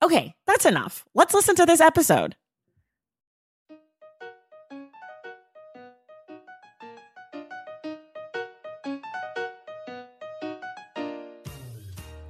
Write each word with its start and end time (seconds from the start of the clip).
Okay, 0.00 0.34
that's 0.46 0.64
enough. 0.64 1.04
Let's 1.12 1.34
listen 1.34 1.56
to 1.56 1.66
this 1.66 1.80
episode. 1.80 2.36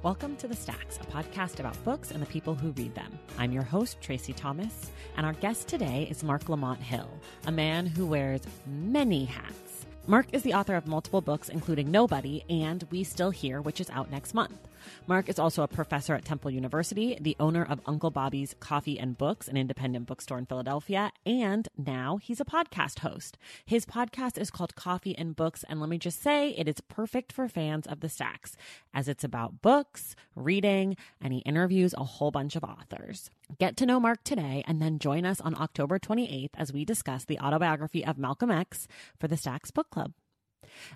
Welcome 0.01 0.37
to 0.37 0.47
The 0.47 0.55
Stacks, 0.55 0.97
a 0.97 1.05
podcast 1.11 1.59
about 1.59 1.83
books 1.83 2.09
and 2.09 2.21
the 2.21 2.25
people 2.25 2.55
who 2.55 2.71
read 2.71 2.95
them. 2.95 3.19
I'm 3.37 3.51
your 3.51 3.63
host, 3.63 4.01
Tracy 4.01 4.33
Thomas, 4.33 4.89
and 5.15 5.25
our 5.25 5.33
guest 5.33 5.67
today 5.67 6.07
is 6.09 6.23
Marc 6.23 6.49
Lamont 6.49 6.79
Hill, 6.79 7.09
a 7.45 7.51
man 7.51 7.85
who 7.85 8.07
wears 8.07 8.41
many 8.65 9.25
hats. 9.25 9.85
Marc 10.07 10.25
is 10.33 10.41
the 10.41 10.53
author 10.55 10.75
of 10.75 10.87
multiple 10.87 11.21
books, 11.21 11.49
including 11.49 11.91
Nobody 11.91 12.43
and 12.49 12.83
We 12.89 13.03
Still 13.03 13.29
Here, 13.29 13.61
which 13.61 13.79
is 13.79 13.91
out 13.91 14.09
next 14.09 14.33
month. 14.33 14.68
Marc 15.07 15.29
is 15.29 15.39
also 15.39 15.63
a 15.63 15.67
professor 15.67 16.15
at 16.15 16.25
Temple 16.25 16.51
University, 16.51 17.17
the 17.19 17.35
owner 17.39 17.63
of 17.63 17.81
Uncle 17.85 18.11
Bobbie's 18.11 18.55
Coffee 18.59 18.99
and 18.99 19.17
Books, 19.17 19.47
an 19.47 19.57
independent 19.57 20.05
bookstore 20.05 20.37
in 20.37 20.45
Philadelphia, 20.45 21.11
and 21.25 21.67
now 21.77 22.17
he's 22.17 22.39
a 22.39 22.45
podcast 22.45 22.99
host. 22.99 23.37
His 23.65 23.85
podcast 23.85 24.37
is 24.37 24.51
called 24.51 24.75
Coffee 24.75 25.17
and 25.17 25.35
Books, 25.35 25.63
and 25.67 25.79
let 25.79 25.89
me 25.89 25.97
just 25.97 26.21
say 26.21 26.49
it 26.51 26.67
is 26.67 26.81
perfect 26.81 27.31
for 27.31 27.47
fans 27.47 27.87
of 27.87 27.99
the 27.99 28.09
stacks, 28.09 28.55
as 28.93 29.07
it's 29.07 29.23
about 29.23 29.61
books, 29.61 30.15
reading, 30.35 30.95
and 31.21 31.33
he 31.33 31.39
interviews 31.39 31.93
a 31.97 32.03
whole 32.03 32.31
bunch 32.31 32.55
of 32.55 32.63
authors. 32.63 33.29
Get 33.57 33.77
to 33.77 33.85
know 33.85 33.99
Marc 33.99 34.23
today 34.23 34.63
and 34.67 34.81
then 34.81 34.99
join 34.99 35.25
us 35.25 35.41
on 35.41 35.55
October 35.59 35.99
28th 35.99 36.49
as 36.55 36.71
we 36.71 36.85
discuss 36.85 37.25
the 37.25 37.39
autobiography 37.39 38.05
of 38.05 38.17
Malcolm 38.17 38.51
X 38.51 38.87
for 39.19 39.27
the 39.27 39.37
Stacks 39.37 39.71
Book 39.71 39.89
Club. 39.89 40.13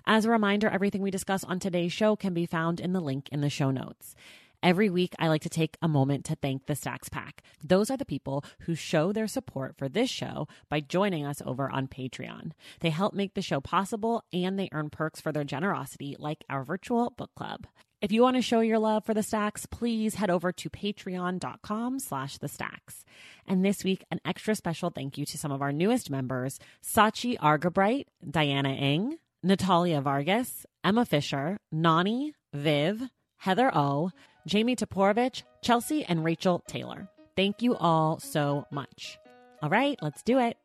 As 0.06 0.24
a 0.24 0.30
reminder, 0.30 0.68
everything 0.68 1.02
we 1.02 1.10
discuss 1.10 1.44
on 1.44 1.58
today's 1.58 1.92
show 1.92 2.16
can 2.16 2.34
be 2.34 2.46
found 2.46 2.80
in 2.80 2.92
the 2.92 3.00
link 3.00 3.28
in 3.30 3.40
the 3.40 3.50
show 3.50 3.70
notes. 3.70 4.14
Every 4.62 4.88
week, 4.88 5.14
I 5.18 5.28
like 5.28 5.42
to 5.42 5.50
take 5.50 5.76
a 5.82 5.88
moment 5.88 6.24
to 6.24 6.36
thank 6.36 6.64
the 6.64 6.74
Stacks 6.74 7.10
Pack. 7.10 7.42
Those 7.62 7.90
are 7.90 7.98
the 7.98 8.06
people 8.06 8.42
who 8.60 8.74
show 8.74 9.12
their 9.12 9.26
support 9.26 9.76
for 9.76 9.90
this 9.90 10.08
show 10.08 10.48
by 10.70 10.80
joining 10.80 11.26
us 11.26 11.42
over 11.44 11.70
on 11.70 11.86
Patreon. 11.86 12.52
They 12.80 12.88
help 12.88 13.12
make 13.12 13.34
the 13.34 13.42
show 13.42 13.60
possible 13.60 14.24
and 14.32 14.58
they 14.58 14.70
earn 14.72 14.88
perks 14.88 15.20
for 15.20 15.32
their 15.32 15.44
generosity, 15.44 16.16
like 16.18 16.44
our 16.48 16.64
virtual 16.64 17.10
book 17.10 17.30
club. 17.36 17.66
If 18.00 18.10
you 18.10 18.22
want 18.22 18.36
to 18.36 18.42
show 18.42 18.60
your 18.60 18.78
love 18.78 19.04
for 19.04 19.12
the 19.12 19.22
Stacks, 19.22 19.66
please 19.66 20.14
head 20.14 20.30
over 20.30 20.50
to 20.52 20.70
patreon.com 20.70 21.98
slash 21.98 22.38
the 22.38 22.48
Stacks. 22.48 23.04
And 23.46 23.62
this 23.62 23.84
week, 23.84 24.02
an 24.10 24.20
extra 24.24 24.54
special 24.54 24.88
thank 24.88 25.18
you 25.18 25.26
to 25.26 25.36
some 25.36 25.52
of 25.52 25.60
our 25.60 25.72
newest 25.72 26.10
members, 26.10 26.58
Sachi 26.82 27.36
Argabright, 27.38 28.08
Diana 28.30 28.72
Ing, 28.72 29.18
Natalia 29.44 30.00
Vargas, 30.00 30.64
Emma 30.82 31.04
Fisher, 31.04 31.58
Nani, 31.70 32.32
Viv, 32.54 33.02
Heather 33.36 33.70
O, 33.76 34.10
Jamie 34.46 34.74
Toporovich, 34.74 35.42
Chelsea, 35.62 36.02
and 36.02 36.24
Rachel 36.24 36.62
Taylor. 36.66 37.10
Thank 37.36 37.60
you 37.60 37.76
all 37.76 38.18
so 38.18 38.64
much. 38.70 39.18
All 39.62 39.68
right, 39.68 39.98
let's 40.00 40.22
do 40.22 40.38
it. 40.38 40.56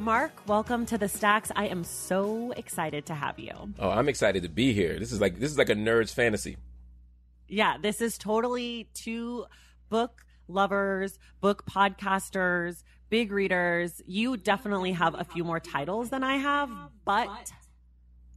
Marc, 0.00 0.32
welcome 0.48 0.84
to 0.86 0.98
the 0.98 1.08
Stacks. 1.08 1.52
I 1.54 1.68
am 1.68 1.84
so 1.84 2.50
excited 2.56 3.06
to 3.06 3.14
have 3.14 3.38
you. 3.38 3.52
Oh, 3.78 3.90
I'm 3.90 4.08
excited 4.08 4.42
to 4.42 4.48
be 4.48 4.72
here. 4.72 4.98
This 4.98 5.12
is 5.12 5.20
like 5.20 5.38
this 5.38 5.52
is 5.52 5.58
like 5.58 5.70
a 5.70 5.76
nerd's 5.76 6.12
fantasy. 6.12 6.56
Yeah, 7.46 7.76
this 7.80 8.00
is 8.00 8.18
totally 8.18 8.88
two 8.94 9.46
book 9.90 10.24
lovers, 10.48 11.18
book 11.40 11.64
podcasters, 11.66 12.82
big 13.14 13.30
readers. 13.30 14.02
You 14.06 14.36
definitely 14.36 14.90
have 14.90 15.14
a 15.16 15.22
few 15.22 15.44
more 15.44 15.60
titles 15.60 16.10
than 16.10 16.24
I 16.24 16.38
have, 16.38 16.68
but 17.04 17.28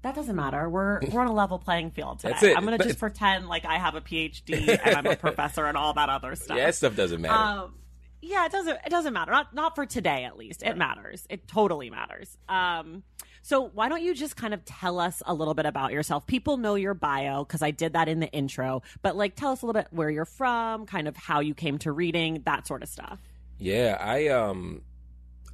that 0.03 0.13
doesn't 0.13 0.35
matter. 0.35 0.69
We're 0.69 0.99
we're 1.11 1.21
on 1.21 1.25
a 1.25 1.33
level 1.33 1.57
playing 1.57 1.89
field 1.89 2.19
today. 2.19 2.33
That's 2.33 2.43
it. 2.43 2.55
I'm 2.55 2.63
gonna 2.63 2.77
just 2.77 2.99
pretend 2.99 3.47
like 3.47 3.65
I 3.65 3.79
have 3.79 3.95
a 3.95 4.01
PhD 4.01 4.79
and 4.85 4.95
I'm 4.95 5.07
a 5.07 5.15
professor 5.25 5.65
and 5.65 5.75
all 5.75 5.93
that 5.93 6.09
other 6.09 6.35
stuff. 6.35 6.57
Yeah, 6.57 6.67
that 6.67 6.75
stuff 6.75 6.95
doesn't 6.95 7.19
matter. 7.19 7.33
Um, 7.63 7.73
yeah, 8.21 8.45
it 8.45 8.51
doesn't. 8.51 8.77
It 8.85 8.89
doesn't 8.89 9.13
matter. 9.13 9.31
Not 9.31 9.55
not 9.55 9.73
for 9.73 9.87
today, 9.87 10.25
at 10.25 10.37
least. 10.37 10.61
It 10.61 10.77
matters. 10.77 11.25
It 11.27 11.47
totally 11.47 11.89
matters. 11.89 12.37
Um, 12.47 13.01
so 13.41 13.71
why 13.73 13.89
don't 13.89 14.03
you 14.03 14.13
just 14.13 14.35
kind 14.35 14.53
of 14.53 14.63
tell 14.63 14.99
us 14.99 15.23
a 15.25 15.33
little 15.33 15.55
bit 15.55 15.65
about 15.65 15.91
yourself? 15.91 16.27
People 16.27 16.57
know 16.57 16.75
your 16.75 16.93
bio 16.93 17.43
because 17.43 17.63
I 17.63 17.71
did 17.71 17.93
that 17.93 18.07
in 18.07 18.19
the 18.19 18.29
intro, 18.31 18.83
but 19.01 19.15
like 19.15 19.35
tell 19.35 19.53
us 19.53 19.63
a 19.63 19.65
little 19.65 19.81
bit 19.81 19.87
where 19.89 20.11
you're 20.11 20.25
from, 20.25 20.85
kind 20.85 21.07
of 21.07 21.17
how 21.17 21.39
you 21.39 21.55
came 21.55 21.79
to 21.79 21.91
reading, 21.91 22.43
that 22.45 22.67
sort 22.67 22.83
of 22.83 22.89
stuff. 22.89 23.19
Yeah, 23.59 23.97
I 23.99 24.27
um, 24.27 24.81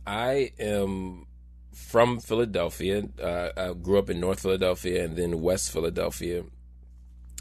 I 0.05 0.51
am 0.59 1.25
from 1.73 2.19
Philadelphia. 2.19 3.03
Uh, 3.21 3.49
I 3.55 3.73
grew 3.73 3.97
up 3.97 4.09
in 4.09 4.19
North 4.19 4.41
Philadelphia 4.41 5.05
and 5.05 5.15
then 5.15 5.41
West 5.41 5.71
Philadelphia, 5.71 6.43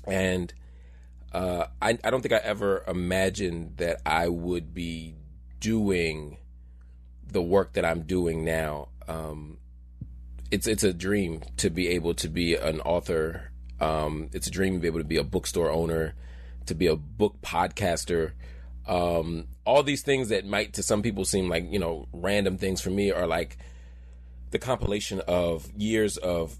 and 0.06 0.52
uh, 1.32 1.66
I 1.80 1.98
I 2.04 2.10
don't 2.10 2.22
think 2.22 2.32
I 2.32 2.38
ever 2.38 2.84
imagined 2.86 3.78
that 3.78 4.00
I 4.06 4.28
would 4.28 4.72
be 4.72 5.16
doing 5.58 6.38
the 7.26 7.42
work 7.42 7.72
that 7.72 7.84
I'm 7.84 8.02
doing 8.02 8.44
now. 8.44 8.88
Um, 9.08 9.58
it's 10.50 10.66
it's 10.66 10.84
a 10.84 10.92
dream 10.92 11.42
to 11.56 11.70
be 11.70 11.88
able 11.88 12.14
to 12.14 12.28
be 12.28 12.54
an 12.54 12.80
author. 12.82 13.50
Um, 13.80 14.28
it's 14.32 14.46
a 14.46 14.50
dream 14.50 14.74
to 14.74 14.80
be 14.80 14.86
able 14.86 15.00
to 15.00 15.04
be 15.04 15.16
a 15.16 15.24
bookstore 15.24 15.70
owner, 15.70 16.14
to 16.66 16.74
be 16.74 16.86
a 16.86 16.94
book 16.94 17.36
podcaster. 17.42 18.32
Um, 18.86 19.46
all 19.64 19.82
these 19.82 20.02
things 20.02 20.30
that 20.30 20.44
might 20.44 20.74
to 20.74 20.82
some 20.82 21.02
people 21.02 21.24
seem 21.24 21.48
like 21.48 21.70
you 21.70 21.78
know 21.78 22.08
random 22.12 22.58
things 22.58 22.80
for 22.80 22.90
me 22.90 23.12
are 23.12 23.26
like 23.26 23.56
the 24.50 24.58
compilation 24.58 25.20
of 25.20 25.70
years 25.76 26.16
of 26.16 26.56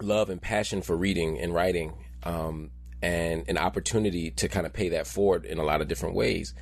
love 0.00 0.30
and 0.30 0.40
passion 0.40 0.82
for 0.82 0.96
reading 0.96 1.38
and 1.38 1.54
writing 1.54 1.94
um, 2.22 2.70
and 3.02 3.44
an 3.48 3.58
opportunity 3.58 4.30
to 4.30 4.48
kind 4.48 4.66
of 4.66 4.72
pay 4.72 4.90
that 4.90 5.06
forward 5.06 5.44
in 5.44 5.58
a 5.58 5.64
lot 5.64 5.80
of 5.80 5.88
different 5.88 6.14
ways. 6.14 6.54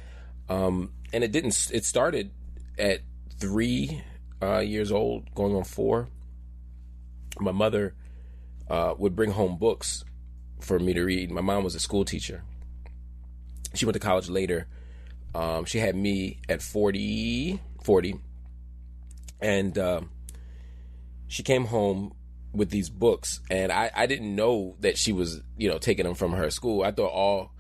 Um, 0.49 0.93
and 1.13 1.23
it 1.23 1.33
didn't 1.33 1.71
it 1.73 1.85
started 1.85 2.31
at 2.79 3.01
three 3.39 4.03
uh, 4.43 4.59
years 4.59 4.91
old 4.91 5.35
going 5.35 5.55
on 5.55 5.65
four. 5.65 6.09
My 7.39 7.53
mother 7.53 7.95
uh, 8.69 8.95
would 8.97 9.15
bring 9.15 9.33
home 9.33 9.59
books 9.59 10.05
for 10.61 10.79
me 10.79 10.95
to 10.95 11.05
read. 11.05 11.31
My 11.31 11.41
mom 11.41 11.65
was 11.65 11.75
a 11.75 11.81
school 11.81 12.05
teacher 12.05 12.43
she 13.75 13.87
went 13.87 13.95
to 13.95 14.01
college 14.01 14.29
later 14.29 14.67
um, 15.35 15.65
she 15.65 15.79
had 15.79 15.97
me 15.97 16.39
at 16.49 16.63
40, 16.63 17.61
40 17.83 18.21
and 19.41 19.77
uh, 19.77 20.01
she 21.27 21.43
came 21.43 21.67
home 21.67 22.15
with 22.53 22.71
these 22.71 22.89
books, 22.89 23.41
and 23.51 23.73
I, 23.73 23.91
I 23.95 24.07
didn't 24.07 24.35
know 24.35 24.77
that 24.81 24.97
she 24.97 25.13
was 25.13 25.41
you 25.59 25.69
know 25.69 25.79
taking 25.79 26.07
them 26.07 26.15
from 26.15 26.33
her 26.33 26.51
school. 26.51 26.83
I 26.83 26.93
thought 26.93 27.11
all 27.11 27.53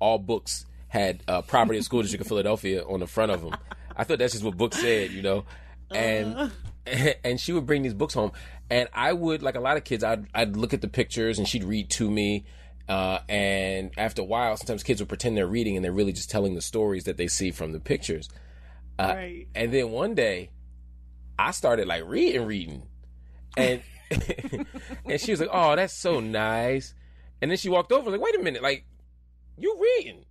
all 0.00 0.18
books 0.18 0.64
had 0.88 1.22
uh, 1.28 1.42
property 1.42 1.78
of 1.78 1.84
school 1.84 2.02
district 2.02 2.22
of 2.22 2.28
Philadelphia 2.28 2.82
on 2.82 3.00
the 3.00 3.06
front 3.06 3.30
of 3.30 3.42
them. 3.42 3.54
I 3.94 4.04
thought 4.04 4.18
that's 4.18 4.32
just 4.32 4.44
what 4.44 4.56
books 4.56 4.80
said, 4.80 5.10
you 5.10 5.22
know, 5.22 5.44
and 5.90 6.34
uh. 6.34 6.48
and 7.24 7.38
she 7.38 7.52
would 7.52 7.66
bring 7.66 7.82
these 7.82 7.94
books 7.94 8.14
home, 8.14 8.32
and 8.70 8.88
I 8.94 9.12
would 9.12 9.42
like 9.42 9.54
a 9.54 9.60
lot 9.60 9.76
of 9.76 9.84
kids. 9.84 10.02
I'd 10.02 10.26
I'd 10.34 10.56
look 10.56 10.72
at 10.72 10.80
the 10.80 10.88
pictures, 10.88 11.38
and 11.38 11.46
she'd 11.46 11.64
read 11.64 11.90
to 11.90 12.10
me. 12.10 12.46
Uh, 12.88 13.18
and 13.28 13.90
after 13.98 14.22
a 14.22 14.24
while, 14.24 14.56
sometimes 14.56 14.82
kids 14.82 15.00
would 15.00 15.08
pretend 15.08 15.36
they're 15.36 15.46
reading 15.46 15.76
and 15.76 15.84
they're 15.84 15.92
really 15.92 16.12
just 16.12 16.30
telling 16.30 16.54
the 16.54 16.62
stories 16.62 17.04
that 17.04 17.18
they 17.18 17.28
see 17.28 17.50
from 17.50 17.72
the 17.72 17.80
pictures. 17.80 18.28
Uh, 18.98 19.12
right. 19.14 19.46
And 19.54 19.72
then 19.72 19.90
one 19.90 20.14
day, 20.14 20.50
I 21.38 21.50
started 21.52 21.86
like 21.86 22.04
reading, 22.06 22.46
reading, 22.46 22.82
and 23.56 23.82
and 25.04 25.20
she 25.20 25.30
was 25.30 25.40
like, 25.40 25.50
"Oh, 25.52 25.76
that's 25.76 25.94
so 25.94 26.18
nice." 26.20 26.94
And 27.40 27.50
then 27.50 27.58
she 27.58 27.68
walked 27.68 27.92
over, 27.92 28.10
like, 28.10 28.20
"Wait 28.20 28.34
a 28.34 28.42
minute, 28.42 28.62
like 28.62 28.84
you 29.56 29.78
reading?" 29.80 30.24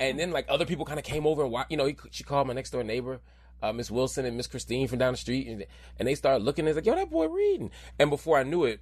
And 0.00 0.18
then 0.18 0.30
like 0.30 0.46
other 0.48 0.64
people 0.64 0.84
kind 0.84 0.98
of 0.98 1.04
came 1.04 1.26
over 1.26 1.42
and 1.42 1.52
wa- 1.52 1.66
you 1.68 1.76
know, 1.76 1.84
he, 1.86 1.96
she 2.10 2.24
called 2.24 2.46
my 2.46 2.54
next 2.54 2.70
door 2.70 2.82
neighbor, 2.82 3.20
uh, 3.62 3.72
Miss 3.72 3.90
Wilson 3.90 4.24
and 4.24 4.36
Miss 4.36 4.46
Christine 4.46 4.88
from 4.88 4.98
down 4.98 5.12
the 5.12 5.18
street, 5.18 5.46
and 5.48 5.66
and 5.98 6.08
they 6.08 6.14
started 6.14 6.44
looking. 6.44 6.66
It's 6.66 6.76
like, 6.76 6.86
"Yo, 6.86 6.94
that 6.94 7.10
boy 7.10 7.26
reading." 7.26 7.70
And 7.98 8.08
before 8.08 8.38
I 8.38 8.44
knew 8.44 8.64
it, 8.64 8.80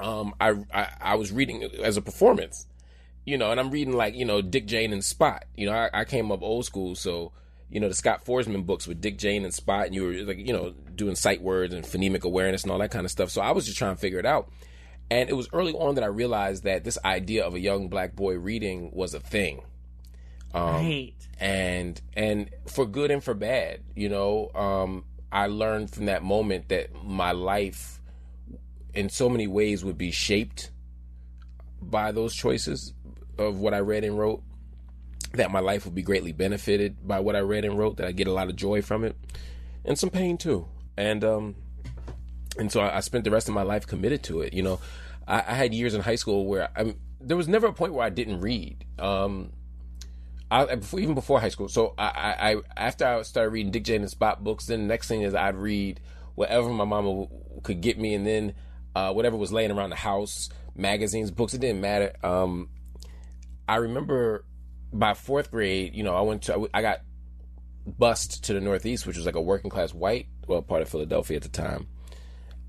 um, 0.00 0.34
I, 0.40 0.54
I 0.72 0.88
I 1.00 1.14
was 1.16 1.32
reading 1.32 1.62
as 1.82 1.96
a 1.96 2.02
performance, 2.02 2.66
you 3.24 3.38
know, 3.38 3.50
and 3.50 3.58
I'm 3.58 3.70
reading 3.70 3.94
like 3.94 4.14
you 4.14 4.24
know 4.24 4.42
Dick 4.42 4.66
Jane 4.66 4.92
and 4.92 5.04
Spot. 5.04 5.44
You 5.56 5.66
know, 5.66 5.72
I, 5.72 5.90
I 6.00 6.04
came 6.04 6.30
up 6.30 6.42
old 6.42 6.64
school, 6.64 6.94
so 6.94 7.32
you 7.70 7.80
know 7.80 7.88
the 7.88 7.94
Scott 7.94 8.24
Foresman 8.24 8.64
books 8.64 8.86
with 8.86 9.00
Dick 9.00 9.18
Jane 9.18 9.44
and 9.44 9.54
Spot, 9.54 9.86
and 9.86 9.94
you 9.94 10.04
were 10.04 10.12
like 10.24 10.38
you 10.38 10.52
know 10.52 10.74
doing 10.94 11.14
sight 11.14 11.42
words 11.42 11.74
and 11.74 11.84
phonemic 11.84 12.22
awareness 12.22 12.62
and 12.62 12.72
all 12.72 12.78
that 12.78 12.90
kind 12.90 13.04
of 13.04 13.10
stuff. 13.10 13.30
So 13.30 13.40
I 13.40 13.52
was 13.52 13.64
just 13.66 13.78
trying 13.78 13.94
to 13.94 14.00
figure 14.00 14.18
it 14.18 14.26
out, 14.26 14.50
and 15.10 15.28
it 15.28 15.34
was 15.34 15.48
early 15.52 15.72
on 15.72 15.94
that 15.96 16.04
I 16.04 16.08
realized 16.08 16.64
that 16.64 16.84
this 16.84 16.98
idea 17.04 17.44
of 17.44 17.54
a 17.54 17.60
young 17.60 17.88
black 17.88 18.14
boy 18.14 18.34
reading 18.38 18.90
was 18.92 19.14
a 19.14 19.20
thing. 19.20 19.62
Um, 20.54 20.74
right. 20.76 21.12
and 21.38 22.00
and 22.14 22.48
for 22.66 22.86
good 22.86 23.10
and 23.10 23.22
for 23.22 23.34
bad 23.34 23.80
you 23.94 24.08
know 24.08 24.48
um 24.54 25.04
i 25.30 25.48
learned 25.48 25.90
from 25.90 26.06
that 26.06 26.22
moment 26.22 26.68
that 26.68 26.94
my 27.04 27.32
life 27.32 27.95
in 28.96 29.08
so 29.08 29.28
many 29.28 29.46
ways 29.46 29.84
would 29.84 29.98
be 29.98 30.10
shaped 30.10 30.70
by 31.80 32.10
those 32.12 32.34
choices 32.34 32.92
of 33.38 33.58
what 33.58 33.74
i 33.74 33.78
read 33.78 34.04
and 34.04 34.18
wrote 34.18 34.42
that 35.34 35.50
my 35.50 35.60
life 35.60 35.84
would 35.84 35.94
be 35.94 36.02
greatly 36.02 36.32
benefited 36.32 37.06
by 37.06 37.20
what 37.20 37.36
i 37.36 37.40
read 37.40 37.64
and 37.64 37.78
wrote 37.78 37.98
that 37.98 38.06
i 38.06 38.12
get 38.12 38.26
a 38.26 38.32
lot 38.32 38.48
of 38.48 38.56
joy 38.56 38.80
from 38.80 39.04
it 39.04 39.16
and 39.84 39.98
some 39.98 40.10
pain 40.10 40.36
too. 40.36 40.66
And 40.96 41.22
um 41.22 41.54
and 42.58 42.72
so 42.72 42.80
i, 42.80 42.96
I 42.96 43.00
spent 43.00 43.24
the 43.24 43.30
rest 43.30 43.48
of 43.48 43.54
my 43.54 43.62
life 43.62 43.86
committed 43.86 44.22
to 44.24 44.40
it 44.40 44.52
you 44.52 44.62
know. 44.62 44.80
I, 45.28 45.38
I 45.38 45.54
had 45.54 45.74
years 45.74 45.94
in 45.94 46.00
high 46.00 46.14
school 46.14 46.46
where 46.46 46.70
i'm 46.76 46.98
there 47.20 47.36
was 47.36 47.48
never 47.48 47.66
a 47.66 47.72
point 47.72 47.92
where 47.92 48.06
i 48.06 48.10
didn't 48.10 48.40
read. 48.40 48.84
Um 48.98 49.52
I, 50.50 50.76
before, 50.76 51.00
even 51.00 51.14
before 51.14 51.40
high 51.40 51.48
school. 51.48 51.68
So 51.68 51.94
I, 51.98 52.06
I, 52.06 52.52
I, 52.52 52.56
after 52.76 53.04
I 53.04 53.22
started 53.22 53.50
reading 53.50 53.72
Dick 53.72 53.82
Jane 53.82 54.02
and 54.02 54.10
Spot 54.10 54.44
books, 54.44 54.66
then 54.66 54.82
the 54.82 54.86
next 54.86 55.08
thing 55.08 55.22
is 55.22 55.34
I'd 55.34 55.56
read 55.56 56.00
whatever 56.36 56.68
my 56.68 56.84
mama 56.84 57.08
w- 57.08 57.28
could 57.64 57.80
get 57.80 57.98
me, 57.98 58.14
and 58.14 58.24
then 58.24 58.54
uh, 58.96 59.12
whatever 59.12 59.36
was 59.36 59.52
laying 59.52 59.70
around 59.70 59.90
the 59.90 59.96
house, 59.96 60.48
magazines, 60.74 61.30
books. 61.30 61.52
It 61.52 61.60
didn't 61.60 61.82
matter. 61.82 62.14
Um, 62.22 62.70
I 63.68 63.76
remember 63.76 64.46
by 64.90 65.12
fourth 65.12 65.50
grade, 65.50 65.94
you 65.94 66.02
know, 66.02 66.14
I 66.16 66.22
went 66.22 66.44
to 66.44 66.66
I 66.72 66.80
got 66.80 67.02
bused 67.86 68.44
to 68.44 68.54
the 68.54 68.60
Northeast, 68.60 69.06
which 69.06 69.18
was 69.18 69.26
like 69.26 69.34
a 69.34 69.40
working 69.40 69.68
class 69.68 69.92
white, 69.92 70.28
well, 70.46 70.62
part 70.62 70.80
of 70.80 70.88
Philadelphia 70.88 71.36
at 71.36 71.42
the 71.42 71.50
time. 71.50 71.88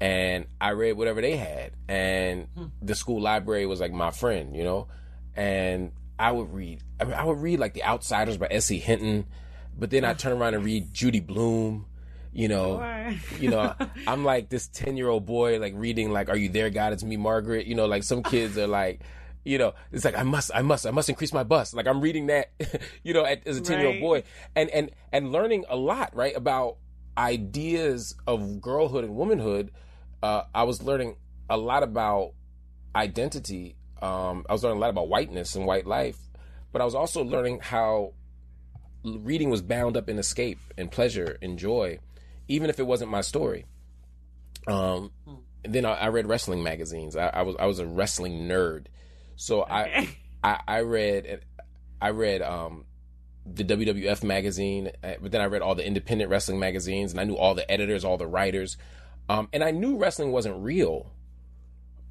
And 0.02 0.48
I 0.60 0.72
read 0.72 0.98
whatever 0.98 1.22
they 1.22 1.38
had, 1.38 1.72
and 1.88 2.50
the 2.82 2.94
school 2.94 3.22
library 3.22 3.66
was 3.66 3.80
like 3.80 3.94
my 3.94 4.12
friend, 4.12 4.54
you 4.54 4.66
know, 4.66 4.90
and 5.34 5.94
I 6.20 6.34
would 6.34 6.54
read. 6.54 6.84
I, 7.00 7.06
mean, 7.06 7.14
I 7.14 7.24
would 7.24 7.38
read 7.38 7.60
like 7.60 7.74
The 7.74 7.86
Outsiders 7.86 8.38
by 8.38 8.50
S.E. 8.52 8.80
Hinton, 8.80 9.28
but 9.80 9.92
then 9.92 10.04
I 10.04 10.14
turn 10.14 10.34
around 10.34 10.56
and 10.56 10.66
read 10.66 10.94
Judy 10.94 11.22
Blume. 11.22 11.86
You 12.38 12.48
know, 12.50 12.78
Sure. 12.78 13.40
you 13.40 13.50
know, 13.50 13.74
I'm 14.08 14.24
like 14.24 14.50
this 14.50 14.68
ten 14.68 14.96
year 14.96 15.10
old 15.10 15.26
boy 15.26 15.60
like 15.60 15.74
reading 15.76 16.12
like 16.12 16.30
Are 16.30 16.38
You 16.38 16.50
There, 16.50 16.70
God? 16.70 16.94
It's 16.94 17.04
Me, 17.04 17.18
Margaret. 17.18 17.66
You 17.66 17.74
know, 17.74 17.88
like 17.88 18.04
some 18.04 18.22
kids 18.22 18.60
are 18.60 18.68
like, 18.68 19.02
you 19.44 19.58
know, 19.58 19.74
it's 19.92 20.06
like 20.06 20.16
I 20.16 20.22
must, 20.22 20.52
I 20.54 20.62
must, 20.62 20.86
I 20.86 20.92
must 20.92 21.10
increase 21.10 21.34
my 21.34 21.44
bust. 21.44 21.74
Like 21.74 21.88
I'm 21.88 22.00
reading 22.00 22.28
that, 22.28 22.52
you 23.04 23.16
know, 23.16 23.26
at, 23.26 23.48
as 23.48 23.58
a 23.58 23.62
ten 23.62 23.80
year 23.80 23.88
old 23.90 24.00
boy, 24.00 24.22
and 24.56 24.70
and 24.70 24.92
and 25.12 25.32
learning 25.32 25.66
a 25.68 25.76
lot, 25.76 26.16
right, 26.16 26.36
about 26.38 26.78
ideas 27.18 28.16
of 28.28 28.62
girlhood 28.62 29.04
and 29.04 29.16
womanhood. 29.16 29.72
Uh, 30.22 30.44
I 30.54 30.64
was 30.64 30.84
learning 30.84 31.16
a 31.50 31.58
lot 31.58 31.82
about 31.82 32.34
identity. 32.96 33.78
Um, 34.00 34.46
I 34.48 34.54
was 34.54 34.64
learning 34.64 34.78
a 34.78 34.82
lot 34.82 34.92
about 34.92 35.10
whiteness 35.10 35.56
and 35.56 35.66
white 35.66 35.88
life, 35.88 36.20
but 36.72 36.84
I 36.84 36.86
was 36.86 36.94
also 36.94 37.24
learning 37.24 37.62
how 37.62 38.14
reading 39.04 39.50
was 39.50 39.62
bound 39.64 39.98
up 39.98 40.08
in 40.08 40.20
escape 40.20 40.60
and 40.78 40.92
pleasure 40.92 41.38
and 41.42 41.58
joy, 41.58 41.98
even 42.48 42.70
if 42.70 42.80
it 42.80 42.88
wasn't 42.88 43.12
my 43.12 43.22
story. 43.22 43.66
Um, 44.68 45.12
and 45.64 45.74
then 45.74 45.86
I, 45.86 45.94
I 45.94 46.08
read 46.10 46.28
wrestling 46.28 46.64
magazines. 46.64 47.16
I, 47.16 47.28
I 47.28 47.42
was 47.44 47.56
I 47.60 47.66
was 47.66 47.80
a 47.80 47.86
wrestling 47.86 48.48
nerd, 48.48 48.88
so 49.36 49.62
I, 49.64 49.84
Okay. 49.84 50.10
I 50.44 50.60
I 50.68 50.80
read 50.82 51.42
I 52.02 52.10
read 52.10 52.42
um 52.42 52.86
the 53.46 53.64
WWF 53.64 54.24
magazine, 54.24 54.92
uh, 55.04 55.14
but 55.22 55.32
then 55.32 55.40
I 55.40 55.46
read 55.46 55.62
all 55.62 55.74
the 55.74 55.86
independent 55.86 56.30
wrestling 56.30 56.60
magazines, 56.60 57.12
and 57.12 57.20
I 57.20 57.24
knew 57.24 57.38
all 57.38 57.56
the 57.56 57.70
editors, 57.72 58.04
all 58.04 58.18
the 58.18 58.28
writers, 58.28 58.78
um, 59.30 59.48
and 59.54 59.64
I 59.64 59.72
knew 59.72 59.98
wrestling 59.98 60.32
wasn't 60.32 60.62
real. 60.64 61.12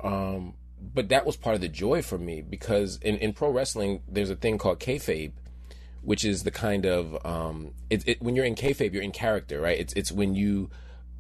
Um, 0.01 0.55
but 0.81 1.09
that 1.09 1.27
was 1.27 1.37
part 1.37 1.55
of 1.55 1.61
the 1.61 1.69
joy 1.69 2.03
for 2.03 2.19
me 2.19 2.43
because 2.43 2.99
in, 2.99 3.17
in 3.19 3.33
pro 3.33 3.51
wrestling, 3.51 4.03
there's 4.09 4.31
a 4.31 4.37
thing 4.37 4.59
called 4.59 4.79
kayfabe, 4.79 5.33
which 6.07 6.25
is 6.25 6.45
the 6.45 6.51
kind 6.51 6.87
of 6.87 7.03
um, 7.27 7.73
it, 7.91 8.07
it, 8.09 8.23
when 8.23 8.35
you're 8.37 8.45
in 8.47 8.55
kayfabe, 8.55 8.93
you're 8.95 9.03
in 9.03 9.13
character, 9.13 9.61
right? 9.61 9.79
It's 9.79 9.93
it's 9.95 10.11
when 10.13 10.35
you 10.35 10.71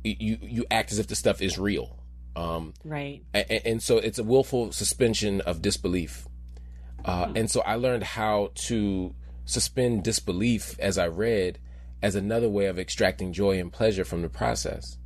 you 0.05 0.38
you 0.41 0.65
act 0.71 0.93
as 0.93 0.99
if 0.99 1.06
the 1.09 1.17
stuff 1.17 1.43
is 1.43 1.59
real. 1.59 1.99
Um, 2.37 2.75
Right. 2.85 3.23
and, 3.35 3.50
and 3.65 3.83
so 3.83 3.99
it's 3.99 4.19
a 4.19 4.25
willful 4.25 4.71
suspension 4.73 5.41
of 5.43 5.61
disbelief. 5.62 6.27
Uh, 7.05 7.33
and 7.35 7.50
so 7.50 7.61
I 7.62 7.77
learned 7.77 8.03
how 8.05 8.50
to 8.67 9.15
suspend 9.44 10.05
disbelief 10.05 10.77
as 10.79 10.99
I 10.99 11.06
read 11.09 11.59
as 12.03 12.15
another 12.15 12.49
way 12.49 12.67
of 12.67 12.79
extracting 12.79 13.33
joy 13.33 13.59
and 13.59 13.73
pleasure 13.73 14.05
from 14.05 14.23
the 14.23 14.29
process. 14.29 14.99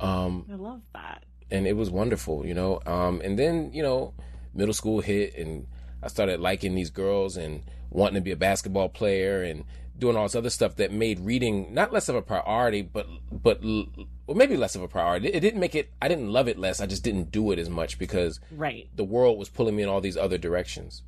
Um, 0.00 0.46
I 0.50 0.54
love 0.54 0.82
that. 0.94 1.24
and 1.50 1.66
it 1.66 1.76
was 1.76 1.90
wonderful, 1.90 2.46
you 2.46 2.54
know. 2.54 2.80
Um, 2.86 3.20
and 3.24 3.38
then 3.38 3.70
you 3.72 3.82
know, 3.82 4.14
middle 4.54 4.74
school 4.74 5.00
hit, 5.00 5.36
and 5.36 5.66
I 6.02 6.08
started 6.08 6.40
liking 6.40 6.74
these 6.74 6.90
girls 6.90 7.36
and 7.36 7.62
wanting 7.90 8.14
to 8.16 8.20
be 8.20 8.32
a 8.32 8.36
basketball 8.36 8.88
player 8.88 9.42
and 9.42 9.64
doing 9.98 10.16
all 10.16 10.24
this 10.24 10.34
other 10.36 10.50
stuff 10.50 10.76
that 10.76 10.92
made 10.92 11.18
reading 11.20 11.72
not 11.72 11.92
less 11.92 12.08
of 12.08 12.16
a 12.16 12.22
priority, 12.22 12.82
but 12.82 13.06
but 13.32 13.62
well, 13.62 14.36
maybe 14.36 14.56
less 14.56 14.76
of 14.76 14.82
a 14.82 14.88
priority. 14.88 15.28
It 15.28 15.40
didn't 15.40 15.60
make 15.60 15.74
it. 15.74 15.90
I 16.02 16.08
didn't 16.08 16.30
love 16.30 16.48
it 16.48 16.58
less. 16.58 16.80
I 16.80 16.86
just 16.86 17.02
didn't 17.02 17.30
do 17.30 17.50
it 17.52 17.58
as 17.58 17.70
much 17.70 17.98
because 17.98 18.38
Right. 18.50 18.88
the 18.94 19.04
world 19.04 19.38
was 19.38 19.48
pulling 19.48 19.74
me 19.76 19.82
in 19.82 19.88
all 19.88 20.00
these 20.00 20.16
other 20.16 20.36
directions. 20.38 21.02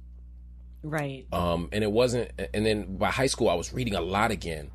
Right. 0.83 1.27
Um, 1.33 1.69
and 1.73 1.83
it 1.85 1.91
wasn't. 1.93 2.31
And 2.55 2.65
then 2.65 2.97
by 2.97 3.11
high 3.11 3.27
school, 3.27 3.51
I 3.51 3.55
was 3.55 3.73
reading 3.73 3.95
a 3.95 4.01
lot 4.01 4.31
again, 4.31 4.71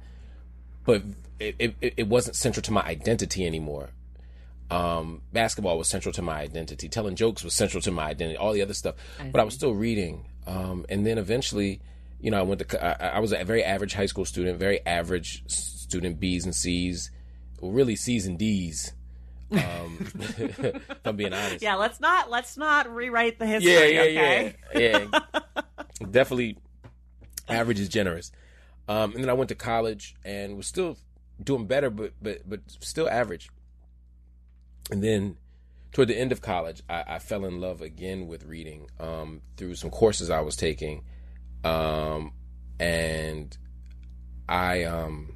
but 0.86 1.02
it 1.40 1.56
it, 1.82 1.94
it 1.98 2.08
wasn't 2.08 2.36
central 2.36 2.62
to 2.64 2.72
my 2.72 2.82
identity 2.84 3.46
anymore. 3.48 3.90
Um, 4.74 5.22
basketball 5.32 5.78
was 5.78 5.88
central 5.88 6.14
to 6.14 6.22
my 6.22 6.40
identity. 6.40 6.90
Telling 6.90 7.16
jokes 7.16 7.44
was 7.44 7.54
central 7.54 7.82
to 7.82 7.92
my 7.92 8.06
identity. 8.10 8.38
All 8.38 8.54
the 8.54 8.62
other 8.62 8.74
stuff, 8.74 8.96
but 9.32 9.40
I 9.40 9.44
was 9.44 9.54
still 9.54 9.74
reading. 9.74 10.26
Um, 10.48 10.86
and 10.90 11.06
then 11.06 11.18
eventually, 11.18 11.82
you 12.20 12.32
know, 12.32 12.40
I 12.40 12.42
went 12.44 12.68
to. 12.68 13.04
I, 13.04 13.18
I 13.18 13.20
was 13.20 13.32
a 13.34 13.44
very 13.44 13.64
average 13.64 13.94
high 13.94 14.08
school 14.08 14.26
student, 14.26 14.60
very 14.60 14.86
average 14.86 15.44
student, 15.48 16.20
B's 16.20 16.46
and 16.46 16.56
C's, 16.56 17.12
well, 17.62 17.72
really 17.72 17.96
C's 17.96 18.26
and 18.26 18.38
D's. 18.40 18.94
Um, 19.52 20.08
if 20.38 20.82
I'm 21.06 21.16
being 21.16 21.34
honest. 21.34 21.62
Yeah, 21.62 21.76
let's 21.76 22.00
not 22.00 22.32
let's 22.32 22.58
not 22.58 22.94
rewrite 22.94 23.38
the 23.40 23.46
Yeah, 23.46 23.52
history. 23.60 23.96
yeah, 23.96 24.02
okay? 24.02 24.56
yeah, 24.74 25.06
yeah. 25.12 25.22
Definitely, 26.10 26.58
average 27.48 27.80
is 27.80 27.90
generous. 27.90 28.32
Um, 28.88 29.14
and 29.14 29.24
then 29.24 29.30
I 29.30 29.34
went 29.34 29.50
to 29.50 29.56
college 29.56 30.16
and 30.26 30.58
was 30.58 30.68
still 30.68 30.98
doing 31.42 31.68
better, 31.68 31.90
but 31.90 32.14
but 32.22 32.50
but 32.50 32.62
still 32.80 33.08
average. 33.08 33.50
And 34.92 35.04
then, 35.04 35.38
toward 35.92 36.08
the 36.08 36.18
end 36.18 36.32
of 36.32 36.42
college, 36.42 36.82
I, 36.90 37.04
I 37.08 37.20
fell 37.20 37.46
in 37.46 37.60
love 37.60 37.82
again 37.82 38.28
with 38.28 38.46
reading 38.46 38.88
um, 39.00 39.42
through 39.58 39.76
some 39.76 39.90
courses 39.90 40.30
I 40.30 40.42
was 40.42 40.56
taking, 40.56 41.04
um, 41.64 42.34
and 42.80 43.56
I 44.48 44.84
um, 44.84 45.36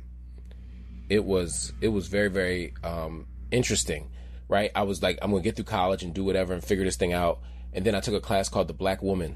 it 1.10 1.24
was 1.24 1.74
it 1.82 1.90
was 1.90 2.08
very 2.08 2.30
very 2.30 2.74
um, 2.84 3.28
interesting 3.52 4.10
right? 4.50 4.72
I 4.76 4.84
was 4.84 5.04
like 5.04 5.20
i'm 5.22 5.32
gonna 5.32 5.44
get 5.44 5.56
through 5.56 5.66
college 5.66 6.04
and 6.04 6.14
do 6.14 6.24
whatever 6.24 6.54
and 6.54 6.64
figure 6.64 6.86
this 6.86 6.96
thing 6.96 7.14
out. 7.14 7.40
And 7.74 7.86
then 7.86 7.96
i 7.96 8.00
took 8.00 8.14
a 8.16 8.22
class 8.22 8.50
called 8.50 8.68
the 8.68 8.74
black 8.74 9.02
woman 9.02 9.36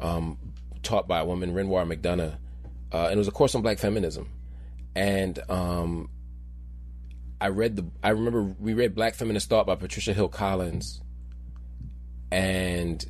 um, 0.00 0.38
taught 0.82 1.06
by 1.06 1.20
a 1.20 1.24
woman 1.24 1.52
renoir 1.52 1.84
mcdonough 1.84 2.38
uh, 2.92 3.04
and 3.04 3.14
it 3.14 3.18
was 3.18 3.28
a 3.28 3.32
course 3.32 3.54
on 3.54 3.62
black 3.62 3.78
feminism. 3.78 4.28
And 4.96 5.38
um, 5.48 6.10
i 7.40 7.48
read 7.48 7.76
the 7.76 7.86
i 8.02 8.10
remember 8.10 8.42
we 8.42 8.74
read 8.74 8.94
black 8.94 9.14
feminist 9.14 9.48
thought 9.48 9.66
by 9.66 9.74
patricia 9.74 10.12
hill 10.12 10.28
collins 10.28 11.00
and 12.30 13.04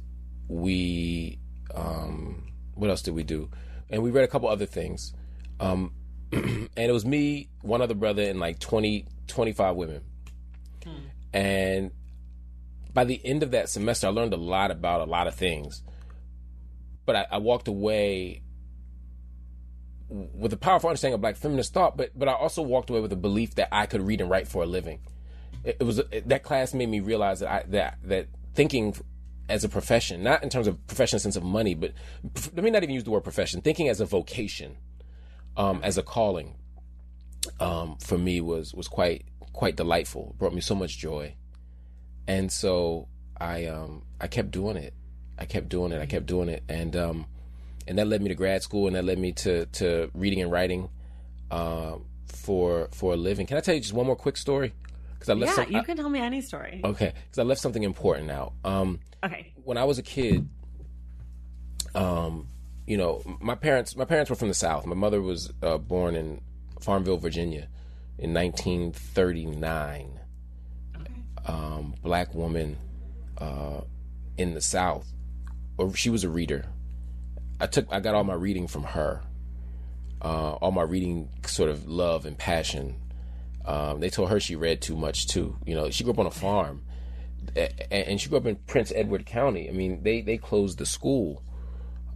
we 0.49 1.39
um, 1.75 2.53
what 2.75 2.91
else 2.91 3.03
did 3.03 3.15
we 3.15 3.23
do 3.23 3.49
and 3.89 4.03
we 4.03 4.11
read 4.11 4.25
a 4.25 4.29
couple 4.29 4.49
other 4.49 4.67
things 4.67 5.13
um, 5.61 5.93
and 6.33 6.69
it 6.77 6.93
was 6.93 7.05
me, 7.05 7.49
one 7.63 7.83
other 7.83 7.95
brother, 7.95 8.23
and 8.23 8.39
like 8.39 8.59
20, 8.59 9.07
25 9.27 9.77
women. 9.77 10.03
And 11.33 11.91
by 12.93 13.05
the 13.05 13.21
end 13.25 13.43
of 13.43 13.51
that 13.53 13.69
semester, 13.69 14.07
I 14.07 14.11
learned 14.11 14.33
a 14.33 14.39
lot 14.39 14.71
about 14.71 15.01
a 15.01 15.11
lot 15.11 15.27
of 15.27 15.35
things. 15.35 15.83
But 17.05 17.17
I, 17.17 17.27
I 17.33 17.39
walked 17.39 17.69
away 17.69 18.43
with 20.11 20.53
a 20.53 20.57
powerful 20.57 20.91
understanding 20.91 21.15
of 21.15 21.21
black 21.21 21.37
feminist 21.37 21.73
thought, 21.73 21.97
but 21.97 22.11
but 22.19 22.29
I 22.29 22.33
also 22.33 22.63
walked 22.63 22.91
away 22.91 23.01
with 23.01 23.13
a 23.13 23.17
belief 23.17 23.55
that 23.55 23.69
I 23.73 23.87
could 23.87 24.03
read 24.03 24.21
and 24.21 24.29
write 24.29 24.49
for 24.49 24.63
a 24.63 24.67
living. 24.67 25.01
It, 25.65 25.77
it 25.81 25.85
was 25.85 25.99
it, 25.99 26.29
that 26.29 26.43
class 26.43 26.75
made 26.75 26.89
me 26.89 27.01
realize 27.01 27.41
that 27.41 27.49
I 27.49 27.65
that 27.69 27.99
that 28.05 28.29
thinking 28.55 28.95
as 29.49 29.65
a 29.65 29.69
profession, 29.69 30.23
not 30.23 30.43
in 30.43 30.49
terms 30.49 30.67
of 30.67 30.85
profession 30.87 31.19
sense 31.19 31.37
of 31.37 31.43
money, 31.43 31.75
but 31.75 31.93
let 32.55 32.65
me 32.65 32.71
not 32.71 32.83
even 32.83 32.95
use 32.95 33.05
the 33.05 33.11
word 33.11 33.25
profession. 33.25 33.61
Thinking 33.61 33.89
as 33.89 34.01
a 34.01 34.05
vocation, 34.05 34.77
um, 35.57 35.81
as 35.83 35.99
a 35.99 36.03
calling, 36.03 36.57
um, 37.59 37.97
for 37.99 38.19
me 38.19 38.41
was 38.41 38.75
was 38.75 38.89
quite 38.89 39.27
quite 39.53 39.77
delightful. 39.77 40.31
It 40.31 40.39
brought 40.39 40.55
me 40.55 40.61
so 40.61 40.75
much 40.75 40.99
joy, 40.99 41.35
and 42.27 42.51
so 42.51 43.09
I 43.41 43.67
um 43.67 44.03
I 44.21 44.27
kept 44.27 44.51
doing 44.51 44.77
it. 44.77 44.95
I 45.39 45.45
kept 45.45 45.69
doing 45.69 45.93
it. 45.93 46.01
I 46.01 46.07
kept 46.07 46.27
doing 46.27 46.49
it, 46.49 46.65
and 46.69 46.97
um 46.97 47.27
and 47.87 47.99
that 47.99 48.07
led 48.07 48.23
me 48.23 48.29
to 48.29 48.35
grad 48.35 48.63
school, 48.63 48.87
and 48.87 48.97
that 48.97 49.05
led 49.05 49.19
me 49.19 49.33
to 49.33 49.67
to 49.67 50.11
reading 50.15 50.41
and 50.41 50.51
writing, 50.51 50.89
uh, 51.51 51.97
for 52.27 52.89
for 52.93 53.15
a 53.15 53.17
living. 53.17 53.47
Can 53.47 53.57
I 53.57 53.61
tell 53.61 53.75
you 53.75 53.81
just 53.81 53.93
one 53.93 54.07
more 54.07 54.17
quick 54.17 54.37
story? 54.37 54.73
Because 55.15 55.29
I 55.29 55.35
left. 55.35 55.59
Yeah, 55.59 55.65
some, 55.65 55.73
you 55.75 55.83
can 55.83 55.97
tell 55.97 56.09
me 56.09 56.21
any 56.21 56.41
story. 56.41 56.81
Okay, 56.83 57.13
because 57.25 57.39
I 57.39 57.43
left 57.43 57.61
something 57.61 57.83
important 57.83 58.31
out. 58.31 58.55
Um, 58.65 59.01
okay. 59.23 59.53
When 59.65 59.77
I 59.77 59.85
was 59.85 59.99
a 59.99 60.03
kid, 60.03 60.49
um, 61.95 62.49
you 62.87 62.97
know, 62.97 63.23
my 63.41 63.55
parents 63.55 63.97
my 63.97 64.05
parents 64.05 64.31
were 64.31 64.37
from 64.37 64.49
the 64.49 64.55
South. 64.55 64.87
My 64.87 64.95
mother 64.95 65.21
was 65.21 65.53
uh, 65.63 65.79
born 65.79 66.17
in 66.17 66.41
Farmville, 66.81 67.19
Virginia, 67.19 67.69
in 68.19 68.33
1939. 68.33 70.21
Okay. 71.01 71.13
Um, 71.47 71.95
black 72.03 72.35
woman 72.35 72.79
uh, 73.39 73.83
in 74.39 74.55
the 74.55 74.61
South, 74.61 75.07
or 75.77 75.95
she 75.95 76.11
was 76.11 76.25
a 76.25 76.29
reader. 76.29 76.67
I 77.61 77.67
took 77.67 77.87
I 77.91 78.01
got 78.01 78.15
all 78.15 78.25
my 78.25 78.35
reading 78.35 78.67
from 78.67 78.85
her. 78.85 79.21
Uh, 80.23 80.53
all 80.55 80.71
my 80.71 80.83
reading 80.83 81.29
sort 81.47 81.71
of 81.71 81.87
love 81.87 82.27
and 82.27 82.37
passion. 82.37 82.97
Um, 83.65 84.01
they 84.01 84.11
told 84.11 84.31
her 84.31 84.41
she 84.41 84.57
read 84.57 84.81
too 84.81 84.97
much 84.97 85.27
too. 85.27 85.57
You 85.65 85.75
know, 85.75 85.91
she 85.91 86.05
grew 86.05 86.13
up 86.13 86.19
on 86.19 86.27
a 86.27 86.31
farm, 86.31 86.83
and 87.91 88.21
she 88.21 88.29
grew 88.29 88.39
up 88.39 88.47
in 88.47 88.57
Prince 88.57 88.93
Edward 88.95 89.27
County. 89.27 89.69
I 89.69 89.73
mean, 89.73 90.03
they 90.03 90.21
they 90.23 90.39
closed 90.39 90.79
the 90.79 90.87
school. 90.87 91.43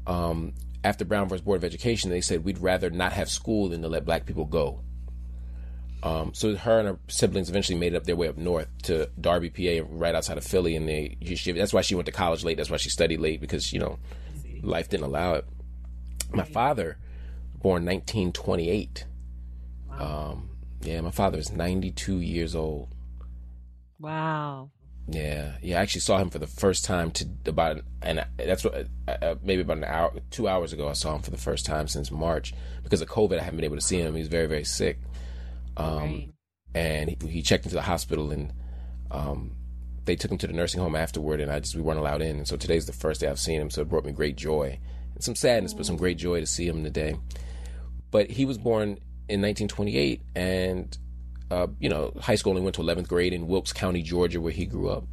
Um, 0.06 0.54
after 0.82 1.04
Brown 1.04 1.28
versus 1.28 1.42
Board 1.42 1.58
of 1.58 1.64
Education, 1.64 2.10
they 2.10 2.20
said 2.20 2.44
we'd 2.44 2.58
rather 2.58 2.90
not 2.90 3.12
have 3.12 3.30
school 3.30 3.70
than 3.70 3.80
to 3.82 3.88
let 3.88 4.04
black 4.04 4.26
people 4.26 4.44
go. 4.44 4.80
Um, 6.02 6.34
so 6.34 6.54
her 6.54 6.78
and 6.78 6.88
her 6.88 6.98
siblings 7.08 7.48
eventually 7.48 7.78
made 7.78 7.94
it 7.94 7.96
up 7.96 8.04
their 8.04 8.16
way 8.16 8.28
up 8.28 8.36
north 8.36 8.68
to 8.82 9.08
Darby, 9.18 9.48
PA, 9.48 9.86
right 9.88 10.14
outside 10.14 10.36
of 10.36 10.44
Philly, 10.44 10.76
and 10.76 10.86
they 10.86 11.16
she, 11.22 11.52
that's 11.52 11.72
why 11.72 11.80
she 11.80 11.94
went 11.94 12.06
to 12.06 12.12
college 12.12 12.44
late. 12.44 12.58
That's 12.58 12.68
why 12.68 12.76
she 12.76 12.90
studied 12.90 13.20
late 13.20 13.40
because 13.40 13.72
you 13.72 13.78
know 13.78 13.98
life 14.62 14.88
didn't 14.88 15.06
allow 15.06 15.34
it. 15.34 15.44
My 16.32 16.44
father, 16.44 16.98
born 17.54 17.84
1928. 17.84 19.06
Wow. 19.88 20.32
Um, 20.32 20.50
yeah, 20.82 21.00
my 21.00 21.10
father 21.10 21.38
is 21.38 21.52
92 21.52 22.18
years 22.18 22.54
old. 22.54 22.88
Wow. 23.98 24.70
Yeah, 25.06 25.56
yeah. 25.62 25.78
I 25.78 25.82
actually 25.82 26.00
saw 26.00 26.18
him 26.18 26.30
for 26.30 26.38
the 26.38 26.46
first 26.46 26.84
time 26.84 27.10
to 27.12 27.28
about 27.46 27.82
and 28.00 28.24
that's 28.36 28.64
what 28.64 28.86
uh, 29.06 29.34
maybe 29.42 29.62
about 29.62 29.78
an 29.78 29.84
hour, 29.84 30.12
two 30.30 30.48
hours 30.48 30.72
ago. 30.72 30.88
I 30.88 30.94
saw 30.94 31.14
him 31.14 31.22
for 31.22 31.30
the 31.30 31.36
first 31.36 31.66
time 31.66 31.88
since 31.88 32.10
March 32.10 32.54
because 32.82 33.02
of 33.02 33.08
COVID. 33.08 33.38
I 33.38 33.42
haven't 33.42 33.56
been 33.56 33.66
able 33.66 33.76
to 33.76 33.82
see 33.82 33.98
him. 33.98 34.14
He's 34.14 34.28
very 34.28 34.46
very 34.46 34.64
sick. 34.64 34.98
Um, 35.76 35.98
right. 35.98 36.28
and 36.74 37.10
he, 37.10 37.28
he, 37.28 37.42
checked 37.42 37.64
into 37.64 37.74
the 37.74 37.82
hospital 37.82 38.30
and 38.30 38.52
um, 39.10 39.56
they 40.04 40.16
took 40.16 40.30
him 40.30 40.38
to 40.38 40.46
the 40.46 40.52
nursing 40.52 40.80
home 40.80 40.96
afterward, 40.96 41.40
and 41.40 41.50
I 41.50 41.60
just 41.60 41.74
we 41.74 41.82
weren't 41.82 41.98
allowed 41.98 42.22
in. 42.22 42.36
And 42.36 42.48
so 42.48 42.56
today's 42.56 42.86
the 42.86 42.92
first 42.92 43.20
day 43.20 43.28
I've 43.28 43.38
seen 43.38 43.60
him, 43.60 43.70
so 43.70 43.82
it 43.82 43.88
brought 43.88 44.04
me 44.04 44.12
great 44.12 44.36
joy 44.36 44.78
and 45.14 45.22
some 45.22 45.34
sadness, 45.34 45.74
but 45.74 45.86
some 45.86 45.96
great 45.96 46.18
joy 46.18 46.40
to 46.40 46.46
see 46.46 46.66
him 46.66 46.82
today. 46.84 47.16
But 48.10 48.30
he 48.30 48.44
was 48.44 48.58
born 48.58 48.98
in 49.28 49.40
1928, 49.40 50.20
and 50.34 50.96
uh, 51.50 51.68
you 51.78 51.88
know, 51.88 52.12
high 52.20 52.34
school 52.34 52.50
only 52.50 52.62
went 52.62 52.74
to 52.76 52.82
11th 52.82 53.08
grade 53.08 53.32
in 53.32 53.46
Wilkes 53.46 53.72
County, 53.72 54.02
Georgia, 54.02 54.40
where 54.40 54.52
he 54.52 54.66
grew 54.66 54.88
up. 54.88 55.04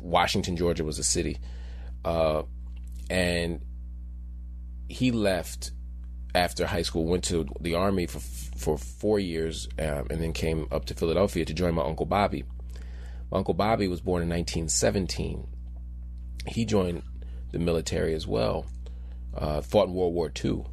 Washington, 0.00 0.56
Georgia 0.56 0.84
was 0.84 0.98
a 0.98 1.04
city, 1.04 1.38
uh, 2.04 2.42
and 3.10 3.60
he 4.88 5.10
left 5.10 5.72
after 6.34 6.66
high 6.66 6.82
school, 6.82 7.04
went 7.04 7.24
to 7.24 7.46
the 7.60 7.74
army 7.74 8.06
for 8.06 8.20
for 8.20 8.76
four 8.76 9.18
years, 9.18 9.68
um, 9.78 10.06
and 10.10 10.20
then 10.20 10.32
came 10.32 10.66
up 10.70 10.84
to 10.86 10.94
Philadelphia 10.94 11.44
to 11.44 11.54
join 11.54 11.74
my 11.74 11.82
uncle 11.82 12.06
Bobby. 12.06 12.44
Uncle 13.32 13.54
Bobby 13.54 13.88
was 13.88 14.00
born 14.00 14.22
in 14.22 14.28
1917. 14.28 15.46
He 16.46 16.64
joined 16.64 17.02
the 17.52 17.58
military 17.58 18.14
as 18.14 18.26
well, 18.26 18.66
uh, 19.36 19.60
fought 19.60 19.88
in 19.88 19.94
World 19.94 20.14
War 20.14 20.32
II. 20.44 20.64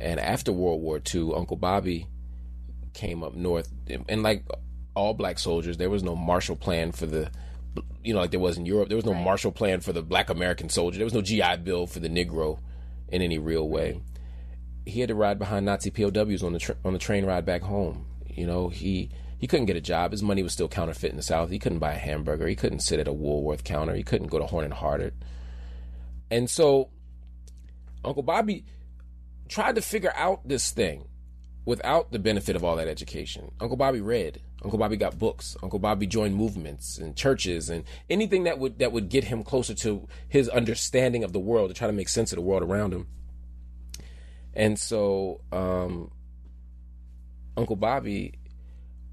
And 0.00 0.18
after 0.18 0.52
World 0.52 0.80
War 0.80 1.00
II, 1.14 1.32
Uncle 1.34 1.56
Bobby 1.56 2.06
came 2.94 3.22
up 3.22 3.34
north. 3.34 3.70
And 4.08 4.22
like 4.22 4.44
all 4.94 5.14
black 5.14 5.38
soldiers, 5.38 5.76
there 5.76 5.90
was 5.90 6.02
no 6.02 6.16
Marshall 6.16 6.56
Plan 6.56 6.92
for 6.92 7.06
the, 7.06 7.30
you 8.02 8.14
know, 8.14 8.20
like 8.20 8.30
there 8.30 8.40
was 8.40 8.56
in 8.56 8.64
Europe. 8.64 8.88
There 8.88 8.96
was 8.96 9.04
no 9.04 9.12
right. 9.12 9.22
Marshall 9.24 9.52
Plan 9.52 9.80
for 9.80 9.92
the 9.92 10.02
black 10.02 10.30
American 10.30 10.70
soldier. 10.70 10.98
There 10.98 11.04
was 11.04 11.14
no 11.14 11.22
GI 11.22 11.58
Bill 11.62 11.86
for 11.86 12.00
the 12.00 12.08
Negro 12.08 12.58
in 13.08 13.20
any 13.20 13.38
real 13.38 13.68
way. 13.68 14.00
He 14.86 15.00
had 15.00 15.08
to 15.08 15.14
ride 15.14 15.38
behind 15.38 15.66
Nazi 15.66 15.90
POWs 15.90 16.42
on 16.42 16.54
the 16.54 16.58
tra- 16.58 16.76
on 16.84 16.94
the 16.94 16.98
train 16.98 17.26
ride 17.26 17.44
back 17.44 17.62
home. 17.62 18.06
You 18.26 18.46
know, 18.46 18.68
he 18.68 19.10
he 19.40 19.46
couldn't 19.46 19.66
get 19.66 19.76
a 19.76 19.80
job. 19.80 20.12
His 20.12 20.22
money 20.22 20.42
was 20.42 20.52
still 20.52 20.68
counterfeit 20.68 21.10
in 21.10 21.16
the 21.16 21.22
South. 21.22 21.48
He 21.48 21.58
couldn't 21.58 21.78
buy 21.78 21.94
a 21.94 21.98
hamburger. 21.98 22.46
He 22.46 22.54
couldn't 22.54 22.80
sit 22.80 23.00
at 23.00 23.08
a 23.08 23.12
Woolworth 23.12 23.64
counter. 23.64 23.94
He 23.94 24.02
couldn't 24.02 24.26
go 24.26 24.38
to 24.38 24.44
Horn 24.44 24.66
and 24.66 24.74
Hardart. 24.74 25.14
And 26.30 26.48
so 26.50 26.90
Uncle 28.04 28.22
Bobby 28.22 28.66
tried 29.48 29.76
to 29.76 29.80
figure 29.80 30.12
out 30.14 30.46
this 30.46 30.70
thing 30.70 31.08
without 31.64 32.12
the 32.12 32.18
benefit 32.18 32.54
of 32.54 32.62
all 32.62 32.76
that 32.76 32.86
education. 32.86 33.50
Uncle 33.60 33.78
Bobby 33.78 34.02
read. 34.02 34.42
Uncle 34.62 34.78
Bobby 34.78 34.98
got 34.98 35.18
books. 35.18 35.56
Uncle 35.62 35.78
Bobby 35.78 36.06
joined 36.06 36.34
movements 36.36 36.98
and 36.98 37.16
churches 37.16 37.70
and 37.70 37.84
anything 38.10 38.44
that 38.44 38.58
would 38.58 38.78
that 38.80 38.92
would 38.92 39.08
get 39.08 39.24
him 39.24 39.42
closer 39.42 39.72
to 39.72 40.06
his 40.28 40.50
understanding 40.50 41.24
of 41.24 41.32
the 41.32 41.40
world 41.40 41.70
to 41.70 41.74
try 41.74 41.86
to 41.86 41.94
make 41.94 42.10
sense 42.10 42.30
of 42.30 42.36
the 42.36 42.42
world 42.42 42.62
around 42.62 42.92
him. 42.92 43.06
And 44.52 44.78
so 44.78 45.40
um, 45.50 46.10
Uncle 47.56 47.76
Bobby 47.76 48.34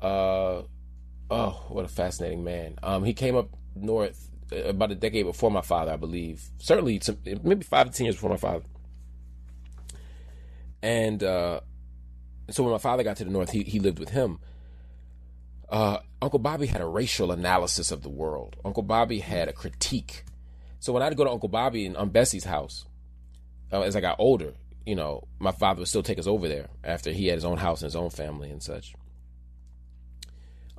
uh, 0.01 0.61
oh, 1.29 1.65
what 1.69 1.85
a 1.85 1.87
fascinating 1.87 2.43
man. 2.43 2.75
Um, 2.83 3.03
he 3.03 3.13
came 3.13 3.35
up 3.35 3.49
north 3.75 4.29
uh, 4.51 4.63
about 4.63 4.91
a 4.91 4.95
decade 4.95 5.25
before 5.25 5.51
my 5.51 5.61
father, 5.61 5.91
I 5.91 5.97
believe. 5.97 6.43
Certainly, 6.59 7.01
some, 7.01 7.17
maybe 7.43 7.63
five 7.63 7.87
to 7.87 7.93
ten 7.93 8.05
years 8.05 8.15
before 8.15 8.29
my 8.29 8.37
father. 8.37 8.65
And 10.81 11.23
uh, 11.23 11.61
so 12.49 12.63
when 12.63 12.71
my 12.71 12.77
father 12.77 13.03
got 13.03 13.17
to 13.17 13.25
the 13.25 13.31
north, 13.31 13.51
he, 13.51 13.63
he 13.63 13.79
lived 13.79 13.99
with 13.99 14.09
him. 14.09 14.39
Uh, 15.69 15.97
Uncle 16.21 16.39
Bobby 16.39 16.67
had 16.67 16.81
a 16.81 16.85
racial 16.85 17.31
analysis 17.31 17.91
of 17.91 18.03
the 18.03 18.09
world. 18.09 18.55
Uncle 18.63 18.83
Bobby 18.83 19.19
had 19.19 19.49
a 19.49 19.53
critique. 19.53 20.23
So 20.79 20.93
when 20.93 21.03
I'd 21.03 21.17
go 21.17 21.25
to 21.25 21.31
Uncle 21.31 21.49
Bobby 21.49 21.85
and 21.85 21.97
Aunt 21.97 22.13
Bessie's 22.13 22.45
house, 22.45 22.85
uh, 23.73 23.81
as 23.81 23.95
I 23.95 24.01
got 24.01 24.19
older, 24.19 24.53
you 24.85 24.95
know, 24.95 25.27
my 25.39 25.51
father 25.51 25.79
would 25.79 25.89
still 25.89 26.03
take 26.03 26.19
us 26.19 26.27
over 26.27 26.47
there 26.47 26.69
after 26.83 27.11
he 27.11 27.27
had 27.27 27.35
his 27.35 27.43
own 27.43 27.57
house 27.57 27.81
and 27.81 27.87
his 27.87 27.95
own 27.95 28.09
family 28.09 28.49
and 28.49 28.63
such. 28.63 28.93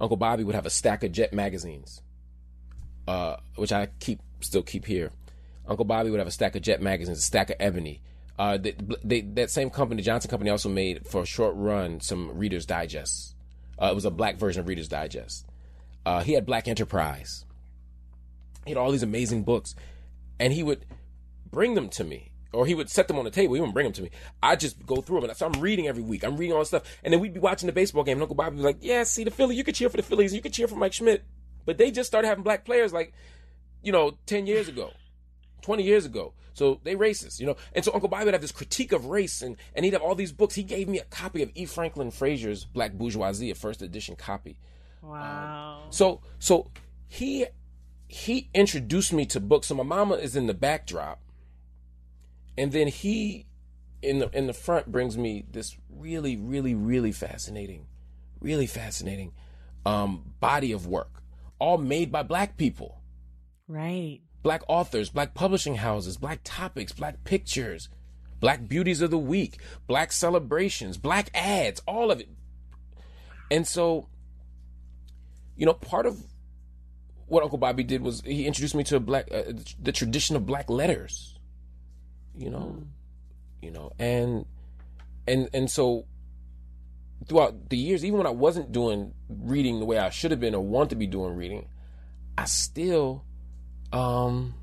Uncle 0.01 0.17
Bobby 0.17 0.45
would 0.45 0.55
have 0.55 0.67
a 0.67 0.71
stack 0.71 1.03
of 1.03 1.13
Jet 1.13 1.33
magazines, 1.33 2.03
uh, 3.07 3.37
which 3.57 3.73
I 3.73 3.89
keep 4.01 4.21
still 4.41 4.63
keep 4.63 4.85
here. 4.85 5.11
Uncle 5.67 5.85
Bobby 5.85 6.11
would 6.11 6.19
have 6.19 6.29
a 6.29 6.33
stack 6.33 6.55
of 6.57 6.63
Jet 6.63 6.81
magazines, 6.81 7.19
a 7.19 7.23
stack 7.23 7.51
of 7.51 7.57
Ebony. 7.61 8.01
Uh, 8.39 8.57
they, 8.57 8.75
they, 9.03 9.21
that 9.21 9.51
same 9.51 9.69
company, 9.69 10.01
the 10.01 10.07
Johnson 10.07 10.31
Company, 10.31 10.51
also 10.51 10.69
made 10.69 11.07
for 11.07 11.23
a 11.23 11.27
short 11.27 11.55
run 11.57 12.01
some 12.01 12.39
Reader's 12.39 12.65
Digest. 12.65 13.35
Uh, 13.81 13.87
it 13.87 13.95
was 13.95 14.05
a 14.05 14.11
black 14.11 14.37
version 14.37 14.61
of 14.61 14.69
Reader's 14.69 14.89
Digest. 14.89 15.45
Uh, 16.07 16.21
he 16.23 16.33
had 16.33 16.47
Black 16.47 16.69
Enterprise. 16.69 17.45
He 18.65 18.71
had 18.71 18.79
all 18.79 18.93
these 18.93 19.03
amazing 19.03 19.43
books, 19.43 19.75
and 20.39 20.53
he 20.53 20.63
would 20.63 20.87
bring 21.51 21.75
them 21.75 21.89
to 21.91 22.05
me 22.05 22.28
or 22.53 22.67
he 22.67 22.75
would 22.75 22.89
set 22.89 23.09
them 23.09 23.19
on 23.19 23.25
the 23.25 23.31
table. 23.31 23.55
He 23.55 23.61
wouldn't 23.61 23.75
bring 23.75 23.85
them 23.85 23.93
to 23.95 24.03
me. 24.03 24.11
I 24.43 24.57
just 24.57 24.85
go 24.87 24.97
through 25.01 25.21
them, 25.21 25.31
and 25.31 25.39
so 25.39 25.47
I'm 25.47 25.61
reading 25.61 25.87
every 25.87 26.03
week. 26.03 26.25
I'm 26.25 26.37
reading 26.37 26.55
all 26.55 26.61
this 26.61 26.69
stuff, 26.69 26.85
and 27.05 27.13
then 27.13 27.21
we'd 27.21 27.35
be 27.35 27.41
watching 27.41 27.67
the 27.67 27.73
baseball 27.73 28.05
game. 28.05 28.17
And 28.17 28.23
Uncle 28.23 28.37
Bobby 28.37 28.57
was 28.57 28.65
like, 28.65 28.79
"Yeah, 28.81 29.05
see 29.05 29.25
the 29.25 29.31
Philly. 29.31 29.57
You 29.57 29.65
could 29.65 29.75
cheer 29.75 29.89
for 29.89 29.97
the 29.97 30.03
Phillies. 30.03 30.35
You 30.35 30.41
could 30.41 30.53
cheer 30.53 30.69
for 30.69 30.77
Mike 30.77 30.93
Schmidt, 30.93 31.25
but 31.65 31.79
they 31.79 31.91
just 31.91 32.09
started 32.09 32.29
having 32.29 32.45
black 32.45 32.65
players 32.65 32.93
like, 32.93 33.13
you 33.83 33.93
know, 33.93 34.19
ten 34.27 34.47
years 34.47 34.69
ago, 34.69 34.93
twenty 35.63 35.83
years 35.83 36.07
ago. 36.07 36.33
So 36.55 36.81
they 36.83 36.97
racist, 36.97 37.39
you 37.39 37.47
know. 37.47 37.57
And 37.73 37.85
so 37.85 37.93
Uncle 37.93 38.09
Bobby 38.09 38.25
would 38.25 38.35
have 38.35 38.41
this 38.41 38.53
critique 38.53 38.93
of 38.93 39.07
race, 39.07 39.43
and 39.43 39.57
and 39.75 39.85
he'd 39.85 39.93
have 39.93 40.03
all 40.03 40.15
these 40.15 40.33
books. 40.33 40.55
He 40.55 40.63
gave 40.63 40.89
me 40.89 40.99
a 40.99 41.05
copy 41.05 41.43
of 41.43 41.51
E. 41.55 41.67
Franklin 41.67 42.11
Frazier's 42.11 42.65
Black 42.65 42.95
Bourgeoisie, 42.95 43.51
a 43.51 43.55
first 43.55 43.83
edition 43.83 44.17
copy. 44.17 44.59
Wow. 45.03 45.83
Um, 45.85 45.93
so 45.93 46.21
so 46.39 46.71
he 47.07 47.47
he 48.09 48.49
introduced 48.55 49.13
me 49.13 49.27
to 49.27 49.39
books. 49.39 49.69
So 49.69 49.75
my 49.75 49.85
mama 49.85 50.15
is 50.15 50.35
in 50.35 50.47
the 50.47 50.55
backdrop 50.55 51.21
and 52.59 52.73
then 52.73 52.89
he 52.89 53.47
in 54.03 54.19
the 54.19 54.31
in 54.37 54.47
the 54.47 54.53
front 54.53 54.91
brings 54.93 55.17
me 55.17 55.45
this 55.51 55.77
really 55.89 56.37
really 56.37 56.75
really 56.75 57.13
fascinating 57.13 57.87
really 58.41 58.67
fascinating 58.67 59.33
um 59.87 60.35
body 60.41 60.73
of 60.73 60.87
work 60.87 61.23
all 61.59 61.79
made 61.79 62.13
by 62.13 62.23
black 62.23 62.57
people 62.57 63.01
right 63.67 64.21
black 64.43 64.63
authors 64.69 65.09
black 65.11 65.35
publishing 65.35 65.77
houses 65.77 66.17
black 66.17 66.41
topics 66.45 66.93
black 66.93 67.25
pictures 67.25 67.89
Black 68.41 68.69
Beauties 68.69 69.01
of 69.01 69.11
the 69.11 69.19
Week, 69.19 69.59
Black 69.87 70.13
Celebrations, 70.13 70.97
Black 70.97 71.31
Ads, 71.35 71.83
all 71.87 72.11
of 72.11 72.21
it. 72.21 72.29
And 73.51 73.67
so, 73.67 74.09
you 75.57 75.67
know, 75.67 75.73
part 75.73 76.07
of 76.07 76.23
what 77.27 77.43
Uncle 77.43 77.59
Bobby 77.59 77.83
did 77.83 78.03
was 78.03 78.23
he 78.25 78.47
introduced 78.47 78.75
me 78.75 78.85
to 78.85 79.01
black, 79.01 79.29
uh, 79.33 79.53
the 79.83 79.93
tradition 79.93 80.37
of 80.37 80.47
black 80.47 80.71
letters. 80.71 81.38
You 82.39 82.51
know, 82.51 82.77
mm. 82.79 82.87
you 83.61 83.71
know, 83.73 83.93
and 83.99 84.47
and 85.27 85.51
and 85.53 85.71
so 85.71 86.07
throughout 87.27 87.69
the 87.69 87.77
years, 87.77 88.05
even 88.05 88.19
when 88.19 88.27
I 88.27 88.31
wasn't 88.31 88.73
doing 88.73 89.13
reading 89.29 89.81
the 89.81 89.85
way 89.85 89.99
I 89.99 90.11
should 90.11 90.31
have 90.31 90.41
been 90.41 90.55
or 90.55 90.65
want 90.65 90.91
to 90.91 90.97
be 90.97 91.07
doing 91.07 91.35
reading, 91.35 91.67
I 92.37 92.45
still, 92.45 93.25
um, 93.93 94.55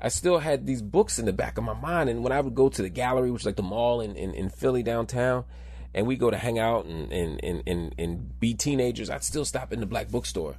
I 0.00 0.08
still 0.08 0.38
had 0.38 0.66
these 0.66 0.82
books 0.82 1.18
in 1.18 1.26
the 1.26 1.32
back 1.32 1.58
of 1.58 1.64
my 1.64 1.74
mind. 1.74 2.08
And 2.08 2.22
when 2.22 2.32
I 2.32 2.40
would 2.40 2.54
go 2.54 2.68
to 2.68 2.82
the 2.82 2.88
gallery, 2.88 3.30
which 3.30 3.42
is 3.42 3.46
like 3.46 3.56
the 3.56 3.62
mall 3.62 4.00
in, 4.00 4.14
in, 4.16 4.32
in 4.34 4.48
Philly 4.48 4.82
downtown, 4.82 5.44
and 5.92 6.06
we 6.06 6.16
go 6.16 6.30
to 6.30 6.36
hang 6.36 6.58
out 6.58 6.84
and, 6.84 7.12
and, 7.12 7.42
and, 7.42 7.62
and, 7.66 7.94
and 7.98 8.38
be 8.38 8.54
teenagers, 8.54 9.10
I'd 9.10 9.24
still 9.24 9.44
stop 9.44 9.72
in 9.72 9.80
the 9.80 9.86
black 9.86 10.08
bookstore. 10.08 10.56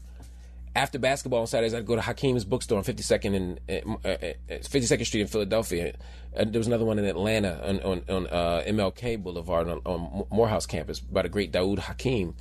After 0.75 0.99
basketball 0.99 1.41
on 1.41 1.47
Saturdays, 1.47 1.73
I'd 1.73 1.85
go 1.85 1.95
to 1.95 2.01
Hakim's 2.01 2.45
bookstore 2.45 2.77
on 2.77 2.83
52nd 2.83 3.35
and 3.35 3.59
uh, 3.69 4.09
uh, 4.09 4.33
52nd 4.49 5.05
Street 5.05 5.21
in 5.21 5.27
Philadelphia. 5.27 5.95
And 6.33 6.53
there 6.53 6.59
was 6.59 6.67
another 6.67 6.85
one 6.85 6.99
in 6.99 7.05
Atlanta 7.05 7.67
on, 7.67 7.79
on, 7.81 8.03
on 8.09 8.27
uh, 8.27 8.63
MLK 8.67 9.21
Boulevard 9.23 9.67
on, 9.67 9.81
on, 9.85 10.25
Morehouse 10.29 10.67
campus 10.67 10.99
by 10.99 11.23
the 11.23 11.29
great 11.29 11.51
Daoud 11.51 11.79
Hakim, 11.79 12.35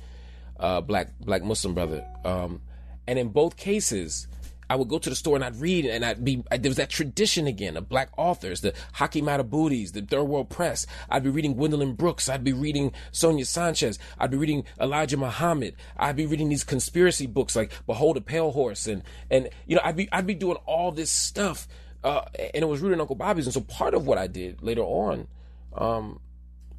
uh, 0.59 0.81
black 0.81 1.17
black 1.19 1.43
Muslim 1.43 1.73
brother. 1.73 2.05
Um, 2.23 2.61
and 3.07 3.17
in 3.17 3.29
both 3.29 3.57
cases, 3.57 4.27
I 4.69 4.75
would 4.75 4.87
go 4.87 4.99
to 4.99 5.09
the 5.09 5.15
store 5.15 5.35
and 5.35 5.43
I'd 5.43 5.55
read 5.55 5.85
and 5.85 6.03
I'd 6.03 6.23
be, 6.23 6.43
I, 6.51 6.57
there 6.57 6.69
was 6.69 6.77
that 6.77 6.89
tradition 6.89 7.47
again 7.47 7.77
of 7.77 7.87
black 7.87 8.09
authors, 8.17 8.61
the 8.61 8.73
Haki 8.95 9.21
Madhubutis, 9.21 9.93
the 9.93 10.01
Third 10.01 10.23
World 10.23 10.49
Press. 10.49 10.85
I'd 11.09 11.23
be 11.23 11.29
reading 11.29 11.53
Gwendolyn 11.53 11.93
Brooks. 11.93 12.29
I'd 12.29 12.43
be 12.43 12.53
reading 12.53 12.91
Sonia 13.11 13.45
Sanchez. 13.45 13.97
I'd 14.17 14.31
be 14.31 14.37
reading 14.37 14.65
Elijah 14.79 15.17
Muhammad. 15.17 15.75
I'd 15.95 16.15
be 16.15 16.25
reading 16.25 16.49
these 16.49 16.63
conspiracy 16.63 17.27
books 17.27 17.55
like 17.55 17.71
Behold 17.85 18.17
a 18.17 18.21
Pale 18.21 18.51
Horse. 18.51 18.87
And, 18.87 19.03
and, 19.29 19.49
you 19.65 19.75
know, 19.75 19.81
I'd 19.83 19.95
be, 19.95 20.09
I'd 20.11 20.27
be 20.27 20.35
doing 20.35 20.57
all 20.65 20.91
this 20.91 21.11
stuff. 21.11 21.67
Uh, 22.03 22.21
and 22.53 22.63
it 22.63 22.67
was 22.67 22.81
rooted 22.81 22.95
in 22.95 23.01
Uncle 23.01 23.15
Bobby's. 23.15 23.45
And 23.45 23.53
so 23.53 23.61
part 23.61 23.93
of 23.93 24.05
what 24.05 24.17
I 24.17 24.27
did 24.27 24.61
later 24.61 24.83
on, 24.83 25.27
um, 25.75 26.19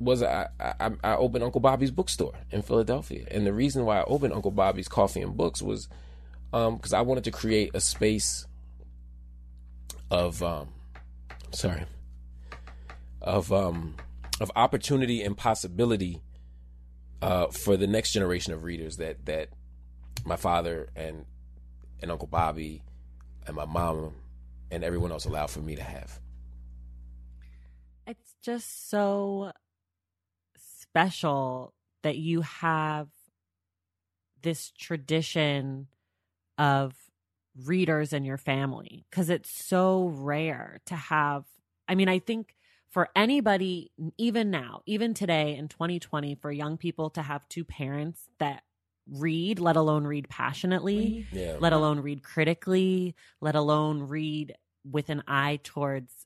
was 0.01 0.23
I, 0.23 0.49
I, 0.61 0.93
I 1.03 1.17
opened 1.17 1.43
Uncle 1.43 1.61
Bobbie's 1.61 1.91
bookstore 1.91 2.35
in 2.51 2.63
Philadelphia. 2.63 3.27
And 3.31 3.47
the 3.47 3.53
reason 3.53 3.85
why 3.85 3.99
I 3.99 4.05
opened 4.05 4.33
Uncle 4.33 4.53
Bobbie's 4.53 4.89
Coffee 4.89 5.23
and 5.23 5.37
Books 5.37 5.61
was, 5.61 5.89
because 6.51 6.93
um, 6.93 6.99
I 6.99 7.03
wanted 7.03 7.25
to 7.25 7.31
create 7.31 7.73
a 7.75 7.81
space 7.81 8.47
of 10.11 10.43
um, 10.43 10.69
sorry 11.53 11.85
of 13.21 13.53
um, 13.53 13.97
of 14.41 14.51
opportunity 14.57 15.23
and 15.23 15.37
possibility 15.37 16.23
uh, 17.21 17.49
for 17.49 17.77
the 17.77 17.87
next 17.87 18.13
generation 18.13 18.53
of 18.53 18.65
readers 18.65 18.97
that 18.97 19.27
that 19.27 19.51
my 20.25 20.37
father 20.37 20.89
and 20.97 21.27
and 22.01 22.11
Uncle 22.11 22.29
Bobby 22.29 22.83
and 23.47 23.57
my 23.57 23.65
mom 23.65 24.15
and 24.71 24.85
everyone 24.85 25.11
else 25.11 25.25
allowed 25.25 25.51
for 25.51 25.61
me 25.61 25.75
to 25.77 25.83
have. 25.83 26.21
It's 28.07 28.37
just 28.43 28.89
so 28.89 29.53
special 30.57 31.75
that 32.03 32.17
you 32.17 32.43
have 32.43 33.09
this 34.41 34.71
tradition 34.71 35.89
of 36.59 36.95
readers 37.65 38.13
in 38.13 38.25
your 38.25 38.37
family 38.37 39.07
because 39.11 39.31
it's 39.31 39.51
so 39.51 40.07
rare 40.07 40.81
to 40.87 40.97
have. 40.97 41.45
I 41.89 41.95
mean, 41.95 42.09
I 42.09 42.19
think 42.19 42.55
for 42.91 43.09
anybody, 43.15 43.91
even 44.17 44.51
now, 44.51 44.83
even 44.87 45.15
today 45.15 45.57
in 45.57 45.69
2020, 45.69 46.35
for 46.37 46.51
young 46.51 46.77
people 46.77 47.11
to 47.11 47.23
have 47.23 47.49
two 47.49 47.65
parents 47.65 48.29
that 48.39 48.63
read, 49.11 49.59
let 49.59 49.77
alone 49.77 50.05
read 50.05 50.29
passionately, 50.29 51.27
yeah. 51.33 51.57
let 51.61 51.73
alone 51.73 52.01
read 52.01 52.23
critically, 52.23 53.15
let 53.41 53.55
alone 53.55 54.03
read 54.03 54.55
with 54.85 55.11
an 55.11 55.23
eye 55.27 55.61
towards 55.63 56.18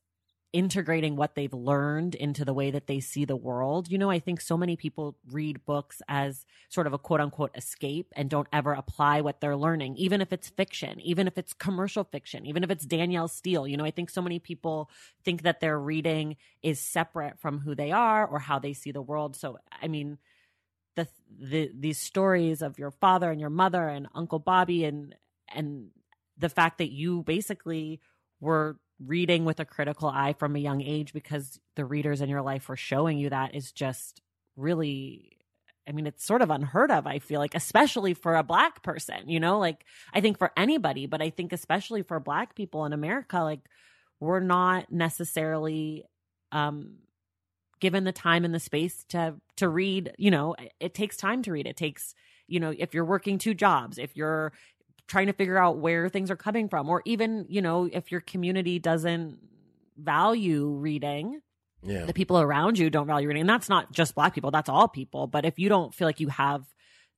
integrating 0.53 1.17
what 1.17 1.35
they've 1.35 1.53
learned 1.53 2.15
into 2.15 2.45
the 2.45 2.53
way 2.53 2.71
that 2.71 2.87
they 2.87 3.01
see 3.01 3.25
the 3.25 3.37
world. 3.37 3.91
You 3.91 3.97
know, 3.97 4.11
I 4.11 4.19
think 4.19 4.41
so 4.41 4.57
many 4.57 4.77
people 4.77 5.17
read 5.31 5.65
books 5.65 6.03
as 6.09 6.45
sort 6.69 6.87
of 6.87 6.93
a 6.93 6.99
quote 6.99 7.21
unquote 7.21 7.57
escape 7.57 8.13
and 8.15 8.29
don't 8.29 8.49
ever 8.53 8.73
apply 8.73 9.23
what 9.23 9.41
they're 9.41 9.57
learning, 9.57 9.97
even 9.97 10.21
if 10.21 10.33
it's 10.33 10.51
fiction, 10.51 11.01
even 11.01 11.27
if 11.27 11.39
it's 11.39 11.55
commercial 11.55 12.05
fiction, 12.05 12.45
even 12.45 12.63
if 12.63 12.71
it's 12.71 12.85
Danielle 12.85 13.29
Steel. 13.29 13.67
You 13.67 13.77
know, 13.77 13.85
I 13.85 13.91
think 13.91 14.11
so 14.11 14.21
many 14.21 14.39
people 14.39 14.91
think 15.25 15.43
that 15.43 15.61
their 15.61 15.79
reading 15.79 16.37
is 16.63 16.79
separate 16.79 17.39
from 17.41 17.61
who 17.61 17.75
they 17.75 17.91
are 17.91 18.27
or 18.27 18.39
how 18.39 18.59
they 18.59 18.75
see 18.75 18.93
the 18.93 19.03
world. 19.03 19.37
So, 19.37 19.59
I 19.81 19.89
mean, 19.89 20.19
the, 20.97 21.09
the 21.41 21.71
these 21.75 21.99
stories 21.99 22.61
of 22.61 22.79
your 22.79 22.91
father 22.91 23.31
and 23.31 23.41
your 23.41 23.51
mother 23.51 23.89
and 23.89 24.09
Uncle 24.15 24.39
Bobby 24.39 24.85
and 24.85 25.15
and 25.49 25.89
the 26.37 26.51
fact 26.51 26.79
that 26.79 26.91
you 26.91 27.23
basically 27.23 28.01
were 28.41 28.77
reading 29.07 29.45
with 29.45 29.61
a 29.61 29.65
critical 29.65 30.09
eye 30.09 30.35
from 30.39 30.57
a 30.57 30.61
young 30.61 30.83
age 30.83 31.13
because 31.13 31.59
the 31.77 31.85
readers 31.85 32.21
in 32.21 32.29
your 32.29 32.43
life 32.43 32.69
were 32.69 32.77
showing 32.77 33.19
you 33.19 33.31
that 33.31 33.55
is 33.55 33.73
just 33.73 34.21
really 34.57 35.39
I 35.89 35.91
mean, 35.91 36.07
it's 36.07 36.25
sort 36.25 36.43
of 36.43 36.51
unheard 36.51 36.93
of, 36.93 37.09
I 37.09 37.19
feel 37.19 37.41
like, 37.41 37.57
especially 37.57 38.15
for 38.15 38.37
a 38.37 38.45
black 38.45 38.85
person, 38.85 39.29
you 39.29 39.41
know, 39.41 39.59
like 39.59 39.85
I 40.15 40.21
think 40.21 40.39
for 40.39 40.53
anybody, 40.57 41.07
but 41.07 41.21
I 41.21 41.31
think 41.31 41.53
especially 41.53 42.03
for 42.03 42.21
black 42.21 42.55
people 42.55 42.85
in 42.85 42.93
America, 42.93 43.41
like 43.41 43.61
we're 44.21 44.41
not 44.41 44.93
necessarily 44.93 46.05
um 46.53 46.99
given 47.81 48.05
the 48.05 48.13
time 48.13 48.45
and 48.45 48.55
the 48.55 48.61
space 48.61 49.05
to 49.09 49.35
to 49.57 49.69
read, 49.69 50.13
you 50.19 50.31
know, 50.31 50.55
it, 50.55 50.73
it 50.79 50.95
takes 50.95 51.17
time 51.17 51.43
to 51.43 51.53
read. 51.53 51.67
It 51.67 51.77
takes, 51.77 52.15
you 52.47 52.61
know, 52.61 52.73
if 52.77 52.95
you're 52.95 53.05
working 53.05 53.39
two 53.39 53.55
jobs, 53.55 53.99
if 53.99 54.17
you're 54.17 54.53
trying 55.09 55.27
to 55.27 55.33
figure 55.33 55.59
out 55.59 55.79
where 55.79 56.09
things 56.09 56.31
are 56.31 56.37
coming 56.37 56.69
from 56.69 56.89
or 56.89 57.03
even 57.05 57.47
you 57.49 57.63
know 57.63 57.89
if 57.91 58.11
your 58.11 58.21
community 58.21 58.79
doesn't 58.79 59.39
value 59.97 60.69
reading 60.69 61.41
yeah. 61.83 62.05
the 62.05 62.15
people 62.15 62.41
around 62.41 62.79
you 62.79 62.91
don't 62.91 63.07
value 63.07 63.29
reading. 63.29 63.43
And 63.43 63.51
that's 63.51 63.69
not 63.69 63.93
just 63.93 64.15
black 64.15 64.35
people 64.35 64.51
that's 64.51 64.69
all 64.69 64.89
people. 64.89 65.27
But 65.27 65.45
if 65.45 65.59
you 65.59 65.69
don't 65.69 65.95
feel 65.95 66.09
like 66.09 66.21
you 66.21 66.29
have 66.29 66.65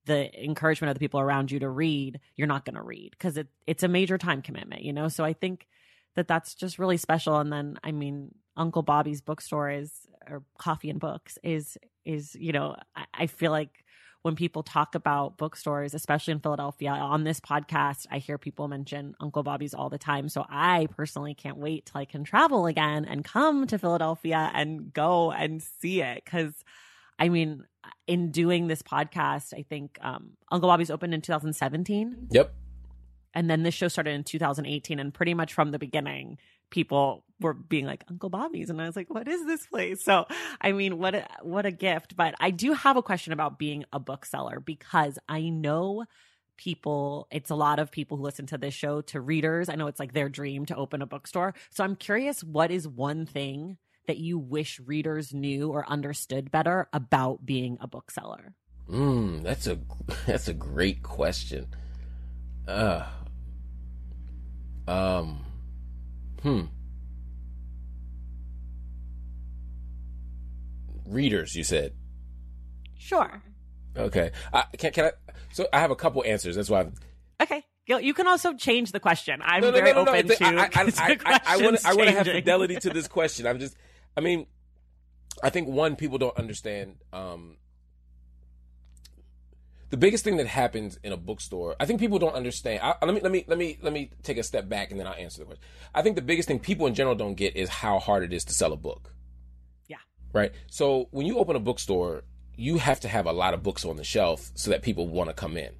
the 0.06 0.44
encouragement 0.44 0.90
of 0.90 0.94
the 0.94 1.00
people 1.00 1.20
around 1.20 1.50
you 1.50 1.60
to 1.60 1.68
read 1.68 2.20
you're 2.36 2.46
not 2.46 2.66
going 2.66 2.74
to 2.74 2.82
read 2.82 3.12
because 3.12 3.38
it, 3.38 3.48
it's 3.66 3.82
a 3.82 3.88
major 3.88 4.18
time 4.18 4.42
commitment 4.42 4.82
you 4.82 4.92
know? 4.92 5.08
So 5.08 5.24
i 5.24 5.32
think 5.32 5.66
that 6.14 6.28
that's 6.28 6.54
just 6.54 6.78
really 6.78 6.96
special. 6.96 7.38
And 7.38 7.52
then 7.52 7.78
i 7.82 7.92
mean 7.92 8.34
uncle 8.56 8.82
bobbie's 8.82 9.20
bookstore 9.20 9.70
is 9.70 9.92
or 10.28 10.42
coffee 10.58 10.90
and 10.90 11.00
books 11.00 11.38
is 11.42 11.76
is 12.04 12.34
you 12.34 12.52
know 12.52 12.76
I, 12.94 13.04
I 13.14 13.26
feel 13.26 13.50
like 13.50 13.83
when 14.24 14.36
people 14.36 14.62
talk 14.62 14.94
about 14.94 15.36
bookstores, 15.36 15.92
especially 15.92 16.32
in 16.32 16.40
Philadelphia, 16.40 16.88
on 16.88 17.24
this 17.24 17.40
podcast, 17.40 18.06
I 18.10 18.16
hear 18.20 18.38
people 18.38 18.68
mention 18.68 19.14
Uncle 19.20 19.42
Bobbie's 19.42 19.74
all 19.74 19.90
the 19.90 19.98
time. 19.98 20.30
So 20.30 20.46
I 20.48 20.88
personally 20.96 21.34
can't 21.34 21.58
wait 21.58 21.84
till 21.84 22.00
I 22.00 22.06
can 22.06 22.24
travel 22.24 22.64
again 22.64 23.04
and 23.04 23.22
come 23.22 23.66
to 23.66 23.78
Philadelphia 23.78 24.50
and 24.54 24.94
go 24.94 25.30
and 25.30 25.62
see 25.62 26.00
it. 26.00 26.24
Cause 26.24 26.54
I 27.18 27.28
mean, 27.28 27.64
in 28.06 28.30
doing 28.30 28.66
this 28.66 28.80
podcast, 28.80 29.52
I 29.52 29.60
think 29.60 29.98
um, 30.00 30.30
Uncle 30.50 30.70
Bobbie's 30.70 30.90
opened 30.90 31.12
in 31.12 31.20
2017. 31.20 32.28
Yep. 32.30 32.54
And 33.34 33.50
then 33.50 33.62
this 33.62 33.74
show 33.74 33.88
started 33.88 34.12
in 34.12 34.24
2018. 34.24 35.00
And 35.00 35.12
pretty 35.12 35.34
much 35.34 35.52
from 35.52 35.70
the 35.70 35.78
beginning, 35.78 36.38
people 36.70 37.24
were 37.40 37.54
being 37.54 37.86
like 37.86 38.04
Uncle 38.10 38.30
Bobbie's, 38.30 38.70
and 38.70 38.80
I 38.80 38.86
was 38.86 38.96
like, 38.96 39.12
"What 39.12 39.28
is 39.28 39.44
this 39.46 39.66
place?" 39.66 40.04
So, 40.04 40.26
I 40.60 40.72
mean, 40.72 40.98
what 40.98 41.14
a 41.14 41.26
what 41.42 41.66
a 41.66 41.70
gift. 41.70 42.16
But 42.16 42.34
I 42.40 42.50
do 42.50 42.72
have 42.72 42.96
a 42.96 43.02
question 43.02 43.32
about 43.32 43.58
being 43.58 43.84
a 43.92 43.98
bookseller 43.98 44.60
because 44.60 45.18
I 45.28 45.48
know 45.48 46.04
people 46.56 47.26
it's 47.30 47.50
a 47.50 47.54
lot 47.54 47.78
of 47.78 47.90
people 47.90 48.16
who 48.16 48.22
listen 48.22 48.46
to 48.46 48.58
this 48.58 48.74
show 48.74 49.00
to 49.02 49.20
readers. 49.20 49.68
I 49.68 49.74
know 49.74 49.86
it's 49.86 50.00
like 50.00 50.12
their 50.12 50.28
dream 50.28 50.66
to 50.66 50.76
open 50.76 51.02
a 51.02 51.06
bookstore. 51.06 51.54
So 51.70 51.84
i'm 51.84 51.96
curious 51.96 52.44
what 52.44 52.70
is 52.70 52.86
one 52.86 53.26
thing 53.26 53.78
that 54.06 54.18
you 54.18 54.38
wish 54.38 54.80
readers 54.80 55.32
knew 55.32 55.70
or 55.70 55.88
understood 55.88 56.50
better 56.50 56.88
about 56.92 57.44
being 57.44 57.78
a 57.80 57.88
bookseller? 57.88 58.54
Mm, 58.88 59.42
that's 59.42 59.66
a 59.66 59.78
that's 60.26 60.48
a 60.48 60.54
great 60.54 61.02
question. 61.02 61.66
Uh 62.68 63.06
um 64.86 65.44
Hmm. 66.44 66.64
Readers, 71.06 71.56
you 71.56 71.64
said. 71.64 71.94
Sure. 72.98 73.42
Okay. 73.96 74.30
I, 74.52 74.64
can 74.76 74.92
can 74.92 75.04
I? 75.06 75.12
So 75.52 75.66
I 75.72 75.80
have 75.80 75.90
a 75.90 75.96
couple 75.96 76.22
answers. 76.22 76.56
That's 76.56 76.68
why. 76.68 76.80
I'm, 76.80 76.94
okay. 77.42 77.64
You 77.86 78.12
can 78.12 78.26
also 78.26 78.52
change 78.52 78.92
the 78.92 79.00
question. 79.00 79.40
I'm 79.42 79.62
no, 79.62 79.70
no, 79.70 79.76
very 79.78 79.92
no, 79.92 80.00
open 80.00 80.28
to. 80.28 80.44
I, 80.44 80.64
I, 80.64 80.68
I, 80.74 81.18
I. 81.24 81.40
I 81.46 81.56
want 81.56 81.80
to 81.80 82.10
have 82.12 82.26
fidelity 82.26 82.76
to 82.76 82.90
this 82.90 83.08
question. 83.08 83.46
I'm 83.46 83.58
just. 83.58 83.74
I 84.14 84.20
mean, 84.20 84.46
I 85.42 85.48
think 85.48 85.68
one 85.68 85.96
people 85.96 86.18
don't 86.18 86.36
understand. 86.36 86.96
Um, 87.12 87.56
the 89.94 89.98
biggest 89.98 90.24
thing 90.24 90.38
that 90.38 90.48
happens 90.48 90.98
in 91.04 91.12
a 91.12 91.16
bookstore, 91.16 91.76
I 91.78 91.86
think 91.86 92.00
people 92.00 92.18
don't 92.18 92.34
understand. 92.34 92.80
I, 92.82 92.96
let 93.06 93.14
me 93.14 93.20
let 93.20 93.30
me 93.30 93.44
let 93.46 93.56
me 93.56 93.78
let 93.80 93.92
me 93.92 94.10
take 94.24 94.38
a 94.38 94.42
step 94.42 94.68
back 94.68 94.90
and 94.90 94.98
then 94.98 95.06
I'll 95.06 95.14
answer 95.14 95.38
the 95.38 95.44
question. 95.44 95.62
I 95.94 96.02
think 96.02 96.16
the 96.16 96.22
biggest 96.22 96.48
thing 96.48 96.58
people 96.58 96.88
in 96.88 96.96
general 96.96 97.14
don't 97.14 97.34
get 97.34 97.54
is 97.54 97.68
how 97.68 98.00
hard 98.00 98.24
it 98.24 98.32
is 98.32 98.44
to 98.46 98.52
sell 98.52 98.72
a 98.72 98.76
book. 98.76 99.14
Yeah. 99.86 99.98
Right. 100.32 100.50
So 100.66 101.06
when 101.12 101.26
you 101.26 101.38
open 101.38 101.54
a 101.54 101.60
bookstore, 101.60 102.24
you 102.56 102.78
have 102.78 102.98
to 103.00 103.08
have 103.08 103.26
a 103.26 103.32
lot 103.32 103.54
of 103.54 103.62
books 103.62 103.84
on 103.84 103.94
the 103.94 104.02
shelf 104.02 104.50
so 104.56 104.72
that 104.72 104.82
people 104.82 105.06
want 105.06 105.30
to 105.30 105.32
come 105.32 105.56
in. 105.56 105.70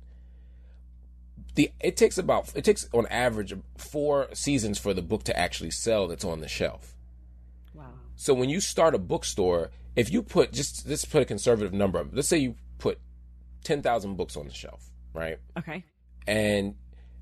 The 1.57 1.73
it 1.81 1.97
takes 1.97 2.17
about 2.17 2.53
it 2.55 2.63
takes 2.63 2.89
on 2.93 3.09
average 3.09 3.53
four 3.77 4.29
seasons 4.33 4.79
for 4.79 4.95
the 4.95 5.03
book 5.03 5.25
to 5.25 5.37
actually 5.37 5.73
sell 5.73 6.07
that's 6.07 6.25
on 6.25 6.39
the 6.39 6.47
shelf. 6.47 6.95
Wow. 7.75 7.87
So 8.15 8.33
when 8.33 8.49
you 8.49 8.61
start 8.61 8.95
a 8.95 8.99
bookstore, 8.99 9.73
if 9.97 10.13
you 10.13 10.23
put 10.23 10.53
just 10.53 10.89
let's 10.89 11.05
put 11.05 11.23
a 11.23 11.25
conservative 11.25 11.73
number, 11.73 12.07
let's 12.13 12.29
say 12.29 12.39
you 12.39 12.55
put 13.65 13.69
ten 13.75 13.83
thousand 13.83 14.17
books 14.17 14.37
on 14.37 14.47
the 14.47 14.53
shelf, 14.53 14.91
right? 15.13 15.39
Okay. 15.59 15.85
And 16.27 16.75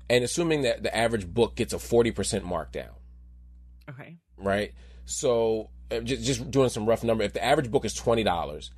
and 0.09 0.23
assuming 0.23 0.63
that 0.63 0.83
the 0.83 0.95
average 0.95 1.27
book 1.27 1.55
gets 1.55 1.73
a 1.73 1.79
forty 1.79 2.11
percent 2.11 2.45
markdown, 2.45 2.91
Okay. 3.89 4.17
right? 4.37 4.71
So 5.05 5.69
uh, 5.91 5.99
just 6.01 6.23
just 6.23 6.51
doing 6.51 6.69
some 6.69 6.85
rough 6.85 7.03
number, 7.03 7.23
if 7.23 7.33
the 7.33 7.43
average 7.43 7.71
book 7.71 7.85
is 7.85 7.93
twenty 7.93 8.23
dollars, 8.23 8.71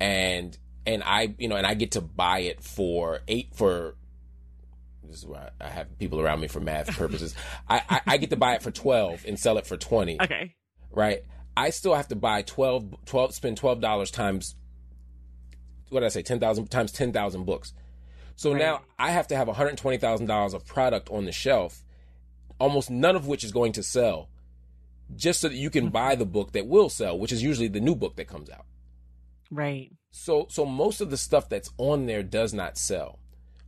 and 0.00 0.56
and 0.86 1.02
I 1.04 1.34
you 1.38 1.48
know 1.48 1.56
and 1.56 1.66
I 1.66 1.74
get 1.74 1.92
to 1.92 2.00
buy 2.00 2.40
it 2.40 2.62
for 2.62 3.20
eight 3.28 3.54
for 3.54 3.96
this 5.02 5.18
is 5.18 5.26
why 5.26 5.50
I 5.60 5.68
have 5.68 5.98
people 5.98 6.20
around 6.20 6.40
me 6.40 6.48
for 6.48 6.60
math 6.60 6.96
purposes. 6.96 7.34
I, 7.68 7.82
I 7.88 8.00
I 8.06 8.16
get 8.16 8.30
to 8.30 8.36
buy 8.36 8.54
it 8.54 8.62
for 8.62 8.70
twelve 8.70 9.24
and 9.26 9.38
sell 9.38 9.58
it 9.58 9.66
for 9.66 9.76
twenty, 9.76 10.20
Okay. 10.20 10.54
right? 10.90 11.20
I 11.58 11.70
still 11.70 11.94
have 11.94 12.08
to 12.08 12.16
buy 12.16 12.42
12, 12.42 13.06
12 13.06 13.34
spend 13.34 13.56
twelve 13.56 13.80
dollars 13.80 14.10
times 14.10 14.56
what 15.90 16.00
did 16.00 16.06
I 16.06 16.10
say, 16.10 16.22
ten 16.22 16.40
thousand 16.40 16.70
times 16.70 16.92
ten 16.92 17.12
thousand 17.12 17.44
books. 17.44 17.72
So 18.36 18.52
Right. 18.52 18.58
now 18.58 18.82
I 18.98 19.10
have 19.12 19.26
to 19.28 19.36
have 19.36 19.46
one 19.46 19.56
hundred 19.56 19.78
twenty 19.78 19.98
thousand 19.98 20.26
dollars 20.26 20.54
of 20.54 20.66
product 20.66 21.08
on 21.10 21.24
the 21.24 21.32
shelf, 21.32 21.84
almost 22.58 22.90
none 22.90 23.16
of 23.16 23.26
which 23.26 23.44
is 23.44 23.52
going 23.52 23.72
to 23.72 23.82
sell, 23.82 24.28
just 25.14 25.40
so 25.40 25.48
that 25.48 25.54
you 25.56 25.70
can 25.70 25.88
buy 25.90 26.14
the 26.16 26.26
book 26.26 26.52
that 26.52 26.66
will 26.66 26.88
sell, 26.88 27.18
which 27.18 27.32
is 27.32 27.42
usually 27.42 27.68
the 27.68 27.80
new 27.80 27.94
book 27.94 28.16
that 28.16 28.26
comes 28.28 28.50
out. 28.50 28.66
Right. 29.50 29.92
So 30.10 30.46
so 30.50 30.64
most 30.66 31.00
of 31.00 31.10
the 31.10 31.16
stuff 31.16 31.48
that's 31.48 31.70
on 31.78 32.06
there 32.06 32.22
does 32.22 32.52
not 32.52 32.76
sell. 32.78 33.18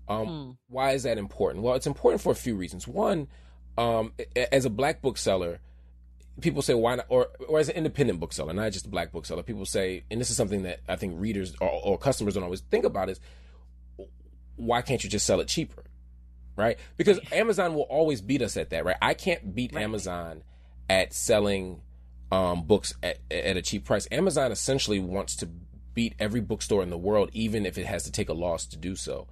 Um, 0.09 0.26
Hmm. 0.26 0.50
Why 0.68 0.92
is 0.92 1.02
that 1.04 1.18
important? 1.18 1.62
Well, 1.64 1.74
it's 1.74 1.87
important 1.87 2.20
for 2.22 2.33
a 2.33 2.37
few 2.37 2.54
reasons. 2.57 2.88
One, 2.88 3.28
um, 3.76 4.12
as 4.52 4.64
a 4.64 4.70
black 4.70 5.02
bookseller, 5.02 5.61
people 6.40 6.62
say 6.62 6.74
why 6.74 6.96
not, 6.96 7.07
or 7.09 7.29
or 7.48 7.59
as 7.59 7.68
an 7.68 7.77
independent 7.77 8.20
bookseller, 8.20 8.53
not 8.53 8.72
just 8.72 8.87
a 8.87 8.88
black 8.88 9.12
bookseller. 9.12 9.42
People 9.42 9.64
say, 9.66 10.05
and 10.11 10.20
this 10.20 10.31
is 10.31 10.37
something 10.37 10.62
that 10.62 10.81
I 10.88 10.96
think 10.96 11.14
readers 11.20 11.55
or, 11.61 11.68
or 11.68 11.98
customers 11.98 12.35
don't 12.35 12.44
always 12.44 12.61
think 12.61 12.85
about 12.85 13.09
is 13.09 13.20
why 14.57 14.83
can't 14.83 15.03
you 15.05 15.11
just 15.11 15.27
sell 15.27 15.40
it 15.40 15.48
cheaper, 15.48 15.85
right? 16.57 16.79
Because 16.96 17.20
Amazon 17.33 17.74
will 17.74 17.83
always 17.83 18.20
beat 18.20 18.42
us 18.42 18.57
at 18.57 18.70
that, 18.70 18.85
right? 18.85 18.96
I 19.01 19.14
can't 19.14 19.55
beat 19.55 19.72
Right. 19.74 19.83
Amazon 19.83 20.42
at 20.90 21.12
selling 21.12 21.81
um, 22.33 22.62
books 22.62 22.94
at, 23.03 23.18
at 23.31 23.57
a 23.57 23.62
cheap 23.62 23.85
price. 23.85 24.09
Amazon 24.11 24.51
essentially 24.53 24.98
wants 24.98 25.37
to 25.37 25.48
beat 25.94 26.14
every 26.18 26.40
bookstore 26.40 26.83
in 26.83 26.90
the 26.90 26.98
world, 26.98 27.31
even 27.33 27.66
if 27.66 27.79
it 27.79 27.87
has 27.87 28.05
to 28.05 28.12
take 28.12 28.29
a 28.29 28.33
loss 28.33 28.66
to 28.66 28.77
do 28.77 28.94
so. 28.96 29.27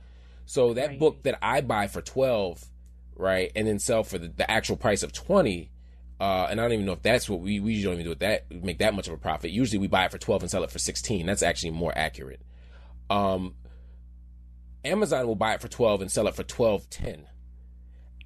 So 0.45 0.75
that 0.75 0.88
Right. 0.90 0.99
book 0.99 1.23
that 1.25 1.38
I 1.42 1.61
buy 1.61 1.88
for 1.88 2.01
twelve, 2.03 2.64
right, 3.16 3.51
and 3.57 3.66
then 3.66 3.79
sell 3.79 4.05
for 4.05 4.19
the, 4.19 4.29
the 4.29 4.49
actual 4.51 4.77
price 4.77 5.03
of 5.03 5.12
twenty. 5.12 5.71
Uh, 6.18 6.46
and 6.50 6.59
I 6.61 6.64
don't 6.64 6.72
even 6.72 6.87
know 6.87 6.92
if 6.92 7.02
that's 7.02 7.29
what 7.29 7.40
we 7.40 7.61
we 7.61 7.74
usually 7.74 7.85
don't 7.94 8.00
even 8.00 8.05
do 8.05 8.11
with 8.11 8.18
that 8.20 8.50
make 8.64 8.79
that 8.79 8.94
much 8.94 9.07
of 9.07 9.12
a 9.14 9.18
profit. 9.18 9.50
Usually 9.50 9.79
we 9.79 9.87
buy 9.87 10.05
it 10.07 10.11
for 10.11 10.18
twelve 10.18 10.42
and 10.42 10.50
sell 10.50 10.64
it 10.64 10.70
for 10.70 10.79
sixteen. 10.79 11.26
That's 11.26 11.42
actually 11.42 11.72
more 11.72 11.92
accurate. 11.96 12.40
Um, 13.11 13.55
Amazon 14.85 15.26
will 15.26 15.35
buy 15.35 15.55
it 15.55 15.61
for 15.61 15.68
twelve 15.68 16.00
and 16.00 16.11
sell 16.11 16.26
it 16.29 16.35
for 16.35 16.42
twelve 16.44 16.88
ten. 16.90 17.26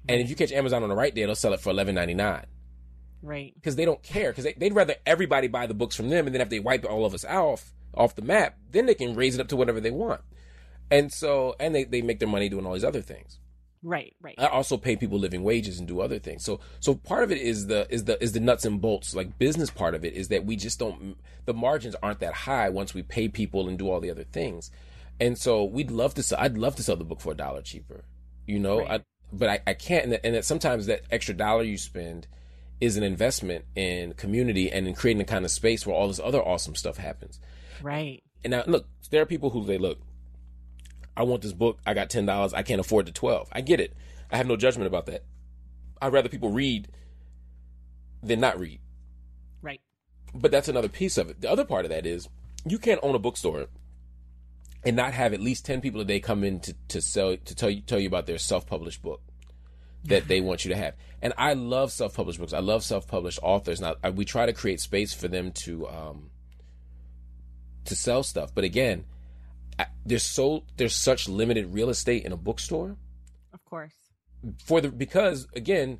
And 0.07 0.21
if 0.21 0.29
you 0.29 0.35
catch 0.35 0.51
Amazon 0.51 0.83
on 0.83 0.89
the 0.89 0.95
right 0.95 1.13
day, 1.13 1.25
they'll 1.25 1.35
sell 1.35 1.53
it 1.53 1.59
for 1.59 1.69
eleven 1.69 1.95
ninety 1.95 2.13
nine 2.13 2.45
Right. 3.23 3.53
because 3.53 3.75
they 3.75 3.85
don't 3.85 4.01
care 4.01 4.31
because 4.31 4.45
they, 4.45 4.53
they'd 4.53 4.73
rather 4.73 4.95
everybody 5.05 5.47
buy 5.47 5.67
the 5.67 5.75
books 5.75 5.95
from 5.95 6.09
them 6.09 6.25
and 6.25 6.33
then 6.33 6.41
if 6.41 6.49
they 6.49 6.59
wipe 6.59 6.83
all 6.85 7.05
of 7.05 7.13
us 7.13 7.23
off 7.23 7.71
off 7.93 8.15
the 8.15 8.23
map 8.23 8.57
then 8.71 8.87
they 8.87 8.95
can 8.95 9.13
raise 9.13 9.35
it 9.35 9.41
up 9.41 9.47
to 9.49 9.55
whatever 9.55 9.79
they 9.79 9.91
want 9.91 10.21
and 10.89 11.13
so 11.13 11.55
and 11.59 11.75
they, 11.75 11.83
they 11.83 12.01
make 12.01 12.17
their 12.17 12.27
money 12.27 12.49
doing 12.49 12.65
all 12.65 12.73
these 12.73 12.83
other 12.83 13.03
things 13.03 13.37
Right. 13.83 14.15
Right. 14.21 14.35
i 14.37 14.47
also 14.47 14.77
pay 14.77 14.95
people 14.95 15.17
living 15.17 15.43
wages 15.43 15.79
and 15.79 15.87
do 15.87 16.01
other 16.01 16.19
things 16.19 16.43
so 16.43 16.59
so 16.79 16.95
part 16.95 17.23
of 17.23 17.31
it 17.31 17.39
is 17.39 17.67
the 17.67 17.87
is 17.89 18.05
the 18.05 18.21
is 18.21 18.33
the 18.33 18.39
nuts 18.39 18.65
and 18.65 18.79
bolts 18.79 19.15
like 19.15 19.37
business 19.39 19.69
part 19.69 19.95
of 19.95 20.05
it 20.05 20.13
is 20.13 20.27
that 20.27 20.45
we 20.45 20.55
just 20.55 20.77
don't 20.79 21.17
the 21.45 21.53
margins 21.53 21.95
aren't 22.03 22.19
that 22.19 22.33
high 22.33 22.69
once 22.69 22.93
we 22.93 23.01
pay 23.01 23.27
people 23.27 23.67
and 23.67 23.79
do 23.79 23.89
all 23.89 23.99
the 23.99 24.11
other 24.11 24.23
things 24.23 24.69
and 25.19 25.37
so 25.37 25.63
we'd 25.63 25.91
love 25.91 26.13
to 26.13 26.23
sell 26.23 26.39
i'd 26.41 26.57
love 26.57 26.75
to 26.75 26.83
sell 26.83 26.95
the 26.95 27.03
book 27.03 27.19
for 27.19 27.31
a 27.31 27.35
dollar 27.35 27.61
cheaper 27.61 28.05
you 28.45 28.59
know 28.59 28.79
Right. 28.79 29.01
I, 29.01 29.05
but 29.33 29.49
I, 29.49 29.59
I 29.65 29.73
can't 29.73 30.03
and, 30.03 30.13
that, 30.13 30.25
and 30.25 30.35
that 30.35 30.45
sometimes 30.45 30.85
that 30.87 31.03
extra 31.09 31.33
dollar 31.33 31.63
you 31.63 31.77
spend 31.77 32.27
is 32.81 32.97
an 32.97 33.03
investment 33.03 33.63
in 33.75 34.13
community 34.13 34.71
and 34.71 34.87
in 34.87 34.95
creating 34.95 35.19
the 35.19 35.25
kind 35.25 35.45
of 35.45 35.51
space 35.51 35.85
where 35.85 35.95
all 35.95 36.07
this 36.07 36.19
other 36.19 36.41
awesome 36.41 36.75
stuff 36.75 36.97
happens. 36.97 37.39
Right. 37.81 38.23
And 38.43 38.51
now, 38.51 38.63
look, 38.65 38.87
there 39.11 39.21
are 39.21 39.25
people 39.27 39.51
who 39.51 39.65
say, 39.67 39.77
"Look, 39.77 39.99
I 41.15 41.23
want 41.23 41.41
this 41.41 41.53
book. 41.53 41.79
I 41.85 41.93
got 41.93 42.09
ten 42.09 42.25
dollars. 42.25 42.53
I 42.53 42.63
can't 42.63 42.79
afford 42.79 43.05
the 43.05 43.11
twelve. 43.11 43.49
I 43.51 43.61
get 43.61 43.79
it. 43.79 43.93
I 44.31 44.37
have 44.37 44.47
no 44.47 44.55
judgment 44.55 44.87
about 44.87 45.07
that. 45.07 45.23
I'd 46.01 46.13
rather 46.13 46.29
people 46.29 46.51
read 46.51 46.87
than 48.23 48.39
not 48.39 48.59
read. 48.59 48.79
Right. 49.61 49.81
But 50.33 50.51
that's 50.51 50.67
another 50.67 50.89
piece 50.89 51.17
of 51.17 51.29
it. 51.29 51.41
The 51.41 51.49
other 51.51 51.65
part 51.65 51.85
of 51.85 51.91
that 51.91 52.05
is 52.05 52.29
you 52.65 52.79
can't 52.79 52.99
own 53.03 53.15
a 53.15 53.19
bookstore 53.19 53.67
and 54.83 54.95
not 54.95 55.13
have 55.13 55.33
at 55.33 55.41
least 55.41 55.65
ten 55.65 55.81
people 55.81 56.01
a 56.01 56.05
day 56.05 56.19
come 56.19 56.43
in 56.43 56.59
to, 56.61 56.75
to 56.87 57.01
sell 57.01 57.35
to 57.37 57.55
tell 57.55 57.69
you 57.69 57.81
tell 57.81 57.99
you 57.99 58.07
about 58.07 58.25
their 58.25 58.37
self 58.37 58.65
published 58.65 59.01
book 59.01 59.21
that 60.05 60.27
they 60.27 60.41
want 60.41 60.65
you 60.65 60.69
to 60.69 60.77
have. 60.77 60.95
And 61.21 61.33
I 61.37 61.53
love 61.53 61.91
self 61.91 62.15
published 62.15 62.39
books. 62.39 62.53
I 62.53 62.59
love 62.59 62.83
self 62.83 63.07
published 63.07 63.39
authors. 63.43 63.81
Now 63.81 63.95
I, 64.03 64.09
we 64.09 64.25
try 64.25 64.45
to 64.45 64.53
create 64.53 64.79
space 64.79 65.13
for 65.13 65.27
them 65.27 65.51
to 65.63 65.87
um 65.87 66.31
to 67.85 67.95
sell 67.95 68.23
stuff. 68.23 68.53
But 68.53 68.63
again, 68.63 69.05
I, 69.81 69.85
there's 70.05 70.23
so 70.23 70.63
there's 70.77 70.95
such 70.95 71.27
limited 71.29 71.73
real 71.73 71.89
estate 71.89 72.25
in 72.25 72.31
a 72.31 72.37
bookstore 72.37 72.95
Of 73.53 73.63
course. 73.65 73.93
for 74.65 74.81
the 74.81 74.89
because 74.89 75.47
again 75.55 75.99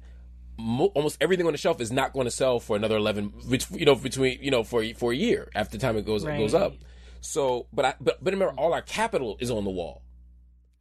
mo- 0.57 0.91
almost 0.95 1.17
everything 1.21 1.45
on 1.47 1.51
the 1.53 1.57
shelf 1.57 1.81
is 1.81 1.91
not 1.91 2.13
going 2.13 2.25
to 2.25 2.31
sell 2.31 2.59
for 2.59 2.75
another 2.75 2.97
11 2.97 3.33
bet- 3.49 3.67
you 3.71 3.85
know 3.85 3.95
between 3.95 4.37
you 4.41 4.51
know 4.51 4.63
for 4.63 4.83
for 4.95 5.11
a 5.11 5.15
year 5.15 5.49
after 5.55 5.77
the 5.77 5.81
time 5.81 5.97
it 5.97 6.05
goes 6.05 6.23
goes 6.23 6.53
up 6.53 6.73
so 7.21 7.67
but 7.73 7.85
i 7.85 7.93
but, 7.99 8.23
but 8.23 8.33
remember 8.33 8.53
all 8.59 8.73
our 8.73 8.81
capital 8.81 9.37
is 9.39 9.49
on 9.51 9.63
the 9.63 9.69
wall 9.71 10.03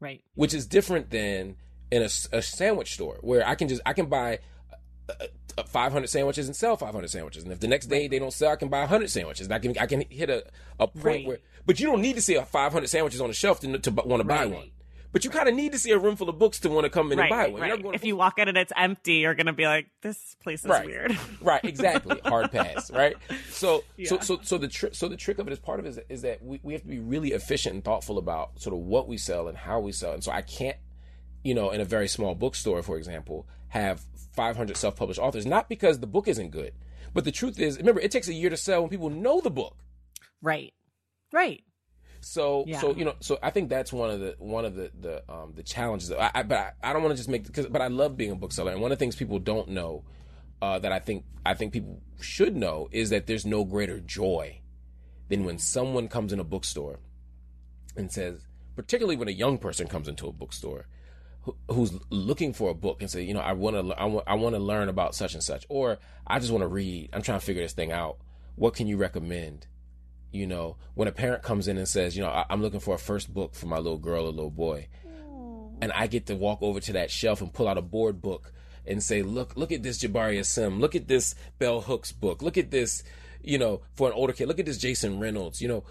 Right. 0.00 0.22
which 0.34 0.54
is 0.54 0.66
different 0.66 1.10
than 1.10 1.56
in 1.90 2.02
a 2.02 2.08
sandwich 2.08 2.94
store 2.94 3.18
where 3.20 3.46
i 3.46 3.54
can 3.54 3.68
just 3.68 3.82
i 3.84 3.92
can 3.92 4.06
buy 4.06 4.38
500 5.66 6.08
sandwiches 6.08 6.46
and 6.46 6.56
sell 6.56 6.76
500 6.76 7.08
sandwiches 7.10 7.42
and 7.42 7.52
if 7.52 7.60
the 7.60 7.68
next 7.68 7.86
day 7.86 8.08
they 8.08 8.18
don't 8.18 8.32
sell 8.32 8.52
i 8.52 8.56
can 8.56 8.68
buy 8.68 8.80
100 8.80 9.10
sandwiches 9.10 9.46
and 9.46 9.54
i 9.54 9.58
can 9.58 9.76
i 9.78 9.86
can 9.86 10.02
hit 10.08 10.30
a, 10.30 10.44
a 10.78 10.86
point 10.86 11.04
Right. 11.04 11.26
where 11.26 11.38
but 11.66 11.78
you 11.80 11.86
don't 11.86 12.00
need 12.00 12.14
to 12.16 12.22
see 12.22 12.34
a 12.36 12.44
500 12.46 12.88
sandwiches 12.88 13.20
on 13.20 13.28
the 13.28 13.34
shelf 13.34 13.60
to, 13.60 13.78
to 13.78 13.90
want 13.90 14.20
to 14.20 14.24
buy 14.24 14.44
Right. 14.44 14.50
one 14.50 14.70
but 15.12 15.24
you 15.24 15.30
kind 15.30 15.48
of 15.48 15.56
need 15.56 15.72
to 15.72 15.78
see 15.78 15.90
a 15.90 15.98
room 15.98 16.14
full 16.14 16.28
of 16.28 16.38
books 16.38 16.60
to 16.60 16.68
want 16.70 16.84
to 16.84 16.88
come 16.90 17.10
in 17.10 17.18
Right. 17.18 17.24
and 17.24 17.30
buy 17.30 17.48
one 17.48 17.60
right. 17.60 17.70
going 17.82 17.92
to 17.92 17.94
If 17.96 18.04
you 18.04 18.14
walk 18.16 18.38
in 18.38 18.46
and 18.48 18.56
it's 18.56 18.72
empty, 18.76 19.14
you're 19.14 19.34
gonna 19.34 19.52
be 19.52 19.66
like, 19.66 19.88
"This 20.02 20.36
place 20.40 20.64
is 20.64 20.70
weird." 20.70 21.18
right 21.42 21.62
exactly 21.64 22.20
hard 22.24 22.52
pass 22.52 22.90
right 22.92 23.16
so 23.50 23.82
so 24.04 24.14
Yeah. 24.16 24.20
so 24.20 24.38
so 24.42 24.56
the 24.56 24.68
trick 24.68 24.94
so 24.94 25.08
the 25.08 25.16
trick 25.16 25.38
of 25.40 25.48
it 25.48 25.52
is 25.52 25.58
part 25.58 25.80
of 25.80 25.86
it 25.86 25.88
is, 25.90 26.00
is 26.08 26.22
that 26.22 26.42
we, 26.44 26.60
we 26.62 26.72
have 26.74 26.82
to 26.82 26.88
be 26.88 27.00
really 27.00 27.32
efficient 27.32 27.74
and 27.74 27.84
thoughtful 27.84 28.18
about 28.18 28.60
sort 28.60 28.72
of 28.72 28.80
what 28.80 29.08
we 29.08 29.16
sell 29.18 29.48
and 29.48 29.58
how 29.58 29.80
we 29.80 29.90
sell 29.92 30.12
and 30.12 30.22
so 30.22 30.30
i 30.30 30.42
can't 30.42 30.76
you 31.42 31.54
know 31.54 31.70
in 31.70 31.80
a 31.80 31.84
very 31.84 32.06
small 32.06 32.34
bookstore 32.36 32.80
for 32.82 32.96
example 32.96 33.46
have 33.70 34.04
500 34.35 34.76
self-published 34.76 35.18
authors 35.18 35.46
not 35.46 35.68
because 35.68 35.98
the 35.98 36.06
book 36.06 36.28
isn't 36.28 36.50
good 36.50 36.72
but 37.12 37.24
the 37.24 37.33
truth 37.33 37.59
is 37.59 37.78
remember 37.78 38.00
it 38.00 38.11
takes 38.11 38.28
a 38.28 38.35
year 38.35 38.50
to 38.50 38.56
sell 38.56 38.83
when 38.83 38.90
people 38.90 39.11
know 39.11 39.40
the 39.40 39.50
book 39.50 39.76
right. 40.42 40.72
Right. 41.33 41.62
so 42.20 42.64
Yeah. 42.66 42.80
so 42.80 42.94
you 42.94 43.04
know 43.04 43.14
so 43.20 43.38
I 43.42 43.50
think 43.50 43.68
that's 43.68 43.92
one 43.92 44.11
of 44.11 44.20
the 44.20 44.37
one 44.38 44.64
of 44.64 44.74
the 44.74 44.90
the 45.00 45.22
um 45.33 45.52
the 45.54 45.62
challenges. 45.62 46.11
I, 46.11 46.30
I 46.35 46.42
but 46.42 46.59
I, 46.59 46.72
I 46.83 46.92
don't 46.92 47.02
want 47.02 47.12
to 47.12 47.16
just 47.16 47.28
make 47.28 47.46
because 47.46 47.66
but 47.66 47.80
I 47.80 47.87
love 47.88 48.16
being 48.16 48.33
a 48.33 48.37
bookseller 48.37 48.72
and 48.72 48.80
one 48.80 48.92
of 48.92 48.98
the 48.98 49.02
things 49.02 49.16
people 49.16 49.38
don't 49.38 49.68
know 49.68 50.04
uh, 50.62 50.78
that 50.78 50.92
I 50.92 50.98
think 50.98 51.24
I 51.44 51.54
think 51.54 51.72
people 51.72 52.02
should 52.20 52.56
know 52.56 52.88
is 52.92 53.11
that 53.11 53.26
there's 53.26 53.46
no 53.46 53.64
greater 53.64 54.00
joy 54.00 54.61
than 55.28 55.44
when 55.44 55.59
someone 55.59 56.09
comes 56.09 56.33
in 56.33 56.40
a 56.40 56.44
bookstore 56.44 56.98
and 57.96 58.11
says, 58.11 58.46
particularly 58.76 59.16
when 59.16 59.28
a 59.28 59.33
young 59.33 59.59
person 59.59 59.87
comes 59.87 60.09
into 60.09 60.26
a 60.26 60.33
bookstore 60.33 60.87
who, 61.42 61.57
who's 61.68 61.92
looking 62.11 62.53
for 62.53 62.70
a 62.70 62.74
book 62.74 63.00
and 63.00 63.11
say, 63.11 63.22
you 63.22 63.35
know, 63.35 63.40
I 63.40 63.53
want 63.53 63.76
to 63.76 63.94
I 64.00 64.05
want 64.05 64.24
I 64.29 64.35
want 64.35 64.55
to 64.55 64.61
learn 64.61 64.88
about 64.88 65.14
such 65.14 65.35
and 65.35 65.42
such 65.42 65.64
or 65.68 65.98
I 66.26 66.38
just 66.38 66.53
want 66.53 66.62
to 66.62 66.68
read. 66.68 67.11
I'm 67.12 67.22
trying 67.22 67.40
to 67.40 67.44
figure 67.44 67.62
this 67.62 67.72
thing 67.72 67.92
out. 67.92 68.18
What 68.57 68.74
can 68.74 68.87
you 68.87 68.96
recommend? 68.96 69.66
you 70.33 70.46
know, 70.46 70.76
when 70.94 71.09
a 71.09 71.11
parent 71.12 71.42
comes 71.42 71.66
in 71.66 71.76
and 71.76 71.88
says, 71.88 72.16
you 72.16 72.22
know, 72.22 72.29
I- 72.29 72.44
I'm 72.48 72.62
looking 72.62 72.79
for 72.79 72.94
a 72.94 72.98
first 72.98 73.35
book 73.35 73.53
for 73.53 73.66
my 73.66 73.79
little 73.79 73.98
girl 73.98 74.26
or 74.26 74.31
little 74.31 74.48
boy, 74.48 74.87
and 75.81 75.90
I 75.92 76.07
get 76.07 76.26
to 76.26 76.37
walk 76.37 76.62
over 76.62 76.79
to 76.79 76.92
that 76.92 77.11
shelf 77.11 77.40
and 77.40 77.53
pull 77.53 77.66
out 77.66 77.76
a 77.79 77.83
board 77.83 78.22
book 78.22 78.53
and 78.87 79.03
say, 79.03 79.22
look, 79.22 79.57
look 79.57 79.72
at 79.72 79.83
this 79.83 79.98
Jabari 79.98 80.38
Asim, 80.38 80.79
look 80.79 80.94
at 80.94 81.09
this 81.09 81.35
Bell 81.59 81.81
Hooks 81.81 82.12
book, 82.12 82.42
look 82.42 82.57
at 82.57 82.70
this, 82.70 83.03
you 83.42 83.59
know, 83.59 83.81
for 83.94 84.07
an 84.07 84.14
older 84.14 84.33
kid, 84.33 84.46
look 84.46 84.61
at 84.61 84.66
this 84.66 84.79
Jason 84.79 85.18
Reynolds, 85.18 85.61
you 85.61 85.66
know, 85.66 85.83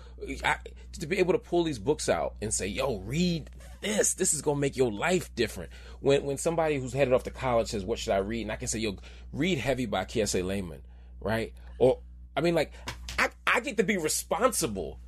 I, 0.45 0.55
to 0.99 1.05
be 1.05 1.17
able 1.17 1.33
to 1.33 1.39
pull 1.39 1.63
these 1.65 1.79
books 1.79 2.07
out 2.07 2.35
and 2.41 2.53
say, 2.53 2.67
yo, 2.67 2.99
read 2.99 3.49
this. 3.81 4.13
This 4.13 4.33
is 4.33 4.41
gonna 4.41 4.59
make 4.59 4.77
your 4.77 4.91
life 4.91 5.33
different. 5.35 5.71
When 5.99 6.23
when 6.23 6.37
somebody 6.37 6.79
who's 6.79 6.93
headed 6.93 7.13
off 7.13 7.23
to 7.23 7.31
college 7.31 7.67
says, 7.67 7.85
"What 7.85 7.99
should 7.99 8.13
I 8.13 8.17
read?" 8.17 8.43
and 8.43 8.51
I 8.51 8.55
can 8.55 8.67
say, 8.67 8.79
"Yo, 8.79 8.97
read 9.31 9.57
Heavy 9.57 9.85
by 9.85 10.05
Kiese 10.05 10.43
Laymon," 10.43 10.81
right? 11.19 11.53
Or 11.77 11.99
I 12.35 12.41
mean, 12.41 12.55
like, 12.55 12.71
I 13.17 13.29
I 13.47 13.59
get 13.59 13.77
to 13.77 13.83
be 13.83 13.97
responsible, 13.97 14.99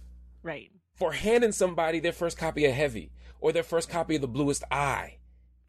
right, 0.44 0.72
for 0.96 1.14
handing 1.14 1.52
somebody 1.52 2.00
their 2.00 2.14
first 2.14 2.38
copy 2.38 2.66
of 2.66 2.74
Heavy 2.74 3.12
or 3.40 3.52
their 3.52 3.64
first 3.64 3.90
copy 3.90 4.16
of 4.16 4.22
The 4.22 4.28
Bluest 4.28 4.64
Eye. 4.72 5.18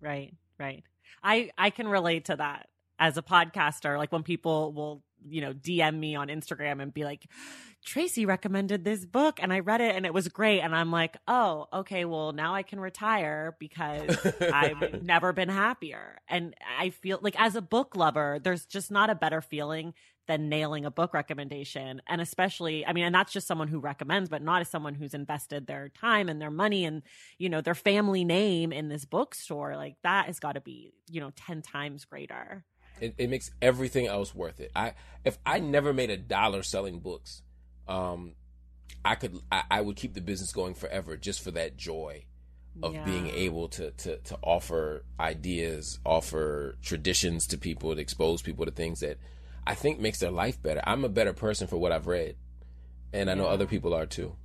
Right, 0.01 0.35
right. 0.59 0.85
I 1.23 1.51
I 1.57 1.71
can 1.71 1.88
relate 1.88 2.27
to 2.27 2.37
that 2.37 2.69
as 2.99 3.17
a 3.17 3.23
podcaster. 3.23 3.99
Like 3.99 4.12
when 4.12 4.23
people 4.23 4.73
will 4.73 5.03
you 5.29 5.41
know 5.41 5.53
DM 5.53 5.99
me 5.99 6.15
on 6.15 6.29
Instagram 6.29 6.83
and 6.83 6.93
be 6.93 7.05
like 7.05 7.27
Tracy 7.85 8.27
recommended 8.27 8.85
this 8.85 9.05
book 9.05 9.41
and 9.43 9.53
I 9.53 9.59
read 9.59 9.81
it 9.81 9.97
and 9.97 10.07
it 10.07 10.15
was 10.15 10.29
great. 10.29 10.61
And 10.61 10.75
I'm 10.75 10.93
like, 10.93 11.17
oh, 11.27 11.67
okay, 11.73 12.05
well, 12.05 12.33
now 12.33 12.55
I 12.55 12.63
can 12.63 12.79
retire 12.79 13.57
because 13.59 14.17
I've 14.41 15.03
never 15.03 15.33
been 15.33 15.49
happier. 15.49 16.21
And 16.29 16.55
I 16.79 16.91
feel 16.91 17.19
like 17.21 17.39
as 17.41 17.57
a 17.57 17.63
book 17.63 17.97
lover, 17.97 18.39
there's 18.43 18.67
just 18.67 18.93
not 18.93 19.11
a 19.11 19.17
better 19.17 19.41
feeling 19.41 19.95
than 20.29 20.49
nailing 20.49 20.85
a 20.85 20.91
book 20.93 21.13
recommendation. 21.13 22.01
And 22.07 22.21
especially, 22.21 22.87
I 22.87 22.93
mean, 22.93 23.05
and 23.05 23.15
that's 23.15 23.33
just 23.33 23.49
someone 23.49 23.67
who 23.67 23.81
recommends, 23.81 24.29
but 24.29 24.43
not 24.43 24.61
as 24.61 24.69
someone 24.69 24.95
who's 24.95 25.15
invested 25.15 25.67
their 25.67 25.89
time 25.89 26.29
and 26.29 26.41
their 26.41 26.51
money 26.51 26.85
and, 26.85 27.03
you 27.39 27.49
know, 27.49 27.61
their 27.61 27.75
family 27.75 28.25
name 28.25 28.73
in 28.73 28.89
this 28.89 29.05
bookstore. 29.05 29.75
Like 29.77 29.97
that 30.05 30.27
has 30.27 30.39
got 30.39 30.53
to 30.53 30.61
be, 30.61 30.93
you 31.11 31.21
know, 31.21 31.33
10 31.35 31.63
times 31.63 32.05
greater. 32.05 32.65
It, 33.03 33.15
it 33.19 33.31
makes 33.31 33.51
everything 33.61 34.07
else 34.07 34.33
worth 34.33 34.61
it. 34.61 34.71
I, 34.77 34.95
if 35.25 35.37
I 35.45 35.59
never 35.59 35.93
made 35.93 36.11
a 36.11 36.17
dollar 36.17 36.62
selling 36.62 37.01
books, 37.01 37.43
um, 37.88 38.35
I 39.05 39.17
could 39.17 39.41
I, 39.51 39.65
I, 39.71 39.81
would 39.81 39.97
keep 39.97 40.15
the 40.15 40.21
business 40.21 40.53
going 40.53 40.75
forever 40.75 41.17
just 41.17 41.43
for 41.43 41.51
that 41.51 41.77
joy 41.77 42.27
of 42.81 42.95
yeah. 42.95 43.05
being 43.05 43.27
able 43.29 43.69
to, 43.71 43.91
to 43.91 44.19
to 44.19 44.38
offer 44.41 45.05
ideas, 45.19 45.99
offer 46.07 46.77
traditions 46.81 47.49
to 47.49 47.59
people, 47.59 47.93
to 47.93 48.01
expose 48.01 48.41
people 48.41 48.65
to 48.67 48.71
things 48.71 49.01
that 49.01 49.19
I 49.67 49.75
think 49.75 49.99
makes 49.99 50.21
their 50.21 50.31
life 50.31 50.62
better. 50.62 50.81
I'm 50.85 51.05
a 51.05 51.09
better 51.09 51.33
person 51.33 51.67
for 51.67 51.79
what 51.79 51.91
I've 51.91 52.07
read, 52.07 52.37
and 53.12 53.29
I 53.29 53.35
know 53.35 53.47
other 53.47 53.67
people 53.67 53.95
are 53.95 54.07
too. 54.07 54.37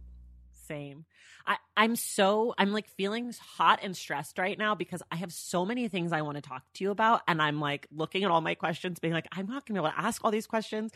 Same. 0.68 1.06
I, 1.48 1.58
I'm 1.78 1.96
so 1.96 2.54
I'm 2.58 2.74
like 2.74 2.88
feeling 2.90 3.34
hot 3.40 3.80
and 3.82 3.96
stressed 3.96 4.38
right 4.38 4.58
now 4.58 4.76
because 4.76 5.02
I 5.12 5.16
have 5.16 5.32
so 5.32 5.66
many 5.66 5.88
things 5.88 6.12
I 6.12 6.22
want 6.22 6.36
to 6.36 6.42
talk 6.42 6.64
to 6.76 6.84
you 6.84 6.92
about, 6.92 7.22
and 7.28 7.42
I'm 7.42 7.60
like 7.62 7.88
looking 7.92 8.24
at 8.24 8.32
all 8.32 8.42
my 8.42 8.56
questions, 8.56 9.00
being 9.00 9.14
like, 9.14 9.28
I'm 9.32 9.48
not 9.48 9.66
gonna 9.66 9.82
be 9.82 9.88
able 9.88 9.96
to 9.96 10.06
ask 10.06 10.24
all 10.24 10.32
these 10.32 10.48
questions 10.48 10.92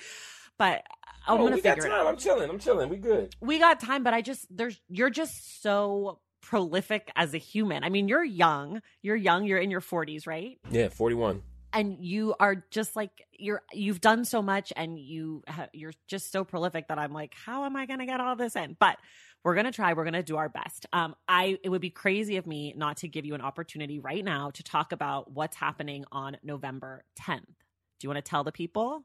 but 0.57 0.83
I'm 1.25 1.39
oh, 1.39 1.43
gonna 1.45 1.55
we 1.55 1.61
figure 1.61 1.87
got 1.87 1.97
time. 1.97 2.07
I'm 2.07 2.17
chilling. 2.17 2.47
I'm 2.47 2.59
chilling. 2.59 2.89
We 2.89 2.97
good. 2.97 3.35
We 3.41 3.57
got 3.57 3.79
time, 3.79 4.03
but 4.03 4.13
I 4.13 4.21
just 4.21 4.45
there's 4.55 4.79
you're 4.89 5.09
just 5.09 5.63
so 5.63 6.19
prolific 6.41 7.11
as 7.15 7.33
a 7.33 7.37
human. 7.37 7.83
I 7.83 7.89
mean, 7.89 8.07
you're 8.07 8.23
young. 8.23 8.81
You're 9.01 9.15
young. 9.15 9.45
You're 9.45 9.59
in 9.59 9.71
your 9.71 9.81
40s, 9.81 10.27
right? 10.27 10.59
Yeah, 10.69 10.89
41. 10.89 11.41
And 11.73 11.97
you 11.99 12.35
are 12.39 12.65
just 12.69 12.95
like 12.95 13.11
you're 13.31 13.61
you've 13.71 14.01
done 14.01 14.25
so 14.25 14.41
much 14.41 14.73
and 14.75 14.99
you 14.99 15.43
ha- 15.47 15.69
you're 15.71 15.93
just 16.07 16.31
so 16.31 16.43
prolific 16.43 16.89
that 16.89 16.99
I'm 16.99 17.13
like, 17.13 17.33
how 17.33 17.63
am 17.63 17.77
I 17.77 17.85
going 17.85 17.99
to 17.99 18.05
get 18.05 18.19
all 18.19 18.35
this 18.35 18.57
in? 18.57 18.75
But 18.77 18.97
we're 19.43 19.55
going 19.55 19.65
to 19.65 19.71
try. 19.71 19.93
We're 19.93 20.03
going 20.03 20.13
to 20.13 20.23
do 20.23 20.37
our 20.37 20.49
best. 20.49 20.85
Um 20.93 21.15
I 21.27 21.57
it 21.63 21.69
would 21.69 21.81
be 21.81 21.89
crazy 21.89 22.37
of 22.37 22.45
me 22.45 22.73
not 22.75 22.97
to 22.97 23.07
give 23.07 23.25
you 23.25 23.33
an 23.35 23.41
opportunity 23.41 23.99
right 23.99 24.23
now 24.23 24.51
to 24.51 24.63
talk 24.63 24.91
about 24.91 25.31
what's 25.31 25.57
happening 25.57 26.05
on 26.11 26.37
November 26.43 27.03
10th. 27.19 27.45
Do 27.45 28.03
you 28.03 28.09
want 28.09 28.23
to 28.23 28.29
tell 28.29 28.43
the 28.43 28.51
people? 28.51 29.03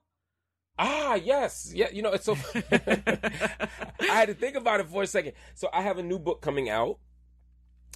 Ah, 0.79 1.15
yes. 1.15 1.73
Yeah, 1.75 1.89
you 1.91 2.03
know, 2.03 2.13
it's 2.13 2.25
so 2.27 2.37
I 2.71 3.69
had 4.01 4.29
to 4.29 4.35
think 4.35 4.57
about 4.57 4.81
it 4.81 4.89
for 4.89 5.03
a 5.03 5.07
second. 5.07 5.33
So 5.55 5.69
I 5.73 5.83
have 5.83 5.99
a 5.99 6.03
new 6.03 6.19
book 6.19 6.43
coming 6.43 6.69
out. 6.69 6.99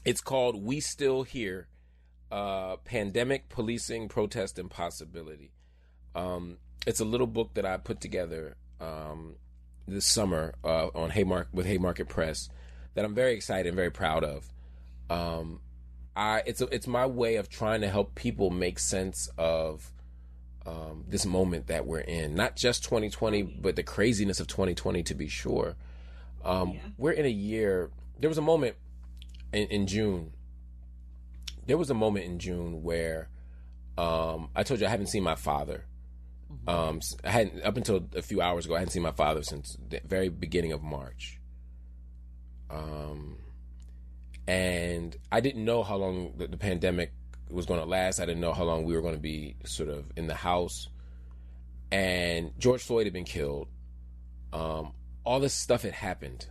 It's 0.04 0.20
called 0.22 0.62
We 0.62 0.80
Still 0.80 1.22
Here. 1.24 1.68
Uh 2.30 2.76
Pandemic 2.76 3.48
Policing 3.48 4.08
Protest 4.08 4.58
and 4.58 4.70
Possibility. 4.70 5.52
Um 6.14 6.58
it's 6.86 7.00
a 7.00 7.04
little 7.04 7.26
book 7.26 7.54
that 7.54 7.66
I 7.66 7.76
put 7.76 8.00
together 8.00 8.56
um 8.80 9.36
this 9.90 10.06
summer 10.06 10.54
uh 10.64 10.88
on 10.94 11.10
Haymarket 11.10 11.52
with 11.52 11.66
Haymarket 11.66 12.08
Press 12.08 12.48
that 12.94 13.04
I'm 13.04 13.14
very 13.14 13.34
excited 13.34 13.66
and 13.66 13.76
very 13.76 13.90
proud 13.90 14.24
of. 14.24 14.52
Um 15.08 15.60
I 16.16 16.42
it's 16.46 16.60
a, 16.60 16.66
it's 16.66 16.86
my 16.86 17.06
way 17.06 17.36
of 17.36 17.48
trying 17.48 17.80
to 17.82 17.88
help 17.88 18.14
people 18.14 18.50
make 18.50 18.78
sense 18.78 19.28
of 19.38 19.92
um, 20.66 21.04
this 21.08 21.26
moment 21.26 21.68
that 21.68 21.86
we're 21.86 22.00
in. 22.00 22.34
Not 22.34 22.56
just 22.56 22.84
2020, 22.84 23.42
but 23.42 23.76
the 23.76 23.82
craziness 23.82 24.40
of 24.40 24.46
2020 24.46 25.02
to 25.04 25.14
be 25.14 25.28
sure. 25.28 25.76
Um, 26.44 26.72
yeah. 26.72 26.80
We're 26.98 27.12
in 27.12 27.26
a 27.26 27.30
year. 27.30 27.90
There 28.18 28.28
was 28.28 28.38
a 28.38 28.42
moment 28.42 28.76
in, 29.52 29.66
in 29.68 29.86
June. 29.86 30.32
There 31.66 31.78
was 31.78 31.90
a 31.90 31.94
moment 31.94 32.26
in 32.26 32.38
June 32.38 32.82
where 32.82 33.28
um, 33.96 34.50
I 34.54 34.62
told 34.62 34.80
you 34.80 34.86
I 34.86 34.90
haven't 34.90 35.08
seen 35.08 35.22
my 35.22 35.34
father. 35.34 35.84
Um, 36.66 37.00
I 37.24 37.30
hadn't 37.30 37.62
up 37.64 37.76
until 37.76 38.06
a 38.14 38.22
few 38.22 38.40
hours 38.40 38.66
ago. 38.66 38.74
I 38.74 38.80
hadn't 38.80 38.92
seen 38.92 39.02
my 39.02 39.12
father 39.12 39.42
since 39.42 39.76
the 39.88 40.00
very 40.04 40.28
beginning 40.28 40.72
of 40.72 40.82
March. 40.82 41.40
Um, 42.68 43.38
and 44.46 45.16
I 45.30 45.40
didn't 45.40 45.64
know 45.64 45.82
how 45.82 45.96
long 45.96 46.34
the, 46.36 46.48
the 46.48 46.56
pandemic 46.56 47.12
was 47.50 47.66
going 47.66 47.80
to 47.80 47.86
last. 47.86 48.20
I 48.20 48.26
didn't 48.26 48.40
know 48.40 48.52
how 48.52 48.64
long 48.64 48.84
we 48.84 48.94
were 48.94 49.02
going 49.02 49.14
to 49.14 49.20
be 49.20 49.56
sort 49.64 49.88
of 49.88 50.10
in 50.16 50.26
the 50.26 50.34
house. 50.34 50.88
And 51.92 52.52
George 52.58 52.82
Floyd 52.82 53.06
had 53.06 53.12
been 53.12 53.24
killed. 53.24 53.68
Um, 54.52 54.92
all 55.24 55.40
this 55.40 55.54
stuff 55.54 55.82
had 55.82 55.92
happened. 55.92 56.46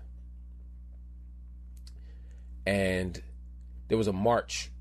And 2.66 3.22
there 3.88 3.98
was 3.98 4.08
a 4.08 4.14
march 4.14 4.72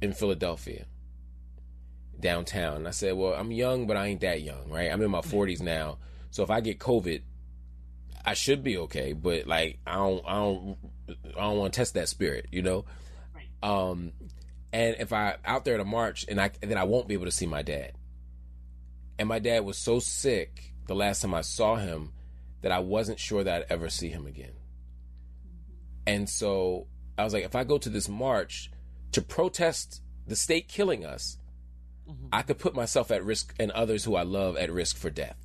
in 0.00 0.12
Philadelphia, 0.12 0.86
downtown. 2.20 2.76
And 2.76 2.88
I 2.88 2.92
said, 2.92 3.14
Well, 3.14 3.34
I'm 3.34 3.50
young, 3.50 3.86
but 3.86 3.96
I 3.96 4.06
ain't 4.06 4.20
that 4.20 4.42
young, 4.42 4.68
right? 4.70 4.90
I'm 4.90 5.02
in 5.02 5.10
my 5.10 5.20
40s 5.20 5.60
now. 5.60 5.98
So 6.30 6.42
if 6.42 6.50
I 6.50 6.60
get 6.60 6.78
COVID, 6.78 7.22
I 8.24 8.34
should 8.34 8.62
be 8.62 8.76
okay. 8.78 9.12
But 9.12 9.46
like, 9.46 9.78
I 9.86 9.94
don't, 9.94 10.24
I 10.26 10.34
don't, 10.34 10.76
I 11.36 11.40
don't 11.40 11.58
want 11.58 11.72
to 11.72 11.76
test 11.76 11.94
that 11.94 12.08
spirit, 12.08 12.46
you 12.50 12.62
know? 12.62 12.84
Right. 13.34 13.48
Um, 13.62 14.12
and 14.72 14.96
if 14.98 15.12
I 15.12 15.36
out 15.44 15.64
there 15.64 15.76
to 15.76 15.84
march 15.84 16.26
and 16.28 16.40
I 16.40 16.50
then 16.60 16.76
I 16.76 16.84
won't 16.84 17.08
be 17.08 17.14
able 17.14 17.26
to 17.26 17.32
see 17.32 17.46
my 17.46 17.62
dad. 17.62 17.92
And 19.18 19.28
my 19.28 19.38
dad 19.38 19.64
was 19.64 19.78
so 19.78 19.98
sick 19.98 20.74
the 20.86 20.94
last 20.94 21.22
time 21.22 21.32
I 21.32 21.40
saw 21.40 21.76
him 21.76 22.12
that 22.62 22.72
I 22.72 22.80
wasn't 22.80 23.18
sure 23.18 23.42
that 23.42 23.62
I'd 23.62 23.72
ever 23.72 23.88
see 23.88 24.08
him 24.08 24.26
again. 24.26 24.52
And 26.06 26.28
so 26.28 26.86
I 27.16 27.24
was 27.24 27.32
like, 27.32 27.44
if 27.44 27.56
I 27.56 27.64
go 27.64 27.78
to 27.78 27.88
this 27.88 28.08
march 28.08 28.70
to 29.12 29.22
protest 29.22 30.02
the 30.26 30.36
state 30.36 30.68
killing 30.68 31.06
us, 31.06 31.38
mm-hmm. 32.08 32.26
I 32.32 32.42
could 32.42 32.58
put 32.58 32.74
myself 32.74 33.10
at 33.10 33.24
risk 33.24 33.54
and 33.58 33.70
others 33.72 34.04
who 34.04 34.16
I 34.16 34.22
love 34.22 34.56
at 34.56 34.70
risk 34.70 34.96
for 34.96 35.10
death. 35.10 35.36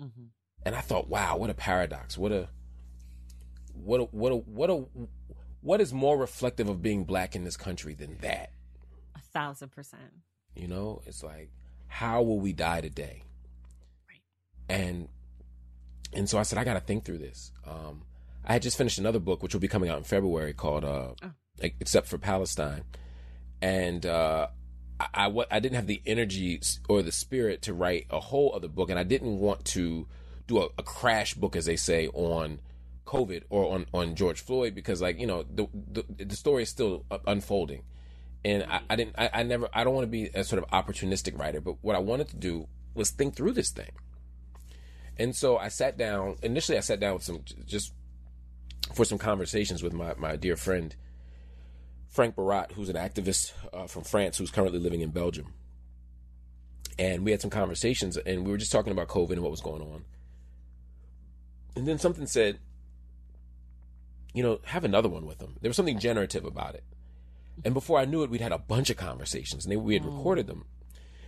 Mm-hmm. 0.00 0.24
And 0.66 0.74
I 0.74 0.80
thought, 0.80 1.08
wow, 1.08 1.36
what 1.36 1.50
a 1.50 1.54
paradox! 1.54 2.16
What 2.16 2.32
a 2.32 2.48
what 3.74 4.00
a 4.00 4.04
what 4.04 4.32
a 4.32 4.36
what 4.36 4.70
a 4.70 4.84
what 5.60 5.80
is 5.80 5.92
more 5.92 6.16
reflective 6.18 6.68
of 6.68 6.82
being 6.82 7.04
black 7.04 7.34
in 7.34 7.44
this 7.44 7.56
country 7.56 7.94
than 7.94 8.18
that? 8.22 8.50
A 9.14 9.20
thousand 9.20 9.70
percent. 9.72 10.02
You 10.54 10.68
know, 10.68 11.02
it's 11.06 11.22
like, 11.22 11.50
how 11.86 12.22
will 12.22 12.38
we 12.38 12.52
die 12.52 12.80
today? 12.80 13.24
Right. 14.08 14.20
And 14.68 15.08
and 16.12 16.28
so 16.28 16.38
I 16.38 16.42
said, 16.42 16.58
I 16.58 16.64
got 16.64 16.74
to 16.74 16.80
think 16.80 17.04
through 17.04 17.18
this. 17.18 17.52
Um, 17.66 18.02
I 18.44 18.52
had 18.52 18.62
just 18.62 18.76
finished 18.76 18.98
another 18.98 19.18
book, 19.18 19.42
which 19.42 19.52
will 19.52 19.60
be 19.60 19.68
coming 19.68 19.90
out 19.90 19.98
in 19.98 20.04
February, 20.04 20.52
called 20.52 20.84
uh, 20.84 21.12
oh. 21.22 21.30
"Except 21.58 22.06
for 22.06 22.18
Palestine," 22.18 22.84
and 23.60 24.04
uh, 24.04 24.48
I, 25.12 25.60
didn't 25.60 25.76
have 25.76 25.86
the 25.86 26.02
energy 26.06 26.60
or 26.88 27.02
the 27.02 27.12
spirit 27.12 27.62
to 27.62 27.74
write 27.74 28.06
a 28.10 28.20
whole 28.20 28.52
other 28.54 28.68
book, 28.68 28.90
and 28.90 28.98
I 28.98 29.02
didn't 29.02 29.38
want 29.38 29.64
to 29.66 30.06
do 30.46 30.58
a, 30.62 30.68
a 30.78 30.82
crash 30.82 31.34
book, 31.34 31.56
as 31.56 31.66
they 31.66 31.76
say, 31.76 32.08
on 32.08 32.60
COVID 33.06 33.42
or 33.50 33.74
on, 33.74 33.86
on 33.92 34.14
George 34.14 34.40
Floyd 34.40 34.74
because 34.74 35.02
like 35.02 35.18
you 35.20 35.26
know 35.26 35.42
the 35.42 35.66
the, 35.72 36.24
the 36.24 36.36
story 36.36 36.62
is 36.62 36.68
still 36.68 37.04
uh, 37.10 37.18
unfolding, 37.26 37.82
and 38.44 38.64
I, 38.64 38.80
I 38.88 38.96
didn't 38.96 39.14
I, 39.18 39.30
I 39.32 39.42
never 39.42 39.68
I 39.72 39.84
don't 39.84 39.94
want 39.94 40.04
to 40.04 40.10
be 40.10 40.30
a 40.34 40.44
sort 40.44 40.62
of 40.62 40.68
opportunistic 40.70 41.38
writer, 41.38 41.60
but 41.60 41.76
what 41.82 41.96
I 41.96 42.00
wanted 42.00 42.28
to 42.28 42.36
do 42.36 42.68
was 42.94 43.10
think 43.10 43.36
through 43.36 43.52
this 43.52 43.70
thing, 43.70 43.92
and 45.18 45.36
so 45.36 45.58
I 45.58 45.68
sat 45.68 45.96
down 45.96 46.36
initially 46.42 46.78
I 46.78 46.80
sat 46.80 47.00
down 47.00 47.14
with 47.14 47.24
some 47.24 47.42
just 47.66 47.92
for 48.94 49.04
some 49.04 49.18
conversations 49.18 49.82
with 49.82 49.92
my 49.92 50.14
my 50.16 50.36
dear 50.36 50.56
friend 50.56 50.94
Frank 52.14 52.36
Barat, 52.36 52.70
who's 52.76 52.88
an 52.88 52.94
activist 52.94 53.52
uh, 53.72 53.88
from 53.88 54.04
France 54.04 54.38
who's 54.38 54.52
currently 54.52 54.78
living 54.78 55.00
in 55.00 55.10
Belgium, 55.10 55.52
and 56.96 57.24
we 57.24 57.32
had 57.32 57.40
some 57.40 57.50
conversations 57.50 58.16
and 58.16 58.44
we 58.44 58.52
were 58.52 58.56
just 58.56 58.70
talking 58.70 58.92
about 58.92 59.08
COVID 59.08 59.32
and 59.32 59.42
what 59.42 59.50
was 59.50 59.60
going 59.60 59.82
on. 59.82 60.04
And 61.74 61.88
then 61.88 61.98
something 61.98 62.28
said, 62.28 62.60
you 64.32 64.44
know, 64.44 64.60
have 64.66 64.84
another 64.84 65.08
one 65.08 65.26
with 65.26 65.38
them. 65.38 65.56
There 65.60 65.68
was 65.68 65.76
something 65.76 65.98
generative 65.98 66.44
about 66.44 66.76
it. 66.76 66.84
And 67.64 67.74
before 67.74 67.98
I 67.98 68.04
knew 68.04 68.22
it, 68.22 68.30
we'd 68.30 68.40
had 68.40 68.52
a 68.52 68.58
bunch 68.58 68.90
of 68.90 68.96
conversations 68.96 69.64
and 69.64 69.72
they, 69.72 69.76
we 69.76 69.94
had 69.94 70.04
mm. 70.04 70.16
recorded 70.16 70.46
them. 70.46 70.66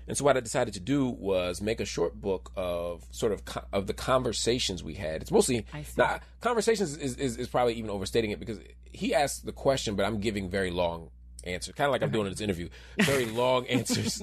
And 0.08 0.16
so 0.16 0.24
what 0.24 0.36
I 0.36 0.40
decided 0.40 0.74
to 0.74 0.80
do 0.80 1.08
was 1.08 1.60
make 1.60 1.80
a 1.80 1.84
short 1.84 2.20
book 2.20 2.52
of 2.56 3.04
sort 3.10 3.32
of 3.32 3.44
co- 3.44 3.64
of 3.72 3.86
the 3.86 3.94
conversations 3.94 4.82
we 4.82 4.94
had. 4.94 5.22
It's 5.22 5.30
mostly 5.32 5.66
now 5.96 6.20
conversations 6.40 6.96
is, 6.96 7.16
is, 7.16 7.36
is 7.36 7.48
probably 7.48 7.74
even 7.74 7.90
overstating 7.90 8.30
it 8.30 8.38
because 8.38 8.60
he 8.92 9.14
asked 9.14 9.44
the 9.44 9.52
question, 9.52 9.96
but 9.96 10.06
I'm 10.06 10.20
giving 10.20 10.48
very 10.48 10.70
long 10.70 11.10
answers, 11.44 11.74
kind 11.74 11.86
of 11.86 11.92
like 11.92 12.02
I'm 12.02 12.10
doing 12.10 12.26
in 12.26 12.32
this 12.32 12.40
interview, 12.40 12.68
very 12.98 13.26
long 13.26 13.66
answers 13.66 14.22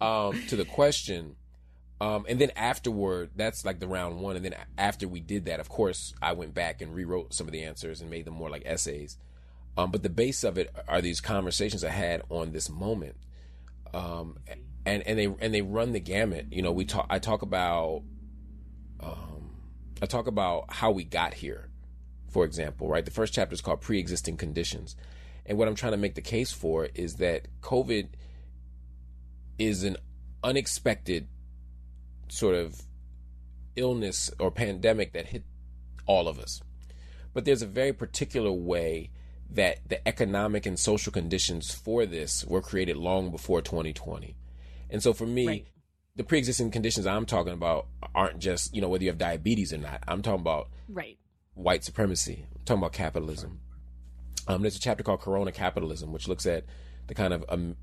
um, 0.00 0.40
to 0.48 0.56
the 0.56 0.64
question. 0.64 1.36
Um, 2.00 2.26
and 2.28 2.40
then 2.40 2.52
afterward, 2.54 3.30
that's 3.34 3.64
like 3.64 3.80
the 3.80 3.88
round 3.88 4.20
one. 4.20 4.36
And 4.36 4.44
then 4.44 4.54
after 4.76 5.08
we 5.08 5.20
did 5.20 5.46
that, 5.46 5.58
of 5.60 5.68
course, 5.68 6.14
I 6.22 6.32
went 6.32 6.54
back 6.54 6.80
and 6.80 6.94
rewrote 6.94 7.34
some 7.34 7.48
of 7.48 7.52
the 7.52 7.64
answers 7.64 8.00
and 8.00 8.08
made 8.08 8.24
them 8.24 8.34
more 8.34 8.50
like 8.50 8.62
essays. 8.64 9.18
Um, 9.76 9.90
but 9.90 10.02
the 10.02 10.08
base 10.08 10.44
of 10.44 10.58
it 10.58 10.74
are 10.86 11.00
these 11.00 11.20
conversations 11.20 11.82
I 11.84 11.90
had 11.90 12.22
on 12.30 12.52
this 12.52 12.70
moment. 12.70 13.16
Um, 13.92 14.38
and, 14.88 15.06
and 15.06 15.18
they, 15.18 15.26
and 15.40 15.54
they 15.54 15.62
run 15.62 15.92
the 15.92 16.00
gamut. 16.00 16.46
You 16.50 16.62
know, 16.62 16.72
we 16.72 16.84
talk, 16.84 17.06
I 17.10 17.18
talk 17.18 17.42
about, 17.42 18.02
um, 19.00 19.50
I 20.00 20.06
talk 20.06 20.26
about 20.26 20.72
how 20.72 20.90
we 20.90 21.04
got 21.04 21.34
here, 21.34 21.68
for 22.30 22.44
example, 22.44 22.88
right? 22.88 23.04
The 23.04 23.10
first 23.10 23.34
chapter 23.34 23.54
is 23.54 23.60
called 23.60 23.80
pre 23.80 23.98
existing 23.98 24.36
conditions. 24.36 24.96
And 25.44 25.58
what 25.58 25.68
I'm 25.68 25.74
trying 25.74 25.92
to 25.92 25.98
make 25.98 26.14
the 26.14 26.22
case 26.22 26.52
for 26.52 26.88
is 26.94 27.16
that 27.16 27.48
COVID 27.60 28.08
is 29.58 29.84
an 29.84 29.96
unexpected 30.42 31.28
sort 32.28 32.54
of 32.54 32.82
illness 33.76 34.30
or 34.38 34.50
pandemic 34.50 35.12
that 35.12 35.26
hit 35.26 35.44
all 36.06 36.28
of 36.28 36.38
us. 36.38 36.62
But 37.34 37.44
there's 37.44 37.62
a 37.62 37.66
very 37.66 37.92
particular 37.92 38.52
way 38.52 39.10
that 39.50 39.88
the 39.88 40.06
economic 40.06 40.66
and 40.66 40.78
social 40.78 41.12
conditions 41.12 41.72
for 41.72 42.04
this 42.04 42.44
were 42.44 42.60
created 42.60 42.96
long 42.96 43.30
before 43.30 43.62
2020. 43.62 44.36
And 44.90 45.02
so 45.02 45.12
for 45.12 45.26
me, 45.26 45.46
right. 45.46 45.66
the 46.16 46.24
pre-existing 46.24 46.70
conditions 46.70 47.06
I'm 47.06 47.26
talking 47.26 47.52
about 47.52 47.86
aren't 48.14 48.38
just, 48.38 48.74
you 48.74 48.80
know, 48.80 48.88
whether 48.88 49.04
you 49.04 49.10
have 49.10 49.18
diabetes 49.18 49.72
or 49.72 49.78
not. 49.78 50.02
I'm 50.08 50.22
talking 50.22 50.40
about 50.40 50.68
right. 50.88 51.18
white 51.54 51.84
supremacy. 51.84 52.46
I'm 52.54 52.64
talking 52.64 52.82
about 52.82 52.92
capitalism. 52.92 53.60
Um, 54.46 54.62
there's 54.62 54.76
a 54.76 54.80
chapter 54.80 55.04
called 55.04 55.20
Corona 55.20 55.52
Capitalism, 55.52 56.12
which 56.12 56.26
looks 56.26 56.46
at 56.46 56.64
the 57.06 57.14
kind 57.14 57.34
of 57.34 57.44
um, 57.48 57.76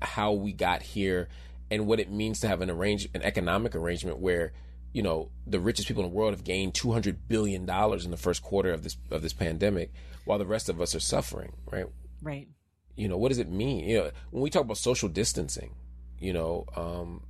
how 0.00 0.32
we 0.32 0.52
got 0.52 0.82
here 0.82 1.28
and 1.70 1.86
what 1.86 2.00
it 2.00 2.10
means 2.10 2.40
to 2.40 2.48
have 2.48 2.60
an 2.60 2.70
arrange 2.70 3.08
an 3.14 3.22
economic 3.22 3.74
arrangement 3.74 4.18
where 4.18 4.52
you 4.92 5.02
know 5.02 5.30
the 5.46 5.60
richest 5.60 5.88
people 5.88 6.04
in 6.04 6.10
the 6.10 6.16
world 6.16 6.32
have 6.32 6.44
gained 6.44 6.74
200 6.74 7.28
billion 7.28 7.66
dollars 7.66 8.04
in 8.04 8.10
the 8.10 8.16
first 8.16 8.42
quarter 8.42 8.72
of 8.72 8.82
this 8.82 8.96
of 9.10 9.22
this 9.22 9.32
pandemic 9.32 9.92
while 10.24 10.38
the 10.38 10.46
rest 10.46 10.68
of 10.68 10.80
us 10.80 10.94
are 10.94 11.00
suffering 11.00 11.52
right 11.70 11.86
right 12.22 12.48
you 12.94 13.08
know 13.08 13.18
what 13.18 13.28
does 13.28 13.38
it 13.38 13.48
mean 13.48 13.84
you 13.88 13.98
know 13.98 14.10
when 14.30 14.42
we 14.42 14.50
talk 14.50 14.62
about 14.62 14.78
social 14.78 15.08
distancing 15.08 15.74
you 16.18 16.32
know 16.32 16.64
um, 16.76 17.22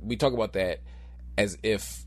we 0.00 0.16
talk 0.16 0.32
about 0.32 0.52
that 0.54 0.80
as 1.38 1.56
if 1.62 2.04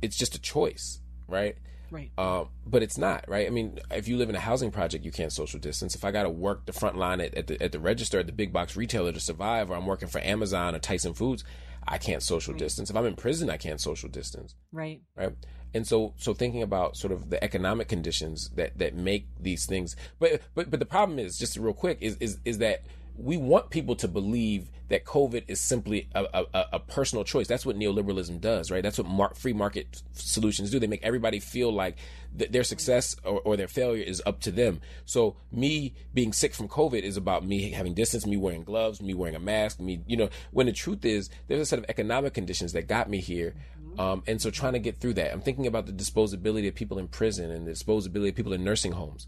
it's 0.00 0.16
just 0.16 0.34
a 0.34 0.40
choice 0.40 1.00
right 1.28 1.56
Right. 1.92 2.10
Um, 2.16 2.48
but 2.66 2.82
it's 2.82 2.96
not, 2.96 3.26
right? 3.28 3.46
I 3.46 3.50
mean, 3.50 3.78
if 3.90 4.08
you 4.08 4.16
live 4.16 4.30
in 4.30 4.34
a 4.34 4.40
housing 4.40 4.70
project, 4.70 5.04
you 5.04 5.12
can't 5.12 5.30
social 5.30 5.60
distance. 5.60 5.94
If 5.94 6.06
I 6.06 6.10
got 6.10 6.22
to 6.22 6.30
work 6.30 6.64
the 6.64 6.72
front 6.72 6.96
line 6.96 7.20
at, 7.20 7.34
at, 7.34 7.46
the, 7.48 7.62
at 7.62 7.70
the 7.70 7.78
register 7.78 8.18
at 8.18 8.26
the 8.26 8.32
big 8.32 8.50
box 8.50 8.76
retailer 8.76 9.12
to 9.12 9.20
survive, 9.20 9.70
or 9.70 9.74
I'm 9.74 9.84
working 9.84 10.08
for 10.08 10.18
Amazon 10.22 10.74
or 10.74 10.78
Tyson 10.78 11.12
Foods, 11.12 11.44
I 11.86 11.98
can't 11.98 12.22
social 12.22 12.54
right. 12.54 12.58
distance. 12.58 12.88
If 12.88 12.96
I'm 12.96 13.04
in 13.04 13.14
prison, 13.14 13.50
I 13.50 13.58
can't 13.58 13.78
social 13.78 14.08
distance. 14.08 14.54
Right. 14.72 15.02
Right. 15.14 15.34
And 15.74 15.86
so, 15.86 16.14
so 16.16 16.32
thinking 16.32 16.62
about 16.62 16.96
sort 16.96 17.12
of 17.12 17.28
the 17.28 17.42
economic 17.44 17.88
conditions 17.88 18.48
that, 18.56 18.78
that 18.78 18.94
make 18.94 19.26
these 19.38 19.66
things, 19.66 19.94
but, 20.18 20.40
but, 20.54 20.70
but 20.70 20.80
the 20.80 20.86
problem 20.86 21.18
is 21.18 21.36
just 21.36 21.58
real 21.58 21.74
quick 21.74 21.98
is, 22.00 22.16
is, 22.20 22.38
is 22.46 22.58
that 22.58 22.84
we 23.16 23.36
want 23.36 23.70
people 23.70 23.94
to 23.96 24.08
believe 24.08 24.70
that 24.88 25.04
COVID 25.04 25.44
is 25.48 25.60
simply 25.60 26.08
a, 26.14 26.24
a, 26.34 26.66
a, 26.72 26.78
personal 26.78 27.24
choice. 27.24 27.46
That's 27.46 27.64
what 27.64 27.76
neoliberalism 27.76 28.40
does, 28.40 28.70
right? 28.70 28.82
That's 28.82 28.98
what 28.98 29.06
mar- 29.06 29.34
free 29.34 29.52
market 29.52 30.02
solutions 30.12 30.70
do. 30.70 30.78
They 30.78 30.86
make 30.86 31.02
everybody 31.02 31.40
feel 31.40 31.72
like 31.72 31.96
th- 32.36 32.50
their 32.50 32.64
success 32.64 33.16
or, 33.24 33.40
or, 33.40 33.56
their 33.56 33.68
failure 33.68 34.02
is 34.02 34.22
up 34.26 34.40
to 34.40 34.50
them. 34.50 34.80
So 35.06 35.36
me 35.50 35.94
being 36.12 36.32
sick 36.32 36.54
from 36.54 36.68
COVID 36.68 37.02
is 37.02 37.16
about 37.16 37.44
me 37.44 37.70
having 37.70 37.94
distance, 37.94 38.26
me 38.26 38.36
wearing 38.36 38.64
gloves, 38.64 39.00
me 39.00 39.14
wearing 39.14 39.34
a 39.34 39.40
mask, 39.40 39.80
me, 39.80 40.02
you 40.06 40.16
know, 40.16 40.28
when 40.50 40.66
the 40.66 40.72
truth 40.72 41.04
is 41.04 41.30
there's 41.48 41.60
a 41.60 41.66
set 41.66 41.78
of 41.78 41.86
economic 41.88 42.34
conditions 42.34 42.72
that 42.72 42.86
got 42.86 43.08
me 43.08 43.20
here. 43.20 43.54
Um, 43.98 44.22
and 44.26 44.40
so 44.40 44.50
trying 44.50 44.72
to 44.72 44.78
get 44.78 44.98
through 44.98 45.14
that, 45.14 45.32
I'm 45.32 45.40
thinking 45.40 45.66
about 45.66 45.86
the 45.86 45.92
disposability 45.92 46.68
of 46.68 46.74
people 46.74 46.98
in 46.98 47.08
prison 47.08 47.50
and 47.50 47.66
the 47.66 47.72
disposability 47.72 48.30
of 48.30 48.34
people 48.34 48.52
in 48.52 48.64
nursing 48.64 48.92
homes. 48.92 49.26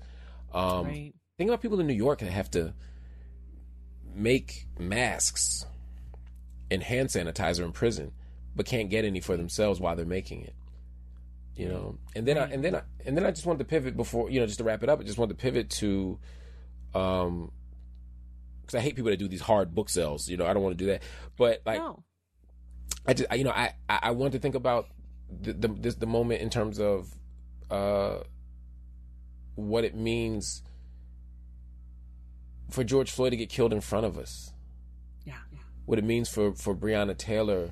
Um, 0.52 0.86
right. 0.86 1.14
Think 1.36 1.48
about 1.48 1.62
people 1.62 1.80
in 1.80 1.86
New 1.86 1.94
York 1.94 2.20
that 2.20 2.30
have 2.30 2.50
to, 2.52 2.74
make 4.14 4.66
masks 4.78 5.66
and 6.70 6.82
hand 6.82 7.08
sanitizer 7.08 7.64
in 7.64 7.72
prison, 7.72 8.12
but 8.54 8.66
can't 8.66 8.90
get 8.90 9.04
any 9.04 9.20
for 9.20 9.36
themselves 9.36 9.80
while 9.80 9.96
they're 9.96 10.06
making 10.06 10.42
it. 10.42 10.54
You 11.56 11.68
know, 11.68 11.98
and 12.16 12.26
then 12.26 12.36
I, 12.36 12.50
and 12.50 12.64
then 12.64 12.74
I, 12.74 12.82
and 13.04 13.16
then 13.16 13.24
I 13.24 13.30
just 13.30 13.46
wanted 13.46 13.60
to 13.60 13.64
pivot 13.64 13.96
before 13.96 14.28
you 14.28 14.40
know 14.40 14.46
just 14.46 14.58
to 14.58 14.64
wrap 14.64 14.82
it 14.82 14.88
up. 14.88 15.00
I 15.00 15.04
just 15.04 15.18
wanted 15.18 15.38
to 15.38 15.42
pivot 15.42 15.70
to, 15.70 16.18
um, 16.94 17.52
because 18.60 18.74
I 18.74 18.80
hate 18.80 18.96
people 18.96 19.10
that 19.10 19.18
do 19.18 19.28
these 19.28 19.40
hard 19.40 19.72
book 19.72 19.88
sales. 19.88 20.28
You 20.28 20.36
know, 20.36 20.46
I 20.46 20.52
don't 20.52 20.64
want 20.64 20.76
to 20.76 20.84
do 20.84 20.90
that. 20.90 21.02
But 21.36 21.62
like, 21.64 21.78
no. 21.78 22.02
I 23.06 23.14
just 23.14 23.30
I, 23.30 23.36
you 23.36 23.44
know 23.44 23.52
I 23.52 23.74
I 23.88 24.10
want 24.10 24.32
to 24.32 24.40
think 24.40 24.56
about 24.56 24.88
the 25.30 25.52
the, 25.52 25.68
this, 25.68 25.94
the 25.94 26.06
moment 26.06 26.40
in 26.40 26.50
terms 26.50 26.80
of, 26.80 27.14
uh, 27.70 28.18
what 29.54 29.84
it 29.84 29.94
means 29.94 30.62
for 32.70 32.84
George 32.84 33.10
Floyd 33.10 33.30
to 33.30 33.36
get 33.36 33.48
killed 33.48 33.72
in 33.72 33.80
front 33.80 34.06
of 34.06 34.18
us. 34.18 34.52
Yeah. 35.24 35.34
yeah. 35.52 35.58
What 35.86 35.98
it 35.98 36.04
means 36.04 36.28
for, 36.28 36.54
for 36.54 36.74
Breonna 36.74 37.16
Taylor 37.16 37.70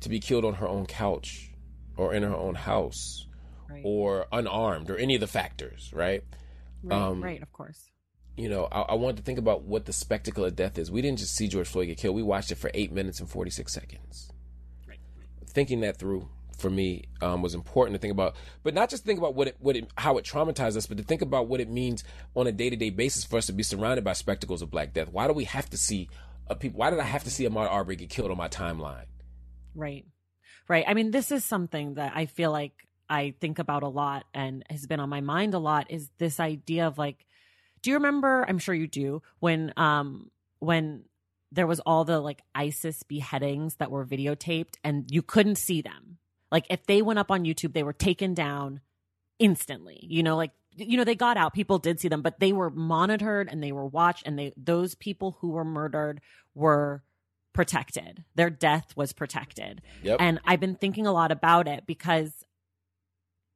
to 0.00 0.08
be 0.08 0.20
killed 0.20 0.44
on 0.44 0.54
her 0.54 0.68
own 0.68 0.86
couch 0.86 1.50
or 1.96 2.14
in 2.14 2.22
her 2.22 2.34
own 2.34 2.54
house 2.54 3.26
right. 3.68 3.82
or 3.84 4.26
unarmed 4.32 4.90
or 4.90 4.96
any 4.96 5.14
of 5.14 5.20
the 5.20 5.26
factors, 5.26 5.90
right? 5.94 6.22
Right, 6.82 6.96
um, 6.96 7.22
right 7.22 7.42
of 7.42 7.52
course. 7.52 7.90
You 8.36 8.50
know, 8.50 8.68
I, 8.70 8.82
I 8.82 8.94
wanted 8.94 9.16
to 9.18 9.22
think 9.22 9.38
about 9.38 9.62
what 9.62 9.86
the 9.86 9.92
spectacle 9.92 10.44
of 10.44 10.54
death 10.54 10.78
is. 10.78 10.90
We 10.90 11.00
didn't 11.00 11.20
just 11.20 11.34
see 11.34 11.48
George 11.48 11.68
Floyd 11.68 11.88
get 11.88 11.98
killed, 11.98 12.14
we 12.14 12.22
watched 12.22 12.52
it 12.52 12.56
for 12.56 12.70
eight 12.74 12.92
minutes 12.92 13.20
and 13.20 13.28
46 13.28 13.72
seconds. 13.72 14.30
Right. 14.86 15.00
Thinking 15.46 15.80
that 15.80 15.96
through 15.96 16.28
for 16.58 16.70
me 16.70 17.04
um, 17.20 17.42
was 17.42 17.54
important 17.54 17.94
to 17.94 18.00
think 18.00 18.12
about, 18.12 18.34
but 18.62 18.74
not 18.74 18.88
just 18.90 19.04
think 19.04 19.18
about 19.18 19.34
what 19.34 19.48
it, 19.48 19.56
what 19.60 19.76
it, 19.76 19.90
how 19.96 20.18
it 20.18 20.24
traumatized 20.24 20.76
us, 20.76 20.86
but 20.86 20.96
to 20.96 21.04
think 21.04 21.22
about 21.22 21.48
what 21.48 21.60
it 21.60 21.68
means 21.70 22.04
on 22.34 22.46
a 22.46 22.52
day 22.52 22.70
to 22.70 22.76
day 22.76 22.90
basis 22.90 23.24
for 23.24 23.36
us 23.36 23.46
to 23.46 23.52
be 23.52 23.62
surrounded 23.62 24.04
by 24.04 24.12
spectacles 24.12 24.62
of 24.62 24.70
Black 24.70 24.92
Death. 24.92 25.08
Why 25.10 25.26
do 25.26 25.32
we 25.32 25.44
have 25.44 25.68
to 25.70 25.76
see 25.76 26.08
a 26.48 26.54
people? 26.54 26.78
Why 26.78 26.90
did 26.90 26.98
I 26.98 27.04
have 27.04 27.24
to 27.24 27.30
see 27.30 27.46
Ahmaud 27.46 27.70
Arbery 27.70 27.96
get 27.96 28.10
killed 28.10 28.30
on 28.30 28.36
my 28.36 28.48
timeline? 28.48 29.06
Right, 29.74 30.06
right. 30.68 30.84
I 30.86 30.94
mean, 30.94 31.10
this 31.10 31.30
is 31.30 31.44
something 31.44 31.94
that 31.94 32.12
I 32.14 32.26
feel 32.26 32.50
like 32.50 32.72
I 33.08 33.34
think 33.40 33.58
about 33.58 33.82
a 33.82 33.88
lot 33.88 34.24
and 34.34 34.64
has 34.70 34.86
been 34.86 35.00
on 35.00 35.08
my 35.08 35.20
mind 35.20 35.54
a 35.54 35.58
lot. 35.58 35.90
Is 35.90 36.10
this 36.18 36.40
idea 36.40 36.86
of 36.86 36.98
like, 36.98 37.26
do 37.82 37.90
you 37.90 37.96
remember? 37.96 38.44
I'm 38.48 38.58
sure 38.58 38.74
you 38.74 38.86
do 38.86 39.22
when 39.38 39.72
um 39.76 40.30
when 40.58 41.04
there 41.52 41.66
was 41.66 41.80
all 41.80 42.04
the 42.04 42.20
like 42.20 42.42
ISIS 42.54 43.02
beheadings 43.02 43.76
that 43.76 43.90
were 43.90 44.04
videotaped 44.04 44.74
and 44.82 45.06
you 45.10 45.22
couldn't 45.22 45.56
see 45.56 45.80
them 45.80 46.18
like 46.50 46.66
if 46.70 46.86
they 46.86 47.02
went 47.02 47.18
up 47.18 47.30
on 47.30 47.44
YouTube, 47.44 47.72
they 47.72 47.82
were 47.82 47.92
taken 47.92 48.34
down 48.34 48.80
instantly. 49.38 49.98
You 50.02 50.22
know, 50.22 50.36
like 50.36 50.52
you 50.72 50.96
know, 50.96 51.04
they 51.04 51.14
got 51.14 51.36
out. 51.36 51.54
People 51.54 51.78
did 51.78 52.00
see 52.00 52.08
them, 52.08 52.22
but 52.22 52.38
they 52.40 52.52
were 52.52 52.70
monitored 52.70 53.48
and 53.50 53.62
they 53.62 53.72
were 53.72 53.86
watched 53.86 54.26
and 54.26 54.38
they 54.38 54.52
those 54.56 54.94
people 54.94 55.38
who 55.40 55.50
were 55.50 55.64
murdered 55.64 56.20
were 56.54 57.02
protected. 57.52 58.24
Their 58.34 58.50
death 58.50 58.96
was 58.96 59.12
protected. 59.12 59.80
Yep. 60.02 60.18
And 60.20 60.40
I've 60.44 60.60
been 60.60 60.74
thinking 60.74 61.06
a 61.06 61.12
lot 61.12 61.32
about 61.32 61.68
it 61.68 61.86
because 61.86 62.44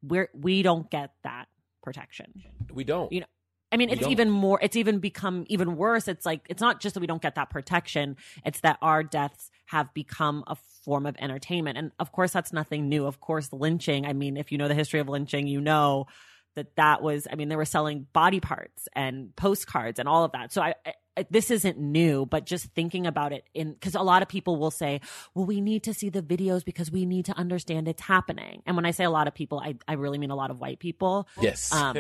we're 0.03 0.31
we 0.35 0.63
don't 0.63 0.91
get 0.91 1.13
that 1.23 1.49
protection. 1.83 2.43
We 2.73 2.85
don't. 2.85 3.13
You 3.13 3.21
know, 3.21 3.27
I 3.73 3.77
mean, 3.77 3.91
it's 3.91 4.07
even 4.07 4.31
more, 4.31 4.59
it's 4.63 4.77
even 4.77 4.99
become 4.99 5.45
even 5.49 5.77
worse. 5.77 6.09
It's 6.09 6.27
like, 6.27 6.47
it's 6.49 6.61
not 6.61 6.81
just 6.81 6.95
that 6.95 7.01
we 7.01 7.07
don't 7.07 7.23
get 7.23 7.37
that 7.37 7.51
protection, 7.51 8.17
it's 8.45 8.61
that 8.61 8.79
our 8.83 9.03
deaths 9.03 9.51
have 9.67 9.93
become 9.95 10.43
a 10.47 10.57
form 10.85 11.07
of 11.07 11.17
entertainment. 11.19 11.79
And 11.79 11.93
of 11.99 12.13
course, 12.13 12.33
that's 12.33 12.53
nothing 12.53 12.89
new. 12.89 13.07
Of 13.07 13.21
course, 13.21 13.53
lynching, 13.53 14.07
I 14.07 14.13
mean, 14.13 14.37
if 14.37 14.51
you 14.51 14.59
know 14.59 14.69
the 14.69 14.75
history 14.75 15.01
of 15.01 15.09
lynching, 15.09 15.47
you 15.47 15.61
know 15.61 16.07
that 16.57 16.75
that 16.77 17.01
was, 17.01 17.29
I 17.31 17.37
mean, 17.37 17.49
they 17.49 17.57
were 17.57 17.65
selling 17.65 18.07
body 18.13 18.41
parts 18.41 18.89
and 18.95 19.35
postcards 19.37 20.01
and 20.01 20.09
all 20.09 20.25
of 20.25 20.33
that. 20.33 20.53
So 20.53 20.63
I, 20.63 20.75
I 20.85 20.95
this 21.29 21.51
isn't 21.51 21.79
new, 21.79 22.25
but 22.25 22.47
just 22.47 22.67
thinking 22.69 23.07
about 23.07 23.33
it 23.33 23.45
in, 23.53 23.77
cause 23.81 23.95
a 23.95 24.01
lot 24.01 24.23
of 24.23 24.29
people 24.29 24.57
will 24.57 24.71
say, 24.71 25.01
well, 25.35 25.45
we 25.45 25.61
need 25.61 25.83
to 25.85 25.93
see 25.93 26.09
the 26.09 26.23
videos 26.23 26.65
because 26.65 26.91
we 26.91 27.05
need 27.05 27.27
to 27.27 27.37
understand 27.37 27.89
it's 27.89 28.01
happening. 28.01 28.63
And 28.65 28.75
when 28.75 28.87
I 28.87 28.93
say 28.93 29.05
a 29.05 29.11
lot 29.11 29.29
of 29.29 29.35
people, 29.35 29.61
I, 29.61 29.77
I 29.87 29.95
really 29.95 30.19
mean 30.19 30.31
a 30.31 30.37
lot 30.37 30.51
of 30.51 30.61
white 30.61 30.79
people. 30.79 31.29
Yes. 31.41 31.73
Um, 31.73 31.99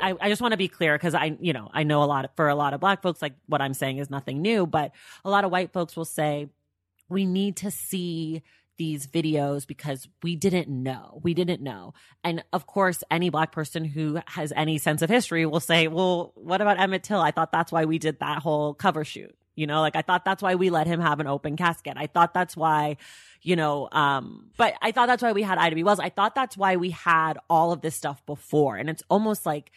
I, 0.00 0.14
I 0.20 0.28
just 0.28 0.42
want 0.42 0.52
to 0.52 0.58
be 0.58 0.68
clear 0.68 0.94
because 0.96 1.14
I, 1.14 1.36
you 1.40 1.52
know, 1.52 1.70
I 1.72 1.84
know 1.84 2.02
a 2.02 2.04
lot 2.04 2.26
of, 2.26 2.30
for 2.36 2.48
a 2.48 2.54
lot 2.54 2.74
of 2.74 2.80
black 2.80 3.00
folks, 3.00 3.22
like 3.22 3.34
what 3.46 3.62
I'm 3.62 3.74
saying 3.74 3.98
is 3.98 4.10
nothing 4.10 4.42
new, 4.42 4.66
but 4.66 4.92
a 5.24 5.30
lot 5.30 5.44
of 5.44 5.50
white 5.50 5.72
folks 5.72 5.96
will 5.96 6.04
say, 6.04 6.48
we 7.12 7.26
need 7.26 7.56
to 7.58 7.70
see 7.70 8.42
these 8.78 9.06
videos 9.06 9.66
because 9.66 10.08
we 10.22 10.34
didn't 10.34 10.68
know. 10.68 11.20
We 11.22 11.34
didn't 11.34 11.62
know. 11.62 11.94
And 12.24 12.42
of 12.52 12.66
course, 12.66 13.04
any 13.10 13.30
black 13.30 13.52
person 13.52 13.84
who 13.84 14.20
has 14.26 14.52
any 14.56 14.78
sense 14.78 15.02
of 15.02 15.10
history 15.10 15.46
will 15.46 15.60
say, 15.60 15.88
well, 15.88 16.32
what 16.34 16.60
about 16.60 16.80
Emmett 16.80 17.02
Till? 17.02 17.20
I 17.20 17.30
thought 17.30 17.52
that's 17.52 17.70
why 17.70 17.84
we 17.84 17.98
did 17.98 18.18
that 18.20 18.42
whole 18.42 18.74
cover 18.74 19.04
shoot. 19.04 19.36
You 19.54 19.66
know, 19.66 19.80
like 19.80 19.96
I 19.96 20.02
thought 20.02 20.24
that's 20.24 20.42
why 20.42 20.54
we 20.54 20.70
let 20.70 20.86
him 20.86 20.98
have 21.00 21.20
an 21.20 21.26
open 21.26 21.56
casket. 21.56 21.94
I 21.98 22.06
thought 22.06 22.32
that's 22.32 22.56
why, 22.56 22.96
you 23.42 23.54
know, 23.54 23.88
um, 23.92 24.50
but 24.56 24.74
I 24.80 24.92
thought 24.92 25.06
that's 25.06 25.22
why 25.22 25.32
we 25.32 25.42
had 25.42 25.58
Ida 25.58 25.76
B. 25.76 25.84
Wells. 25.84 26.00
I 26.00 26.08
thought 26.08 26.34
that's 26.34 26.56
why 26.56 26.76
we 26.76 26.90
had 26.90 27.34
all 27.50 27.70
of 27.70 27.82
this 27.82 27.94
stuff 27.94 28.24
before. 28.24 28.76
And 28.76 28.88
it's 28.88 29.02
almost 29.10 29.44
like 29.44 29.70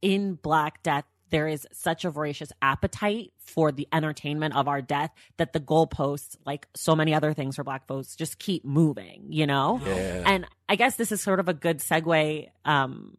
in 0.00 0.34
Black 0.34 0.82
Death, 0.82 1.04
there 1.30 1.48
is 1.48 1.66
such 1.72 2.04
a 2.04 2.10
voracious 2.10 2.52
appetite 2.62 3.32
for 3.38 3.72
the 3.72 3.88
entertainment 3.92 4.54
of 4.54 4.68
our 4.68 4.82
death 4.82 5.10
that 5.36 5.52
the 5.52 5.60
goalposts, 5.60 6.36
like 6.44 6.66
so 6.74 6.94
many 6.94 7.14
other 7.14 7.34
things 7.34 7.56
for 7.56 7.64
Black 7.64 7.86
folks, 7.86 8.16
just 8.16 8.38
keep 8.38 8.64
moving, 8.64 9.26
you 9.30 9.46
know? 9.46 9.80
Yeah. 9.84 10.22
And 10.26 10.46
I 10.68 10.76
guess 10.76 10.96
this 10.96 11.12
is 11.12 11.20
sort 11.20 11.40
of 11.40 11.48
a 11.48 11.54
good 11.54 11.78
segue 11.78 12.48
um, 12.64 13.16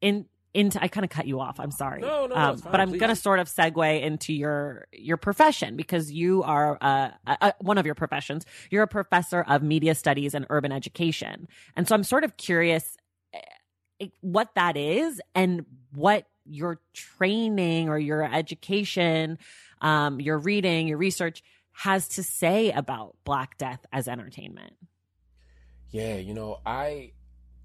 in 0.00 0.26
into 0.52 0.82
I 0.82 0.88
kind 0.88 1.04
of 1.04 1.10
cut 1.10 1.26
you 1.26 1.40
off. 1.40 1.60
I'm 1.60 1.70
sorry. 1.70 2.00
No, 2.00 2.26
no, 2.26 2.34
no, 2.34 2.34
um, 2.34 2.54
it's 2.54 2.62
fine, 2.62 2.72
but 2.72 2.80
I'm 2.80 2.90
going 2.98 3.10
to 3.10 3.16
sort 3.16 3.38
of 3.38 3.48
segue 3.48 4.02
into 4.02 4.32
your 4.32 4.86
your 4.92 5.16
profession 5.16 5.76
because 5.76 6.10
you 6.10 6.42
are 6.42 6.76
uh, 6.80 7.10
uh, 7.26 7.52
one 7.60 7.78
of 7.78 7.86
your 7.86 7.94
professions. 7.94 8.44
You're 8.70 8.82
a 8.82 8.88
professor 8.88 9.42
of 9.42 9.62
media 9.62 9.94
studies 9.94 10.34
and 10.34 10.46
urban 10.50 10.72
education, 10.72 11.46
and 11.76 11.86
so 11.86 11.94
I'm 11.94 12.04
sort 12.04 12.24
of 12.24 12.36
curious 12.36 12.96
what 14.20 14.54
that 14.54 14.76
is 14.76 15.20
and 15.34 15.64
what 15.94 16.26
your 16.44 16.80
training 16.94 17.88
or 17.88 17.98
your 17.98 18.22
education, 18.22 19.38
um, 19.80 20.20
your 20.20 20.38
reading, 20.38 20.88
your 20.88 20.98
research 20.98 21.42
has 21.72 22.08
to 22.08 22.22
say 22.22 22.70
about 22.72 23.16
Black 23.24 23.56
Death 23.58 23.84
as 23.92 24.08
entertainment. 24.08 24.74
Yeah, 25.90 26.16
you 26.16 26.34
know, 26.34 26.60
I, 26.64 27.12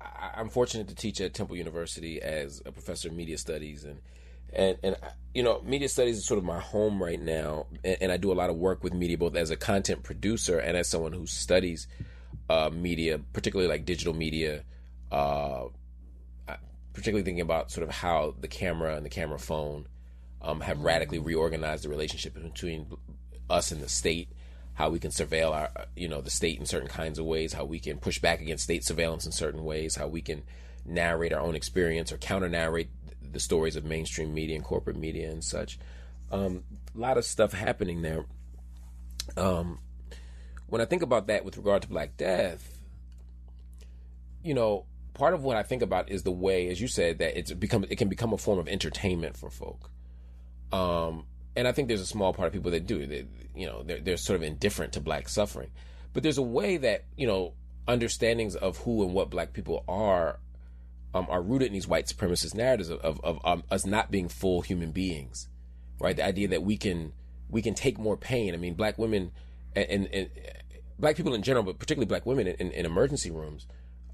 I'm 0.01 0.49
fortunate 0.49 0.87
to 0.87 0.95
teach 0.95 1.21
at 1.21 1.33
Temple 1.33 1.57
University 1.57 2.21
as 2.21 2.61
a 2.65 2.71
professor 2.71 3.09
of 3.09 3.15
media 3.15 3.37
studies 3.37 3.83
and 3.83 3.99
and 4.53 4.77
and 4.83 4.95
you 5.33 5.43
know, 5.43 5.61
media 5.65 5.89
studies 5.89 6.17
is 6.17 6.25
sort 6.25 6.37
of 6.37 6.45
my 6.45 6.59
home 6.59 7.03
right 7.03 7.21
now, 7.21 7.65
and, 7.83 7.97
and 8.01 8.11
I 8.11 8.17
do 8.17 8.31
a 8.31 8.35
lot 8.35 8.49
of 8.49 8.55
work 8.55 8.83
with 8.83 8.93
media 8.93 9.17
both 9.17 9.35
as 9.35 9.49
a 9.49 9.57
content 9.57 10.03
producer 10.03 10.59
and 10.59 10.77
as 10.77 10.87
someone 10.87 11.11
who 11.11 11.25
studies 11.25 11.87
uh, 12.49 12.69
media, 12.73 13.19
particularly 13.33 13.69
like 13.69 13.85
digital 13.85 14.13
media. 14.13 14.63
Uh, 15.11 15.65
particularly 16.95 17.23
thinking 17.23 17.41
about 17.41 17.71
sort 17.71 17.87
of 17.87 17.93
how 17.93 18.33
the 18.39 18.47
camera 18.47 18.95
and 18.95 19.05
the 19.05 19.09
camera 19.09 19.37
phone 19.37 19.87
um, 20.41 20.61
have 20.61 20.81
radically 20.81 21.19
reorganized 21.19 21.83
the 21.83 21.89
relationship 21.89 22.33
between 22.33 22.87
us 23.49 23.71
and 23.71 23.81
the 23.81 23.89
state 23.89 24.29
how 24.73 24.89
we 24.89 24.99
can 24.99 25.11
surveil 25.11 25.51
our 25.51 25.69
you 25.95 26.07
know 26.07 26.21
the 26.21 26.31
state 26.31 26.59
in 26.59 26.65
certain 26.65 26.87
kinds 26.87 27.19
of 27.19 27.25
ways 27.25 27.53
how 27.53 27.63
we 27.63 27.79
can 27.79 27.97
push 27.97 28.19
back 28.19 28.41
against 28.41 28.63
state 28.63 28.83
surveillance 28.83 29.25
in 29.25 29.31
certain 29.31 29.63
ways 29.63 29.95
how 29.95 30.07
we 30.07 30.21
can 30.21 30.41
narrate 30.85 31.31
our 31.31 31.41
own 31.41 31.55
experience 31.55 32.11
or 32.11 32.17
counter 32.17 32.49
narrate 32.49 32.89
the 33.31 33.39
stories 33.39 33.75
of 33.75 33.85
mainstream 33.85 34.33
media 34.33 34.55
and 34.55 34.63
corporate 34.63 34.95
media 34.95 35.29
and 35.29 35.43
such. 35.43 35.77
Um, 36.31 36.63
a 36.95 36.99
lot 36.99 37.17
of 37.17 37.25
stuff 37.25 37.53
happening 37.53 38.01
there. 38.01 38.25
Um, 39.35 39.79
when 40.67 40.81
i 40.81 40.85
think 40.85 41.01
about 41.01 41.27
that 41.27 41.45
with 41.45 41.57
regard 41.57 41.81
to 41.81 41.87
black 41.87 42.17
death 42.17 42.79
you 44.43 44.53
know 44.53 44.85
part 45.15 45.33
of 45.33 45.43
what 45.43 45.57
i 45.57 45.63
think 45.63 45.81
about 45.81 46.09
is 46.11 46.23
the 46.23 46.31
way 46.31 46.69
as 46.69 46.79
you 46.79 46.87
said 46.87 47.17
that 47.17 47.37
it's 47.37 47.51
become 47.53 47.85
it 47.89 47.97
can 47.97 48.09
become 48.09 48.33
a 48.33 48.37
form 48.37 48.59
of 48.59 48.67
entertainment 48.67 49.35
for 49.35 49.49
folk 49.49 49.89
um, 50.71 51.25
and 51.55 51.67
I 51.67 51.71
think 51.71 51.87
there's 51.87 52.01
a 52.01 52.05
small 52.05 52.33
part 52.33 52.47
of 52.47 52.53
people 52.53 52.71
that 52.71 52.85
do. 52.85 53.05
They, 53.05 53.25
you 53.55 53.65
know, 53.65 53.83
they're, 53.83 54.01
they're 54.01 54.17
sort 54.17 54.35
of 54.35 54.43
indifferent 54.43 54.93
to 54.93 54.99
black 54.99 55.29
suffering. 55.29 55.71
But 56.13 56.23
there's 56.23 56.37
a 56.37 56.43
way 56.43 56.77
that, 56.77 57.05
you 57.15 57.27
know, 57.27 57.53
understandings 57.87 58.55
of 58.55 58.77
who 58.79 59.03
and 59.03 59.13
what 59.13 59.29
black 59.29 59.53
people 59.53 59.83
are 59.87 60.39
um, 61.13 61.27
are 61.29 61.41
rooted 61.41 61.67
in 61.67 61.73
these 61.73 61.87
white 61.87 62.07
supremacist 62.07 62.55
narratives 62.55 62.89
of, 62.89 62.99
of, 62.99 63.23
of 63.23 63.39
um, 63.45 63.63
us 63.71 63.85
not 63.85 64.11
being 64.11 64.27
full 64.27 64.61
human 64.61 64.91
beings, 64.91 65.47
right? 65.99 66.15
The 66.15 66.25
idea 66.25 66.49
that 66.49 66.63
we 66.63 66.75
can 66.77 67.13
we 67.49 67.61
can 67.61 67.73
take 67.73 67.97
more 67.97 68.17
pain. 68.17 68.53
I 68.53 68.57
mean, 68.57 68.73
black 68.73 68.97
women 68.97 69.31
and, 69.75 69.85
and, 69.89 70.07
and 70.07 70.29
black 70.99 71.15
people 71.15 71.33
in 71.33 71.41
general, 71.41 71.63
but 71.63 71.79
particularly 71.79 72.07
black 72.07 72.25
women 72.25 72.47
in, 72.47 72.71
in 72.71 72.85
emergency 72.85 73.31
rooms, 73.31 73.65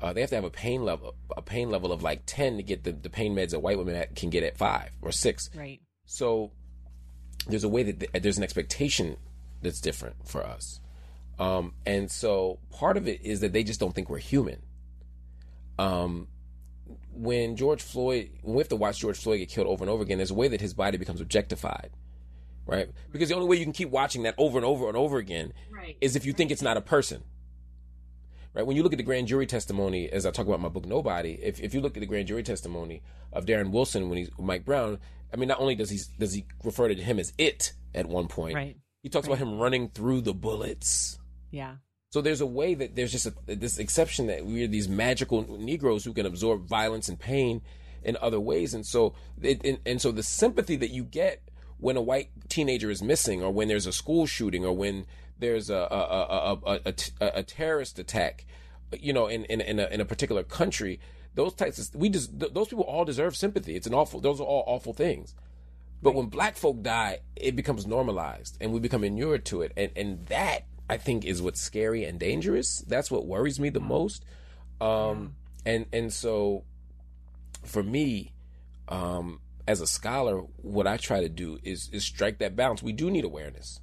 uh, 0.02 0.12
they 0.14 0.22
have 0.22 0.30
to 0.32 0.36
have 0.36 0.44
a 0.44 0.50
pain 0.50 0.84
level 0.84 1.14
a 1.38 1.42
pain 1.42 1.70
level 1.70 1.92
of 1.92 2.02
like 2.04 2.24
ten 2.26 2.58
to 2.58 2.64
get 2.64 2.84
the, 2.84 2.92
the 2.92 3.10
pain 3.10 3.36
meds 3.36 3.52
that 3.52 3.60
white 3.60 3.78
women 3.78 3.96
at- 3.96 4.16
can 4.16 4.30
get 4.30 4.44
at 4.44 4.58
five 4.58 4.90
or 5.02 5.12
six. 5.12 5.50
Right. 5.56 5.80
So 6.06 6.52
there's 7.48 7.64
a 7.64 7.70
way 7.70 7.84
that 7.84 8.00
th- 8.00 8.24
there's 8.24 8.38
an 8.38 8.44
expectation 8.44 9.18
that's 9.62 9.80
different 9.82 10.16
for 10.28 10.44
us. 10.46 10.80
Um, 11.40 11.74
and 11.86 12.12
so 12.12 12.60
part 12.72 12.98
of 12.98 13.08
it 13.08 13.22
is 13.24 13.40
that 13.40 13.54
they 13.54 13.64
just 13.64 13.80
don't 13.80 13.94
think 13.96 14.10
we're 14.10 14.18
human. 14.20 14.62
Um, 15.80 16.28
when 17.14 17.56
George 17.56 17.82
Floyd, 17.82 18.30
when 18.42 18.56
we 18.56 18.62
have 18.62 18.70
to 18.70 18.76
watch 18.76 19.00
George 19.00 19.18
Floyd 19.18 19.40
get 19.40 19.50
killed 19.50 19.68
over 19.68 19.84
and 19.84 19.90
over 19.90 20.04
again, 20.04 20.18
there's 20.18 20.32
a 20.32 20.36
way 20.36 20.48
that 20.48 20.62
his 20.62 20.74
body 20.74 20.98
becomes 20.98 21.22
objectified, 21.22 21.90
right? 22.66 22.90
Because 23.12 23.30
the 23.30 23.36
only 23.36 23.48
way 23.48 23.58
you 23.58 23.64
can 23.64 23.74
keep 23.74 23.90
watching 23.90 24.24
that 24.24 24.36
over 24.38 24.58
and 24.58 24.66
over 24.66 24.88
and 24.88 24.98
over 24.98 25.18
again 25.18 25.54
Right. 25.72 25.98
is 26.02 26.16
if 26.16 26.26
you 26.26 26.34
think 26.34 26.52
it's 26.52 26.62
not 26.62 26.78
a 26.78 26.82
person. 26.82 27.24
Right? 28.54 28.66
When 28.66 28.76
you 28.76 28.84
look 28.84 28.92
at 28.94 28.98
the 28.98 29.04
grand 29.04 29.28
jury 29.28 29.46
testimony, 29.46 30.10
as 30.10 30.26
I 30.26 30.32
talk 30.32 30.46
about 30.46 30.60
my 30.60 30.68
book 30.70 30.86
Nobody, 30.86 31.40
if, 31.42 31.62
if 31.62 31.74
you 31.74 31.80
look 31.80 31.96
at 31.96 32.02
the 32.02 32.06
grand 32.06 32.28
jury 32.28 32.44
testimony 32.44 33.02
of 33.32 33.46
Darren 33.46 33.72
Wilson 33.72 34.10
when 34.10 34.18
he's 34.18 34.30
Mike 34.38 34.66
Brown, 34.66 35.00
I 35.34 35.38
mean, 35.38 35.48
not 35.48 35.60
only 35.62 35.76
does 35.76 35.90
he 35.90 36.00
does 36.20 36.34
he 36.34 36.46
refer 36.64 36.90
to 36.90 36.96
him 36.96 37.18
as 37.20 37.32
it 37.38 37.74
at 37.96 38.08
one 38.08 38.28
point, 38.28 38.56
Right. 38.56 38.78
he 39.04 39.10
talks 39.10 39.28
about 39.28 39.40
him 39.40 39.58
running 39.58 39.90
through 39.90 40.22
the 40.22 40.34
bullets. 40.34 41.18
Yeah. 41.52 41.76
So 42.10 42.20
there's 42.20 42.42
a 42.42 42.46
way 42.46 42.74
that 42.74 42.98
there's 42.98 43.14
just 43.14 43.26
a, 43.26 43.34
this 43.48 43.78
exception 43.78 44.28
that 44.28 44.46
we're 44.46 44.68
these 44.68 44.90
magical 44.90 45.46
Negroes 45.58 46.04
who 46.04 46.12
can 46.14 46.26
absorb 46.26 46.66
violence 46.68 47.08
and 47.08 47.18
pain 47.18 47.62
in 48.04 48.18
other 48.20 48.40
ways, 48.40 48.74
and 48.74 48.86
so 48.86 49.14
it, 49.42 49.64
and, 49.64 49.80
and 49.86 50.02
so 50.02 50.12
the 50.12 50.24
sympathy 50.24 50.76
that 50.76 50.90
you 50.90 51.06
get 51.06 51.42
when 51.78 51.96
a 51.96 52.02
white 52.02 52.30
teenager 52.50 52.90
is 52.90 53.02
missing, 53.02 53.42
or 53.42 53.52
when 53.52 53.70
there's 53.70 53.88
a 53.88 53.94
school 53.94 54.26
shooting, 54.26 54.66
or 54.66 54.76
when 54.76 55.06
there's 55.42 55.70
a 55.70 55.76
a, 55.76 56.60
a, 56.66 56.80
a, 56.86 57.32
a, 57.40 57.44
terrorist 57.44 58.00
attack, 58.00 58.46
you 58.98 59.12
know, 59.12 59.28
in 59.28 59.44
in 59.46 59.60
in 59.60 59.80
a, 59.80 59.88
in 59.88 60.00
a 60.00 60.06
particular 60.06 60.44
country, 60.44 61.00
those 61.36 61.54
types 61.54 61.78
of 61.78 61.94
we 62.00 62.10
just 62.10 62.40
th- 62.40 62.54
those 62.54 62.70
people 62.70 62.86
all 62.86 63.04
deserve 63.04 63.36
sympathy. 63.36 63.76
It's 63.76 63.88
an 63.88 63.94
awful; 63.94 64.22
those 64.22 64.40
are 64.40 64.46
all 64.46 64.64
awful 64.66 64.94
things. 64.94 65.36
But 66.02 66.16
when 66.16 66.28
black 66.28 66.56
folk 66.56 66.82
die, 66.82 67.20
it 67.36 67.56
becomes 67.56 67.86
normalized 67.86 68.58
and 68.60 68.74
we 68.74 68.80
become 68.80 69.04
inured 69.04 69.46
to 69.46 69.62
it. 69.62 69.72
And 69.78 69.92
and 69.96 70.26
that 70.28 70.62
I 70.90 70.98
think 70.98 71.26
is 71.26 71.42
what's 71.42 71.62
scary 71.62 72.06
and 72.06 72.20
dangerous. 72.20 72.80
That's 72.88 73.12
what 73.12 73.28
worries 73.28 73.60
me 73.60 73.70
the 73.70 73.80
most. 73.80 74.26
Um 74.80 75.36
and 75.66 75.86
and 75.94 76.12
so 76.12 76.64
for 77.64 77.84
me, 77.84 78.34
um, 78.88 79.40
as 79.68 79.82
a 79.82 79.88
scholar, 79.88 80.40
what 80.58 80.88
I 80.88 80.98
try 80.98 81.22
to 81.22 81.30
do 81.30 81.60
is 81.64 81.90
is 81.92 82.04
strike 82.04 82.40
that 82.40 82.56
balance. 82.56 82.82
We 82.82 82.94
do 82.94 83.12
need 83.12 83.24
awareness. 83.24 83.80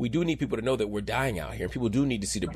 We 0.00 0.08
do 0.08 0.24
need 0.24 0.38
people 0.38 0.56
to 0.56 0.64
know 0.64 0.76
that 0.76 0.88
we're 0.88 1.02
dying 1.02 1.38
out 1.38 1.52
here. 1.52 1.64
And 1.66 1.72
People 1.72 1.90
do 1.90 2.06
need 2.06 2.22
to 2.22 2.26
see 2.26 2.40
the 2.40 2.48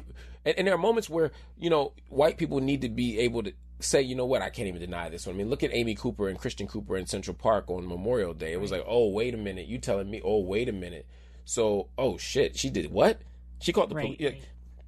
and, 0.47 0.57
and 0.57 0.67
there 0.67 0.75
are 0.75 0.79
moments 0.79 1.11
where, 1.11 1.31
you 1.59 1.69
know, 1.69 1.93
white 2.09 2.39
people 2.39 2.59
need 2.61 2.81
to 2.81 2.89
be 2.89 3.19
able 3.19 3.43
to 3.43 3.53
say, 3.81 4.01
you 4.01 4.15
know 4.15 4.25
what, 4.25 4.41
I 4.41 4.49
can't 4.49 4.67
even 4.67 4.81
deny 4.81 5.11
this 5.11 5.27
one. 5.27 5.35
I 5.35 5.39
mean, 5.39 5.51
look 5.51 5.63
at 5.63 5.69
Amy 5.75 5.95
Cooper 5.95 6.29
and 6.29 6.39
Christian 6.39 6.67
Cooper 6.67 6.97
in 6.97 7.07
Central 7.07 7.37
Park 7.37 7.69
on 7.69 7.87
Memorial 7.87 8.33
Day. 8.33 8.55
It 8.55 8.63
was 8.63 8.73
like, 8.73 8.83
oh, 8.87 9.11
wait 9.11 9.35
a 9.35 9.37
minute. 9.37 9.67
You 9.67 9.77
telling 9.77 10.11
me, 10.11 10.23
oh, 10.25 10.41
wait 10.41 10.71
a 10.71 10.73
minute. 10.73 11.07
So, 11.45 11.91
oh 11.99 12.17
shit, 12.17 12.59
she 12.59 12.71
did 12.71 12.91
what? 12.91 13.21
She 13.61 13.75
called 13.75 13.91
the 13.91 13.97
Right. 13.97 14.17
police. 14.17 14.33
Right. 14.33 14.43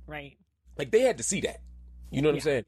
right. 0.07 0.37
Like 0.79 0.93
they 0.93 1.03
had 1.03 1.19
to 1.19 1.23
see 1.23 1.43
that. 1.43 1.61
You 2.11 2.23
know 2.23 2.31
what 2.31 2.37
I'm 2.37 2.41
saying? 2.41 2.65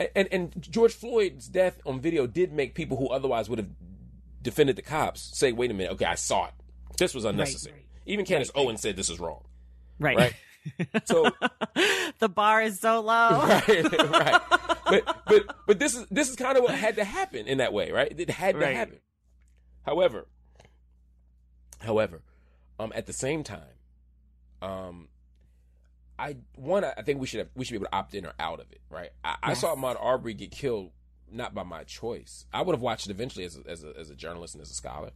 And, 0.00 0.08
and 0.16 0.28
and 0.32 0.62
George 0.68 0.94
Floyd's 0.94 1.46
death 1.46 1.80
on 1.86 2.00
video 2.00 2.26
did 2.26 2.52
make 2.52 2.74
people 2.74 2.96
who 2.96 3.06
otherwise 3.08 3.48
would 3.48 3.60
have 3.60 3.70
defended 4.42 4.74
the 4.74 4.82
cops 4.82 5.38
say, 5.38 5.52
"Wait 5.52 5.70
a 5.70 5.74
minute, 5.74 5.92
okay, 5.92 6.06
I 6.06 6.16
saw 6.16 6.46
it. 6.46 6.54
This 6.96 7.14
was 7.14 7.24
unnecessary." 7.24 7.87
Even 8.08 8.24
Candace 8.24 8.50
Owen 8.54 8.76
said 8.76 8.96
this 8.96 9.08
is 9.10 9.20
wrong. 9.20 9.44
Right. 10.00 10.16
Right. 10.16 10.34
So 11.06 11.30
the 12.18 12.28
bar 12.28 12.60
is 12.60 12.78
so 12.78 13.00
low. 13.00 13.40
right, 13.46 13.68
right. 14.10 14.42
But 14.84 15.22
but 15.26 15.56
but 15.66 15.78
this 15.78 15.94
is 15.96 16.04
this 16.10 16.28
is 16.28 16.36
kind 16.36 16.58
of 16.58 16.64
what 16.64 16.74
had 16.74 16.96
to 16.96 17.04
happen 17.04 17.46
in 17.46 17.58
that 17.58 17.72
way, 17.72 17.90
right? 17.90 18.12
It 18.18 18.28
had 18.28 18.54
to 18.56 18.60
Right. 18.60 18.76
happen. 18.76 18.98
However, 19.86 20.26
however, 21.80 22.20
um, 22.78 22.92
at 22.94 23.06
the 23.06 23.12
same 23.14 23.44
time, 23.44 23.62
um, 24.60 25.08
I 26.18 26.36
one 26.56 26.84
I 26.84 27.02
think 27.02 27.20
we 27.20 27.26
should 27.26 27.38
have 27.38 27.48
we 27.54 27.64
should 27.64 27.72
be 27.72 27.76
able 27.76 27.86
to 27.86 27.94
opt 27.96 28.14
in 28.14 28.26
or 28.26 28.32
out 28.38 28.60
of 28.60 28.70
it, 28.72 28.80
right? 28.90 29.10
I, 29.24 29.36
I 29.42 29.54
saw 29.54 29.74
Ahmaud 29.74 29.96
Arbery 30.02 30.34
get 30.34 30.50
killed 30.50 30.90
not 31.30 31.54
by 31.54 31.62
my 31.62 31.84
choice. 31.84 32.44
I 32.52 32.60
would 32.62 32.74
have 32.74 32.82
watched 32.82 33.06
it 33.06 33.10
eventually 33.10 33.44
as 33.46 33.56
a, 33.56 33.70
as 33.70 33.84
a 33.84 33.92
as 33.98 34.10
a 34.10 34.14
journalist 34.14 34.54
and 34.54 34.60
as 34.62 34.70
a 34.70 34.74
scholar, 34.74 35.10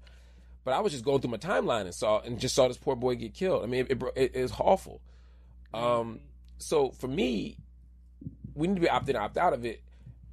but 0.64 0.74
I 0.74 0.80
was 0.80 0.92
just 0.92 1.04
going 1.04 1.20
through 1.20 1.30
my 1.30 1.36
timeline 1.38 1.82
and 1.82 1.94
saw 1.94 2.20
and 2.20 2.38
just 2.38 2.54
saw 2.54 2.68
this 2.68 2.78
poor 2.78 2.96
boy 2.96 3.14
get 3.16 3.34
killed. 3.34 3.62
I 3.62 3.66
mean, 3.66 3.86
it, 3.88 4.02
it, 4.02 4.12
it 4.16 4.36
is 4.36 4.52
awful. 4.58 5.00
Um, 5.74 6.20
so 6.58 6.90
for 6.90 7.08
me, 7.08 7.56
we 8.54 8.68
need 8.68 8.76
to 8.76 8.80
be 8.80 8.88
opt 8.88 9.08
in 9.08 9.16
opt 9.16 9.36
out 9.36 9.52
of 9.52 9.64
it, 9.64 9.82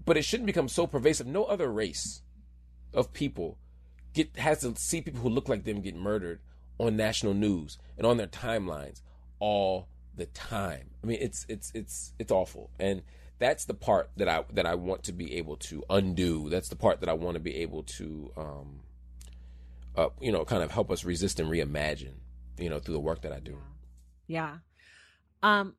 but 0.06 0.18
it 0.18 0.24
shouldn't 0.24 0.48
become 0.48 0.68
so 0.68 0.86
pervasive. 0.86 1.28
No 1.28 1.46
other 1.46 1.72
race 1.72 2.22
of 2.94 3.14
people 3.14 3.58
get 4.14 4.36
has 4.38 4.62
to 4.62 4.76
see 4.76 5.02
people 5.02 5.22
who 5.22 5.30
look 5.30 5.50
like 5.50 5.64
them 5.64 5.82
get 5.82 5.96
murdered 5.96 6.40
on 6.78 6.96
national 6.96 7.34
news 7.34 7.78
and 7.98 8.06
on 8.06 8.18
their 8.18 8.28
timelines 8.28 9.02
all 9.40 9.88
the 10.16 10.26
time. 10.28 10.90
I 11.04 11.08
mean, 11.08 11.18
it's 11.22 11.46
it's 11.50 11.72
it's 11.74 12.14
it's 12.20 12.32
awful, 12.32 12.70
and 12.80 13.02
that's 13.40 13.66
the 13.66 13.74
part 13.74 14.10
that 14.18 14.28
I 14.28 14.44
that 14.54 14.66
I 14.66 14.76
want 14.76 15.04
to 15.04 15.14
be 15.14 15.36
able 15.38 15.56
to 15.58 15.84
undo. 15.90 16.50
That's 16.50 16.70
the 16.70 16.76
part 16.76 17.00
that 17.00 17.10
I 17.10 17.14
want 17.14 17.36
to 17.36 17.40
be 17.40 17.56
able 17.58 17.84
to, 17.84 18.32
um, 18.38 18.82
uh, 19.96 20.10
you 20.20 20.32
know, 20.32 20.46
kind 20.46 20.64
of 20.64 20.72
help 20.72 20.92
us 20.92 21.04
resist 21.04 21.40
and 21.40 21.50
reimagine, 21.50 22.16
you 22.58 22.70
know, 22.70 22.80
through 22.80 22.94
the 22.94 23.00
work 23.00 23.22
that 23.24 23.32
I 23.32 23.40
do. 23.40 23.58
Yeah. 24.28 24.58
Um 25.42 25.76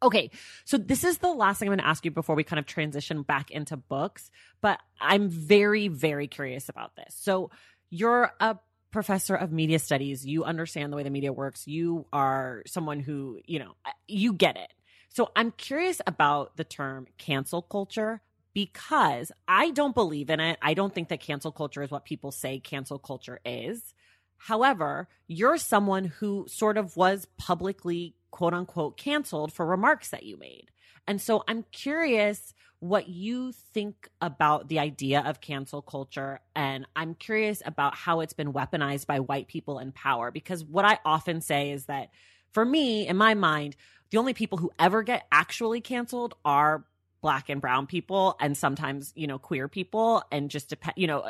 okay, 0.00 0.30
so 0.64 0.78
this 0.78 1.02
is 1.02 1.18
the 1.18 1.32
last 1.32 1.58
thing 1.58 1.68
I'm 1.68 1.70
going 1.70 1.84
to 1.84 1.88
ask 1.88 2.04
you 2.04 2.12
before 2.12 2.36
we 2.36 2.44
kind 2.44 2.60
of 2.60 2.66
transition 2.66 3.22
back 3.22 3.50
into 3.50 3.76
books, 3.76 4.30
but 4.60 4.78
I'm 5.00 5.28
very 5.28 5.88
very 5.88 6.28
curious 6.28 6.68
about 6.68 6.94
this. 6.96 7.16
So 7.18 7.50
you're 7.90 8.30
a 8.38 8.58
professor 8.90 9.34
of 9.34 9.52
media 9.52 9.78
studies. 9.78 10.24
You 10.24 10.44
understand 10.44 10.92
the 10.92 10.96
way 10.96 11.02
the 11.02 11.10
media 11.10 11.32
works. 11.32 11.66
You 11.66 12.06
are 12.12 12.62
someone 12.66 13.00
who, 13.00 13.40
you 13.46 13.58
know, 13.58 13.72
you 14.06 14.32
get 14.32 14.56
it. 14.56 14.72
So 15.10 15.30
I'm 15.34 15.50
curious 15.52 16.00
about 16.06 16.56
the 16.56 16.64
term 16.64 17.06
cancel 17.18 17.62
culture 17.62 18.20
because 18.58 19.30
I 19.46 19.70
don't 19.70 19.94
believe 19.94 20.30
in 20.30 20.40
it. 20.40 20.58
I 20.60 20.74
don't 20.74 20.92
think 20.92 21.10
that 21.10 21.20
cancel 21.20 21.52
culture 21.52 21.80
is 21.80 21.92
what 21.92 22.04
people 22.04 22.32
say 22.32 22.58
cancel 22.58 22.98
culture 22.98 23.38
is. 23.44 23.94
However, 24.36 25.06
you're 25.28 25.58
someone 25.58 26.06
who 26.06 26.44
sort 26.48 26.76
of 26.76 26.96
was 26.96 27.28
publicly 27.36 28.16
quote 28.32 28.54
unquote 28.54 28.96
canceled 28.96 29.52
for 29.52 29.64
remarks 29.64 30.08
that 30.08 30.24
you 30.24 30.36
made. 30.36 30.72
And 31.06 31.20
so 31.20 31.44
I'm 31.46 31.66
curious 31.70 32.52
what 32.80 33.08
you 33.08 33.52
think 33.52 34.08
about 34.20 34.68
the 34.68 34.80
idea 34.80 35.20
of 35.20 35.40
cancel 35.40 35.80
culture. 35.80 36.40
And 36.56 36.84
I'm 36.96 37.14
curious 37.14 37.62
about 37.64 37.94
how 37.94 38.22
it's 38.22 38.32
been 38.32 38.52
weaponized 38.52 39.06
by 39.06 39.20
white 39.20 39.46
people 39.46 39.78
in 39.78 39.92
power. 39.92 40.32
Because 40.32 40.64
what 40.64 40.84
I 40.84 40.98
often 41.04 41.42
say 41.42 41.70
is 41.70 41.84
that 41.84 42.08
for 42.50 42.64
me, 42.64 43.06
in 43.06 43.16
my 43.16 43.34
mind, 43.34 43.76
the 44.10 44.18
only 44.18 44.34
people 44.34 44.58
who 44.58 44.72
ever 44.80 45.04
get 45.04 45.28
actually 45.30 45.80
canceled 45.80 46.34
are 46.44 46.84
black 47.20 47.48
and 47.48 47.60
brown 47.60 47.86
people 47.86 48.36
and 48.40 48.56
sometimes, 48.56 49.12
you 49.16 49.26
know, 49.26 49.38
queer 49.38 49.68
people 49.68 50.22
and 50.30 50.50
just 50.50 50.68
depend, 50.68 50.94
you 50.96 51.06
know, 51.06 51.24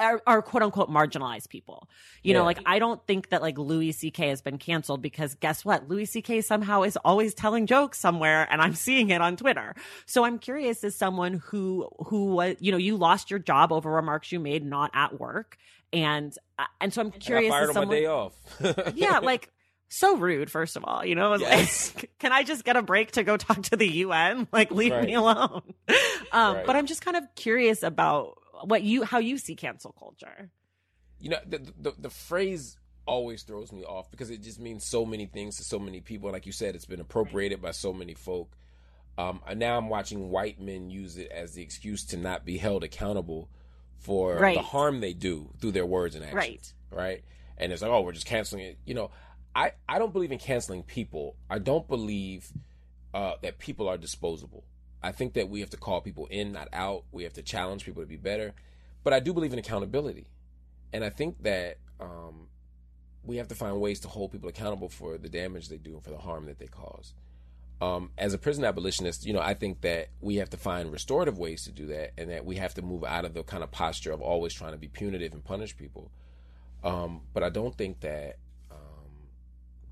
are, 0.00 0.22
are, 0.26 0.42
quote 0.42 0.62
unquote 0.62 0.90
marginalized 0.90 1.48
people. 1.48 1.88
You 2.22 2.32
yeah. 2.32 2.38
know, 2.38 2.44
like 2.44 2.60
I 2.64 2.78
don't 2.78 3.06
think 3.06 3.28
that 3.28 3.42
like 3.42 3.58
Louis 3.58 3.92
C.K. 3.92 4.28
has 4.28 4.40
been 4.40 4.58
canceled 4.58 5.02
because 5.02 5.34
guess 5.34 5.64
what? 5.64 5.88
Louis 5.88 6.06
C.K. 6.06 6.40
somehow 6.40 6.82
is 6.82 6.96
always 7.04 7.34
telling 7.34 7.66
jokes 7.66 7.98
somewhere 7.98 8.48
and 8.50 8.62
I'm 8.62 8.74
seeing 8.74 9.10
it 9.10 9.20
on 9.20 9.36
Twitter. 9.36 9.74
So 10.06 10.24
I'm 10.24 10.38
curious 10.38 10.82
as 10.84 10.94
someone 10.94 11.34
who, 11.34 11.88
who 12.06 12.34
was, 12.34 12.56
you 12.60 12.72
know, 12.72 12.78
you 12.78 12.96
lost 12.96 13.30
your 13.30 13.38
job 13.38 13.72
over 13.72 13.90
remarks 13.90 14.32
you 14.32 14.40
made 14.40 14.64
not 14.64 14.90
at 14.94 15.20
work. 15.20 15.58
And, 15.92 16.34
uh, 16.58 16.64
and 16.80 16.94
so 16.94 17.02
I'm 17.02 17.10
curious. 17.10 17.52
I 17.52 17.56
fired 17.58 17.68
as 17.70 17.74
someone, 17.74 17.88
my 17.88 18.00
day 18.00 18.06
off. 18.06 18.32
yeah. 18.94 19.18
Like, 19.18 19.50
so 19.90 20.16
rude 20.16 20.50
first 20.50 20.76
of 20.76 20.84
all 20.84 21.04
you 21.04 21.14
know 21.14 21.36
yes. 21.36 21.92
like 21.94 22.10
can 22.18 22.32
i 22.32 22.42
just 22.42 22.64
get 22.64 22.76
a 22.76 22.82
break 22.82 23.10
to 23.12 23.22
go 23.22 23.36
talk 23.36 23.60
to 23.62 23.76
the 23.76 23.88
un 24.04 24.48
like 24.52 24.70
leave 24.70 24.92
right. 24.92 25.04
me 25.04 25.14
alone 25.14 25.62
um, 26.32 26.56
right. 26.56 26.66
but 26.66 26.76
i'm 26.76 26.86
just 26.86 27.04
kind 27.04 27.16
of 27.16 27.24
curious 27.34 27.82
about 27.82 28.38
what 28.64 28.82
you 28.82 29.04
how 29.04 29.18
you 29.18 29.38
see 29.38 29.54
cancel 29.54 29.92
culture. 29.92 30.50
You 31.18 31.30
know, 31.30 31.38
the, 31.46 31.58
the 31.78 31.94
the 31.98 32.10
phrase 32.10 32.78
always 33.06 33.42
throws 33.42 33.72
me 33.72 33.84
off 33.84 34.10
because 34.10 34.30
it 34.30 34.42
just 34.42 34.60
means 34.60 34.84
so 34.84 35.04
many 35.04 35.26
things 35.26 35.56
to 35.56 35.64
so 35.64 35.78
many 35.78 36.00
people. 36.00 36.30
Like 36.30 36.46
you 36.46 36.52
said, 36.52 36.74
it's 36.74 36.86
been 36.86 37.00
appropriated 37.00 37.60
by 37.60 37.72
so 37.72 37.92
many 37.92 38.14
folk. 38.14 38.56
Um, 39.18 39.40
and 39.46 39.58
now 39.58 39.76
I'm 39.76 39.88
watching 39.88 40.30
white 40.30 40.60
men 40.60 40.88
use 40.88 41.18
it 41.18 41.30
as 41.30 41.52
the 41.52 41.62
excuse 41.62 42.04
to 42.06 42.16
not 42.16 42.46
be 42.46 42.56
held 42.56 42.84
accountable 42.84 43.50
for 43.98 44.38
the 44.38 44.62
harm 44.62 45.00
they 45.00 45.12
do 45.12 45.50
through 45.60 45.72
their 45.72 45.84
words 45.84 46.14
and 46.14 46.24
actions. 46.24 46.74
Right. 46.90 46.98
Right. 46.98 47.24
And 47.58 47.72
it's 47.72 47.82
like, 47.82 47.90
oh, 47.90 48.00
we're 48.00 48.12
just 48.12 48.26
canceling 48.26 48.64
it. 48.64 48.78
You 48.86 48.94
know, 48.94 49.10
I, 49.54 49.72
I 49.88 49.98
don't 49.98 50.12
believe 50.12 50.32
in 50.32 50.38
canceling 50.38 50.82
people. 50.82 51.36
I 51.48 51.58
don't 51.58 51.88
believe 51.88 52.52
uh, 53.12 53.34
that 53.42 53.58
people 53.58 53.88
are 53.88 53.98
disposable. 53.98 54.64
I 55.02 55.12
think 55.12 55.32
that 55.34 55.48
we 55.48 55.60
have 55.60 55.70
to 55.70 55.76
call 55.76 56.00
people 56.00 56.26
in, 56.26 56.52
not 56.52 56.68
out. 56.72 57.04
We 57.10 57.24
have 57.24 57.32
to 57.34 57.42
challenge 57.42 57.84
people 57.84 58.02
to 58.02 58.08
be 58.08 58.16
better. 58.16 58.54
But 59.02 59.12
I 59.12 59.20
do 59.20 59.32
believe 59.32 59.52
in 59.52 59.58
accountability. 59.58 60.26
And 60.92 61.04
I 61.04 61.10
think 61.10 61.42
that 61.42 61.78
um, 61.98 62.48
we 63.24 63.36
have 63.36 63.48
to 63.48 63.54
find 63.54 63.80
ways 63.80 64.00
to 64.00 64.08
hold 64.08 64.32
people 64.32 64.48
accountable 64.48 64.88
for 64.88 65.18
the 65.18 65.28
damage 65.28 65.68
they 65.68 65.78
do 65.78 65.94
and 65.94 66.04
for 66.04 66.10
the 66.10 66.18
harm 66.18 66.46
that 66.46 66.58
they 66.58 66.66
cause. 66.66 67.14
Um, 67.80 68.10
as 68.18 68.34
a 68.34 68.38
prison 68.38 68.64
abolitionist, 68.64 69.24
you 69.24 69.32
know, 69.32 69.40
I 69.40 69.54
think 69.54 69.80
that 69.80 70.08
we 70.20 70.36
have 70.36 70.50
to 70.50 70.58
find 70.58 70.92
restorative 70.92 71.38
ways 71.38 71.64
to 71.64 71.72
do 71.72 71.86
that, 71.86 72.12
and 72.18 72.28
that 72.30 72.44
we 72.44 72.56
have 72.56 72.74
to 72.74 72.82
move 72.82 73.04
out 73.04 73.24
of 73.24 73.32
the 73.32 73.42
kind 73.42 73.62
of 73.62 73.70
posture 73.70 74.12
of 74.12 74.20
always 74.20 74.52
trying 74.52 74.72
to 74.72 74.78
be 74.78 74.88
punitive 74.88 75.32
and 75.32 75.42
punish 75.42 75.74
people. 75.76 76.10
Um, 76.84 77.22
but 77.32 77.42
I 77.42 77.48
don't 77.48 77.74
think 77.74 78.00
that, 78.00 78.36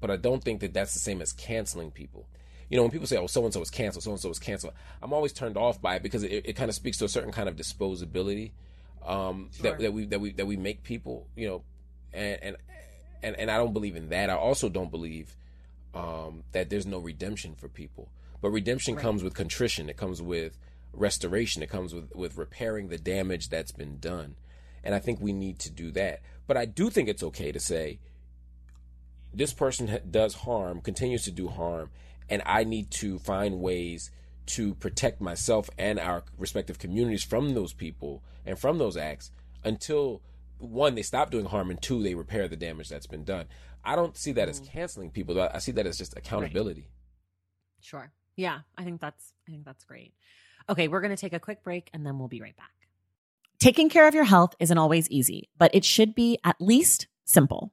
but 0.01 0.11
I 0.11 0.17
don't 0.17 0.43
think 0.43 0.61
that 0.61 0.73
that's 0.73 0.95
the 0.95 1.01
same 1.01 1.21
as 1.23 1.33
canceling 1.33 1.91
people 1.91 2.27
you 2.69 2.77
know, 2.77 2.83
when 2.83 2.91
people 2.91 3.07
say, 3.07 3.17
"Oh, 3.17 3.27
so 3.27 3.45
and 3.45 3.53
so 3.53 3.63
is 3.63 3.71
canceled," 3.71 4.05
so 4.05 4.11
and 4.11 4.21
so 4.21 4.31
is 4.31 4.39
canceled, 4.39 4.75
I'm 5.03 5.13
always 5.13 5.33
turned 5.33 5.57
off 5.57 5.81
by 5.81 5.97
it 5.97 6.03
because 6.03 6.23
it, 6.23 6.45
it 6.45 6.53
kind 6.55 6.69
of 6.69 6.75
speaks 6.75 6.99
to 6.99 7.07
a 7.07 7.09
certain 7.09 7.33
kind 7.33 7.49
of 7.49 7.57
disposability 7.57 8.53
um, 9.07 9.51
sure. 9.55 9.71
that, 9.71 9.81
that 9.81 9.93
we 9.93 10.05
that 10.07 10.21
we 10.21 10.33
that 10.33 10.47
we 10.47 10.57
make 10.57 10.83
people, 10.83 11.27
you 11.35 11.49
know, 11.49 11.63
and 12.13 12.39
and 12.43 12.57
and, 13.23 13.37
and 13.37 13.51
I 13.51 13.57
don't 13.57 13.73
believe 13.73 13.97
in 13.97 14.11
that. 14.11 14.29
I 14.29 14.35
also 14.35 14.69
don't 14.69 14.91
believe 14.91 15.35
um, 15.95 16.45
that 16.53 16.69
there's 16.69 16.87
no 16.87 16.99
redemption 16.99 17.55
for 17.55 17.69
people, 17.69 18.11
but 18.43 18.51
redemption 18.51 18.95
right. 18.95 19.03
comes 19.03 19.23
with 19.23 19.35
contrition. 19.35 19.89
It 19.89 19.97
comes 19.97 20.21
with 20.21 20.59
restoration. 20.93 21.63
It 21.63 21.71
comes 21.71 21.95
with 21.95 22.15
with 22.15 22.37
repairing 22.37 22.89
the 22.89 22.99
damage 22.99 23.49
that's 23.49 23.73
been 23.73 23.99
done, 23.99 24.37
and 24.85 24.95
I 24.95 24.99
think 24.99 25.21
we 25.23 25.33
need 25.33 25.59
to 25.61 25.71
do 25.71 25.91
that. 25.93 26.21
But 26.47 26.59
I 26.59 26.67
do 26.67 26.91
think 26.91 27.09
it's 27.09 27.23
okay 27.23 27.51
to 27.51 27.61
say 27.61 27.99
this 29.33 29.53
person 29.53 29.99
does 30.11 30.35
harm, 30.35 30.81
continues 30.81 31.25
to 31.25 31.31
do 31.31 31.49
harm, 31.49 31.91
and 32.29 32.43
I 32.45 32.65
need 32.65 32.91
to 32.93 33.19
find 33.19 33.61
ways 33.61 34.11
to 34.47 34.75
protect 34.75 35.21
myself 35.21 35.69
and 35.79 35.99
our 35.99 36.25
respective 36.39 36.79
communities 36.79 37.23
from 37.23 37.55
those 37.55 37.73
people 37.73 38.23
and 38.47 38.59
from 38.59 38.79
those 38.79 38.97
acts 38.97 39.31
until 39.63 40.23
one 40.59 40.95
they 40.95 41.03
stop 41.03 41.31
doing 41.31 41.45
harm 41.45 41.71
and 41.71 41.81
two 41.81 42.03
they 42.03 42.15
repair 42.15 42.49
the 42.49 42.57
damage 42.57 42.89
that's 42.89 43.07
been 43.07 43.25
done. 43.25 43.47
I 43.85 43.95
don't 43.95 44.17
see 44.17 44.33
that 44.33 44.49
mm. 44.49 44.51
as 44.51 44.61
canceling 44.61 45.11
people. 45.11 45.41
I 45.41 45.59
see 45.59 45.73
that 45.73 45.87
as 45.87 45.99
just 45.99 46.17
accountability. 46.17 46.81
Right. 46.81 46.91
Sure. 47.81 48.13
Yeah, 48.37 48.61
I 48.77 48.85
think 48.85 49.01
that's 49.01 49.33
I 49.47 49.51
think 49.51 49.65
that's 49.65 49.85
great. 49.85 50.15
Okay, 50.69 50.89
we're 50.89 51.01
going 51.01 51.15
to 51.15 51.21
take 51.21 51.33
a 51.33 51.41
quick 51.41 51.63
break 51.63 51.91
and 51.93 52.05
then 52.05 52.19
we'll 52.19 52.29
be 52.29 52.41
right 52.41 52.57
back. 52.57 52.71
Taking 53.59 53.89
care 53.89 54.07
of 54.07 54.15
your 54.15 54.25
health 54.25 54.55
isn't 54.61 54.79
always 54.79 55.11
easy, 55.11 55.49
but 55.59 55.75
it 55.75 55.85
should 55.85 56.15
be 56.15 56.39
at 56.45 56.57
least 56.61 57.09
simple. 57.25 57.73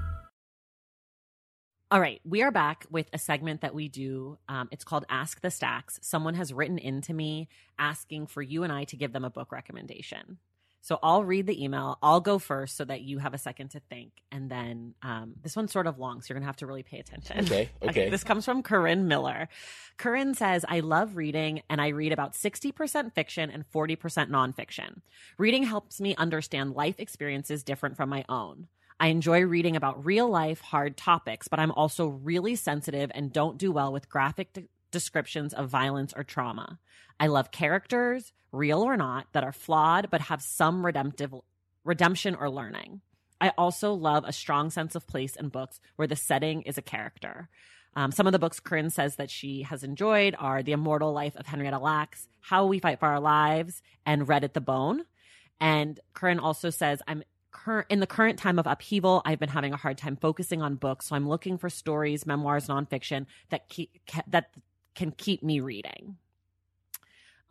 All 1.91 1.99
right, 1.99 2.21
we 2.23 2.41
are 2.41 2.51
back 2.51 2.85
with 2.89 3.09
a 3.11 3.17
segment 3.17 3.59
that 3.61 3.75
we 3.75 3.89
do. 3.89 4.37
Um, 4.47 4.69
it's 4.71 4.85
called 4.85 5.03
Ask 5.09 5.41
the 5.41 5.51
Stacks. 5.51 5.99
Someone 6.01 6.35
has 6.35 6.53
written 6.53 6.77
into 6.77 7.13
me 7.13 7.49
asking 7.77 8.27
for 8.27 8.41
you 8.41 8.63
and 8.63 8.71
I 8.71 8.85
to 8.85 8.95
give 8.95 9.11
them 9.11 9.25
a 9.25 9.29
book 9.29 9.51
recommendation. 9.51 10.37
So 10.79 10.99
I'll 11.03 11.25
read 11.25 11.47
the 11.47 11.61
email. 11.61 11.97
I'll 12.01 12.21
go 12.21 12.39
first 12.39 12.77
so 12.77 12.85
that 12.85 13.01
you 13.01 13.17
have 13.17 13.33
a 13.33 13.37
second 13.37 13.71
to 13.71 13.81
think. 13.89 14.13
And 14.31 14.49
then 14.49 14.95
um, 15.03 15.33
this 15.43 15.57
one's 15.57 15.73
sort 15.73 15.85
of 15.85 15.99
long, 15.99 16.21
so 16.21 16.27
you're 16.29 16.35
going 16.35 16.43
to 16.43 16.47
have 16.47 16.55
to 16.57 16.65
really 16.65 16.81
pay 16.81 16.99
attention. 16.99 17.39
Okay, 17.45 17.69
okay. 17.83 18.09
This 18.09 18.23
comes 18.23 18.45
from 18.45 18.63
Corinne 18.63 19.09
Miller. 19.09 19.49
Corinne 19.97 20.33
says, 20.33 20.63
I 20.69 20.79
love 20.79 21.17
reading 21.17 21.61
and 21.69 21.81
I 21.81 21.89
read 21.89 22.13
about 22.13 22.35
60% 22.35 23.13
fiction 23.13 23.51
and 23.51 23.69
40% 23.69 23.97
nonfiction. 24.29 25.01
Reading 25.37 25.63
helps 25.63 25.99
me 25.99 26.15
understand 26.15 26.71
life 26.71 27.01
experiences 27.01 27.63
different 27.63 27.97
from 27.97 28.07
my 28.07 28.23
own. 28.29 28.67
I 29.01 29.07
enjoy 29.07 29.41
reading 29.41 29.75
about 29.75 30.05
real 30.05 30.29
life, 30.29 30.61
hard 30.61 30.95
topics, 30.95 31.47
but 31.47 31.59
I'm 31.59 31.71
also 31.71 32.05
really 32.05 32.55
sensitive 32.55 33.11
and 33.15 33.33
don't 33.33 33.57
do 33.57 33.71
well 33.71 33.91
with 33.91 34.07
graphic 34.07 34.53
de- 34.53 34.67
descriptions 34.91 35.55
of 35.55 35.69
violence 35.69 36.13
or 36.15 36.23
trauma. 36.23 36.77
I 37.19 37.25
love 37.25 37.49
characters, 37.49 38.31
real 38.51 38.83
or 38.83 38.95
not, 38.97 39.25
that 39.33 39.43
are 39.43 39.51
flawed 39.51 40.11
but 40.11 40.21
have 40.21 40.43
some 40.43 40.85
redemptive 40.85 41.33
redemption 41.83 42.35
or 42.35 42.51
learning. 42.51 43.01
I 43.41 43.53
also 43.57 43.93
love 43.93 44.23
a 44.23 44.31
strong 44.31 44.69
sense 44.69 44.93
of 44.93 45.07
place 45.07 45.35
in 45.35 45.49
books 45.49 45.79
where 45.95 46.07
the 46.07 46.15
setting 46.15 46.61
is 46.61 46.77
a 46.77 46.83
character. 46.83 47.49
Um, 47.95 48.11
some 48.11 48.27
of 48.27 48.33
the 48.33 48.39
books 48.39 48.59
Corinne 48.59 48.91
says 48.91 49.15
that 49.15 49.31
she 49.31 49.63
has 49.63 49.83
enjoyed 49.83 50.35
are 50.37 50.61
The 50.61 50.73
Immortal 50.73 51.11
Life 51.11 51.35
of 51.37 51.47
Henrietta 51.47 51.79
Lacks, 51.79 52.27
How 52.39 52.67
We 52.67 52.77
Fight 52.77 52.99
for 52.99 53.07
Our 53.07 53.19
Lives, 53.19 53.81
and 54.05 54.27
Red 54.27 54.43
at 54.43 54.53
the 54.53 54.61
Bone. 54.61 55.05
And 55.59 55.99
Corinne 56.13 56.39
also 56.39 56.69
says, 56.69 57.01
I'm 57.07 57.23
current 57.51 57.87
in 57.89 57.99
the 57.99 58.07
current 58.07 58.39
time 58.39 58.59
of 58.59 58.67
upheaval, 58.67 59.21
I've 59.25 59.39
been 59.39 59.49
having 59.49 59.73
a 59.73 59.77
hard 59.77 59.97
time 59.97 60.15
focusing 60.15 60.61
on 60.61 60.75
books, 60.75 61.07
so 61.07 61.15
I'm 61.15 61.27
looking 61.27 61.57
for 61.57 61.69
stories, 61.69 62.25
memoirs, 62.25 62.67
nonfiction 62.67 63.25
that 63.49 63.69
keep, 63.69 63.91
that 64.27 64.51
can 64.95 65.11
keep 65.11 65.43
me 65.43 65.59
reading. 65.59 66.17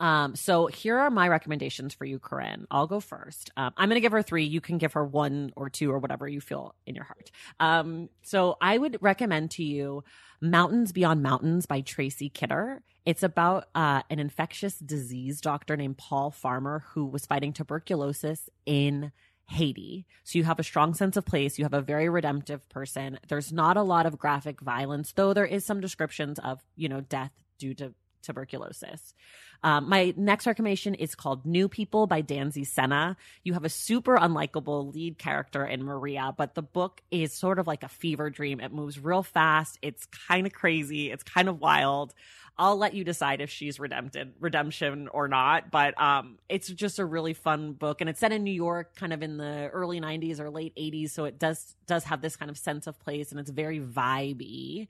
Um, 0.01 0.35
so 0.35 0.67
here 0.67 0.99
are 0.99 1.11
my 1.11 1.29
recommendations 1.29 1.93
for 1.93 2.07
you, 2.07 2.19
Corinne. 2.19 2.67
I'll 2.71 2.87
go 2.87 3.01
first. 3.01 3.51
Um, 3.57 3.73
I'm 3.77 3.91
going 3.91 3.97
to 3.97 4.01
give 4.01 4.13
her 4.13 4.23
three. 4.23 4.45
You 4.45 4.63
can 4.63 4.79
give 4.79 4.95
her 4.95 5.05
one 5.05 5.53
or 5.57 5.69
two 5.69 5.93
or 5.93 5.99
whatever 5.99 6.27
you 6.27 6.41
feel 6.41 6.75
in 6.87 6.95
your 6.95 7.05
heart. 7.05 7.31
Um, 7.61 8.09
so 8.23 8.57
I 8.63 8.79
would 8.79 8.97
recommend 9.03 9.51
to 9.53 9.63
you 9.63 10.03
Mountains 10.41 10.93
Beyond 10.93 11.23
Mountains 11.23 11.67
by 11.67 11.83
Tracy 11.83 12.31
Kidder. 12.31 12.83
It's 13.05 13.23
about 13.23 13.67
uh, 13.75 14.03
an 14.09 14.19
infectious 14.19 14.79
disease 14.79 15.43
doctor 15.43 15.77
named 15.77 15.99
Paul 15.99 16.31
Farmer 16.31 16.83
who 16.95 17.05
was 17.05 17.27
fighting 17.27 17.53
tuberculosis 17.53 18.49
in 18.65 19.13
Haiti. 19.51 20.07
So 20.23 20.39
you 20.39 20.45
have 20.45 20.61
a 20.61 20.65
strong 20.65 20.95
sense 20.95 21.17
of 21.17 21.27
place. 21.27 21.59
You 21.59 21.65
have 21.65 21.75
a 21.75 21.81
very 21.81 22.09
redemptive 22.09 22.69
person. 22.69 23.19
There's 23.29 23.53
not 23.53 23.77
a 23.77 23.83
lot 23.83 24.07
of 24.07 24.19
graphic 24.19 24.61
violence, 24.61 25.13
though 25.13 25.35
there 25.35 25.45
is 25.45 25.65
some 25.65 25.81
descriptions 25.81 26.39
of, 26.39 26.61
you 26.77 26.89
know, 26.89 27.01
death 27.01 27.33
due 27.59 27.75
to 27.75 27.95
tuberculosis. 28.23 29.15
Um, 29.63 29.89
my 29.89 30.15
next 30.17 30.47
recommendation 30.47 30.95
is 30.95 31.15
called 31.15 31.45
New 31.45 31.69
People 31.69 32.07
by 32.07 32.23
Danzy 32.23 32.67
Senna. 32.67 33.17
You 33.43 33.53
have 33.55 33.65
a 33.65 33.69
super 33.69 34.17
unlikable 34.17 34.95
lead 34.95 35.19
character 35.19 35.65
in 35.67 35.85
Maria, 35.85 36.33
but 36.37 36.55
the 36.55 36.63
book 36.63 37.03
is 37.11 37.33
sort 37.33 37.59
of 37.59 37.67
like 37.67 37.83
a 37.83 37.89
fever 37.89 38.31
dream. 38.31 38.61
It 38.61 38.73
moves 38.73 38.99
real 38.99 39.23
fast. 39.23 39.79
It's 39.83 40.07
kind 40.29 40.47
of 40.47 40.53
crazy. 40.53 41.11
It's 41.11 41.25
kind 41.25 41.49
of 41.49 41.61
wild. 41.61 42.15
I'll 42.61 42.77
let 42.77 42.93
you 42.93 43.05
decide 43.05 43.41
if 43.41 43.49
she's 43.49 43.81
redempted, 43.81 44.35
redemption 44.39 45.09
or 45.09 45.29
not. 45.29 45.71
But 45.71 45.99
um, 46.01 46.39
it's 46.47 46.69
just 46.69 46.99
a 46.99 47.07
really 47.07 47.33
fun 47.33 47.73
book, 47.73 48.03
and 48.03 48.11
it's 48.11 48.21
set 48.21 48.33
in 48.33 48.45
New 48.45 48.53
York, 48.53 48.95
kind 48.97 49.15
of 49.15 49.23
in 49.23 49.39
the 49.39 49.71
early 49.73 49.99
'90s 49.99 50.39
or 50.41 50.51
late 50.51 50.77
'80s. 50.77 51.11
So 51.11 51.25
it 51.25 51.39
does 51.39 51.75
does 51.87 52.05
have 52.05 52.21
this 52.21 52.37
kind 52.37 52.51
of 52.51 52.59
sense 52.59 52.87
of 52.87 53.01
place, 53.01 53.31
and 53.31 53.41
it's 53.41 53.51
very 53.51 53.81
vibey. 53.81 54.89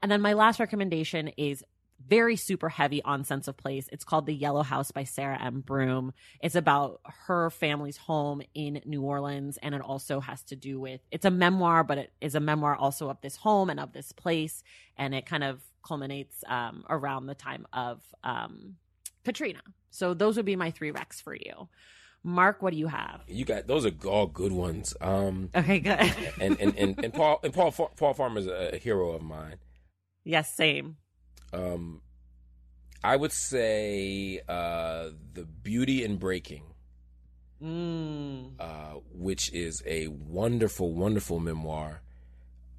And 0.00 0.12
then 0.12 0.20
my 0.20 0.34
last 0.34 0.60
recommendation 0.60 1.26
is 1.36 1.64
very 2.06 2.36
super 2.36 2.68
heavy 2.68 3.02
on 3.02 3.24
sense 3.24 3.48
of 3.48 3.56
place. 3.56 3.88
It's 3.92 4.04
called 4.04 4.26
The 4.26 4.34
Yellow 4.34 4.62
House 4.62 4.90
by 4.90 5.04
Sarah 5.04 5.42
M. 5.42 5.60
Broom. 5.60 6.12
It's 6.40 6.54
about 6.54 7.00
her 7.26 7.50
family's 7.50 7.96
home 7.96 8.42
in 8.54 8.80
New 8.84 9.02
Orleans, 9.02 9.58
and 9.62 9.74
it 9.74 9.80
also 9.80 10.20
has 10.20 10.42
to 10.44 10.56
do 10.56 10.80
with 10.80 11.00
it's 11.10 11.24
a 11.24 11.30
memoir, 11.30 11.84
but 11.84 11.98
it 11.98 12.12
is 12.20 12.34
a 12.34 12.40
memoir 12.40 12.76
also 12.76 13.10
of 13.10 13.20
this 13.20 13.36
home 13.36 13.70
and 13.70 13.80
of 13.80 13.92
this 13.92 14.12
place, 14.12 14.62
and 14.96 15.14
it 15.14 15.26
kind 15.26 15.44
of 15.44 15.60
culminates 15.86 16.44
um, 16.46 16.84
around 16.88 17.26
the 17.26 17.34
time 17.34 17.66
of 17.72 18.02
um, 18.22 18.76
Katrina. 19.24 19.62
So 19.90 20.14
those 20.14 20.36
would 20.36 20.46
be 20.46 20.56
my 20.56 20.70
three 20.70 20.92
recs 20.92 21.22
for 21.22 21.34
you. 21.34 21.68
Marc, 22.22 22.62
what 22.62 22.72
do 22.72 22.78
you 22.78 22.88
have? 22.88 23.22
You 23.26 23.44
got 23.44 23.66
those 23.66 23.86
are 23.86 23.92
all 24.06 24.26
good 24.26 24.52
ones. 24.52 24.94
Um, 25.00 25.50
okay, 25.54 25.78
good. 25.80 26.14
and, 26.40 26.60
and 26.60 26.76
and 26.76 27.04
and 27.04 27.14
Paul 27.14 27.40
and 27.42 27.52
Paul 27.52 27.70
Paul 27.70 28.14
Farmer 28.14 28.40
is 28.40 28.46
a 28.46 28.76
hero 28.76 29.10
of 29.10 29.22
mine. 29.22 29.56
Yes, 30.24 30.54
same. 30.54 30.96
Um, 31.52 32.02
I 33.02 33.16
would 33.16 33.32
say 33.32 34.40
uh, 34.48 35.10
the 35.34 35.44
Beauty 35.44 36.04
in 36.04 36.16
Breaking, 36.16 36.64
mm. 37.62 38.50
uh, 38.58 39.00
which 39.12 39.52
is 39.52 39.82
a 39.86 40.08
wonderful, 40.08 40.92
wonderful 40.92 41.38
memoir 41.38 42.02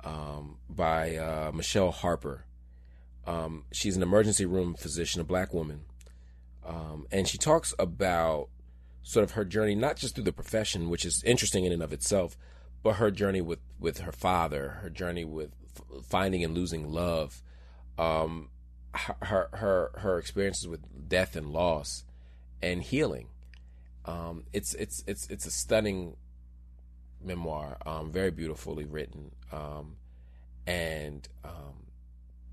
um, 0.03 0.57
by 0.69 1.15
uh, 1.15 1.51
Michele 1.53 1.91
Harper. 1.91 2.45
Um, 3.25 3.65
she's 3.71 3.95
an 3.95 4.03
emergency 4.03 4.45
room 4.45 4.73
physician, 4.73 5.21
a 5.21 5.23
black 5.23 5.53
woman, 5.53 5.81
um, 6.65 7.05
and 7.11 7.27
she 7.27 7.37
talks 7.37 7.73
about 7.79 8.49
sort 9.03 9.23
of 9.23 9.31
her 9.31 9.45
journey, 9.45 9.75
not 9.75 9.95
just 9.95 10.15
through 10.15 10.23
the 10.23 10.33
profession, 10.33 10.89
which 10.89 11.05
is 11.05 11.23
interesting 11.25 11.65
in 11.65 11.71
and 11.71 11.81
of 11.81 11.93
itself, 11.93 12.37
but 12.83 12.93
her 12.93 13.11
journey 13.11 13.41
with 13.41 13.59
with 13.79 13.99
her 13.99 14.11
father, 14.11 14.79
her 14.81 14.89
journey 14.89 15.25
with 15.25 15.51
f- 15.75 16.03
finding 16.05 16.43
and 16.43 16.53
losing 16.53 16.91
love. 16.91 17.41
Um, 17.97 18.49
her 18.93 19.49
her 19.53 19.91
her 19.95 20.17
experiences 20.17 20.67
with 20.67 21.09
death 21.09 21.35
and 21.35 21.51
loss 21.51 22.03
and 22.61 22.81
healing. 22.81 23.27
Um, 24.05 24.43
it's 24.53 24.73
it's 24.73 25.03
it's 25.07 25.27
it's 25.29 25.45
a 25.45 25.51
stunning 25.51 26.15
memoir, 27.21 27.77
um, 27.85 28.11
very 28.11 28.31
beautifully 28.31 28.85
written, 28.85 29.31
um, 29.51 29.97
and 30.65 31.27
um, 31.43 31.85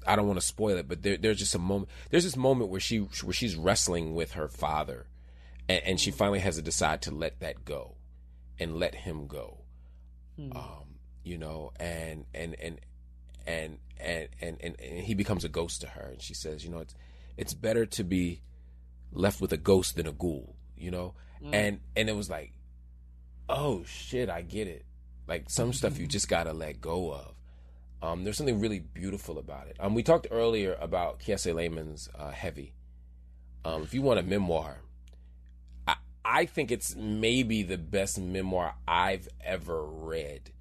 I 0.07 0.17
don't 0.17 0.27
want 0.27 0.41
to 0.41 0.47
spoil 0.47 0.77
it, 0.77 0.89
but 0.89 1.03
there, 1.03 1.17
there's 1.17 1.39
just 1.39 1.55
a 1.55 1.59
moment. 1.59 1.89
There's 2.11 2.25
this 2.25 2.37
moment 2.37 2.71
where 2.71 2.81
she 2.81 2.99
where 2.99 3.33
she's 3.33 3.57
wrestling 3.57 4.15
with 4.15 4.33
her 4.33 4.49
father, 4.49 5.07
and, 5.69 5.83
and 5.85 6.01
she 6.01 6.11
finally 6.11 6.41
has 6.41 6.57
to 6.57 6.63
decide 6.63 7.03
to 7.03 7.11
let 7.11 7.41
that 7.41 7.65
go, 7.65 7.95
and 8.59 8.77
let 8.77 8.95
him 8.95 9.27
go. 9.27 9.59
Um, 10.55 10.97
you 11.25 11.39
know, 11.39 11.73
and 11.81 12.27
and 12.35 12.55
and 12.61 12.81
and 13.47 13.79
and, 13.99 14.29
and 14.41 14.57
and 14.61 14.81
and 14.81 15.01
he 15.01 15.15
becomes 15.15 15.45
a 15.45 15.49
ghost 15.49 15.81
to 15.83 15.89
her. 15.89 16.09
And 16.13 16.23
she 16.23 16.35
says 16.35 16.65
you 16.65 16.71
know 16.71 16.79
it's 16.79 16.95
it's 17.37 17.55
better 17.55 17.87
to 17.87 18.05
be 18.05 18.43
left 19.13 19.41
with 19.41 19.53
a 19.53 19.57
ghost 19.57 19.97
than 19.97 20.07
a 20.07 20.13
ghoul 20.13 20.57
you 20.77 20.91
know? 20.91 21.15
Mm. 21.43 21.55
and 21.55 21.81
and 21.95 22.09
it 22.09 22.17
was 22.17 22.29
like 22.29 22.53
oh 23.49 23.85
shit 23.85 24.29
i 24.29 24.43
get 24.43 24.67
it. 24.67 24.85
Like 25.29 25.51
some 25.51 25.73
stuff 25.73 25.99
you 25.99 26.07
just 26.07 26.29
gotta 26.29 26.53
let 26.53 26.81
go 26.81 27.13
of. 27.13 27.35
Um, 28.03 28.25
there's 28.25 28.37
something 28.37 28.61
really 28.61 28.79
beautiful 28.79 29.39
about 29.39 29.67
it. 29.67 29.77
Um, 29.81 29.95
we 29.95 30.03
talked 30.03 30.29
earlier 30.31 30.77
about 30.81 31.19
Kiese 31.19 31.53
Laymon's 31.53 32.09
uh, 32.17 32.31
heavy. 32.31 32.75
Um, 33.65 33.83
if 33.83 33.93
you 33.93 34.03
want 34.03 34.21
a 34.21 34.23
memoir 34.23 34.77
I, 35.89 35.97
I 36.25 36.45
think 36.47 36.71
it's 36.71 36.95
maybe 36.95 37.65
the 37.65 37.79
best 37.79 38.21
memoir 38.21 38.75
i've 38.87 39.29
ever 39.45 39.85
read 39.85 40.53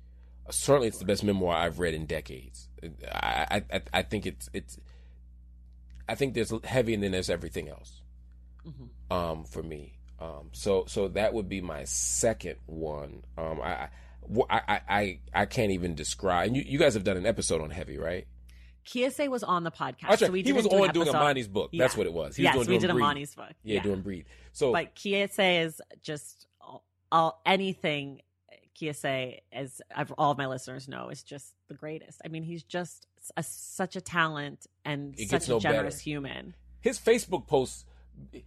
certainly 0.50 0.88
it's 0.88 1.00
the 1.00 1.06
best 1.06 1.24
memoir 1.24 1.56
I've 1.56 1.80
read 1.80 1.94
in 1.94 2.06
decades. 2.06 2.70
I 3.12 3.64
I, 3.72 3.82
I 3.94 4.02
think 4.04 4.26
it's 4.26 4.50
it's 4.54 4.80
I 6.08 6.16
think 6.16 6.34
there's 6.34 6.54
heavy 6.64 6.94
and 6.94 7.04
then 7.04 7.12
there's 7.12 7.30
everything 7.30 7.70
else. 7.70 8.02
Mm-hmm. 8.68 9.14
Um, 9.14 9.44
for 9.46 9.62
me, 9.62 10.00
um, 10.20 10.50
so 10.52 10.86
so 10.88 11.08
that 11.10 11.34
would 11.34 11.48
be 11.50 11.62
my 11.62 11.84
second 11.84 12.56
one. 12.66 13.24
Um, 13.38 13.62
I, 13.62 13.90
I 14.50 14.82
I 14.90 15.20
I 15.34 15.46
can't 15.46 15.72
even 15.72 15.94
describe. 15.94 16.48
And 16.48 16.58
you 16.58 16.64
you 16.66 16.80
guys 16.80 16.96
have 16.96 17.04
done 17.04 17.18
an 17.18 17.26
episode 17.26 17.62
on 17.62 17.70
heavy, 17.70 17.98
right? 17.98 18.28
Kiese 18.86 19.28
was 19.30 19.44
on 19.44 19.64
the 19.64 19.72
podcast. 19.72 20.10
Right. 20.10 20.20
So 20.20 20.32
we 20.32 20.44
he 20.44 20.54
was 20.54 20.68
on 20.68 20.92
doing. 20.94 21.08
Imani's 21.08 21.48
book. 21.48 21.72
That's 21.74 21.98
what 21.98 22.08
it 22.08 22.14
was. 22.14 22.36
He 22.36 22.44
yes, 22.44 22.56
was 22.56 22.68
we 22.68 22.78
doing, 22.78 22.96
did. 22.96 23.04
Imani's 23.04 23.36
book. 23.36 23.52
Yeah, 23.64 23.82
doing 23.82 24.02
breathe. 24.02 24.26
So 24.52 24.72
but 24.72 24.96
Kiese 24.96 25.66
is 25.66 25.82
just 26.02 26.48
all, 26.62 26.84
all 27.12 27.42
anything 27.46 28.22
Kiese, 28.80 29.40
as 29.52 29.82
I've, 29.96 30.12
all 30.18 30.32
of 30.32 30.38
my 30.38 30.48
listeners 30.48 30.88
know, 30.88 31.10
is 31.10 31.24
just 31.24 31.54
the 31.68 31.74
greatest. 31.74 32.22
I 32.26 32.28
mean, 32.28 32.44
he's 32.44 32.64
just 32.64 33.08
a, 33.38 33.44
such 33.44 33.96
a 33.96 34.02
talent 34.02 34.68
and 34.84 35.16
It 35.18 35.30
such 35.30 35.48
a 35.48 35.52
no 35.52 35.60
generous 35.60 35.96
better. 35.96 36.04
human. 36.04 36.56
his 36.82 37.00
Facebook 37.00 37.48
posts. 37.48 37.86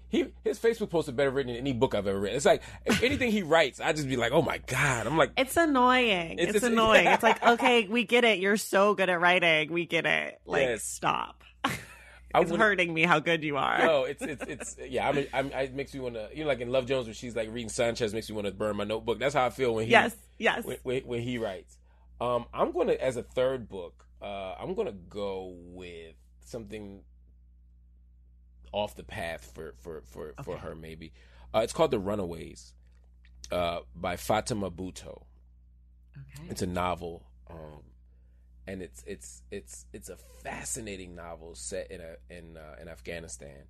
He 0.08 0.32
his 0.44 0.58
Facebook 0.58 0.88
posts 0.88 1.10
are 1.10 1.12
better 1.12 1.30
written 1.30 1.52
than 1.52 1.60
any 1.60 1.74
book 1.74 1.94
I've 1.94 2.06
ever 2.06 2.18
read. 2.18 2.34
It's 2.34 2.46
like 2.46 2.62
anything 3.02 3.30
he 3.30 3.42
writes, 3.42 3.80
I 3.80 3.92
just 3.92 4.08
be 4.08 4.16
like, 4.16 4.32
oh 4.32 4.40
my 4.40 4.58
god. 4.66 5.06
I'm 5.06 5.18
like, 5.18 5.32
It's 5.36 5.58
annoying. 5.58 6.38
It's 6.38 6.54
It's, 6.54 6.64
annoying. 6.64 7.06
It's 7.08 7.22
like, 7.22 7.42
okay, 7.46 7.86
we 7.86 8.04
get 8.04 8.24
it. 8.24 8.38
You're 8.38 8.56
so 8.56 8.94
good 8.94 9.10
at 9.10 9.20
writing. 9.20 9.70
We 9.70 9.84
get 9.84 10.06
it. 10.06 10.40
Like, 10.46 10.62
Yes. 10.62 10.84
stop. 10.84 11.42
It's 12.34 12.50
hurting 12.54 12.92
me 12.92 13.04
how 13.04 13.20
good 13.20 13.42
you 13.42 13.56
are. 13.56 13.78
No, 13.78 14.04
it's 14.04 14.22
it's 14.22 14.42
it's 14.46 14.76
yeah. 14.88 15.08
I 15.08 15.12
mean, 15.12 15.26
I'm, 15.32 15.50
it 15.52 15.74
makes 15.74 15.94
me 15.94 16.00
want 16.00 16.14
to. 16.14 16.28
You 16.34 16.44
know, 16.44 16.48
like 16.48 16.60
in 16.60 16.70
Love 16.70 16.86
Jones, 16.86 17.06
when 17.06 17.14
she's 17.14 17.34
like 17.34 17.48
reading 17.50 17.70
Sanchez, 17.70 18.12
makes 18.12 18.28
me 18.28 18.34
want 18.34 18.46
to 18.46 18.52
burn 18.52 18.76
my 18.76 18.84
notebook. 18.84 19.18
That's 19.18 19.34
how 19.34 19.46
I 19.46 19.50
feel 19.50 19.74
when 19.74 19.86
he 19.86 19.90
yes, 19.90 20.14
yes. 20.38 20.64
when, 20.64 20.76
when, 20.82 21.02
when 21.02 21.22
he 21.22 21.38
writes. 21.38 21.78
Um, 22.20 22.46
I'm 22.52 22.72
gonna 22.72 22.92
as 22.92 23.16
a 23.16 23.22
third 23.22 23.68
book. 23.68 24.04
Uh, 24.20 24.54
I'm 24.60 24.74
gonna 24.74 24.92
go 24.92 25.54
with 25.56 26.14
something 26.44 27.02
off 28.72 28.94
the 28.96 29.04
path 29.04 29.50
for 29.54 29.74
for 29.78 30.02
for 30.06 30.34
for 30.42 30.58
her 30.58 30.74
maybe. 30.74 31.12
Uh, 31.54 31.60
it's 31.60 31.72
called 31.72 31.90
The 31.90 31.98
Runaways, 31.98 32.74
uh, 33.50 33.80
by 33.94 34.16
Fatima 34.16 34.70
Bhutto. 34.70 35.22
Okay. 36.16 36.50
It's 36.50 36.62
a 36.62 36.66
novel, 36.66 37.26
um, 37.48 37.82
and 38.68 38.82
it's 38.82 39.02
it's 39.06 39.42
it's 39.50 39.86
it's 39.94 40.10
a 40.10 40.16
fascinating 40.44 41.14
novel 41.16 41.54
set 41.54 41.90
in 41.90 42.00
a 42.02 42.16
in 42.30 42.56
uh, 42.58 42.76
in 42.80 42.86
Afghanistan. 42.88 43.64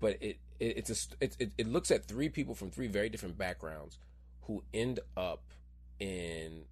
But 0.00 0.16
it, 0.22 0.38
it 0.58 0.78
it's 0.78 0.90
a 0.90 1.24
it, 1.24 1.36
it 1.38 1.52
it 1.58 1.68
looks 1.68 1.90
at 1.90 2.06
three 2.06 2.30
people 2.30 2.54
from 2.54 2.70
three 2.70 2.86
very 2.86 3.08
different 3.10 3.36
backgrounds 3.36 3.98
who 4.42 4.64
end 4.72 5.00
up 5.16 5.42
in. 6.00 6.62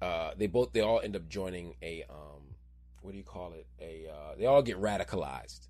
Uh, 0.00 0.30
they 0.36 0.46
both 0.46 0.72
they 0.72 0.80
all 0.80 1.00
end 1.00 1.16
up 1.16 1.28
joining 1.28 1.74
a 1.82 2.04
um, 2.08 2.54
what 3.02 3.10
do 3.10 3.18
you 3.18 3.24
call 3.24 3.52
it? 3.52 3.66
A 3.80 4.08
uh, 4.08 4.34
they 4.38 4.46
all 4.46 4.62
get 4.62 4.80
radicalized, 4.80 5.66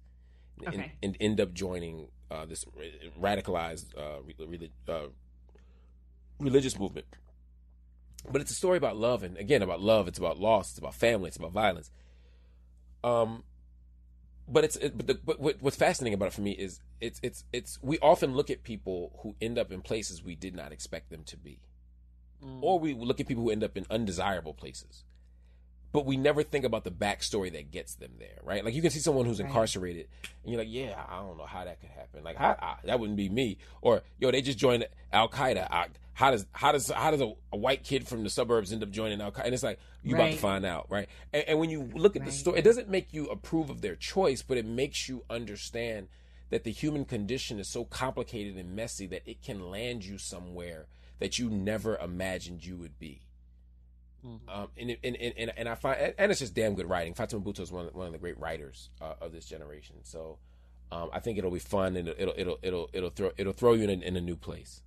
and, 0.64 0.68
Okay. 0.74 0.92
and 1.02 1.16
end 1.20 1.40
up 1.40 1.54
joining 1.54 2.08
uh, 2.30 2.44
this 2.44 2.64
radicalized 3.20 3.96
uh, 3.98 4.20
re- 4.22 4.46
re- 4.46 4.70
uh, 4.88 5.08
religious 6.38 6.78
movement 6.78 7.06
but 8.30 8.40
it's 8.40 8.50
a 8.50 8.54
story 8.54 8.76
about 8.76 8.96
love 8.96 9.22
and 9.22 9.36
again 9.36 9.62
about 9.62 9.80
love 9.80 10.08
it's 10.08 10.18
about 10.18 10.38
loss 10.38 10.70
it's 10.70 10.78
about 10.78 10.94
family 10.94 11.28
it's 11.28 11.36
about 11.36 11.52
violence. 11.52 11.90
Um 13.02 13.44
but 14.48 14.64
it's 14.64 14.76
it, 14.76 14.96
but, 14.96 15.06
the, 15.06 15.14
but 15.14 15.38
what, 15.40 15.56
what's 15.60 15.76
fascinating 15.76 16.14
about 16.14 16.26
it 16.26 16.32
for 16.34 16.40
me 16.40 16.52
is 16.52 16.80
it's 17.00 17.20
it's 17.22 17.44
it's 17.52 17.78
we 17.82 17.98
often 18.00 18.34
look 18.34 18.50
at 18.50 18.62
people 18.62 19.18
who 19.22 19.36
end 19.40 19.58
up 19.58 19.70
in 19.70 19.80
places 19.80 20.22
we 20.22 20.34
did 20.34 20.54
not 20.54 20.72
expect 20.72 21.10
them 21.10 21.22
to 21.24 21.36
be. 21.36 21.60
Or 22.62 22.78
we 22.78 22.94
look 22.94 23.20
at 23.20 23.28
people 23.28 23.44
who 23.44 23.50
end 23.50 23.62
up 23.62 23.76
in 23.76 23.84
undesirable 23.90 24.54
places 24.54 25.04
but 25.92 26.06
we 26.06 26.16
never 26.16 26.42
think 26.42 26.64
about 26.64 26.84
the 26.84 26.90
backstory 26.90 27.50
that 27.52 27.70
gets 27.70 27.94
them 27.96 28.12
there 28.18 28.38
right? 28.42 28.64
Like 28.64 28.74
you 28.74 28.82
can 28.82 28.90
see 28.90 29.00
someone 29.00 29.26
who's 29.26 29.40
Right. 29.40 29.48
incarcerated 29.48 30.06
and 30.42 30.52
you're 30.52 30.60
like 30.60 30.70
yeah 30.70 31.02
i 31.08 31.16
don't 31.16 31.36
know 31.38 31.46
how 31.46 31.64
that 31.64 31.80
could 31.80 31.90
happen. 31.90 32.22
Like 32.24 32.36
how, 32.36 32.56
I, 32.60 32.76
that 32.84 32.98
wouldn't 33.00 33.16
be 33.16 33.28
me. 33.28 33.58
Or 33.82 34.02
yo 34.18 34.30
they 34.30 34.42
just 34.42 34.58
joined 34.58 34.86
al-qaeda. 35.12 35.68
How 36.12 36.30
does 36.32 36.46
how 36.52 36.72
does 36.72 36.90
how 36.90 37.10
does 37.10 37.20
a, 37.22 37.32
a 37.52 37.56
white 37.56 37.82
kid 37.82 38.06
from 38.06 38.24
the 38.24 38.30
suburbs 38.30 38.72
end 38.72 38.82
up 38.82 38.90
joining 38.90 39.20
al-qaeda? 39.20 39.44
And 39.46 39.54
it's 39.54 39.62
like 39.62 39.78
you 40.02 40.14
about 40.14 40.32
to 40.32 40.36
find 40.36 40.66
out 40.66 40.86
right? 40.90 41.08
And, 41.32 41.44
and 41.48 41.58
when 41.58 41.70
you 41.70 41.90
look 41.94 42.16
at 42.16 42.24
the 42.24 42.32
story 42.32 42.58
it 42.58 42.62
doesn't 42.62 42.88
make 42.88 43.12
you 43.12 43.26
approve 43.28 43.70
of 43.70 43.80
their 43.80 43.96
choice 43.96 44.42
but 44.42 44.58
it 44.58 44.66
makes 44.66 45.08
you 45.08 45.24
understand 45.30 46.08
that 46.50 46.64
the 46.64 46.72
human 46.72 47.04
condition 47.04 47.58
is 47.60 47.68
so 47.68 47.84
complicated 47.84 48.56
and 48.56 48.74
messy 48.74 49.06
that 49.06 49.22
it 49.24 49.40
can 49.42 49.70
land 49.70 50.04
you 50.04 50.18
somewhere 50.18 50.86
that 51.20 51.38
you 51.38 51.48
never 51.48 51.96
imagined 51.98 52.64
you 52.66 52.76
would 52.76 52.98
be 52.98 53.20
um, 54.24 54.68
and, 54.76 54.96
and, 55.02 55.16
and, 55.16 55.34
and, 55.36 55.52
and 55.56 55.68
I 55.68 55.74
find, 55.74 56.14
and 56.18 56.30
it's 56.30 56.40
just 56.40 56.54
damn 56.54 56.74
good 56.74 56.88
writing. 56.88 57.14
Fatima 57.14 57.42
Bhutto 57.42 57.60
is 57.60 57.72
one 57.72 57.86
of, 57.86 57.94
one 57.94 58.06
of 58.06 58.12
the 58.12 58.18
great 58.18 58.38
writers 58.38 58.90
uh, 59.00 59.14
of 59.20 59.32
this 59.32 59.46
generation. 59.46 59.96
So 60.02 60.38
um, 60.92 61.10
I 61.12 61.20
think 61.20 61.38
it'll 61.38 61.50
be 61.50 61.58
fun 61.58 61.96
and 61.96 62.08
it'll 62.08 62.34
it'll 62.36 62.58
it'll 62.62 62.90
it'll 62.92 63.10
throw 63.10 63.30
it'll 63.36 63.52
throw 63.52 63.74
you 63.74 63.84
in 63.84 63.90
a, 63.90 64.04
in 64.04 64.16
a 64.16 64.20
new 64.20 64.36
place. 64.36 64.82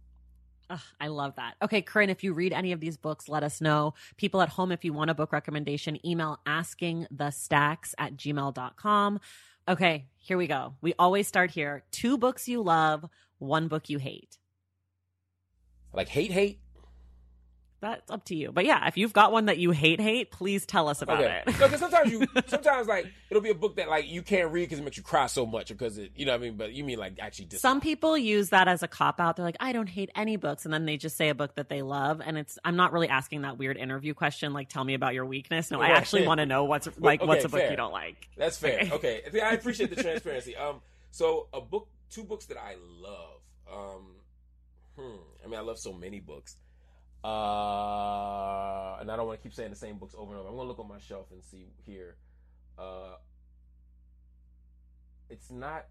Ugh, 0.70 0.80
I 1.00 1.08
love 1.08 1.36
that. 1.36 1.56
Okay, 1.62 1.82
Corinne, 1.82 2.10
if 2.10 2.24
you 2.24 2.34
read 2.34 2.54
any 2.54 2.72
of 2.72 2.80
these 2.80 2.98
books, 2.98 3.28
let 3.28 3.44
us 3.44 3.60
know. 3.60 3.94
People 4.18 4.42
at 4.42 4.50
home, 4.50 4.72
if 4.72 4.86
you 4.86 4.94
want 4.94 5.10
a 5.10 5.14
book 5.14 5.32
recommendation, 5.32 6.04
email 6.06 6.40
asking 6.46 7.08
the 7.12 7.32
stacks 7.32 7.94
at 7.98 8.16
gmail.com. 8.16 9.20
Okay, 9.68 10.08
here 10.18 10.38
we 10.38 10.48
go. 10.48 10.76
We 10.82 10.94
always 10.98 11.28
start 11.28 11.52
here. 11.52 11.84
Two 11.92 12.18
books 12.18 12.48
you 12.48 12.62
love, 12.62 13.06
one 13.40 13.68
book 13.68 13.90
you 13.90 13.98
hate. 13.98 14.38
Like 15.94 16.10
hate 16.10 16.32
hate. 16.32 16.60
That's 17.84 18.10
up 18.10 18.24
to 18.26 18.36
you. 18.36 18.52
But 18.52 18.66
yeah, 18.66 18.88
if 18.88 18.98
you've 18.98 19.12
got 19.14 19.32
one 19.34 19.48
that 19.48 19.58
you 19.58 19.72
hate, 19.72 20.00
hate, 20.00 20.32
please 20.32 20.66
tell 20.66 20.88
us 20.88 21.02
about 21.02 21.22
Okay. 21.22 21.44
it. 21.46 21.60
No, 21.60 21.68
because 21.68 21.80
sometimes 21.82 22.12
you 22.12 22.26
sometimes 22.48 22.88
like 22.88 23.08
it'll 23.30 23.44
be 23.44 23.50
a 23.50 23.54
book 23.56 23.76
that 23.76 23.90
like 23.90 24.08
you 24.10 24.22
can't 24.22 24.52
read 24.52 24.64
because 24.64 24.80
it 24.80 24.84
makes 24.84 24.96
you 24.98 25.04
cry 25.04 25.28
so 25.28 25.46
much 25.46 25.68
because 25.68 25.98
it 25.98 26.12
you 26.16 26.26
know 26.26 26.32
what 26.32 26.38
I 26.38 26.44
mean. 26.44 26.56
But 26.56 26.74
you 26.74 26.84
mean 26.84 26.98
like 26.98 27.20
actually 27.20 27.46
dis- 27.46 27.62
Some 27.62 27.82
people 27.82 28.18
use 28.18 28.50
that 28.50 28.68
as 28.68 28.84
a 28.84 28.88
cop 28.88 29.20
out. 29.20 29.36
They're 29.36 29.46
like, 29.46 29.58
I 29.60 29.74
don't 29.74 29.90
hate 29.90 30.10
any 30.16 30.38
books. 30.38 30.64
And 30.66 30.74
then 30.74 30.86
they 30.86 30.96
just 30.98 31.18
say 31.18 31.28
a 31.30 31.36
book 31.36 31.56
that 31.56 31.68
they 31.70 31.82
love. 31.82 32.22
And 32.26 32.38
it's, 32.38 32.58
I'm 32.64 32.76
not 32.78 32.94
really 32.94 33.10
asking 33.10 33.42
that 33.42 33.58
weird 33.58 33.76
interview 33.78 34.14
question, 34.14 34.54
like, 34.54 34.70
tell 34.70 34.84
me 34.84 34.94
about 34.94 35.14
your 35.14 35.26
weakness. 35.26 35.70
No, 35.72 35.82
I 35.82 35.90
actually 35.90 36.26
want 36.26 36.40
to 36.40 36.46
know 36.46 36.64
what's, 36.64 36.88
like, 36.98 37.20
okay, 37.22 37.28
what's 37.28 37.44
a 37.46 37.50
book 37.50 37.60
fair. 37.60 37.72
you 37.72 37.78
don't 37.78 37.92
like. 37.94 38.30
That's 38.38 38.58
fair. 38.58 38.80
Okay. 38.94 39.24
Okay. 39.28 39.42
I 39.42 39.52
appreciate 39.52 39.90
the 39.94 40.02
transparency. 40.02 40.56
Um, 40.56 40.80
so 41.12 41.48
a 41.54 41.60
book, 41.60 41.88
two 42.10 42.24
books 42.24 42.46
that 42.46 42.58
I 42.58 42.76
love. 43.02 43.42
Um, 43.72 44.06
hmm. 44.98 45.18
I 45.44 45.48
mean, 45.48 45.60
I 45.60 45.62
love 45.64 45.78
so 45.80 45.92
many 45.94 46.20
books. 46.20 46.56
Uh, 47.24 48.98
and 49.00 49.10
I 49.12 49.16
don't 49.16 49.28
want 49.28 49.40
to 49.40 49.44
keep 49.44 49.54
saying 49.54 49.70
the 49.70 49.76
same 49.76 49.98
books 49.98 50.16
over 50.18 50.32
and 50.32 50.40
over. 50.40 50.50
I'm 50.50 50.56
gonna 50.56 50.68
look 50.68 50.80
on 50.80 50.88
my 50.88 51.00
shelf 51.00 51.28
and 51.32 51.44
see 51.44 51.68
here. 51.86 52.16
Uh, 52.78 53.16
it's 55.30 55.50
not. 55.52 55.86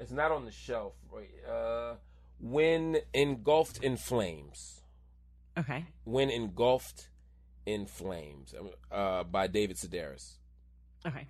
It's 0.00 0.12
not 0.12 0.30
on 0.32 0.44
the 0.44 0.50
shelf. 0.50 0.94
Right. 1.10 1.30
Uh, 1.48 1.94
when 2.40 2.98
engulfed 3.14 3.82
in 3.82 3.96
flames 3.96 4.82
Okay. 5.56 5.84
when 6.04 6.30
engulfed 6.30 7.08
in 7.66 7.84
flames 7.86 8.54
uh, 8.92 9.24
by 9.24 9.48
david 9.48 9.76
sedaris 9.76 10.34
Okay. 11.04 11.26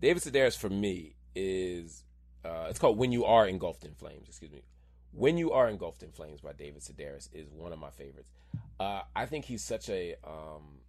david 0.00 0.20
sedaris 0.20 0.58
for 0.58 0.68
me 0.68 1.14
is 1.36 2.02
uh, 2.44 2.66
it's 2.68 2.80
called 2.80 2.98
when 2.98 3.12
you 3.12 3.24
are 3.24 3.46
engulfed 3.46 3.84
in 3.84 3.94
flames 3.94 4.26
excuse 4.28 4.50
me 4.50 4.62
when 5.12 5.38
you 5.38 5.52
are 5.52 5.68
engulfed 5.68 6.02
in 6.02 6.10
flames 6.10 6.40
by 6.40 6.52
david 6.52 6.82
sedaris 6.82 7.28
is 7.32 7.48
one 7.50 7.72
of 7.72 7.78
my 7.78 7.90
favorites. 7.90 8.30
Uh, 8.78 9.02
i 9.14 9.26
think 9.26 9.44
he's 9.44 9.64
such 9.64 9.88
a 9.88 10.14
um, 10.24 10.80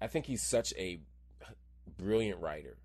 i 0.00 0.06
think 0.06 0.26
he's 0.26 0.42
such 0.42 0.72
a 0.78 1.00
brilliant 1.98 2.40
writer. 2.40 2.76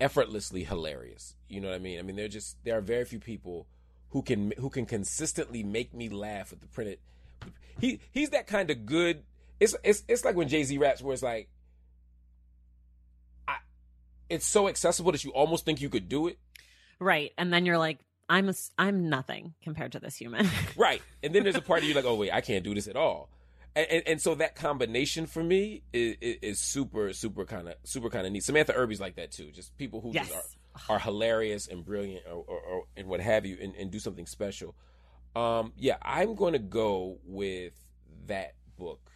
Effortlessly 0.00 0.62
hilarious. 0.64 1.34
You 1.48 1.60
know 1.60 1.68
what 1.68 1.74
i 1.74 1.78
mean? 1.78 1.98
I 1.98 2.02
mean 2.02 2.16
there 2.16 2.28
just 2.28 2.62
there 2.64 2.76
are 2.78 2.80
very 2.80 3.04
few 3.04 3.18
people 3.18 3.66
who 4.10 4.22
can 4.22 4.52
who 4.58 4.70
can 4.70 4.86
consistently 4.86 5.62
make 5.62 5.92
me 5.92 6.08
laugh 6.08 6.50
with 6.50 6.60
the 6.60 6.66
printed 6.66 6.98
he 7.80 8.00
he's 8.10 8.30
that 8.30 8.46
kind 8.46 8.70
of 8.70 8.86
good 8.86 9.22
it's 9.60 9.74
it's 9.82 10.04
it's 10.08 10.24
like 10.24 10.36
when 10.36 10.48
Jay-Z 10.48 10.76
raps 10.78 11.02
where 11.02 11.14
it's 11.14 11.22
like 11.22 11.48
I 13.46 13.56
it's 14.28 14.46
so 14.46 14.68
accessible 14.68 15.12
that 15.12 15.24
you 15.24 15.30
almost 15.32 15.64
think 15.64 15.80
you 15.80 15.90
could 15.90 16.08
do 16.08 16.28
it 16.28 16.38
Right. 17.00 17.32
And 17.38 17.52
then 17.52 17.66
you're 17.66 17.78
like, 17.78 17.98
I'm 18.28 18.48
a, 18.48 18.54
I'm 18.76 19.08
nothing 19.08 19.54
compared 19.62 19.92
to 19.92 20.00
this 20.00 20.16
human. 20.16 20.48
right. 20.76 21.02
And 21.22 21.34
then 21.34 21.44
there's 21.44 21.56
a 21.56 21.62
part 21.62 21.82
of 21.82 21.88
you 21.88 21.94
like 21.94 22.04
oh 22.04 22.14
wait 22.14 22.32
I 22.32 22.40
can't 22.40 22.62
do 22.64 22.74
this 22.74 22.88
at 22.88 22.96
all. 22.96 23.30
And 23.74 23.86
and, 23.90 24.02
and 24.06 24.20
so 24.20 24.34
that 24.36 24.54
combination 24.54 25.26
for 25.26 25.42
me 25.42 25.82
is, 25.92 26.16
is, 26.20 26.36
is 26.42 26.60
super 26.60 27.12
super 27.12 27.44
kind 27.44 27.68
of 27.68 27.74
super 27.84 28.10
kind 28.10 28.26
of 28.26 28.32
neat. 28.32 28.44
Samantha 28.44 28.74
Irby's 28.74 29.00
like 29.00 29.16
that 29.16 29.32
too. 29.32 29.50
Just 29.50 29.76
people 29.78 30.00
who 30.00 30.12
yes. 30.12 30.28
just 30.28 30.56
are 30.88 30.96
are 30.96 30.98
hilarious 30.98 31.66
and 31.66 31.84
brilliant 31.84 32.24
or, 32.26 32.44
or, 32.46 32.60
or 32.60 32.84
and 32.96 33.08
what 33.08 33.20
have 33.20 33.46
you 33.46 33.56
and, 33.60 33.74
and 33.76 33.90
do 33.90 33.98
something 33.98 34.26
special. 34.26 34.74
Um 35.34 35.72
yeah 35.76 35.96
i'm 36.02 36.34
going 36.34 36.52
to 36.52 36.58
go 36.58 37.18
with 37.24 37.74
that 38.26 38.54
book. 38.78 39.10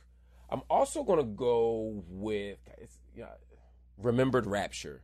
I'm 0.50 0.62
also 0.68 1.02
going 1.02 1.18
to 1.18 1.24
go 1.24 2.02
with 2.08 2.58
it's, 2.78 2.98
yeah, 3.14 3.26
remembered 3.98 4.46
rapture. 4.46 5.02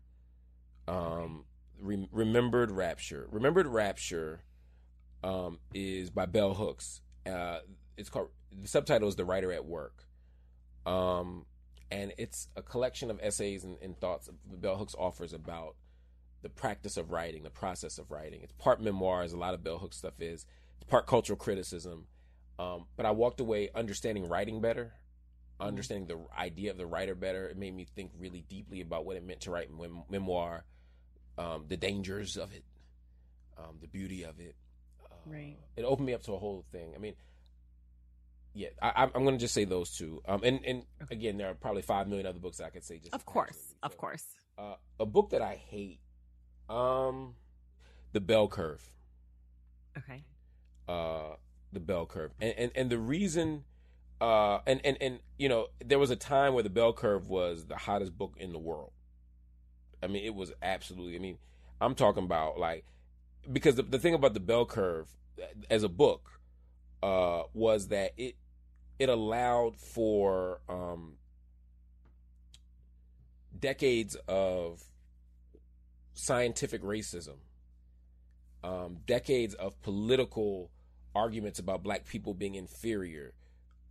Um 0.87 1.45
Re- 1.81 2.09
remembered 2.13 2.71
rapture 2.71 3.29
remembered 3.31 3.67
rapture 3.67 4.43
um 5.23 5.59
is 5.75 6.11
by 6.11 6.27
bell 6.27 6.55
hooks 6.55 7.01
uh 7.27 7.59
it's 7.97 8.09
called 8.09 8.29
the 8.51 8.69
subtitle 8.69 9.09
is 9.09 9.17
the 9.17 9.25
writer 9.25 9.53
at 9.53 9.65
work 9.65 10.05
um 10.87 11.45
and 11.91 12.13
it's 12.19 12.49
a 12.57 12.63
collection 12.63 13.11
of 13.11 13.19
essays 13.23 13.65
and, 13.65 13.79
and 13.83 13.99
thoughts 14.01 14.29
bell 14.45 14.77
hooks 14.77 14.95
offers 14.99 15.33
about 15.33 15.77
the 16.41 16.49
practice 16.49 16.97
of 16.97 17.11
writing, 17.11 17.43
the 17.43 17.51
process 17.51 17.99
of 17.99 18.13
writing. 18.13 18.43
It's 18.43 18.53
part 18.53 18.81
memoirs, 18.81 19.33
a 19.33 19.37
lot 19.37 19.55
of 19.55 19.65
Bell 19.65 19.79
Hooks 19.79 19.97
stuff 19.97 20.21
is. 20.21 20.47
It's 20.77 20.89
part 20.89 21.09
cultural 21.09 21.37
criticism. 21.37 22.07
Um, 22.61 22.87
but 22.97 23.07
I 23.07 23.11
walked 23.11 23.41
away 23.41 23.71
understanding 23.75 24.29
writing 24.29 24.61
better 24.61 24.93
understanding 25.61 26.07
the 26.07 26.19
idea 26.39 26.71
of 26.71 26.77
the 26.77 26.87
writer 26.87 27.15
better. 27.15 27.49
It 27.49 27.57
made 27.57 27.75
me 27.75 27.85
think 27.85 28.13
really 28.19 28.45
deeply 28.49 28.81
about 28.81 29.05
what 29.05 29.17
it 29.17 29.25
meant 29.25 29.41
to 29.41 29.51
write 29.51 29.71
mem- 29.71 30.05
memoir, 30.09 30.65
um, 31.39 31.65
the 31.69 31.77
dangers 31.77 32.37
of 32.37 32.53
it, 32.53 32.65
um, 33.57 33.77
the 33.81 33.87
beauty 33.89 34.25
of 34.25 34.39
it. 34.41 34.55
Uh, 35.03 35.15
Right. 35.27 35.57
It 35.77 35.83
opened 35.85 36.07
me 36.07 36.15
up 36.15 36.23
to 36.25 36.33
a 36.33 36.39
whole 36.39 36.65
thing. 36.73 36.93
I 36.95 36.99
mean, 36.99 37.15
yeah, 38.55 38.69
I, 38.83 39.05
I'm 39.05 39.25
going 39.25 39.35
to 39.37 39.39
just 39.39 39.55
say 39.55 39.65
those 39.65 39.91
two. 39.97 40.21
Um, 40.27 40.41
and 40.43 40.61
and 40.65 40.83
again, 41.11 41.37
there 41.39 41.49
are 41.51 41.55
probably 41.55 41.83
five 41.83 42.09
million 42.09 42.27
other 42.27 42.39
books 42.41 42.61
I 42.61 42.71
could 42.71 42.85
say. 42.85 42.99
Just 42.99 43.15
Of 43.15 43.25
course. 43.25 43.75
Of 43.83 43.97
course. 43.97 44.25
Uh, 44.59 44.75
a 44.99 45.07
book 45.07 45.31
that 45.31 45.43
I 45.43 45.55
hate, 45.55 46.01
um, 46.69 47.35
The 48.13 48.21
Bell 48.21 48.49
Curve 48.49 48.89
Okay. 49.97 50.23
uh 50.89 51.35
the 51.73 51.81
bell 51.81 52.07
curve 52.07 52.31
and 52.41 52.55
and, 52.57 52.73
and 52.77 52.91
the 52.91 52.99
reason 52.99 53.65
uh 54.21 54.59
and, 54.67 54.81
and 54.85 54.97
and 55.03 55.19
you 55.37 55.49
know 55.49 55.67
there 55.85 55.99
was 55.99 56.11
a 56.11 56.17
time 56.17 56.55
where 56.55 56.63
the 56.63 56.71
bell 56.71 56.93
curve 56.93 57.29
was 57.29 57.67
the 57.67 57.77
hottest 57.77 58.17
book 58.17 58.35
in 58.39 58.53
the 58.53 58.59
world 58.59 58.93
i 60.03 60.07
mean 60.07 60.25
it 60.25 60.35
was 60.35 60.53
absolutely 60.63 61.17
i 61.17 61.19
mean 61.19 61.39
i'm 61.81 61.95
talking 61.95 62.25
about 62.25 62.59
like 62.59 62.85
because 63.53 63.77
the, 63.77 63.83
the 63.83 63.99
thing 63.99 64.15
about 64.15 64.35
the 64.35 64.41
bell 64.41 64.67
curve 64.67 65.09
as 65.71 65.83
a 65.83 65.89
book 65.89 66.41
uh 67.03 67.43
was 67.55 67.89
that 67.89 68.13
it 68.17 68.37
it 68.99 69.09
allowed 69.09 69.77
for 69.77 70.61
um 70.69 71.15
decades 73.59 74.17
of 74.27 74.83
scientific 76.15 76.83
racism 76.83 77.37
um, 78.63 78.99
decades 79.07 79.55
of 79.55 79.81
political 79.83 80.71
arguments 81.15 81.59
about 81.59 81.83
black 81.83 82.07
people 82.07 82.35
being 82.35 82.55
inferior, 82.55 83.33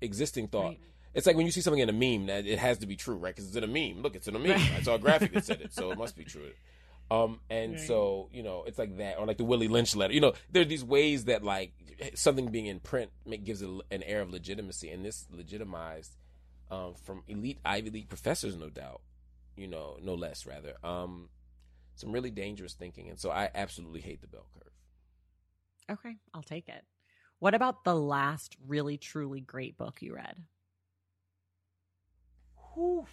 existing 0.00 0.48
thought. 0.48 0.68
Right. 0.68 0.80
It's 1.14 1.26
like 1.26 1.36
when 1.36 1.46
you 1.46 1.52
see 1.52 1.60
something 1.60 1.80
in 1.80 1.88
a 1.88 1.92
meme 1.92 2.26
that 2.26 2.46
it 2.46 2.58
has 2.58 2.78
to 2.78 2.86
be 2.86 2.94
true, 2.94 3.16
right? 3.16 3.34
Because 3.34 3.48
it's 3.48 3.56
in 3.56 3.64
a 3.64 3.66
meme. 3.66 4.02
Look, 4.02 4.14
it's 4.14 4.28
in 4.28 4.36
a 4.36 4.38
meme. 4.38 4.60
I 4.76 4.82
saw 4.82 4.94
a 4.94 4.98
graphic 4.98 5.32
that 5.32 5.44
said 5.44 5.60
it, 5.60 5.72
so 5.72 5.90
it 5.90 5.98
must 5.98 6.16
be 6.16 6.24
true. 6.24 6.50
Um, 7.10 7.40
and 7.48 7.80
so 7.80 8.28
you 8.32 8.42
know, 8.42 8.64
it's 8.66 8.78
like 8.78 8.98
that, 8.98 9.18
or 9.18 9.26
like 9.26 9.38
the 9.38 9.44
Willie 9.44 9.68
Lynch 9.68 9.96
letter. 9.96 10.12
You 10.12 10.20
know, 10.20 10.34
there 10.52 10.62
are 10.62 10.66
these 10.66 10.84
ways 10.84 11.24
that 11.24 11.42
like 11.42 11.72
something 12.14 12.50
being 12.50 12.66
in 12.66 12.80
print 12.80 13.10
make, 13.24 13.44
gives 13.44 13.62
it 13.62 13.70
an 13.90 14.02
air 14.02 14.20
of 14.20 14.30
legitimacy, 14.30 14.90
and 14.90 15.04
this 15.04 15.26
legitimized 15.30 16.12
um, 16.70 16.94
from 17.02 17.22
elite 17.26 17.58
Ivy 17.64 17.90
League 17.90 18.08
professors, 18.08 18.56
no 18.56 18.68
doubt. 18.68 19.00
You 19.56 19.68
know, 19.68 19.98
no 20.02 20.14
less, 20.14 20.46
rather. 20.46 20.74
Um, 20.84 21.30
some 21.96 22.12
really 22.12 22.30
dangerous 22.30 22.74
thinking, 22.74 23.08
and 23.08 23.18
so 23.18 23.30
I 23.30 23.50
absolutely 23.54 24.02
hate 24.02 24.20
the 24.20 24.28
bell 24.28 24.46
curve. 24.54 25.98
Okay. 25.98 26.16
I'll 26.34 26.42
take 26.42 26.68
it. 26.68 26.84
What 27.38 27.54
about 27.54 27.84
the 27.84 27.94
last 27.94 28.56
really 28.66 28.98
truly 28.98 29.40
great 29.40 29.76
book 29.76 30.02
you 30.02 30.14
read? 30.14 30.36
Whew. 32.74 33.06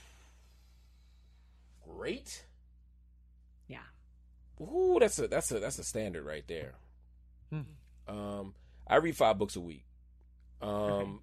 Great. 1.87 2.45
Yeah. 3.67 3.79
Ooh, 4.61 4.97
that's 4.99 5.19
a 5.19 5.27
that's 5.27 5.51
a 5.51 5.59
that's 5.59 5.79
a 5.79 5.83
standard 5.83 6.25
right 6.25 6.43
there. 6.47 6.73
Um, 8.07 8.53
I 8.87 8.97
read 8.97 9.15
five 9.17 9.37
books 9.37 9.55
a 9.55 9.61
week. 9.61 9.85
Um, 10.61 11.21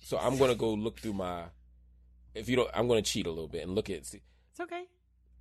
so 0.00 0.18
I'm 0.18 0.38
gonna 0.38 0.54
go 0.54 0.72
look 0.74 0.98
through 1.00 1.14
my. 1.14 1.44
If 2.34 2.48
you 2.48 2.56
don't, 2.56 2.70
I'm 2.74 2.88
gonna 2.88 3.02
cheat 3.02 3.26
a 3.26 3.30
little 3.30 3.48
bit 3.48 3.62
and 3.62 3.74
look 3.74 3.90
at. 3.90 4.06
See, 4.06 4.22
It's 4.52 4.60
okay. 4.60 4.84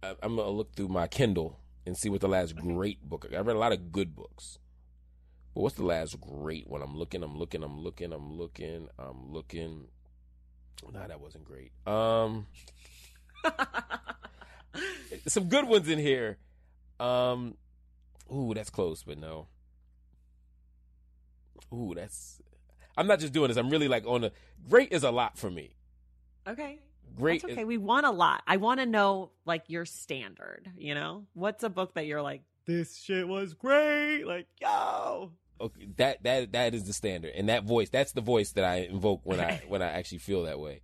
I, 0.04 0.16
I'm 0.24 0.36
gonna 0.36 0.50
look 0.50 0.76
through 0.76 0.88
my 0.90 1.08
Kindle 1.08 1.60
and 1.86 1.96
see 1.98 2.10
what 2.10 2.22
the 2.22 2.28
last 2.28 2.56
great 2.56 3.08
book. 3.08 3.28
I 3.32 3.38
read 3.40 3.56
a 3.56 3.60
lot 3.60 3.72
of 3.74 3.92
good 3.92 4.16
books, 4.16 4.58
but 5.54 5.62
what's 5.62 5.76
the 5.76 5.86
last 5.86 6.20
great 6.20 6.68
one? 6.68 6.82
I'm 6.82 6.98
looking. 6.98 7.24
I'm 7.24 7.38
looking. 7.38 7.64
I'm 7.64 7.80
looking. 7.80 8.12
I'm 8.14 8.38
looking. 8.38 8.88
I'm 8.98 9.32
looking. 9.32 9.88
Nah, 10.92 11.08
that 11.08 11.22
wasn't 11.22 11.46
great. 11.46 11.72
Um, 11.86 12.48
some 15.28 15.46
good 15.46 15.68
ones 15.68 15.90
in 15.90 16.00
here. 16.00 16.38
Um, 17.00 17.56
ooh, 18.34 18.54
that's 18.54 18.70
close, 18.70 19.04
but 19.04 19.18
no. 19.18 19.48
Ooh, 21.74 21.94
that's. 21.96 22.42
I'm 22.98 23.08
not 23.08 23.20
just 23.20 23.34
doing 23.34 23.48
this. 23.48 23.58
I'm 23.58 23.70
really 23.70 23.88
like 23.88 24.06
on 24.06 24.26
a. 24.26 24.32
Great 24.70 24.92
is 24.92 25.04
a 25.04 25.12
lot 25.12 25.38
for 25.38 25.50
me. 25.50 25.76
Okay. 26.48 26.80
Great. 27.16 27.42
That's 27.42 27.52
is- 27.54 27.58
okay. 27.58 27.66
We 27.66 27.78
want 27.78 28.06
a 28.06 28.12
lot. 28.12 28.44
I 28.48 28.58
want 28.58 28.80
to 28.80 28.86
know 28.86 29.32
like 29.46 29.64
your 29.68 29.86
standard, 29.86 30.70
you 30.78 30.94
know? 30.96 31.26
What's 31.34 31.64
a 31.64 31.70
book 31.70 31.94
that 31.96 32.06
you're 32.06 32.22
like, 32.22 32.42
this 32.66 32.98
shit 32.98 33.28
was 33.28 33.54
great? 33.54 34.24
Like, 34.24 34.48
yo. 34.62 35.32
okay, 35.60 35.88
that 35.98 36.24
that 36.24 36.52
that 36.54 36.74
is 36.74 36.84
the 36.84 36.94
standard, 36.94 37.34
and 37.36 37.50
that 37.50 37.64
voice. 37.64 37.90
That's 37.90 38.12
the 38.12 38.22
voice 38.22 38.52
that 38.54 38.64
I 38.64 38.88
invoke 38.90 39.22
when 39.24 39.40
I 39.40 39.62
when 39.68 39.82
I 39.82 39.92
actually 39.92 40.20
feel 40.20 40.44
that 40.44 40.60
way. 40.60 40.82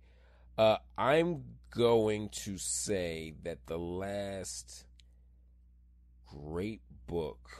Uh, 0.56 0.78
I'm 0.96 1.44
going 1.70 2.30
to 2.44 2.58
say 2.58 3.34
that 3.44 3.66
the 3.66 3.78
last 3.78 4.84
great 6.26 6.80
book, 7.06 7.50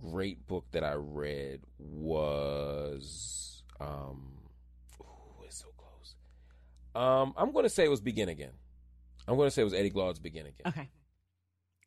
great 0.00 0.46
book 0.46 0.66
that 0.72 0.84
I 0.84 0.94
read 0.94 1.60
was 1.78 3.62
um, 3.80 4.32
ooh, 5.00 5.44
it's 5.44 5.60
so 5.60 5.68
close. 5.76 6.14
Um, 6.94 7.34
I'm 7.36 7.52
going 7.52 7.64
to 7.64 7.70
say 7.70 7.84
it 7.84 7.90
was 7.90 8.00
Begin 8.00 8.28
Again. 8.28 8.52
I'm 9.26 9.36
going 9.36 9.46
to 9.46 9.50
say 9.50 9.62
it 9.62 9.66
was 9.66 9.74
Eddie 9.74 9.90
Glaude's 9.90 10.18
Begin 10.18 10.46
Again. 10.46 10.66
Okay. 10.66 10.90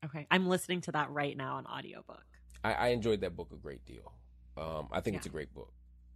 Okay. 0.06 0.28
I'm 0.32 0.48
listening 0.48 0.82
to 0.82 0.92
that 0.94 1.12
right 1.12 1.36
now 1.36 1.56
on 1.56 1.66
audiobook. 1.66 2.24
I, 2.64 2.74
I 2.74 2.88
enjoyed 2.90 3.22
that 3.22 3.36
book 3.36 3.50
a 3.52 3.58
great 3.58 3.86
deal. 3.86 4.14
Um, 4.58 4.88
I 4.92 5.02
think 5.02 5.18
it's 5.18 5.26
a 5.26 5.30
great 5.30 5.54
book. 5.54 5.74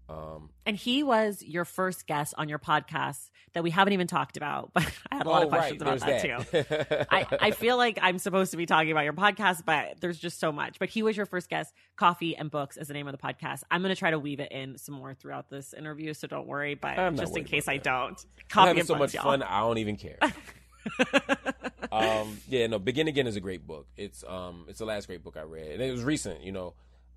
Um, 0.10 0.50
And 0.66 0.78
he 0.78 1.04
was 1.04 1.44
your 1.44 1.66
first 1.66 2.08
guest 2.08 2.34
on 2.38 2.48
your 2.48 2.60
podcast 2.60 3.30
that 3.54 3.64
we 3.64 3.72
haven't 3.72 3.94
even 3.94 4.08
talked 4.08 4.38
about, 4.38 4.72
but 4.74 4.90
I 5.12 5.18
had 5.18 5.26
a 5.26 5.30
lot 5.30 5.44
oh, 5.44 5.46
of 5.46 5.50
questions 5.50 5.82
right, 5.82 5.98
about 5.98 6.08
that, 6.08 6.48
there's 6.50 6.68
too. 6.78 7.06
I, 7.12 7.26
I 7.42 7.52
feel 7.52 7.76
like 7.78 8.00
I'm 8.02 8.18
supposed 8.20 8.52
to 8.52 8.58
be 8.58 8.66
talking 8.66 8.92
about 8.92 9.04
your 9.04 9.14
podcast, 9.14 9.66
but 9.66 10.00
there's 10.00 10.18
just 10.18 10.40
so 10.40 10.52
much. 10.52 10.80
But 10.80 10.90
he 10.90 11.04
was 11.04 11.18
your 11.18 11.26
first 11.26 11.50
guest. 11.50 11.74
Coffee 11.96 12.38
and 12.38 12.50
Books 12.50 12.78
is 12.78 12.88
the 12.88 12.94
name 12.94 13.08
of 13.08 13.12
the 13.12 13.18
podcast. 13.18 13.64
I'm 13.70 13.82
going 13.82 13.94
to 13.94 14.00
try 14.00 14.12
to 14.12 14.20
weave 14.20 14.40
it 14.40 14.52
in 14.52 14.78
some 14.78 14.96
more 14.96 15.14
throughout 15.14 15.50
this 15.50 15.74
interview, 15.74 16.14
so 16.14 16.28
don't 16.28 16.48
worry. 16.48 16.76
But 16.76 16.98
I'm 16.98 17.18
just 17.18 17.36
in 17.36 17.44
case 17.44 17.68
I 17.68 17.78
don't, 17.78 18.12
I'm 18.12 18.46
Coffee 18.50 18.68
having 18.68 18.80
and 18.82 18.88
so 18.88 18.96
Books, 18.96 19.14
much 19.14 19.24
y'all. 19.24 19.32
fun. 19.32 19.44
I 19.44 19.60
don't 19.60 19.78
even 19.80 19.98
care. 19.98 20.20
um, 21.92 22.38
yeah, 22.48 22.68
no. 22.68 22.80
Begin 22.80 23.08
Again 23.08 23.28
is 23.28 23.36
a 23.36 23.42
great 23.42 23.66
book. 23.66 23.88
It's 23.98 24.24
um, 24.28 24.66
it's 24.68 24.80
the 24.80 24.86
last 24.86 25.08
great 25.08 25.24
book 25.24 25.36
I 25.38 25.44
read, 25.44 25.72
and 25.72 25.82
it 25.82 25.92
was 25.92 26.04
recent. 26.04 26.44
You 26.44 26.52
know, 26.52 26.74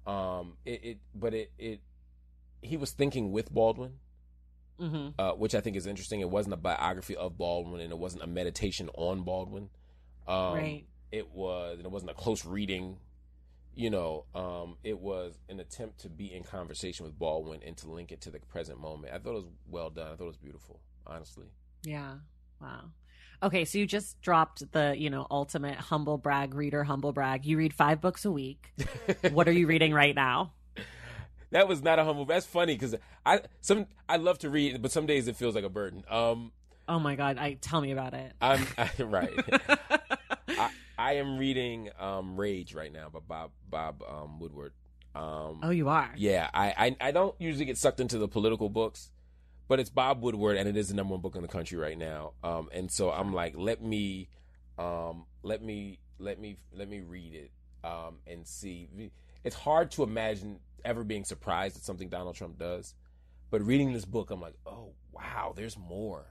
um, 0.07 0.55
it, 0.65 0.85
it 0.85 0.99
but 1.15 1.35
it 1.35 1.53
it 1.59 1.81
he 2.63 2.77
was 2.77 2.93
thinking 2.93 3.33
with 3.33 3.53
Baldwin. 3.53 3.95
hmm 4.79 5.09
uh, 5.19 5.33
which 5.33 5.55
I 5.55 5.61
think 5.61 5.77
is 5.77 5.87
interesting. 5.87 6.21
It 6.21 6.31
wasn't 6.31 6.55
a 6.55 6.59
biography 6.59 7.17
of 7.17 7.37
Baldwin, 7.37 7.81
and 7.81 7.91
it 7.93 7.99
wasn't 7.99 8.23
a 8.23 8.27
meditation 8.27 8.89
on 8.95 9.23
Baldwin. 9.23 9.69
Um, 10.27 10.55
Right. 10.55 10.85
It 11.13 11.31
was, 11.33 11.79
and 11.79 11.87
it 11.87 11.91
wasn't 11.91 12.13
a 12.13 12.15
close 12.15 12.45
reading. 12.45 12.97
You 13.75 13.91
know, 13.91 14.25
um, 14.35 14.77
it 14.85 14.99
was 14.99 15.39
an 15.49 15.59
attempt 15.61 16.01
to 16.01 16.09
be 16.09 16.33
in 16.33 16.43
conversation 16.45 17.05
with 17.05 17.19
Baldwin 17.19 17.61
and 17.67 17.77
to 17.79 17.91
link 17.91 18.13
it 18.13 18.21
to 18.23 18.31
the 18.31 18.39
present 18.41 18.81
moment. 18.81 19.13
I 19.15 19.19
thought 19.19 19.31
it 19.33 19.43
was 19.43 19.51
well 19.69 19.91
done. 19.91 20.07
I 20.13 20.17
thought 20.17 20.25
it 20.25 20.29
was 20.29 20.37
beautiful, 20.37 20.81
honestly. 21.07 21.47
Yeah. 21.83 22.15
Wow. 22.61 22.91
Okay, 23.43 23.65
so 23.65 23.79
you 23.79 23.87
just 23.87 24.21
dropped 24.21 24.71
the, 24.73 24.95
you 24.97 25.09
know, 25.09 25.27
ultimate 25.31 25.77
humble 25.77 26.19
brag 26.19 26.55
reader, 26.55 26.85
humble 26.85 27.13
brag. 27.13 27.47
You 27.47 27.57
read 27.57 27.73
five 27.73 28.01
books 28.01 28.25
a 28.25 28.31
week. 28.31 28.73
what 29.33 29.49
are 29.49 29.53
you 29.53 29.67
reading 29.67 29.93
right 29.95 30.15
now? 30.15 30.53
That 31.51 31.67
was 31.69 31.83
not 31.83 31.99
a 31.99 32.05
humble. 32.05 32.25
That's 32.25 32.47
funny 32.47 32.75
because 32.75 32.95
I 33.27 33.41
some 33.61 33.87
I 34.09 34.17
love 34.17 34.39
to 34.41 34.51
read, 34.51 34.81
but 34.83 34.93
some 34.93 35.07
days 35.07 35.29
it 35.29 35.37
feels 35.37 35.55
like 35.55 35.65
a 35.65 35.69
burden. 35.69 36.05
Um, 36.09 36.53
Oh 36.89 36.99
my 36.99 37.15
God, 37.15 37.39
I 37.39 37.55
tell 37.55 37.81
me 37.81 37.93
about 37.93 38.15
it. 38.15 38.33
I'm 38.41 38.67
I, 38.79 38.91
right. 39.03 39.31
I 40.99 41.15
am 41.15 41.39
reading 41.39 41.89
um, 41.99 42.37
Rage 42.37 42.75
right 42.75 42.93
now 42.93 43.09
by 43.09 43.21
Bob 43.27 43.51
Bob 43.69 44.03
um, 44.09 44.39
Woodward. 44.39 44.73
Um, 45.15 45.61
Oh, 45.63 45.71
you 45.71 45.89
are. 45.89 46.13
yeah, 46.17 46.49
I, 46.53 46.75
I 47.01 47.09
I 47.09 47.11
don't 47.11 47.35
usually 47.41 47.65
get 47.65 47.79
sucked 47.79 48.01
into 48.01 48.19
the 48.19 48.29
political 48.29 48.69
books, 48.69 49.11
but 49.67 49.81
it's 49.81 49.91
Bob 49.91 50.23
Woodward, 50.23 50.57
and 50.57 50.69
it 50.69 50.77
is 50.77 50.89
the 50.89 50.95
number 50.95 51.13
one 51.13 51.21
book 51.21 51.37
in 51.37 51.43
the 51.43 51.49
country 51.49 51.79
right 51.79 51.97
now. 51.99 52.33
Um, 52.45 52.69
and 52.73 52.91
so 52.91 53.11
I'm 53.11 53.33
like, 53.33 53.55
let 53.57 53.83
me, 53.83 54.29
um, 54.79 55.25
let 55.43 55.63
me 55.63 55.99
let 56.19 56.39
me 56.39 56.59
let 56.73 56.89
me 56.89 57.01
read 57.01 57.35
it, 57.35 57.51
um, 57.83 58.19
and 58.27 58.47
see. 58.47 58.89
It's 59.43 59.57
hard 59.57 59.91
to 59.93 60.03
imagine 60.03 60.61
ever 60.85 61.05
being 61.05 61.25
surprised 61.25 61.77
at 61.77 61.83
something 61.83 62.09
Donald 62.09 62.37
Trump 62.37 62.59
does, 62.59 62.95
but 63.51 63.63
reading 63.63 63.93
this 63.93 64.05
book, 64.05 64.31
I'm 64.31 64.41
like, 64.41 64.55
oh 64.67 64.93
wow, 65.13 65.53
there's 65.57 65.77
more. 65.79 66.27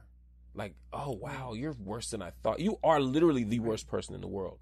Like, 0.54 0.76
oh 0.92 1.12
wow, 1.12 1.54
you're 1.54 1.74
worse 1.74 2.12
than 2.12 2.22
I 2.22 2.32
thought. 2.44 2.60
You 2.60 2.78
are 2.84 3.00
literally 3.00 3.44
the 3.44 3.60
worst 3.60 3.88
person 3.88 4.16
in 4.16 4.22
the 4.22 4.28
world. 4.28 4.60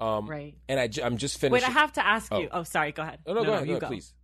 Um, 0.00 0.26
Right. 0.26 0.54
And 0.68 0.78
I, 0.78 0.88
I'm 1.04 1.16
just 1.16 1.38
finished. 1.38 1.64
Wait, 1.64 1.68
I 1.68 1.72
have 1.72 1.92
to 1.94 2.06
ask 2.06 2.32
you. 2.32 2.48
Oh. 2.52 2.60
Oh, 2.60 2.62
sorry. 2.62 2.92
Go 2.92 3.02
ahead. 3.02 3.18
Oh, 3.26 3.34
no, 3.34 3.44
go 3.44 3.52
ahead, 3.52 3.66
go 3.66 3.70
you 3.72 3.76
ahead, 3.78 3.88
please. 3.88 4.14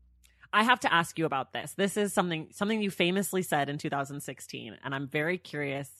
I 0.52 0.62
have 0.62 0.80
to 0.80 0.94
ask 0.94 1.18
you 1.18 1.24
about 1.24 1.52
this. 1.52 1.74
This 1.76 1.96
is 1.96 2.12
something 2.12 2.48
something 2.52 2.80
you 2.80 2.90
famously 2.90 3.42
said 3.42 3.68
in 3.68 3.76
2016, 3.76 4.76
and 4.84 4.94
I'm 4.94 5.08
very 5.08 5.36
curious 5.36 5.90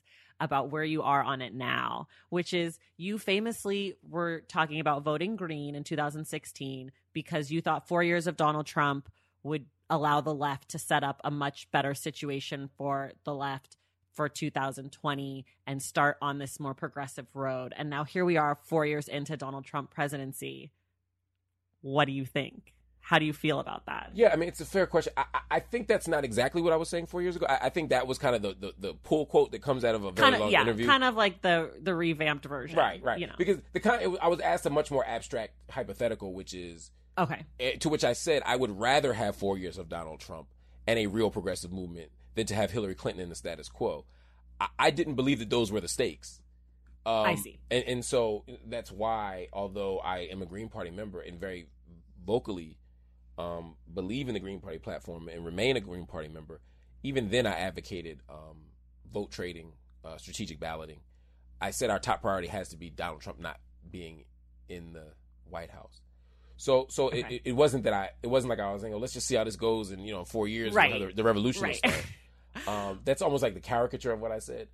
about 0.41 0.71
where 0.71 0.85
you 0.85 1.03
are 1.03 1.23
on 1.23 1.43
it 1.43 1.55
now, 1.55 2.07
which 2.29 2.55
is 2.55 2.79
you 2.97 3.19
famously 3.19 3.97
were 4.09 4.43
talking 4.49 4.79
about 4.79 5.03
voting 5.03 5.35
green 5.37 5.75
in 5.75 5.83
2016 5.83 6.93
because 7.15 7.51
you 7.51 7.63
thought 7.63 7.89
4 7.89 8.03
years 8.03 8.27
of 8.27 8.37
Donald 8.37 8.67
Trump 8.67 9.09
would 9.43 9.67
allow 9.89 10.21
the 10.21 10.35
left 10.35 10.69
to 10.71 10.79
set 10.79 11.03
up 11.03 11.21
a 11.25 11.31
much 11.31 11.71
better 11.71 11.95
situation 11.95 12.69
for 12.77 13.13
the 13.25 13.35
left 13.35 13.77
for 14.13 14.29
2020 14.29 15.45
and 15.67 15.83
start 15.83 16.17
on 16.23 16.39
this 16.39 16.61
more 16.61 16.75
progressive 16.75 17.27
road. 17.35 17.73
And 17.77 17.91
now 17.91 18.05
here 18.05 18.25
we 18.25 18.37
are 18.37 18.59
4 18.65 18.85
years 18.87 19.09
into 19.09 19.37
Donald 19.37 19.65
Trump 19.65 19.91
presidency. 19.91 20.71
What 21.81 22.05
do 22.07 22.13
you 22.13 22.25
think? 22.25 22.75
How 23.01 23.19
do 23.19 23.27
you 23.27 23.35
feel 23.35 23.61
about 23.61 23.85
that? 23.85 24.13
Yeah, 24.15 24.31
I 24.33 24.37
mean, 24.37 24.49
it's 24.49 24.63
a 24.63 24.65
fair 24.65 24.87
question. 24.87 25.13
I, 25.17 25.25
I- 25.51 25.61
think 25.61 25.89
that's 25.89 26.09
not 26.09 26.25
exactly 26.25 26.63
what 26.63 26.73
I 26.73 26.77
was 26.77 26.89
saying 26.89 27.07
four 27.07 27.21
years 27.21 27.37
ago. 27.37 27.45
I, 27.47 27.67
I 27.67 27.69
think 27.69 27.91
that 27.91 28.07
was 28.07 28.17
kind 28.17 28.35
of 28.35 28.41
the, 28.41 28.55
the, 28.59 28.75
the 28.79 28.95
pull 28.95 29.27
quote 29.27 29.53
that 29.53 29.61
comes 29.61 29.85
out 29.85 29.95
of 29.95 30.05
a 30.05 30.13
very 30.13 30.31
kind 30.31 30.41
long 30.41 30.51
yeah, 30.51 30.63
interview. 30.63 30.87
kind 30.87 31.05
of 31.05 31.15
like 31.15 31.43
the 31.43 31.71
the 31.83 31.95
revamped 31.95 32.47
version, 32.47 32.79
right, 32.79 33.03
right. 33.03 33.19
You 33.19 33.27
know, 33.27 33.35
Because 33.37 33.59
the 33.75 33.81
kind 33.81 34.01
it 34.03 34.19
I 34.23 34.29
was 34.29 34.41
asked 34.41 34.65
a 34.65 34.71
much 34.71 34.91
more 34.91 35.05
abstract 35.07 35.53
hypothetical, 35.71 36.33
which 36.33 36.55
is 36.55 36.93
okay, 37.19 37.45
eh, 37.61 37.77
to 37.81 37.89
which 37.89 38.05
I 38.05 38.13
said 38.13 38.43
I 38.45 38.57
would 38.57 38.79
rather 38.79 39.13
have 39.13 39.37
four 39.37 39.59
years 39.59 39.79
of 39.79 39.89
Donald 39.89 40.21
Trump 40.21 40.49
and 40.87 40.99
a 40.99 41.07
real 41.07 41.31
progressive 41.31 41.73
movement 41.73 42.11
than 42.35 42.47
to 42.47 42.55
have 42.55 42.71
Hillary 42.71 42.95
Clinton 42.95 43.23
in 43.23 43.29
the 43.29 43.35
status 43.35 43.69
quo. 43.69 44.05
I, 44.61 44.69
I 44.79 44.91
didn't 44.91 45.15
believe 45.15 45.39
that 45.39 45.51
those 45.51 45.71
were 45.73 45.81
the 45.81 45.89
stakes. 45.89 46.41
Um, 47.07 47.27
I 47.27 47.35
see. 47.35 47.59
And, 47.71 47.85
and 47.85 48.05
so 48.05 48.45
that's 48.67 48.91
why, 48.91 49.49
although 49.53 49.99
I 49.99 50.21
am 50.21 50.43
a 50.43 50.47
Green 50.47 50.69
Party 50.69 50.91
member 50.91 51.21
and 51.21 51.39
very 51.39 51.67
vocally 52.25 52.79
um, 53.37 53.77
believe 53.93 54.29
in 54.29 54.35
the 54.35 54.41
Green 54.41 54.61
Party 54.61 54.79
platform 54.79 55.29
and 55.29 55.45
remain 55.45 55.77
a 55.77 55.81
Green 55.81 56.07
Party 56.07 56.29
member, 56.29 56.61
even 57.03 57.29
then 57.29 57.47
I 57.47 57.53
advocated 57.53 58.21
um, 58.29 58.57
vote 59.13 59.31
trading, 59.31 59.73
uh, 60.05 60.17
strategic 60.17 60.59
balloting. 60.59 61.01
I 61.61 61.71
said 61.71 61.91
our 61.91 61.99
top 61.99 62.23
priority 62.23 62.49
has 62.49 62.71
to 62.71 62.77
be 62.77 62.91
Donald 62.91 63.21
Trump 63.21 63.39
not 63.39 63.61
being 63.91 64.25
in 64.69 64.93
the 64.93 65.05
White 65.49 65.71
House. 65.71 66.01
So, 66.65 66.87
so 66.89 67.11
it, 67.11 67.25
Okay. 67.27 67.35
it, 67.37 67.43
it 67.45 67.53
wasn't 67.53 67.85
that 67.85 67.93
I, 67.93 68.09
it 68.23 68.27
wasn't 68.29 68.49
like 68.49 68.59
I 68.59 68.73
was 68.73 68.81
saying, 68.81 68.95
oh, 68.95 68.97
let's 68.97 69.13
just 69.13 69.27
see 69.27 69.35
how 69.35 69.45
this 69.45 69.57
goes 69.57 69.91
in, 69.91 70.01
you 70.01 70.15
know, 70.15 70.25
four 70.25 70.49
years, 70.49 70.73
Right. 70.73 70.99
the, 70.99 71.13
the 71.15 71.23
revolution 71.23 71.65
Right. 71.65 72.07
um, 72.67 73.01
that's 73.05 73.21
almost 73.21 73.43
like 73.43 73.53
the 73.53 73.61
caricature 73.61 74.13
of 74.13 74.21
what 74.21 74.33
I 74.33 74.39
said. 74.39 74.69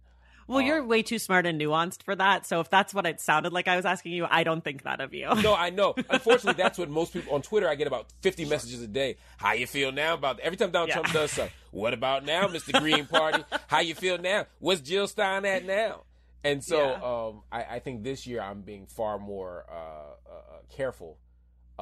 Well, 0.46 0.60
you're 0.60 0.84
way 0.84 1.02
too 1.02 1.18
smart 1.18 1.46
and 1.46 1.60
nuanced 1.60 2.04
for 2.04 2.14
that. 2.14 2.46
So 2.46 2.60
if 2.60 2.70
that's 2.70 2.94
what 2.94 3.06
it 3.06 3.20
sounded 3.20 3.52
like 3.52 3.66
I 3.66 3.74
was 3.74 3.84
asking 3.84 4.12
you, 4.12 4.24
I 4.30 4.44
don't 4.44 4.62
think 4.62 4.84
that 4.84 5.00
of 5.00 5.12
you. 5.14 5.28
No, 5.42 5.52
I 5.54 5.70
know. 5.70 5.94
Unfortunately, 6.10 6.60
that's 6.60 6.78
what 6.78 6.88
most 6.88 7.12
people 7.12 7.34
on 7.34 7.42
Twitter. 7.42 7.68
I 7.68 7.74
get 7.76 7.86
about 7.88 8.06
fifty 8.20 8.44
messages 8.44 8.80
a 8.82 8.88
day. 8.88 9.16
How 9.36 9.52
you 9.52 9.66
feel 9.68 9.90
now 9.92 10.14
about 10.14 10.38
every 10.40 10.56
time 10.56 10.70
Donald 10.72 10.88
Yeah. 10.88 10.94
Trump 10.94 11.12
does 11.12 11.30
something? 11.32 11.54
What 11.70 11.92
about 11.94 12.24
now, 12.24 12.48
Mr. 12.48 12.76
Green 12.80 13.06
Party? 13.06 13.44
How 13.68 13.78
you 13.80 13.94
feel 13.94 14.18
now? 14.18 14.46
What's 14.58 14.80
Jill 14.80 15.06
Stein 15.06 15.44
at 15.44 15.64
now? 15.64 16.02
And 16.42 16.64
so, 16.64 16.78
Yeah. 16.78 17.26
um, 17.28 17.42
I, 17.52 17.76
I 17.76 17.78
think 17.78 18.02
this 18.02 18.26
year 18.26 18.40
I'm 18.40 18.62
being 18.62 18.86
far 18.86 19.18
more 19.20 19.64
uh, 19.70 19.74
uh, 19.74 20.34
uh, 20.34 20.74
careful 20.76 21.18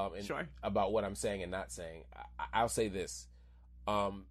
um, 0.07 0.23
Sure. 0.23 0.49
about 0.63 0.93
what 0.93 1.05
I'm 1.05 1.15
saying 1.15 1.43
and 1.43 1.51
not 1.51 1.73
saying. 1.73 2.05
I, 2.39 2.45
I'll 2.53 2.69
say 2.69 2.89
this: 2.89 3.27
um, 3.87 4.27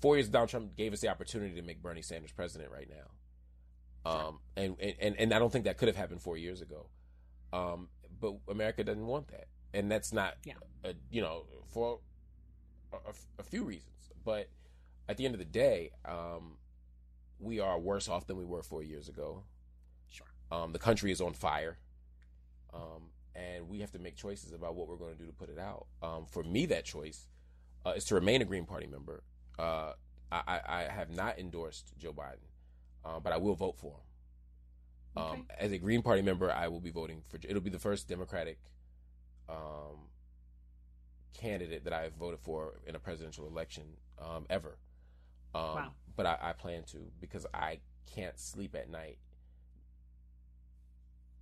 four 0.00 0.16
years 0.16 0.28
Donald 0.28 0.50
Trump 0.50 0.76
gave 0.76 0.92
us 0.92 1.00
the 1.00 1.08
opportunity 1.08 1.54
to 1.56 1.62
make 1.62 1.82
Bernie 1.82 2.02
Sanders 2.02 2.32
president 2.32 2.70
right 2.70 2.88
now. 2.88 4.10
Um, 4.10 4.40
and, 4.56 4.76
and, 5.00 5.16
and 5.18 5.32
I 5.32 5.38
don't 5.38 5.50
think 5.50 5.64
that 5.64 5.78
could 5.78 5.88
have 5.88 5.96
happened 5.96 6.20
four 6.20 6.36
years 6.36 6.60
ago. 6.60 6.86
Um, 7.54 7.88
but 8.20 8.34
America 8.48 8.84
doesn't 8.84 9.06
want 9.06 9.28
that. 9.28 9.46
And 9.72 9.90
that's 9.90 10.12
not, 10.12 10.34
Yeah. 10.44 10.54
a, 10.84 10.92
you 11.10 11.22
know, 11.22 11.46
for 11.72 12.00
a, 12.92 12.96
a- 12.96 13.40
a 13.40 13.42
few 13.42 13.64
reasons. 13.64 14.10
But 14.24 14.50
at 15.08 15.16
the 15.16 15.24
end 15.24 15.34
of 15.34 15.38
the 15.38 15.44
day, 15.46 15.90
um, 16.04 16.58
we 17.40 17.60
are 17.60 17.78
worse 17.78 18.08
off 18.08 18.26
than 18.26 18.36
we 18.36 18.44
were 18.44 18.62
four 18.62 18.82
years 18.82 19.08
ago. 19.08 19.44
Sure. 20.08 20.26
Um, 20.52 20.72
the 20.72 20.78
country 20.78 21.10
is 21.10 21.20
on 21.22 21.32
fire. 21.32 21.78
Um, 22.74 23.10
and 23.34 23.68
we 23.68 23.80
have 23.80 23.90
to 23.92 23.98
make 23.98 24.16
choices 24.16 24.52
about 24.52 24.74
what 24.74 24.88
we're 24.88 24.96
going 24.96 25.12
to 25.12 25.18
do 25.18 25.26
to 25.26 25.32
put 25.32 25.48
it 25.48 25.58
out. 25.58 25.86
Um, 26.02 26.26
for 26.26 26.42
me, 26.42 26.66
that 26.66 26.84
choice 26.84 27.28
uh, 27.84 27.90
is 27.90 28.04
to 28.06 28.14
remain 28.14 28.42
a 28.42 28.44
Green 28.44 28.64
Party 28.64 28.86
member. 28.86 29.22
Uh, 29.58 29.92
I, 30.32 30.60
I, 30.66 30.82
have 30.90 31.14
not 31.14 31.38
endorsed 31.38 31.92
Joe 31.96 32.12
Biden, 32.12 32.48
uh, 33.04 33.20
but 33.20 33.32
I 33.32 33.36
will 33.36 33.54
vote 33.54 33.76
for 33.76 33.92
him. 33.92 35.22
Um, 35.22 35.24
Okay. 35.24 35.42
As 35.58 35.72
a 35.72 35.78
Green 35.78 36.02
Party 36.02 36.22
member, 36.22 36.50
I 36.50 36.68
will 36.68 36.80
be 36.80 36.90
voting 36.90 37.22
for. 37.28 37.38
It'll 37.42 37.62
be 37.62 37.70
the 37.70 37.78
first 37.78 38.08
Democratic 38.08 38.58
um, 39.48 40.08
candidate 41.34 41.84
that 41.84 41.92
I 41.92 42.02
have 42.02 42.14
voted 42.14 42.40
for 42.40 42.80
in 42.86 42.96
a 42.96 42.98
presidential 42.98 43.46
election 43.46 43.84
um, 44.20 44.46
ever. 44.50 44.78
Um, 45.54 45.62
Wow. 45.62 45.92
But 46.16 46.26
I, 46.26 46.38
I 46.40 46.52
plan 46.52 46.84
to 46.92 46.98
because 47.20 47.46
I 47.52 47.80
can't 48.12 48.38
sleep 48.38 48.74
at 48.74 48.88
night 48.88 49.18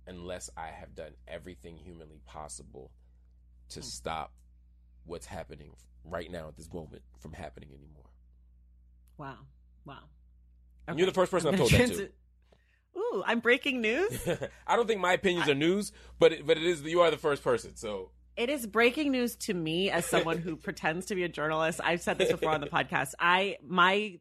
unless 0.07 0.49
I 0.57 0.67
have 0.67 0.95
done 0.95 1.13
everything 1.27 1.77
humanly 1.77 2.19
possible 2.25 2.91
to 3.69 3.79
Hmm. 3.79 3.85
stop 3.85 4.33
what's 5.05 5.25
happening 5.25 5.75
right 6.03 6.29
now 6.31 6.47
at 6.47 6.57
this 6.57 6.71
moment 6.73 7.01
from 7.19 7.33
happening 7.33 7.69
anymore. 7.73 8.09
Wow. 9.17 9.37
Wow. 9.85 9.99
And 10.87 10.97
You're 10.97 11.05
the 11.07 11.13
first 11.13 11.31
person 11.31 11.49
I've 11.53 11.57
told 11.57 11.71
that 11.71 11.87
to. 11.93 12.09
Ooh, 12.97 13.23
I'm 13.25 13.39
breaking 13.39 13.81
news. 13.81 14.27
I 14.67 14.75
don't 14.75 14.87
think 14.87 14.99
my 15.01 15.13
opinions 15.13 15.49
are 15.49 15.55
news, 15.55 15.91
but 16.19 16.31
it, 16.33 16.45
but 16.45 16.57
it 16.57 16.63
is 16.63 16.81
you 16.83 17.01
are 17.01 17.09
the 17.11 17.17
first 17.17 17.43
person. 17.43 17.75
So 17.75 18.11
It 18.35 18.49
is 18.49 18.67
breaking 18.67 19.11
news 19.11 19.35
to 19.37 19.53
me 19.53 19.89
as 19.89 20.05
someone 20.05 20.37
who 20.39 20.55
pretends 20.67 21.07
to 21.07 21.15
be 21.15 21.23
a 21.23 21.29
journalist. 21.29 21.79
I've 21.83 22.01
said 22.01 22.17
this 22.17 22.31
before 22.31 22.51
on 22.51 22.61
the 22.61 22.67
podcast. 22.67 23.13
I 23.19 23.57
my 23.65 24.19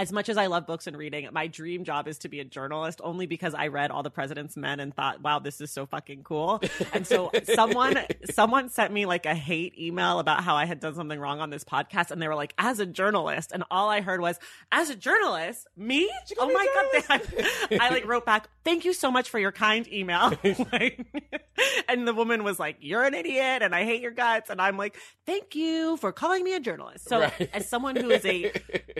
as 0.00 0.10
much 0.12 0.30
as 0.30 0.38
I 0.38 0.46
love 0.46 0.66
books 0.66 0.86
and 0.86 0.96
reading, 0.96 1.28
my 1.30 1.46
dream 1.46 1.84
job 1.84 2.08
is 2.08 2.16
to 2.20 2.30
be 2.30 2.40
a 2.40 2.44
journalist 2.44 3.02
only 3.04 3.26
because 3.26 3.52
I 3.52 3.66
read 3.66 3.90
All 3.90 4.02
the 4.02 4.08
President's 4.10 4.56
Men 4.56 4.80
and 4.80 4.94
thought, 4.94 5.20
wow, 5.20 5.40
this 5.40 5.60
is 5.60 5.70
so 5.70 5.84
fucking 5.84 6.22
cool. 6.22 6.62
And 6.94 7.06
so 7.06 7.30
someone 7.54 7.98
someone 8.30 8.70
sent 8.70 8.94
me 8.94 9.04
like 9.04 9.26
a 9.26 9.34
hate 9.34 9.78
email 9.78 10.18
about 10.18 10.42
how 10.42 10.56
I 10.56 10.64
had 10.64 10.80
done 10.80 10.94
something 10.94 11.20
wrong 11.20 11.40
on 11.40 11.50
this 11.50 11.64
podcast 11.64 12.10
and 12.12 12.22
they 12.22 12.28
were 12.28 12.34
like, 12.34 12.54
as 12.56 12.80
a 12.80 12.86
journalist. 12.86 13.52
And 13.52 13.62
all 13.70 13.90
I 13.90 14.00
heard 14.00 14.22
was, 14.22 14.38
as 14.72 14.88
a 14.88 14.96
journalist, 14.96 15.66
me? 15.76 16.10
Oh 16.38 16.50
my 16.50 16.66
god. 17.06 17.22
I, 17.70 17.78
I 17.88 17.90
like 17.90 18.06
wrote 18.06 18.24
back, 18.24 18.48
thank 18.64 18.86
you 18.86 18.94
so 18.94 19.10
much 19.10 19.28
for 19.28 19.38
your 19.38 19.52
kind 19.52 19.86
email. 19.92 20.32
Like, 20.72 21.06
and 21.90 22.08
the 22.08 22.14
woman 22.14 22.42
was 22.42 22.58
like, 22.58 22.76
You're 22.80 23.04
an 23.04 23.12
idiot 23.12 23.60
and 23.62 23.74
I 23.74 23.84
hate 23.84 24.00
your 24.00 24.12
guts. 24.12 24.48
And 24.48 24.62
I'm 24.62 24.78
like, 24.78 24.96
Thank 25.26 25.54
you 25.54 25.98
for 25.98 26.10
calling 26.10 26.42
me 26.42 26.54
a 26.54 26.60
journalist. 26.60 27.06
So, 27.06 27.20
Right. 27.20 27.50
as 27.52 27.68
someone 27.68 27.96
who 27.96 28.08
is 28.10 28.24
a 28.24 28.50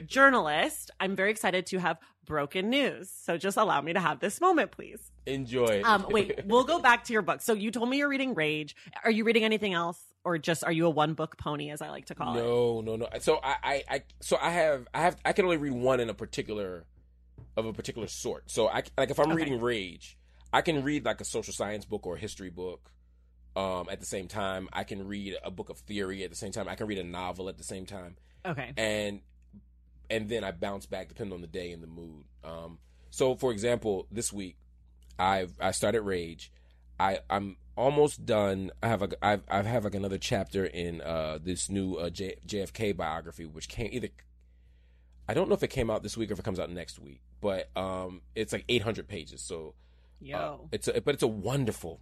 journalist, 0.07 0.90
I'm 0.99 1.15
very 1.17 1.31
excited 1.31 1.67
to 1.67 1.79
have 1.79 1.99
broken 2.25 2.71
news. 2.71 3.11
So, 3.11 3.37
just 3.37 3.57
allow 3.57 3.81
me 3.81 3.93
to 3.93 4.01
have 4.01 4.21
this 4.21 4.41
moment, 4.41 4.71
please. 4.73 5.11
enjoy. 5.27 5.83
Um, 5.85 6.07
wait, 6.09 6.41
we'll 6.47 6.65
go 6.65 6.81
back 6.81 7.05
to 7.05 7.13
your 7.13 7.23
book. 7.23 7.41
So, 7.43 7.53
you 7.53 7.71
told 7.71 7.89
me 7.89 7.99
you're 7.99 8.09
reading 8.09 8.35
Rage. 8.35 8.75
Are 9.05 9.11
you 9.11 9.25
reading 9.25 9.45
anything 9.45 9.75
else? 9.75 10.01
Or 10.25 10.37
just 10.37 10.65
are 10.65 10.73
you 10.73 10.85
a 10.87 10.91
one 10.91 11.15
book 11.15 11.39
pony, 11.39 11.71
as 11.71 11.81
I 11.81 11.89
like 11.89 12.07
to 12.07 12.15
call 12.15 12.35
it? 12.37 12.43
no, 12.43 12.81
no, 12.83 12.97
no. 12.97 13.09
So 13.21 13.39
I, 13.43 13.57
I, 13.63 13.85
I, 13.89 14.03
so 14.21 14.37
I 14.41 14.51
have, 14.51 14.87
I 14.93 15.01
have, 15.01 15.17
I 15.25 15.33
can 15.33 15.47
only 15.47 15.57
read 15.57 15.73
one 15.73 15.99
in 15.99 16.11
a 16.11 16.15
particular, 16.15 16.85
of 17.57 17.65
a 17.65 17.73
particular 17.73 18.07
sort. 18.07 18.51
So 18.51 18.69
I, 18.69 18.83
like, 18.99 19.11
if 19.11 19.19
I'm 19.19 19.29
Okay. 19.29 19.37
reading 19.37 19.59
Rage, 19.61 20.19
I 20.53 20.61
can 20.61 20.83
read 20.85 21.07
like 21.07 21.23
a 21.23 21.25
social 21.25 21.55
science 21.55 21.87
book 21.87 22.07
or 22.07 22.17
a 22.17 22.19
history 22.19 22.51
book. 22.51 22.91
Um, 23.57 23.89
at 23.91 23.99
the 23.99 24.07
same 24.07 24.29
time, 24.29 24.69
I 24.75 24.85
can 24.85 25.07
read 25.09 25.37
a 25.43 25.51
book 25.51 25.71
of 25.71 25.79
theory. 25.79 26.23
At 26.23 26.31
the 26.31 26.37
same 26.37 26.53
time, 26.53 26.69
I 26.69 26.75
can 26.75 26.87
read 26.87 26.99
a 26.99 27.05
novel. 27.05 27.49
At 27.49 27.57
the 27.57 27.65
same 27.65 27.87
time, 27.87 28.17
Okay. 28.47 28.73
and 28.77 29.23
and 30.11 30.29
then 30.29 30.45
I 30.45 30.51
bounce 30.53 30.87
back 30.87 31.09
depending 31.09 31.35
on 31.35 31.41
the 31.41 31.47
day 31.47 31.73
and 31.73 31.83
the 31.83 31.87
mood. 31.87 32.25
Um, 32.45 32.79
so, 33.11 33.35
for 33.35 33.53
example, 33.53 34.07
this 34.11 34.33
week 34.33 34.57
I 35.19 35.47
I 35.61 35.71
started 35.71 36.03
Rage. 36.03 36.53
I 36.99 37.21
I'm 37.29 37.57
almost 37.77 38.27
done. 38.27 38.71
I 38.83 38.89
have 38.89 39.03
a 39.03 39.09
I've 39.23 39.43
I 39.49 39.63
have 39.63 39.85
like 39.85 39.95
another 39.95 40.19
chapter 40.19 40.65
in 40.67 41.01
uh 41.01 41.39
this 41.43 41.71
new 41.71 41.95
uh, 41.95 42.11
J, 42.11 42.37
JFK 42.47 42.97
biography, 42.97 43.47
which 43.47 43.69
came 43.69 43.89
either. 43.93 44.09
I 45.29 45.35
don't 45.35 45.49
know 45.49 45.55
if 45.55 45.63
it 45.63 45.69
came 45.69 45.91
out 45.91 46.03
this 46.03 46.17
week 46.17 46.31
or 46.31 46.33
if 46.33 46.41
it 46.41 46.45
comes 46.45 46.59
out 46.59 46.71
next 46.71 46.99
week, 46.99 47.21
but 47.41 47.71
um, 47.77 48.23
it's 48.35 48.53
like 48.53 48.65
800 48.69 49.07
pages. 49.07 49.41
So 49.41 49.75
Yo. 50.21 50.37
uh, 50.37 50.67
it's 50.73 50.89
a, 50.89 51.01
but 51.01 51.15
it's 51.15 51.23
a 51.23 51.29
wonderful, 51.29 52.01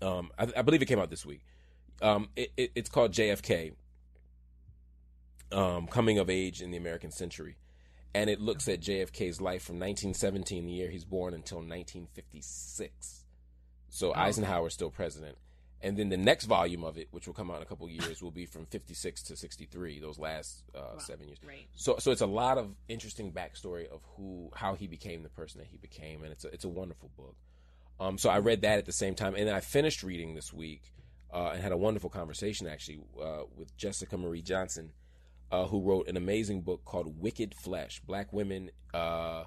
Um, 0.00 0.30
I, 0.38 0.46
I 0.58 0.62
believe 0.62 0.80
it 0.82 0.86
came 0.86 1.00
out 1.00 1.10
this 1.10 1.26
week. 1.26 1.40
Um, 2.00 2.28
it, 2.36 2.52
it, 2.56 2.70
it's 2.76 2.88
called 2.88 3.10
JFK, 3.10 3.72
um, 5.52 5.86
Coming 5.86 6.18
of 6.18 6.30
Age 6.30 6.62
in 6.62 6.70
the 6.70 6.76
American 6.76 7.10
Century. 7.10 7.56
And 8.14 8.28
it 8.28 8.40
looks 8.40 8.68
at 8.68 8.80
JFK's 8.80 9.40
life 9.40 9.62
from 9.62 9.76
1917, 9.76 10.66
the 10.66 10.72
year 10.72 10.90
he's 10.90 11.04
born, 11.04 11.32
until 11.32 11.58
1956. 11.58 13.24
So 13.88 14.14
Eisenhower's 14.14 14.74
still 14.74 14.90
president. 14.90 15.38
And 15.80 15.96
then 15.96 16.10
the 16.10 16.16
next 16.16 16.44
volume 16.44 16.84
of 16.84 16.96
it, 16.96 17.08
which 17.10 17.26
will 17.26 17.34
come 17.34 17.50
out 17.50 17.56
in 17.56 17.62
a 17.62 17.66
couple 17.66 17.88
years, 17.90 18.22
will 18.22 18.30
be 18.30 18.46
from 18.46 18.66
56 18.66 19.22
to 19.24 19.36
63, 19.36 19.98
those 19.98 20.18
last 20.18 20.62
uh, 20.74 20.98
seven 20.98 21.26
years. 21.26 21.38
Right. 21.46 21.66
So, 21.74 21.96
so 21.98 22.12
it's 22.12 22.20
a 22.20 22.26
lot 22.26 22.56
of 22.56 22.74
interesting 22.88 23.32
backstory 23.32 23.90
of 23.90 24.00
who, 24.16 24.50
how 24.54 24.74
he 24.74 24.86
became 24.86 25.24
the 25.24 25.28
person 25.28 25.58
that 25.58 25.66
he 25.66 25.78
became, 25.78 26.22
and 26.22 26.32
it's 26.32 26.44
a, 26.44 26.48
it's 26.48 26.64
a 26.64 26.68
wonderful 26.68 27.10
book. 27.16 27.34
Um, 27.98 28.16
so 28.16 28.30
I 28.30 28.38
read 28.38 28.62
that 28.62 28.78
at 28.78 28.86
the 28.86 28.92
same 28.92 29.14
time, 29.14 29.34
and 29.34 29.48
then 29.48 29.54
I 29.54 29.60
finished 29.60 30.04
reading 30.04 30.34
this 30.34 30.52
week 30.52 30.82
uh, 31.32 31.50
and 31.52 31.62
had 31.62 31.72
a 31.72 31.76
wonderful 31.76 32.10
conversation 32.10 32.68
actually 32.68 33.00
uh, 33.20 33.42
with 33.56 33.76
Jessica 33.76 34.16
Marie 34.16 34.42
Johnson, 34.42 34.92
uh, 35.52 35.66
who 35.66 35.80
wrote 35.82 36.08
an 36.08 36.16
amazing 36.16 36.62
book 36.62 36.84
called 36.84 37.20
Wicked 37.20 37.54
Flesh: 37.54 38.00
Black 38.04 38.32
Women, 38.32 38.70
uh, 38.92 39.44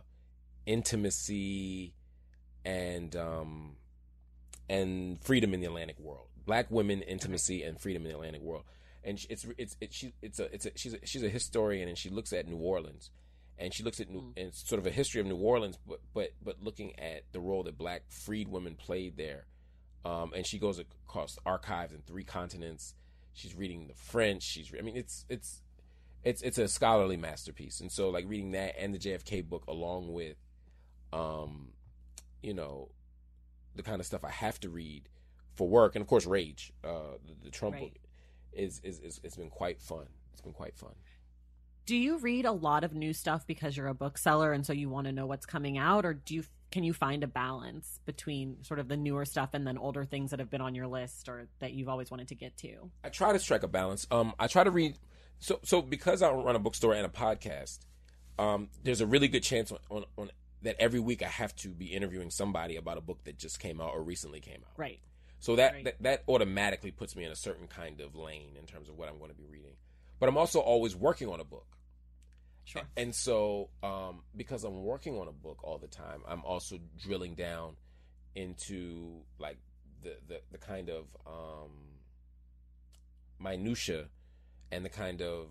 Intimacy, 0.66 1.94
and 2.64 3.16
um, 3.16 3.76
and 4.70 5.22
Freedom 5.22 5.54
in 5.54 5.60
the 5.60 5.68
Atlantic 5.68 6.00
World. 6.00 6.28
Black 6.46 6.70
Women, 6.70 7.02
Intimacy, 7.02 7.64
and 7.64 7.80
Freedom 7.80 8.04
in 8.04 8.10
the 8.10 8.16
Atlantic 8.16 8.42
World. 8.42 8.64
And 9.04 9.20
it's 9.30 9.46
it's 9.58 9.76
it's 9.82 9.96
she, 9.96 10.14
it's 10.22 10.40
a 10.40 10.54
it's 10.54 10.66
a 10.66 10.72
she's 10.76 10.94
a, 10.94 11.06
she's 11.06 11.24
a 11.24 11.30
historian, 11.30 11.90
and 11.90 11.98
she 11.98 12.10
looks 12.10 12.32
at 12.32 12.48
New 12.48 12.58
Orleans 12.58 13.12
and 13.58 13.74
she 13.74 13.84
looks 13.84 14.00
at 14.00 14.10
New, 14.10 14.34
and 14.36 14.48
it's 14.48 14.68
sort 14.68 14.80
of 14.80 14.88
a 14.88 14.92
history 14.92 15.22
of 15.22 15.28
New 15.28 15.38
Orleans, 15.38 15.78
but 15.88 16.00
but 16.14 16.32
but 16.44 16.62
looking 16.62 16.98
at 17.00 17.24
the 17.32 17.40
role 17.40 17.64
that 17.64 17.78
black 17.78 18.04
freed 18.10 18.48
women 18.48 18.76
played 18.76 19.18
there. 19.18 19.46
Um, 20.04 20.34
and 20.36 20.46
she 20.46 20.60
goes 20.60 20.78
across 20.78 21.38
archives 21.46 21.94
in 21.94 22.02
three 22.02 22.24
continents. 22.24 22.94
She's 23.34 23.56
reading 23.56 23.88
the 23.88 23.96
French. 23.96 24.44
She's 24.44 24.72
I 24.78 24.82
mean 24.82 24.96
it's 24.96 25.26
it's 25.30 25.62
it's 26.26 26.42
it's 26.42 26.58
a 26.58 26.68
scholarly 26.68 27.16
masterpiece. 27.16 27.80
And 27.80 27.92
so 27.92 28.10
like 28.10 28.26
reading 28.28 28.52
that 28.52 28.76
and 28.78 28.94
the 28.94 29.00
JFK 29.00 29.48
book 29.48 29.64
along 29.68 30.12
with, 30.12 30.36
um, 31.14 31.70
you 32.42 32.54
know, 32.54 32.90
the 33.76 33.84
kind 33.84 34.00
of 34.02 34.06
stuff 34.06 34.26
I 34.26 34.32
have 34.32 34.60
to 34.62 34.70
read 34.70 35.08
for 35.54 35.70
work, 35.70 35.96
and 35.96 36.02
of 36.02 36.08
course 36.08 36.26
Rage, 36.26 36.74
uh, 36.84 37.18
the, 37.26 37.46
the 37.46 37.52
Trump 37.52 37.76
Right. 37.76 37.84
book, 37.84 37.94
is, 38.52 38.82
is 38.84 39.00
is 39.00 39.22
it's 39.24 39.38
been 39.38 39.50
quite 39.50 39.80
fun. 39.80 40.08
It's 40.34 40.42
been 40.42 40.52
quite 40.52 40.76
fun. 40.76 40.96
Do 41.86 41.96
you 41.96 42.18
read 42.18 42.46
a 42.46 42.52
lot 42.52 42.84
of 42.84 42.94
new 42.94 43.14
stuff 43.14 43.46
because 43.46 43.78
you're 43.78 43.88
a 43.88 43.94
bookseller 43.94 44.52
and 44.52 44.66
so 44.66 44.74
you 44.74 44.90
want 44.90 45.06
to 45.06 45.14
know 45.14 45.28
what's 45.28 45.46
coming 45.46 45.78
out, 45.78 46.06
or 46.06 46.16
do 46.16 46.34
you 46.34 46.44
can 46.72 46.84
you 46.84 46.94
find 46.94 47.24
a 47.24 47.28
balance 47.28 48.00
between 48.06 48.64
sort 48.64 48.80
of 48.80 48.88
the 48.88 48.98
newer 48.98 49.24
stuff 49.24 49.52
and 49.54 49.66
then 49.68 49.78
older 49.78 50.04
things 50.04 50.32
that 50.32 50.40
have 50.40 50.50
been 50.50 50.62
on 50.62 50.74
your 50.74 50.88
list 50.88 51.30
or 51.30 51.48
that 51.60 51.74
you've 51.74 51.88
always 51.88 52.10
wanted 52.10 52.30
to 52.30 52.36
get 52.36 52.58
to? 52.58 52.90
I 53.04 53.10
try 53.10 53.32
to 53.32 53.40
strike 53.40 53.62
a 53.64 53.68
balance. 53.68 54.08
Um, 54.10 54.34
I 54.40 54.48
try 54.48 54.64
to 54.64 54.72
read. 54.72 54.98
So, 55.40 55.60
so 55.64 55.82
because 55.82 56.22
I 56.22 56.32
run 56.32 56.56
a 56.56 56.60
bookstore 56.60 56.94
and 56.94 57.06
a 57.06 57.10
podcast, 57.10 57.80
um, 58.40 58.70
there's 58.84 59.02
a 59.02 59.06
really 59.08 59.28
good 59.28 59.44
chance 59.44 59.72
on, 59.72 59.80
on, 59.90 60.06
on 60.18 60.32
that 60.64 60.76
every 60.80 61.00
week 61.00 61.22
I 61.22 61.28
have 61.28 61.56
to 61.58 61.70
be 61.70 61.88
interviewing 61.88 62.32
somebody 62.32 62.76
about 62.76 62.98
a 62.98 63.02
book 63.02 63.24
that 63.26 63.38
just 63.38 63.60
came 63.60 63.80
out 63.80 63.92
or 63.94 64.02
recently 64.02 64.40
came 64.40 64.62
out. 64.66 64.74
Right. 64.78 65.00
So 65.40 65.56
that, 65.58 65.74
Right. 65.74 65.84
that 65.86 66.02
that 66.02 66.24
automatically 66.28 66.92
puts 66.92 67.16
me 67.16 67.24
in 67.24 67.32
a 67.32 67.36
certain 67.36 67.68
kind 67.68 68.02
of 68.02 68.16
lane 68.16 68.56
in 68.58 68.66
terms 68.66 68.90
of 68.90 68.98
what 68.98 69.08
I'm 69.10 69.18
going 69.20 69.30
to 69.30 69.36
be 69.38 69.46
reading. 69.46 69.74
But 70.20 70.30
I'm 70.30 70.38
also 70.38 70.60
always 70.60 70.96
working 70.96 71.30
on 71.30 71.40
a 71.40 71.44
book. 71.44 71.68
Sure. 72.64 72.82
And 72.98 73.14
so, 73.14 73.70
um, 73.84 74.24
because 74.36 74.64
I'm 74.64 74.82
working 74.84 75.20
on 75.20 75.28
a 75.28 75.32
book 75.32 75.60
all 75.64 75.78
the 75.78 75.88
time, 75.88 76.22
I'm 76.28 76.44
also 76.44 76.80
drilling 77.00 77.36
down 77.36 77.76
into 78.34 79.22
like 79.38 79.58
the 80.02 80.18
the, 80.28 80.42
the 80.52 80.58
kind 80.58 80.90
of 80.90 81.06
um, 81.28 81.70
minutia 83.40 84.06
and 84.76 84.86
the 84.86 84.90
kind 84.90 85.22
of 85.22 85.48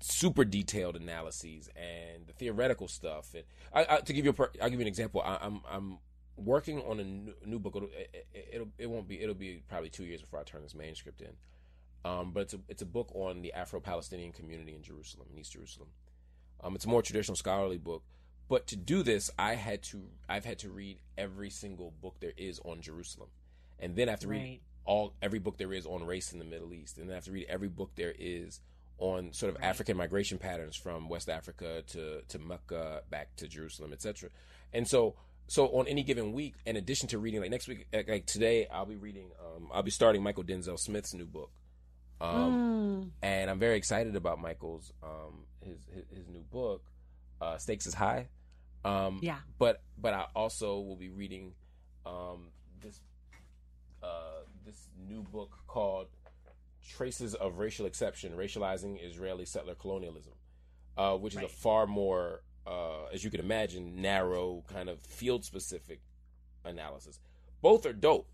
super 0.00 0.44
detailed 0.44 0.96
analyses 0.96 1.68
and 1.76 2.26
the 2.26 2.32
theoretical 2.32 2.88
stuff. 2.88 3.34
And 3.34 3.44
I, 3.74 3.96
I, 3.96 4.00
to 4.00 4.12
give 4.12 4.24
you 4.24 4.30
a, 4.30 4.34
per, 4.34 4.50
I'll 4.62 4.70
give 4.70 4.78
you 4.80 4.84
an 4.84 4.88
example. 4.88 5.20
I, 5.22 5.38
I'm 5.42 5.60
I'm 5.70 5.98
working 6.36 6.80
on 6.82 7.00
a 7.00 7.04
new, 7.04 7.34
new 7.44 7.58
book. 7.58 7.74
It'll, 7.76 7.88
it, 7.92 8.26
it'll 8.52 8.68
it 8.78 8.88
won't 8.88 9.08
be 9.08 9.20
it'll 9.20 9.34
be 9.34 9.62
probably 9.68 9.90
two 9.90 10.04
years 10.04 10.22
before 10.22 10.40
I 10.40 10.44
turn 10.44 10.62
this 10.62 10.74
manuscript 10.74 11.20
in. 11.20 11.32
Um, 12.02 12.32
but 12.32 12.40
it's 12.40 12.54
a 12.54 12.60
it's 12.68 12.82
a 12.82 12.86
book 12.86 13.10
on 13.14 13.42
the 13.42 13.52
Afro-Palestinian 13.52 14.32
community 14.32 14.74
in 14.74 14.82
Jerusalem, 14.82 15.26
in 15.32 15.38
East 15.38 15.52
Jerusalem. 15.52 15.88
Um, 16.62 16.74
it's 16.74 16.84
a 16.84 16.88
more 16.88 17.02
traditional 17.02 17.36
scholarly 17.36 17.78
book. 17.78 18.04
But 18.48 18.66
to 18.68 18.76
do 18.76 19.02
this, 19.02 19.30
I 19.38 19.54
had 19.54 19.82
to 19.84 20.02
I've 20.28 20.44
had 20.44 20.58
to 20.60 20.70
read 20.70 21.00
every 21.18 21.50
single 21.50 21.92
book 22.00 22.16
there 22.20 22.32
is 22.36 22.60
on 22.64 22.80
Jerusalem, 22.80 23.28
and 23.78 23.96
then 23.96 24.08
I 24.08 24.12
have 24.12 24.20
to 24.20 24.28
read 24.28 24.38
Right. 24.40 24.60
All 24.84 25.14
every 25.22 25.38
book 25.38 25.58
there 25.58 25.72
is 25.72 25.86
on 25.86 26.04
race 26.04 26.32
in 26.32 26.38
the 26.38 26.44
Middle 26.44 26.72
East, 26.74 26.98
and 26.98 27.08
then 27.08 27.12
I 27.12 27.16
have 27.16 27.24
to 27.24 27.32
read 27.32 27.46
every 27.48 27.68
book 27.68 27.92
there 27.96 28.14
is 28.18 28.60
on 28.98 29.32
sort 29.32 29.54
of 29.54 29.62
African 29.62 29.96
migration 29.96 30.38
patterns 30.38 30.76
from 30.76 31.08
West 31.08 31.28
Africa 31.28 31.82
to 31.88 32.22
to 32.28 32.38
Mecca 32.38 33.02
back 33.10 33.34
to 33.36 33.48
Jerusalem, 33.48 33.92
etc. 33.92 34.30
And 34.72 34.86
so 34.86 35.14
so 35.46 35.66
on 35.78 35.88
any 35.88 36.02
given 36.02 36.32
week, 36.32 36.54
in 36.64 36.76
addition 36.76 37.08
to 37.08 37.18
reading 37.18 37.40
like 37.40 37.50
next 37.50 37.66
week, 37.68 37.86
like 37.92 38.26
today, 38.26 38.66
I'll 38.70 38.86
be 38.86 38.96
reading 38.96 39.30
um, 39.40 39.68
I'll 39.72 39.82
be 39.82 39.90
starting 39.90 40.22
Mychal 40.22 40.44
Denzel 40.48 40.78
Smith's 40.78 41.14
new 41.14 41.26
book. 41.26 41.50
Um, 42.20 43.12
and 43.22 43.48
I'm 43.50 43.58
very 43.58 43.76
excited 43.78 44.14
about 44.14 44.38
Mychal's 44.38 44.92
um 45.02 45.44
his 45.62 45.78
his, 45.92 46.04
his 46.18 46.28
new 46.28 46.40
book, 46.50 46.82
uh, 47.40 47.56
Stakes 47.58 47.86
is 47.86 47.94
High. 47.94 48.28
Um, 48.84 49.18
Yeah. 49.22 49.38
But 49.58 49.82
but 49.98 50.14
I 50.14 50.26
also 50.34 50.78
will 50.80 50.96
be 50.96 51.08
reading 51.10 51.54
um 52.06 52.48
this 52.80 53.00
uh 54.02 54.39
new 55.10 55.22
book 55.22 55.58
called 55.66 56.06
Traces 56.88 57.34
of 57.34 57.58
Racial 57.58 57.86
Exception: 57.86 58.32
Racializing 58.32 58.98
Israeli 59.04 59.44
Settler 59.44 59.74
Colonialism, 59.74 60.32
uh, 60.96 61.16
which 61.16 61.34
is 61.34 61.42
a 61.42 61.48
far 61.48 61.86
more 61.86 62.42
uh, 62.66 63.06
as 63.12 63.24
you 63.24 63.30
can 63.30 63.40
imagine 63.40 64.00
narrow 64.00 64.62
kind 64.72 64.88
of 64.88 65.00
field 65.00 65.44
specific 65.44 66.00
analysis. 66.64 67.18
Both 67.62 67.84
are 67.86 67.92
dope. 67.92 68.28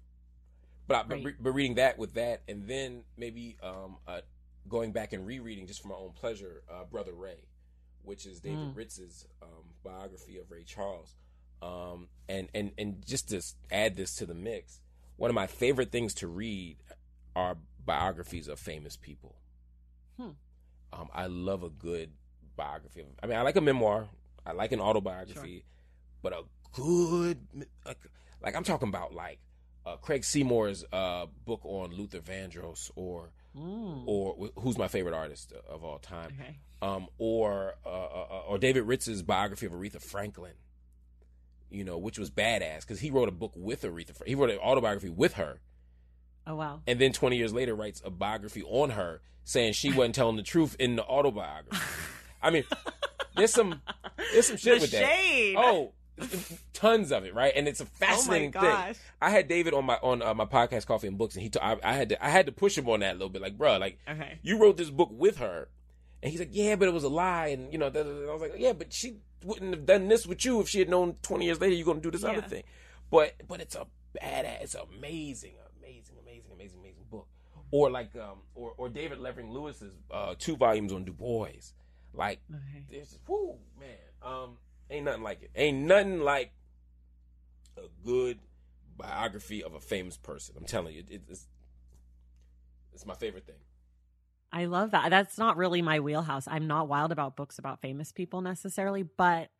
But, 0.88 1.06
I, 1.06 1.08
Right. 1.14 1.24
re- 1.24 1.34
but 1.40 1.50
reading 1.52 1.76
that 1.76 1.98
with 1.98 2.14
that, 2.14 2.42
and 2.46 2.68
then 2.68 3.02
maybe 3.16 3.56
um, 3.62 3.96
uh, 4.06 4.20
going 4.68 4.92
back 4.92 5.12
and 5.12 5.26
rereading 5.26 5.66
just 5.66 5.82
for 5.82 5.88
my 5.88 5.96
own 5.96 6.12
pleasure, 6.12 6.62
uh, 6.70 6.84
Brother 6.84 7.12
Ray, 7.12 7.48
which 8.02 8.24
is 8.24 8.40
David 8.40 8.76
Ritz's 8.76 9.26
um, 9.42 9.48
biography 9.82 10.38
of 10.38 10.48
Ray 10.50 10.62
Charles, 10.64 11.16
um, 11.60 12.08
and 12.28 12.48
and 12.54 12.70
and 12.78 13.04
just 13.04 13.30
to 13.30 13.42
add 13.72 13.96
this 13.96 14.14
to 14.16 14.26
the 14.26 14.34
mix, 14.34 14.80
one 15.16 15.30
of 15.30 15.34
my 15.34 15.46
favorite 15.46 15.90
things 15.92 16.14
to 16.14 16.26
read 16.28 16.76
are 17.34 17.56
biographies 17.84 18.48
of 18.48 18.58
famous 18.58 18.96
people. 18.96 19.36
Hmm. 20.18 20.30
Um, 20.92 21.08
I 21.14 21.26
love 21.26 21.62
a 21.62 21.68
good 21.70 22.10
biography. 22.56 23.00
Of, 23.00 23.06
I 23.22 23.26
mean, 23.26 23.36
I 23.38 23.42
like 23.42 23.56
a 23.56 23.60
memoir. 23.60 24.08
I 24.44 24.52
like 24.52 24.72
an 24.72 24.80
autobiography, 24.80 25.64
but 26.22 26.32
a 26.32 26.42
good 26.72 27.66
like, 27.84 27.98
like 28.42 28.54
I'm 28.56 28.64
talking 28.64 28.88
about 28.88 29.12
like 29.14 29.40
uh, 29.84 29.96
Craig 29.96 30.24
Seymour's 30.24 30.84
uh, 30.92 31.26
book 31.44 31.60
on 31.64 31.92
Luther 31.94 32.20
Vandross, 32.20 32.90
or 32.94 33.30
or 33.54 34.50
who's 34.58 34.76
my 34.78 34.86
favorite 34.88 35.14
artist 35.14 35.52
of 35.68 35.82
all 35.84 35.98
time, 35.98 36.30
Okay. 36.40 36.58
um, 36.82 37.08
or 37.18 37.74
uh, 37.84 37.88
uh, 37.88 38.42
or 38.48 38.58
David 38.58 38.84
Ritz's 38.84 39.22
biography 39.22 39.66
of 39.66 39.72
Aretha 39.72 40.00
Franklin. 40.00 40.52
You 41.70 41.84
know, 41.84 41.98
which 41.98 42.18
was 42.18 42.30
badass 42.30 42.80
because 42.82 43.00
he 43.00 43.10
wrote 43.10 43.28
a 43.28 43.32
book 43.32 43.52
with 43.56 43.82
Aretha. 43.82 44.22
He 44.26 44.34
wrote 44.34 44.50
an 44.50 44.58
autobiography 44.58 45.08
with 45.10 45.34
her, 45.34 45.60
Oh 46.46 46.54
wow. 46.54 46.80
and 46.86 47.00
then 47.00 47.12
20 47.12 47.36
years 47.36 47.52
later 47.52 47.74
writes 47.74 48.00
a 48.04 48.10
biography 48.10 48.62
on 48.62 48.90
her 48.90 49.20
saying 49.44 49.72
she 49.72 49.92
wasn't 49.92 50.14
telling 50.14 50.36
the 50.36 50.42
truth 50.42 50.76
in 50.78 50.96
the 50.96 51.02
autobiography. 51.04 51.76
I 52.42 52.50
mean, 52.50 52.64
there's 53.36 53.52
some 53.52 53.80
there's 54.32 54.46
some 54.46 54.56
shit 54.56 54.76
The 54.76 54.80
with 54.82 54.90
shade. 54.90 55.56
that. 55.56 55.64
Oh, 55.64 55.92
tons 56.72 57.12
of 57.12 57.24
it, 57.24 57.34
right? 57.34 57.52
And 57.54 57.66
it's 57.68 57.80
a 57.80 57.86
fascinating 57.86 58.52
thing. 58.52 58.62
gosh. 58.62 58.96
I 59.20 59.30
had 59.30 59.48
David 59.48 59.74
on 59.74 59.84
my 59.84 59.96
on 59.96 60.22
uh, 60.22 60.34
my 60.34 60.44
podcast 60.46 60.86
Coffee 60.86 61.08
and 61.08 61.18
Books 61.18 61.34
and 61.34 61.42
he 61.42 61.48
t- 61.50 61.60
I, 61.60 61.76
I 61.82 61.92
had 61.94 62.10
to 62.10 62.24
I 62.24 62.28
had 62.28 62.46
to 62.46 62.52
push 62.52 62.78
him 62.78 62.88
on 62.88 63.00
that 63.00 63.10
a 63.12 63.14
little 63.14 63.28
bit 63.28 63.42
like, 63.42 63.58
bro, 63.58 63.76
like 63.78 63.98
Okay. 64.08 64.38
you 64.42 64.58
wrote 64.58 64.76
this 64.76 64.90
book 64.90 65.10
with 65.12 65.38
her. 65.38 65.68
And 66.26 66.32
he's 66.32 66.40
like, 66.40 66.50
"Yeah, 66.50 66.74
but 66.74 66.88
it 66.88 66.90
was 66.90 67.04
a 67.04 67.08
lie." 67.08 67.46
And 67.48 67.72
you 67.72 67.78
know. 67.78 67.86
I 67.86 68.32
was 68.32 68.40
like, 68.40 68.54
"Yeah, 68.58 68.72
but 68.72 68.92
she 68.92 69.18
wouldn't 69.44 69.72
have 69.72 69.86
done 69.86 70.08
this 70.08 70.26
with 70.26 70.44
you 70.44 70.58
if 70.60 70.68
she 70.68 70.80
had 70.80 70.88
known 70.88 71.14
20 71.22 71.44
years 71.44 71.60
later 71.60 71.76
you're 71.76 71.84
going 71.84 71.98
to 71.98 72.02
do 72.02 72.10
this 72.10 72.24
other 72.24 72.42
thing." 72.42 72.64
But 73.12 73.34
but 73.46 73.60
it's 73.60 73.76
a 73.76 73.86
badass, 74.20 74.62
it's 74.62 74.74
amazing, 74.74 75.54
amazing, 75.78 76.16
amazing, 76.20 76.50
amazing, 76.52 76.80
amazing 76.80 77.04
book. 77.08 77.28
Or 77.70 77.92
like 77.92 78.16
um 78.16 78.38
or 78.56 78.72
or 78.76 78.88
David 78.88 79.20
Levering 79.20 79.52
Lewis's 79.52 79.94
uh 80.10 80.34
two 80.36 80.56
volumes 80.56 80.92
on 80.92 81.04
Du 81.04 81.12
Bois. 81.12 81.46
Like 82.12 82.40
Okay. 82.52 82.86
there's 82.90 83.16
whoo 83.28 83.58
man, 83.78 83.88
um 84.20 84.56
ain't 84.90 85.04
nothing 85.04 85.22
like 85.22 85.42
it. 85.44 85.50
Ain't 85.54 85.86
nothing 85.86 86.22
like 86.22 86.50
a 87.76 87.82
good 88.04 88.40
biography 88.96 89.62
of 89.62 89.74
a 89.74 89.80
famous 89.80 90.16
person. 90.16 90.56
I'm 90.58 90.64
telling 90.64 90.96
you, 90.96 91.04
it, 91.08 91.22
it's 91.28 91.46
it's 92.92 93.06
my 93.06 93.14
favorite 93.14 93.46
thing. 93.46 93.54
I 94.56 94.64
love 94.64 94.92
that. 94.92 95.10
That's 95.10 95.36
not 95.36 95.58
really 95.58 95.82
my 95.82 96.00
wheelhouse. 96.00 96.48
I'm 96.48 96.66
not 96.66 96.88
wild 96.88 97.12
about 97.12 97.36
books 97.36 97.58
about 97.58 97.82
famous 97.82 98.10
people 98.10 98.40
necessarily, 98.40 99.02
but 99.02 99.50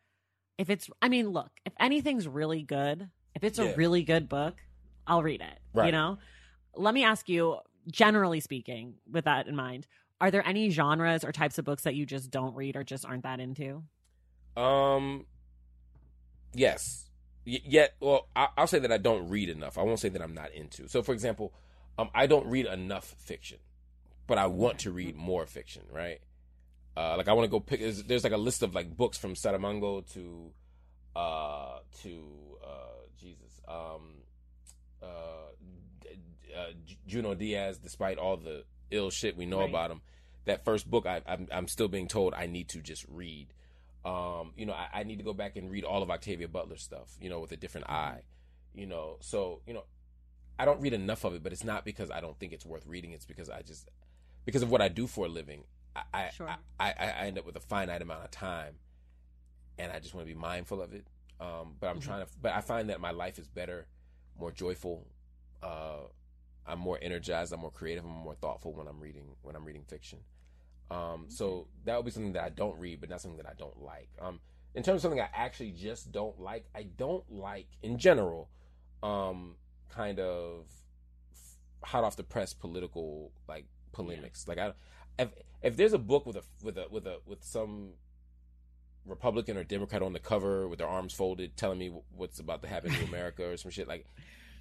if 0.56 0.70
it's 0.70 0.88
I 1.02 1.10
mean, 1.10 1.28
look, 1.28 1.50
if 1.66 1.74
anything's 1.78 2.26
really 2.26 2.62
good, 2.62 3.10
if 3.34 3.44
it's 3.44 3.58
Yeah. 3.58 3.66
a 3.66 3.76
really 3.76 4.02
good 4.04 4.26
book, 4.26 4.56
I'll 5.06 5.22
read 5.22 5.42
it. 5.42 5.58
You 5.86 5.92
know? 5.92 6.16
Let 6.74 6.94
me 6.94 7.04
ask 7.04 7.28
you, 7.28 7.58
generally 7.90 8.40
speaking, 8.40 8.94
with 9.10 9.26
that 9.26 9.46
in 9.48 9.54
mind, 9.54 9.86
are 10.18 10.30
there 10.30 10.46
any 10.46 10.70
genres 10.70 11.24
or 11.24 11.30
types 11.32 11.58
of 11.58 11.66
books 11.66 11.82
that 11.82 11.94
you 11.94 12.06
just 12.06 12.30
don't 12.30 12.54
read 12.54 12.74
or 12.74 12.82
just 12.82 13.04
aren't 13.04 13.24
that 13.24 13.38
into? 13.38 13.82
Um, 14.56 15.26
yes. 16.54 17.10
Y- 17.46 17.60
yet, 17.64 17.96
well, 18.00 18.28
I- 18.34 18.48
I'll 18.56 18.66
say 18.66 18.78
that 18.78 18.90
I 18.90 18.96
don't 18.96 19.28
read 19.28 19.50
enough. 19.50 19.76
I 19.76 19.82
won't 19.82 20.00
say 20.00 20.08
that 20.08 20.22
I'm 20.22 20.34
not 20.34 20.52
into. 20.52 20.88
So, 20.88 21.02
for 21.02 21.12
example, 21.12 21.52
um, 21.98 22.10
I 22.14 22.26
don't 22.26 22.46
read 22.46 22.64
enough 22.66 23.04
fiction, 23.04 23.58
but 24.26 24.38
I 24.38 24.46
want 24.46 24.80
to 24.80 24.90
read 24.90 25.16
more 25.16 25.46
fiction. 25.46 25.82
Right? 25.90 26.20
Uh, 26.96 27.16
like 27.16 27.28
I 27.28 27.32
want 27.34 27.44
to 27.44 27.50
go 27.50 27.60
pick. 27.60 27.80
There's, 27.80 28.02
there's 28.04 28.24
like 28.24 28.32
a 28.32 28.38
list 28.38 28.62
of 28.62 28.74
like 28.74 28.96
books 28.96 29.18
from 29.18 29.34
Saramago 29.34 30.10
to, 30.14 30.50
uh, 31.14 31.78
to 32.02 32.24
uh, 32.64 33.06
Jesus, 33.20 33.60
um, 33.68 34.22
uh, 35.02 35.06
uh, 36.56 36.72
Junot 37.06 37.38
Diaz. 37.38 37.78
Despite 37.78 38.18
all 38.18 38.36
the 38.38 38.64
ill 38.90 39.10
shit 39.10 39.36
we 39.36 39.44
know 39.46 39.60
Right. 39.60 39.68
about 39.68 39.90
him, 39.90 40.00
that 40.46 40.64
first 40.64 40.90
book 40.90 41.06
I, 41.06 41.20
I'm, 41.26 41.48
I'm 41.52 41.68
still 41.68 41.88
being 41.88 42.08
told 42.08 42.32
I 42.34 42.46
need 42.46 42.68
to 42.70 42.80
just 42.80 43.04
read. 43.08 43.48
Um, 44.04 44.52
you 44.56 44.64
know, 44.66 44.72
I, 44.72 45.00
I 45.00 45.02
need 45.02 45.18
to 45.18 45.24
go 45.24 45.34
back 45.34 45.56
and 45.56 45.70
read 45.70 45.84
all 45.84 46.02
of 46.02 46.10
Octavia 46.10 46.48
Butler's 46.48 46.82
stuff, 46.82 47.16
you 47.20 47.28
know, 47.28 47.40
with 47.40 47.52
a 47.52 47.56
different 47.56 47.90
eye. 47.90 48.22
You 48.72 48.86
know, 48.86 49.16
so, 49.20 49.60
you 49.66 49.74
know, 49.74 49.84
I 50.58 50.64
don't 50.64 50.80
read 50.80 50.92
enough 50.92 51.24
of 51.24 51.34
it, 51.34 51.42
but 51.42 51.52
it's 51.52 51.64
not 51.64 51.84
because 51.84 52.10
I 52.10 52.20
don't 52.20 52.38
think 52.38 52.52
it's 52.52 52.64
worth 52.64 52.86
reading. 52.86 53.12
It's 53.12 53.24
because 53.26 53.50
I 53.50 53.62
just 53.62 53.88
because 54.46 54.62
of 54.62 54.70
what 54.70 54.80
I 54.80 54.88
do 54.88 55.06
for 55.06 55.26
a 55.26 55.28
living. 55.28 55.64
I 55.94 56.02
I, 56.14 56.30
Sure. 56.30 56.48
I, 56.48 56.56
I, 56.80 56.92
I 56.92 57.26
end 57.26 57.38
up 57.38 57.44
with 57.44 57.56
a 57.56 57.60
finite 57.60 58.00
amount 58.00 58.24
of 58.24 58.30
time 58.30 58.76
and 59.78 59.92
I 59.92 59.98
just 59.98 60.14
want 60.14 60.26
to 60.26 60.32
be 60.32 60.38
mindful 60.38 60.80
of 60.80 60.94
it. 60.94 61.06
Um, 61.38 61.76
but 61.78 61.88
I'm 61.88 61.98
Mhm. 61.98 62.02
trying 62.02 62.24
to 62.24 62.32
but 62.40 62.52
I 62.52 62.62
find 62.62 62.88
that 62.88 63.00
my 63.00 63.10
life 63.10 63.38
is 63.38 63.46
better, 63.48 63.86
more 64.38 64.50
joyful. 64.50 65.06
Uh, 65.62 66.04
I'm 66.64 66.78
more 66.78 66.98
energized, 67.02 67.52
I'm 67.52 67.60
more 67.60 67.70
creative, 67.70 68.04
I'm 68.04 68.10
more 68.10 68.34
thoughtful 68.34 68.72
when 68.72 68.88
I'm 68.88 68.98
reading 69.00 69.36
when 69.42 69.54
I'm 69.54 69.64
reading 69.64 69.84
fiction. 69.84 70.20
Um, 70.90 71.26
so 71.28 71.68
that 71.84 71.96
would 71.96 72.04
be 72.04 72.10
something 72.12 72.32
that 72.34 72.44
I 72.44 72.48
don't 72.48 72.78
read, 72.78 73.00
but 73.00 73.10
not 73.10 73.20
something 73.20 73.38
that 73.38 73.48
I 73.48 73.54
don't 73.54 73.82
like. 73.82 74.08
Um, 74.20 74.40
in 74.74 74.82
terms 74.82 74.96
of 74.98 75.02
something 75.02 75.20
I 75.20 75.28
actually 75.34 75.72
just 75.72 76.12
don't 76.12 76.38
like, 76.40 76.64
I 76.74 76.84
don't 76.84 77.28
like 77.30 77.66
in 77.82 77.98
general, 77.98 78.48
um, 79.02 79.56
kind 79.88 80.20
of 80.20 80.66
hot 81.82 82.04
off 82.04 82.16
the 82.16 82.24
press 82.24 82.52
political 82.54 83.32
like 83.48 83.66
polemics. 83.96 84.46
Like 84.46 84.58
I, 84.58 84.72
if 85.18 85.30
if 85.62 85.76
there's 85.76 85.92
a 85.92 85.98
book 85.98 86.26
with 86.26 86.36
a 86.36 86.42
with 86.62 86.78
a 86.78 86.86
with 86.90 87.06
a 87.06 87.18
with 87.26 87.42
some 87.42 87.94
Republican 89.06 89.56
or 89.56 89.64
Democrat 89.64 90.02
on 90.02 90.12
the 90.12 90.18
cover 90.18 90.68
with 90.68 90.78
their 90.78 90.88
arms 90.88 91.14
folded, 91.14 91.56
telling 91.56 91.78
me 91.78 91.90
what's 92.16 92.38
about 92.40 92.62
to 92.62 92.68
happen 92.68 92.92
to 92.92 93.04
America 93.08 93.48
or 93.48 93.56
some 93.56 93.70
shit 93.70 93.88
like 93.88 94.06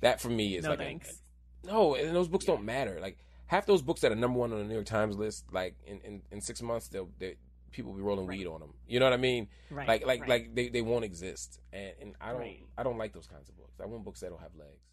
that, 0.02 0.22
for 0.22 0.30
me 0.30 0.56
is 0.56 0.64
no 0.64 0.72
like 0.72 0.80
a- 0.82 1.68
no, 1.68 1.95
and 1.95 2.16
those 2.16 2.28
books 2.28 2.45
don't 2.45 2.64
matter. 2.64 2.99
Like 3.02 3.18
half 3.48 3.66
those 3.66 3.82
books 3.82 4.02
that 4.02 4.12
are 4.12 4.16
number 4.16 4.38
one 4.40 4.52
on 4.53 4.60
the 4.60 4.66
New 4.66 4.74
York 4.76 4.86
Times 4.86 5.18
list, 5.18 5.45
like 5.52 5.76
in, 5.86 5.99
in, 6.02 6.22
in 6.32 6.41
six 6.41 6.62
months, 6.62 6.88
they'll 6.90 7.10
they, 7.18 7.36
people 7.72 7.91
will 7.91 7.98
be 7.98 8.03
rolling 8.03 8.28
Right. 8.28 8.38
weed 8.38 8.48
on 8.48 8.60
them. 8.60 8.74
You 8.88 8.99
know 8.99 9.06
what 9.07 9.14
I 9.14 9.18
mean? 9.18 9.48
right. 9.72 9.88
like 9.88 10.06
like 10.06 10.22
right. 10.22 10.30
like 10.30 10.56
they, 10.56 10.70
they 10.70 10.82
won't 10.82 11.03
exist, 11.06 11.60
and 11.74 11.91
and 12.02 12.16
I 12.22 12.32
don't. 12.32 12.44
I 12.78 12.84
don't 12.84 12.98
like 12.98 13.14
those 13.14 13.28
kinds 13.28 13.49
of 13.49 13.57
books. 13.57 13.80
I 13.82 13.86
want 13.88 14.03
books 14.06 14.20
that 14.22 14.30
don't 14.30 14.41
have 14.41 14.56
legs. 14.56 14.84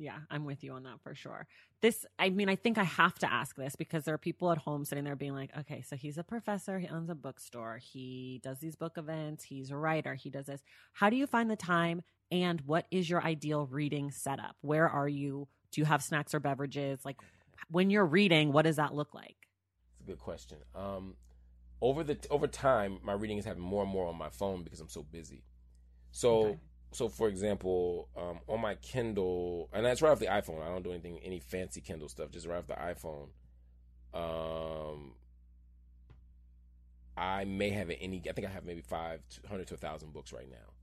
Yeah, 0.00 0.16
I'm 0.30 0.46
with 0.46 0.64
you 0.64 0.72
on 0.72 0.84
that 0.84 1.02
for 1.02 1.14
sure. 1.14 1.46
This, 1.82 2.06
I 2.18 2.30
mean, 2.30 2.48
I 2.48 2.56
think 2.56 2.78
I 2.78 2.84
have 2.84 3.18
to 3.18 3.30
ask 3.30 3.54
this 3.54 3.76
because 3.76 4.04
there 4.04 4.14
are 4.14 4.18
people 4.18 4.50
at 4.50 4.56
home 4.56 4.86
sitting 4.86 5.04
there 5.04 5.14
being 5.14 5.34
like, 5.34 5.50
okay, 5.58 5.82
so 5.82 5.94
he's 5.94 6.16
a 6.16 6.24
professor, 6.24 6.78
he 6.78 6.88
owns 6.88 7.10
a 7.10 7.14
bookstore, 7.14 7.76
he 7.76 8.40
does 8.42 8.60
these 8.60 8.76
book 8.76 8.96
events, 8.96 9.44
he's 9.44 9.70
a 9.70 9.76
writer, 9.76 10.14
he 10.14 10.30
does 10.30 10.46
this. 10.46 10.62
How 10.94 11.10
do 11.10 11.16
you 11.16 11.26
find 11.26 11.50
the 11.50 11.56
time 11.56 12.00
and 12.30 12.62
what 12.62 12.86
is 12.90 13.10
your 13.10 13.22
ideal 13.22 13.66
reading 13.66 14.10
setup? 14.10 14.56
Where 14.62 14.88
are 14.88 15.08
you? 15.08 15.48
Do 15.70 15.82
you 15.82 15.84
have 15.84 16.02
snacks 16.02 16.32
or 16.32 16.40
beverages? 16.40 17.04
Like 17.04 17.18
when 17.70 17.90
you're 17.90 18.06
reading, 18.06 18.54
what 18.54 18.62
does 18.62 18.76
that 18.76 18.94
look 18.94 19.12
like? 19.12 19.36
It's 19.92 20.00
a 20.00 20.04
good 20.04 20.18
question. 20.18 20.58
Um, 20.74 21.16
over 21.82 22.02
the 22.04 22.16
over 22.30 22.46
time, 22.46 23.00
my 23.02 23.12
reading 23.12 23.36
is 23.36 23.44
happening 23.44 23.68
more 23.68 23.82
and 23.82 23.92
more 23.92 24.06
on 24.06 24.16
my 24.16 24.30
phone 24.30 24.64
because 24.64 24.80
I'm 24.80 24.88
so 24.88 25.02
busy. 25.02 25.44
So 26.10 26.44
Okay. 26.46 26.58
So 26.92 27.08
for 27.08 27.28
example, 27.28 28.08
um, 28.16 28.40
on 28.48 28.60
my 28.60 28.74
Kindle, 28.76 29.68
and 29.72 29.84
that's 29.84 30.02
right 30.02 30.10
off 30.10 30.18
the 30.18 30.26
iPhone. 30.26 30.62
I 30.62 30.68
don't 30.68 30.82
do 30.82 30.90
anything 30.90 31.18
any 31.22 31.40
fancy 31.40 31.80
Kindle 31.80 32.08
stuff. 32.08 32.30
Just 32.30 32.46
right 32.46 32.58
off 32.58 32.66
the 32.66 32.74
iPhone. 32.74 33.28
Um, 34.12 35.12
I 37.16 37.44
may 37.44 37.70
have 37.70 37.90
any. 38.00 38.22
I 38.28 38.32
think 38.32 38.46
I 38.46 38.50
have 38.50 38.64
maybe 38.64 38.80
five 38.80 39.20
hundred 39.48 39.68
to 39.68 39.74
a 39.74 39.78
thousand 39.78 40.12
books 40.12 40.32
right 40.32 40.50
now, 40.50 40.74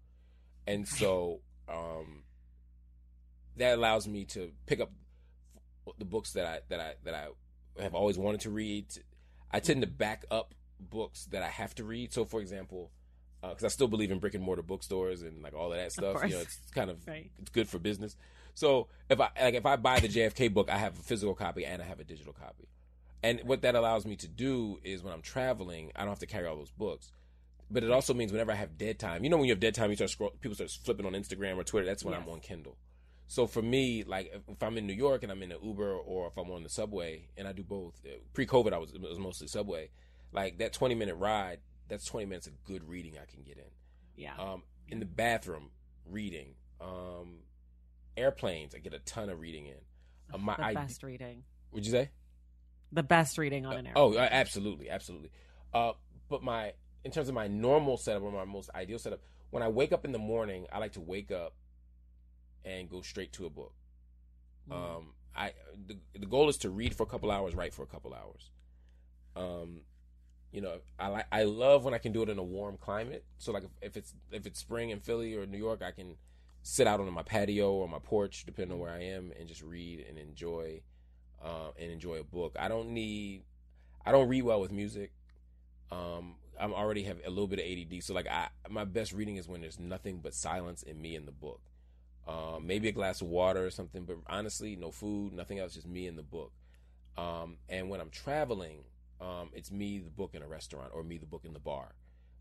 and 0.66 0.88
so 0.88 1.42
um, 1.68 2.24
that 3.58 3.78
allows 3.78 4.08
me 4.08 4.26
to 4.26 4.52
pick 4.66 4.80
up 4.80 4.92
the 5.98 6.06
books 6.06 6.34
that 6.34 6.46
I 6.46 6.60
that 6.70 6.80
I 6.80 6.94
that 7.04 7.14
I 7.14 7.82
have 7.82 7.96
always 7.96 8.18
wanted 8.18 8.42
to 8.42 8.50
read. 8.50 8.86
I 9.52 9.60
tend 9.60 9.82
to 9.82 9.88
back 9.88 10.26
up 10.32 10.54
books 10.80 11.26
that 11.32 11.44
I 11.44 11.48
have 11.48 11.76
to 11.76 11.84
read. 11.84 12.14
So, 12.14 12.26
for 12.26 12.40
example, 12.40 12.92
because 13.42 13.64
I 13.64 13.68
still 13.70 13.88
believe 13.88 14.12
in 14.12 14.20
brick 14.20 14.34
and 14.36 14.44
mortar 14.44 14.62
bookstores 14.64 15.22
and 15.22 15.42
like 15.42 15.54
all 15.54 15.72
of 15.72 15.78
that 15.78 15.92
stuff. 15.92 16.16
course. 16.16 16.30
you 16.30 16.36
know, 16.36 16.42
it's 16.42 16.60
kind 16.74 16.90
of 16.90 17.06
Right. 17.08 17.30
it's 17.40 17.50
good 17.50 17.68
for 17.70 17.80
business. 17.80 18.16
So 18.56 18.88
if 19.10 19.20
I 19.22 19.30
like 19.42 19.54
if 19.54 19.66
I 19.66 19.76
buy 19.76 20.00
the 20.00 20.08
JFK 20.08 20.54
book, 20.54 20.70
I 20.70 20.78
have 20.78 20.98
a 21.00 21.02
physical 21.04 21.36
copy 21.36 21.66
and 21.66 21.82
I 21.82 21.86
have 21.86 22.00
a 22.00 22.04
digital 22.04 22.34
copy. 22.34 22.68
And 23.24 23.42
what 23.46 23.62
that 23.64 23.76
allows 23.76 24.06
me 24.06 24.16
to 24.18 24.28
do 24.28 24.80
is 24.84 25.04
when 25.04 25.14
I'm 25.14 25.22
traveling, 25.22 25.92
I 25.96 26.02
don't 26.02 26.10
have 26.10 26.20
to 26.20 26.26
carry 26.28 26.48
all 26.48 26.56
those 26.56 26.72
books. 26.72 27.12
But 27.70 27.84
it 27.84 27.92
also 27.92 28.14
means 28.14 28.32
whenever 28.32 28.52
I 28.52 28.56
have 28.56 28.78
dead 28.78 28.98
time, 28.98 29.24
you 29.24 29.30
know, 29.30 29.38
when 29.38 29.46
you 29.48 29.52
have 29.52 29.60
dead 29.60 29.76
time, 29.76 29.90
you 29.90 29.96
start 29.98 30.10
scroll, 30.12 30.30
people 30.40 30.56
start 30.56 30.72
flipping 30.72 31.06
on 31.06 31.14
Instagram 31.14 31.58
or 31.58 31.64
Twitter. 31.64 31.86
That's 31.86 32.04
when 32.04 32.14
I'm 32.14 32.28
on 32.30 32.40
Kindle. 32.40 32.78
So 33.28 33.46
for 33.46 33.62
me, 33.62 34.04
like 34.06 34.32
if- 34.34 34.64
I'm 34.64 34.78
in 34.78 34.88
New 34.88 34.94
York 34.94 35.24
and 35.24 35.32
I'm 35.32 35.44
in 35.44 35.52
an 35.52 35.58
Uber 35.62 35.94
or 35.96 36.28
if 36.28 36.38
I'm 36.38 36.50
on 36.52 36.64
the 36.64 36.70
subway, 36.70 37.28
and 37.36 37.48
I 37.48 37.52
do 37.52 37.64
both. 37.64 38.00
uh, 38.06 38.12
Pre-COVID, 38.34 38.72
I 38.72 38.78
was 38.78 38.94
it 38.94 39.02
was 39.02 39.20
mostly 39.20 39.48
subway. 39.48 39.90
Like 40.32 40.60
that 40.60 40.72
20 40.74 40.96
minute 40.96 41.16
ride, 41.16 41.60
that's 41.88 42.06
20 42.06 42.26
minutes 42.26 42.48
of 42.48 42.64
good 42.64 42.88
reading 42.88 43.14
I 43.22 43.26
can 43.26 43.44
get 43.44 43.58
in. 43.58 43.64
Yeah. 44.16 44.34
Um, 44.38 44.64
in 44.90 45.00
the 45.00 45.06
bathroom, 45.06 45.70
reading. 46.06 46.56
Um, 46.82 47.40
airplanes, 48.16 48.74
I 48.76 48.80
get 48.80 48.94
a 48.94 49.00
ton 49.00 49.30
of 49.30 49.40
reading 49.40 49.68
in. 49.68 49.78
Uh, 50.34 50.38
my 50.40 50.56
the 50.56 50.64
ide- 50.64 50.76
best 50.76 51.04
reading. 51.04 51.44
Would 51.72 51.86
you 51.86 51.92
say? 51.92 52.10
The 52.92 53.04
best 53.04 53.38
reading 53.38 53.66
on 53.66 53.74
an 53.78 53.90
Oh, 53.96 54.08
airplane. 54.12 54.24
uh, 54.24 54.30
absolutely, 54.32 54.90
absolutely. 54.90 55.30
Uh, 55.74 55.94
but 56.30 56.42
my 56.44 56.74
in 57.04 57.12
terms 57.12 57.30
of 57.30 57.36
my 57.36 57.48
normal 57.48 57.98
setup 57.98 58.24
or 58.24 58.32
my 58.32 58.46
most 58.46 58.70
ideal 58.76 59.00
setup, 59.00 59.20
when 59.50 59.62
I 59.64 59.68
wake 59.68 59.92
up 59.92 60.04
in 60.06 60.12
the 60.12 60.18
morning, 60.20 60.66
I 60.72 60.80
like 60.80 60.94
to 60.94 61.02
wake 61.02 61.32
up 61.32 61.54
and 62.66 62.90
go 62.90 63.02
straight 63.02 63.34
to 63.34 63.46
a 63.46 63.50
book. 63.50 63.74
Mm. 64.70 64.74
Um, 64.98 65.14
I 65.36 65.52
the, 65.86 65.98
the 66.18 66.26
goal 66.26 66.50
is 66.50 66.58
to 66.60 66.70
read 66.70 66.96
for 66.96 67.04
a 67.04 67.06
couple 67.06 67.30
hours, 67.32 67.56
write 67.56 67.74
for 67.74 67.84
a 67.84 67.88
couple 67.88 68.14
hours. 68.14 68.50
Um, 69.36 69.82
you 70.52 70.62
know, 70.62 70.78
I 71.00 71.08
like 71.08 71.26
I 71.32 71.44
love 71.44 71.84
when 71.84 71.94
I 71.94 71.98
can 71.98 72.12
do 72.12 72.24
it 72.24 72.30
in 72.30 72.40
a 72.40 72.44
warm 72.44 72.78
climate. 72.78 73.26
So 73.38 73.52
like 73.52 73.64
if, 73.64 73.72
if 73.82 73.98
it's 73.98 74.14
if 74.32 74.46
it's 74.46 74.60
spring 74.60 74.90
in 74.92 75.00
Philly 75.00 75.36
or 75.36 75.46
New 75.46 75.58
York, 75.58 75.82
I 75.84 75.92
can 75.92 76.16
sit 76.64 76.88
out 76.88 77.00
on 77.00 77.12
my 77.14 77.24
patio 77.24 77.72
or 77.74 77.88
my 77.88 78.00
porch, 78.00 78.46
depending 78.46 78.74
on 78.74 78.80
where 78.80 78.92
I 78.92 79.04
am, 79.04 79.32
and 79.38 79.48
just 79.48 79.62
read 79.62 80.06
and 80.08 80.18
enjoy 80.18 80.82
uh, 81.44 81.70
and 81.80 81.92
enjoy 81.92 82.16
a 82.20 82.24
book. 82.24 82.56
I 82.60 82.68
don't 82.68 82.90
need 82.90 83.44
I 84.06 84.12
don't 84.12 84.30
read 84.30 84.44
well 84.44 84.62
with 84.62 84.72
music. 84.72 85.12
Um, 85.92 86.36
I'm 86.60 86.74
already 86.74 87.04
have 87.04 87.18
a 87.26 87.30
little 87.30 87.48
bit 87.48 87.60
of 87.60 87.66
ADD, 87.66 88.04
so 88.04 88.14
like 88.14 88.28
I 88.28 88.48
my 88.70 88.86
best 88.86 89.12
reading 89.12 89.36
is 89.38 89.48
when 89.48 89.62
there's 89.62 89.80
nothing 89.80 90.20
but 90.24 90.34
silence 90.34 90.82
in 90.84 91.02
me 91.02 91.16
in 91.16 91.26
the 91.26 91.32
book. 91.32 91.62
Um, 92.28 92.68
maybe 92.68 92.90
a 92.90 92.92
glass 92.92 93.22
of 93.22 93.28
water 93.28 93.66
or 93.66 93.70
something, 93.70 94.04
but 94.04 94.18
honestly, 94.28 94.76
no 94.76 94.92
food, 94.92 95.32
nothing 95.32 95.60
else, 95.60 95.76
just 95.76 95.88
me 95.88 96.08
in 96.08 96.18
the 96.18 96.24
book. 96.24 96.52
Um, 97.18 97.58
and 97.70 97.90
when 97.90 98.02
I'm 98.02 98.10
traveling, 98.10 98.84
um, 99.22 99.50
it's 99.54 99.72
me, 99.72 100.00
the 100.00 100.10
book 100.10 100.32
in 100.36 100.42
a 100.42 100.48
restaurant, 100.48 100.92
or 100.94 101.04
me, 101.04 101.18
the 101.18 101.26
book 101.26 101.46
in 101.46 101.54
the 101.54 101.60
bar. 101.60 101.94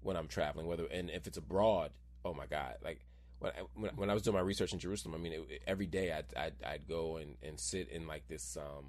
When 0.03 0.16
I'm 0.16 0.28
traveling, 0.28 0.66
whether 0.66 0.85
and 0.86 1.11
if 1.11 1.27
it's 1.27 1.39
abroad, 1.39 1.90
oh 2.24 2.35
my 2.35 2.47
god, 2.47 2.77
like 2.85 3.01
when 3.39 3.53
I, 3.53 3.61
when, 3.74 3.97
when 3.97 4.11
I 4.11 4.15
was 4.15 4.23
doing 4.23 4.35
my 4.35 4.40
research 4.43 4.73
in 4.73 4.78
Jerusalem, 4.78 5.15
I 5.15 5.19
mean, 5.19 5.32
it, 5.32 5.62
every 5.66 5.86
day 5.86 6.12
I'd, 6.12 6.27
I'd 6.36 6.55
I'd 6.65 6.89
go 6.89 7.16
and 7.16 7.36
and 7.43 7.59
sit 7.59 7.89
in 7.89 8.07
like 8.07 8.28
this 8.28 8.57
um 8.57 8.85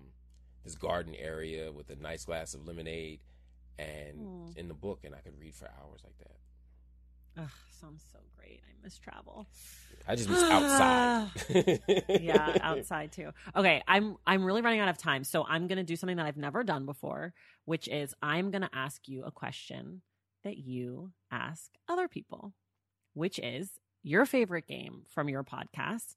this 0.63 0.75
garden 0.75 1.15
area 1.15 1.71
with 1.71 1.89
a 1.89 1.95
nice 1.95 2.25
glass 2.25 2.53
of 2.53 2.67
lemonade 2.67 3.19
and 3.79 4.17
Mm. 4.19 4.57
in 4.57 4.67
the 4.67 4.73
book, 4.73 4.99
and 5.03 5.13
I 5.15 5.19
could 5.19 5.39
read 5.39 5.55
for 5.55 5.65
hours 5.65 6.01
like 6.03 6.17
that. 6.19 6.35
Ugh, 7.37 7.49
sounds 7.81 8.03
so 8.11 8.19
great. 8.37 8.61
I 8.65 8.71
miss 8.83 8.97
travel. 8.97 9.47
I 10.07 10.15
just 10.15 10.29
miss 10.29 10.41
outside. 10.49 11.29
yeah, 12.21 12.57
outside 12.61 13.11
too. 13.11 13.31
Okay, 13.55 13.83
I'm 13.87 14.17
I'm 14.25 14.43
really 14.43 14.61
running 14.61 14.79
out 14.79 14.89
of 14.89 14.97
time, 14.97 15.23
so 15.23 15.45
I'm 15.47 15.67
going 15.67 15.77
to 15.77 15.83
do 15.83 15.95
something 15.95 16.17
that 16.17 16.25
I've 16.25 16.37
never 16.37 16.63
done 16.63 16.85
before, 16.85 17.33
which 17.65 17.87
is 17.87 18.13
I'm 18.21 18.51
going 18.51 18.61
to 18.63 18.69
ask 18.73 19.07
you 19.07 19.23
a 19.23 19.31
question 19.31 20.01
that 20.43 20.57
you 20.57 21.11
ask 21.31 21.71
other 21.89 22.07
people, 22.07 22.53
which 23.13 23.39
is 23.39 23.69
your 24.03 24.25
favorite 24.25 24.67
game 24.67 25.03
from 25.09 25.27
your 25.29 25.43
podcast. 25.43 26.15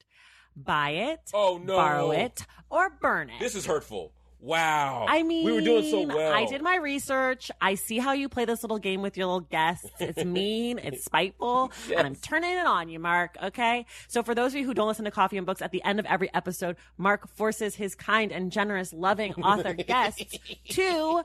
Buy 0.56 0.90
it, 0.90 1.30
Oh 1.32 1.60
no! 1.62 1.76
borrow 1.76 2.10
it, 2.10 2.44
or 2.70 2.90
burn 3.00 3.30
it. 3.30 3.38
This 3.40 3.54
is 3.54 3.66
hurtful. 3.66 4.12
Wow. 4.40 5.06
I 5.08 5.22
mean, 5.22 5.44
we 5.44 5.52
were 5.52 5.60
doing 5.60 5.90
so 5.90 6.06
well. 6.06 6.32
I 6.32 6.46
did 6.46 6.62
my 6.62 6.76
research. 6.76 7.50
I 7.60 7.74
see 7.74 7.98
how 7.98 8.12
you 8.12 8.28
play 8.28 8.46
this 8.46 8.62
little 8.62 8.78
game 8.78 9.02
with 9.02 9.16
your 9.16 9.26
little 9.26 9.40
guests. 9.40 9.90
It's 9.98 10.24
mean, 10.24 10.78
it's 10.82 11.04
spiteful, 11.04 11.72
and 11.94 12.06
I'm 12.06 12.16
turning 12.16 12.52
it 12.52 12.66
on 12.66 12.88
you, 12.88 12.98
Marc. 12.98 13.36
Okay. 13.42 13.84
So 14.08 14.22
for 14.22 14.34
those 14.34 14.52
of 14.52 14.60
you 14.60 14.64
who 14.64 14.74
don't 14.74 14.88
listen 14.88 15.04
to 15.04 15.10
Coffee 15.10 15.36
and 15.36 15.46
Books, 15.46 15.60
at 15.60 15.72
the 15.72 15.82
end 15.84 16.00
of 16.00 16.06
every 16.06 16.32
episode, 16.32 16.76
Marc 16.96 17.28
forces 17.28 17.74
his 17.74 17.94
kind 17.94 18.32
and 18.32 18.50
generous, 18.50 18.92
loving 18.92 19.34
author 19.34 19.74
guests 19.88 20.38
to 20.70 21.22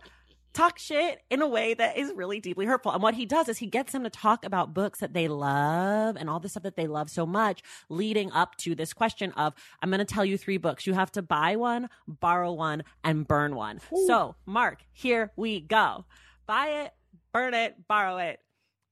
talk 0.56 0.80
shit 0.80 1.22
in 1.30 1.42
a 1.42 1.48
way 1.48 1.74
that 1.74 1.98
is 1.98 2.12
really 2.16 2.40
deeply 2.40 2.66
hurtful. 2.66 2.92
And 2.92 3.04
what 3.04 3.14
he 3.14 3.26
does 3.26 3.50
is 3.50 3.58
he 3.58 3.68
gets 3.68 3.92
them 3.92 4.04
to 4.04 4.10
talk 4.10 4.46
about 4.46 4.74
books 4.74 5.00
that 5.00 5.14
they 5.14 5.28
love 5.28 6.16
and 6.16 6.30
all 6.30 6.40
the 6.40 6.50
stuff 6.50 6.64
that 6.64 6.76
they 6.76 6.88
love 6.88 7.10
so 7.10 7.26
much, 7.26 7.62
leading 7.90 8.32
up 8.32 8.56
to 8.58 8.74
this 8.74 8.94
question 8.94 9.32
of, 9.34 9.54
I'm 9.82 9.90
going 9.90 10.00
to 10.00 10.06
tell 10.06 10.26
you 10.26 10.38
three 10.38 10.58
books. 10.58 10.88
You 10.88 10.94
have 10.94 11.12
to 11.12 11.22
buy 11.22 11.56
one, 11.58 11.90
borrow 12.08 12.54
one, 12.54 12.84
and 13.04 13.28
burn 13.28 13.56
one. 13.56 13.80
So, 14.08 14.36
Marc, 14.46 14.80
here 14.94 15.32
we 15.36 15.60
go. 15.60 16.06
Buy 16.48 16.68
it, 16.68 16.94
burn 17.34 17.54
it, 17.54 17.88
borrow 17.88 18.18
it. 18.18 18.40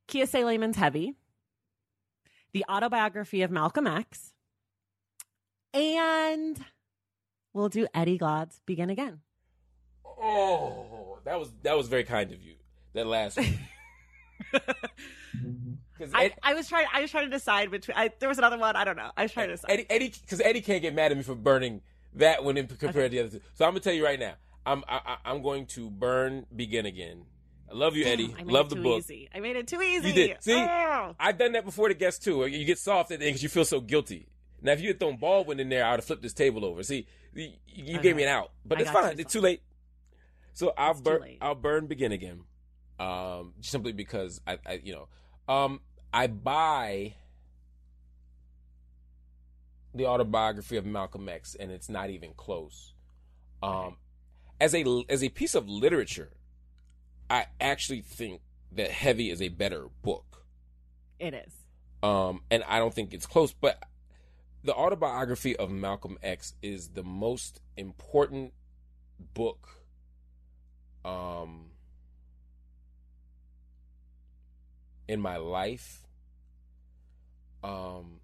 Kiese 0.08 0.44
Laymon's 0.44 0.76
Heavy, 0.76 1.16
the 2.52 2.66
autobiography 2.70 3.42
of 3.42 3.52
Malcolm 3.52 3.88
X, 3.88 4.34
and 5.74 6.60
we'll 7.54 7.70
do 7.70 7.88
Eddie 7.94 8.18
Glaude's 8.18 8.60
Begin 8.66 8.90
Again. 8.90 9.22
Oh, 10.06 11.13
that 11.26 11.40
was 11.40 11.52
that 11.64 11.76
was 11.78 11.88
very 11.88 12.04
kind 12.04 12.32
of 12.32 12.42
you. 12.42 12.54
That 12.94 13.08
last 13.08 13.38
one. 13.38 13.48
Mm-hmm. 15.36 15.74
'Cause 15.98 16.12
I, 16.14 16.26
Ed- 16.26 16.34
I 16.44 16.54
was 16.54 16.68
trying. 16.68 16.86
I 16.94 17.02
was 17.02 17.10
trying 17.12 17.26
to 17.26 17.30
decide 17.32 17.72
between. 17.72 17.96
I, 17.98 18.10
there 18.20 18.30
was 18.30 18.38
another 18.38 18.58
one. 18.58 18.76
I 18.76 18.84
don't 18.84 18.96
know. 18.96 19.10
I 19.16 19.24
was 19.24 19.32
trying 19.32 19.48
to 19.50 19.54
decide. 19.56 19.72
Eddie, 19.72 19.86
Eddie, 19.90 20.14
because 20.22 20.42
Eddie 20.42 20.62
can't 20.62 20.82
get 20.82 20.94
mad 20.94 21.12
at 21.12 21.18
me 21.18 21.24
for 21.24 21.36
burning 21.36 21.82
that 22.16 22.44
one 22.44 22.58
in 22.58 22.68
compared 22.68 23.10
to 23.12 23.18
the 23.18 23.20
other 23.20 23.30
two. 23.30 23.42
So 23.54 23.66
I'm 23.66 23.72
gonna 23.72 23.80
tell 23.80 23.94
you 23.94 24.04
right 24.04 24.20
now, 24.20 24.34
I'm 24.66 24.84
I, 24.88 25.00
I- 25.26 25.32
I'm 25.32 25.42
going 25.42 25.66
to 25.68 25.90
burn 25.90 26.46
Begin 26.56 26.86
Again. 26.86 27.26
I 27.72 27.76
love 27.76 27.96
you, 27.96 28.06
Eddie. 28.06 28.34
I 28.38 28.44
made 28.44 28.52
love 28.52 28.68
it 28.68 28.70
the 28.70 28.76
too 28.76 28.84
book. 28.84 29.00
easy. 29.00 29.30
I 29.34 29.40
made 29.40 29.56
it 29.56 29.68
too 29.68 29.82
easy. 29.82 30.10
You 30.10 30.14
did. 30.14 30.44
See, 30.44 30.54
Oh. 30.56 31.16
I've 31.20 31.38
done 31.38 31.54
that 31.54 31.66
before 31.66 31.88
to 31.88 31.94
guests 31.96 32.24
too. 32.24 32.46
You 32.46 32.66
get 32.66 32.78
soft 32.80 33.12
at 33.12 33.20
the 33.20 33.26
end 33.26 33.30
because 33.34 33.44
you 33.44 33.50
feel 33.50 33.66
so 33.66 33.80
guilty. 33.80 34.28
Now, 34.62 34.74
if 34.74 34.82
you 34.82 34.90
had 34.90 35.00
thrown 35.00 35.18
Baldwin 35.18 35.60
in 35.60 35.70
there, 35.70 35.86
I 35.86 35.92
would 35.92 36.00
have 36.00 36.06
flipped 36.06 36.22
this 36.22 36.34
table 36.34 36.64
over. 36.66 36.84
See, 36.84 37.08
you, 37.34 37.50
you 37.68 38.00
gave 38.00 38.16
me 38.16 38.24
an 38.24 38.30
out, 38.30 38.52
but 38.66 38.78
I 38.78 38.82
it's 38.82 38.92
got 38.92 38.98
you, 38.98 39.04
fine. 39.04 39.12
it's 39.14 39.22
It's 39.22 39.34
too 39.34 39.42
late. 39.42 39.62
So 40.54 40.74
I'll 40.78 40.94
burn. 40.94 41.38
I'll 41.42 41.56
burn 41.56 41.88
Begin 41.88 42.12
Again, 42.12 42.44
um, 43.00 43.54
simply 43.62 43.92
because 43.92 44.40
I, 44.46 44.60
I, 44.66 44.82
you 44.84 44.94
know, 44.94 45.54
um, 45.54 45.82
I 46.14 46.28
buy 46.28 47.16
the 49.96 50.06
autobiography 50.06 50.78
of 50.78 50.86
Malcolm 50.86 51.28
X, 51.28 51.56
and 51.56 51.72
it's 51.72 51.90
not 51.90 52.10
even 52.10 52.34
close. 52.36 52.94
Um, 53.62 53.98
as 54.62 54.76
a 54.76 55.04
as 55.10 55.24
a 55.24 55.30
piece 55.30 55.56
of 55.56 55.68
literature, 55.68 56.32
I 57.30 57.48
actually 57.60 58.02
think 58.02 58.42
that 58.72 58.92
Heavy 58.92 59.30
is 59.30 59.42
a 59.42 59.50
better 59.50 59.88
book. 60.04 60.46
It 61.20 61.34
is. 61.34 61.54
Um, 62.04 62.42
and 62.52 62.64
I 62.68 62.80
don't 62.80 62.94
think 62.94 63.14
it's 63.14 63.26
close, 63.26 63.54
but 63.54 63.82
the 64.64 64.74
autobiography 64.74 65.56
of 65.56 65.72
Malcolm 65.72 66.18
X 66.22 66.54
is 66.62 66.90
the 66.90 67.04
most 67.04 67.62
important 67.78 68.54
book 69.34 69.83
um 71.06 71.66
in 75.08 75.20
my 75.20 75.38
life. 75.38 76.06
Um 77.64 78.20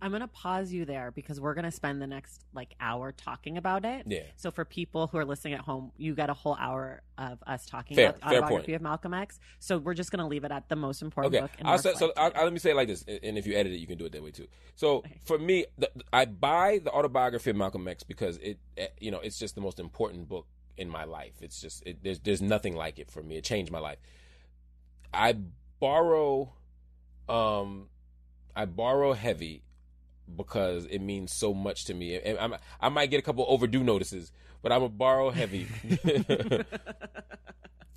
I'm 0.00 0.10
gonna 0.10 0.26
pause 0.26 0.72
you 0.72 0.84
there 0.84 1.12
because 1.12 1.40
we're 1.40 1.54
gonna 1.54 1.70
spend 1.70 2.02
the 2.02 2.08
next 2.08 2.44
like 2.52 2.74
hour 2.80 3.12
talking 3.12 3.56
about 3.56 3.84
it. 3.84 4.04
yeah. 4.08 4.22
So 4.36 4.50
for 4.50 4.64
people 4.64 5.06
who 5.06 5.16
are 5.18 5.24
listening 5.24 5.54
at 5.54 5.60
home, 5.60 5.92
you 5.96 6.16
got 6.16 6.28
a 6.28 6.34
whole 6.34 6.56
hour 6.58 7.02
of 7.18 7.38
us 7.46 7.66
talking 7.66 7.94
Fair- 7.94 8.08
about 8.10 8.20
the 8.20 8.26
autobiography 8.26 8.74
of 8.74 8.82
Malcolm 8.82 9.14
X. 9.14 9.38
So 9.60 9.78
we're 9.78 9.94
just 9.94 10.10
gonna 10.10 10.26
leave 10.26 10.42
it 10.42 10.50
at 10.50 10.68
the 10.68 10.74
most 10.74 11.02
important 11.02 11.36
Okay, 11.36 11.40
book. 11.40 11.52
I'll 11.64 11.78
say, 11.78 11.94
so 11.94 12.12
I'll. 12.16 12.32
I'll- 12.34 12.44
let 12.44 12.52
me 12.52 12.58
say 12.58 12.72
it 12.72 12.76
like 12.76 12.88
this, 12.88 13.04
and 13.04 13.38
if 13.38 13.46
you 13.46 13.54
edit 13.54 13.72
it, 13.74 13.76
you 13.76 13.86
can 13.86 13.96
do 13.96 14.04
it 14.06 14.12
that 14.12 14.22
way 14.24 14.32
too. 14.32 14.48
So 14.74 14.96
Okay. 14.96 15.20
for 15.22 15.38
me, 15.38 15.66
the, 15.78 15.88
I 16.12 16.24
buy 16.24 16.80
the 16.82 16.90
autobiography 16.90 17.50
of 17.50 17.56
Malcolm 17.56 17.86
X 17.86 18.02
because 18.02 18.38
it, 18.38 18.58
eh, 18.76 18.88
you 18.98 19.12
know, 19.12 19.20
it's 19.20 19.38
just 19.38 19.54
the 19.54 19.60
most 19.60 19.78
important 19.78 20.28
book 20.28 20.46
in 20.76 20.88
my 20.88 21.04
life. 21.04 21.34
It's 21.40 21.60
just 21.60 21.82
it, 21.86 22.02
there's 22.02 22.20
there's 22.20 22.42
nothing 22.42 22.76
like 22.76 22.98
it 22.98 23.10
for 23.10 23.22
me. 23.22 23.36
It 23.36 23.44
changed 23.44 23.72
my 23.72 23.78
life. 23.78 23.98
I 25.12 25.36
borrow, 25.80 26.52
um, 27.28 27.88
I 28.56 28.64
borrow 28.64 29.12
heavy 29.12 29.62
because 30.34 30.86
it 30.86 31.00
means 31.00 31.32
so 31.32 31.52
much 31.52 31.84
to 31.86 31.94
me. 31.94 32.18
And 32.18 32.38
I'm, 32.38 32.54
I 32.80 32.88
might 32.88 33.10
get 33.10 33.18
a 33.18 33.22
couple 33.22 33.44
overdue 33.48 33.84
notices, 33.84 34.32
but 34.62 34.72
I'm 34.72 34.82
a 34.82 34.88
borrow 34.88 35.30
heavy. 35.30 35.66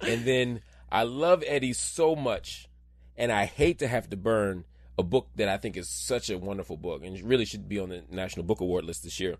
and 0.01 0.25
then 0.25 0.61
I 0.91 1.03
love 1.03 1.43
Eddie 1.45 1.73
so 1.73 2.15
much, 2.15 2.67
and 3.15 3.31
I 3.31 3.45
hate 3.45 3.79
to 3.79 3.87
have 3.87 4.09
to 4.09 4.17
burn 4.17 4.65
a 4.97 5.03
book 5.03 5.27
that 5.35 5.49
I 5.49 5.57
think 5.57 5.77
is 5.77 5.89
such 5.89 6.29
a 6.29 6.37
wonderful 6.37 6.77
book 6.77 7.03
and 7.03 7.19
really 7.21 7.45
should 7.45 7.67
be 7.67 7.79
on 7.79 7.89
the 7.89 8.03
National 8.09 8.45
Book 8.45 8.61
Award 8.61 8.85
list 8.85 9.03
this 9.03 9.19
year. 9.19 9.35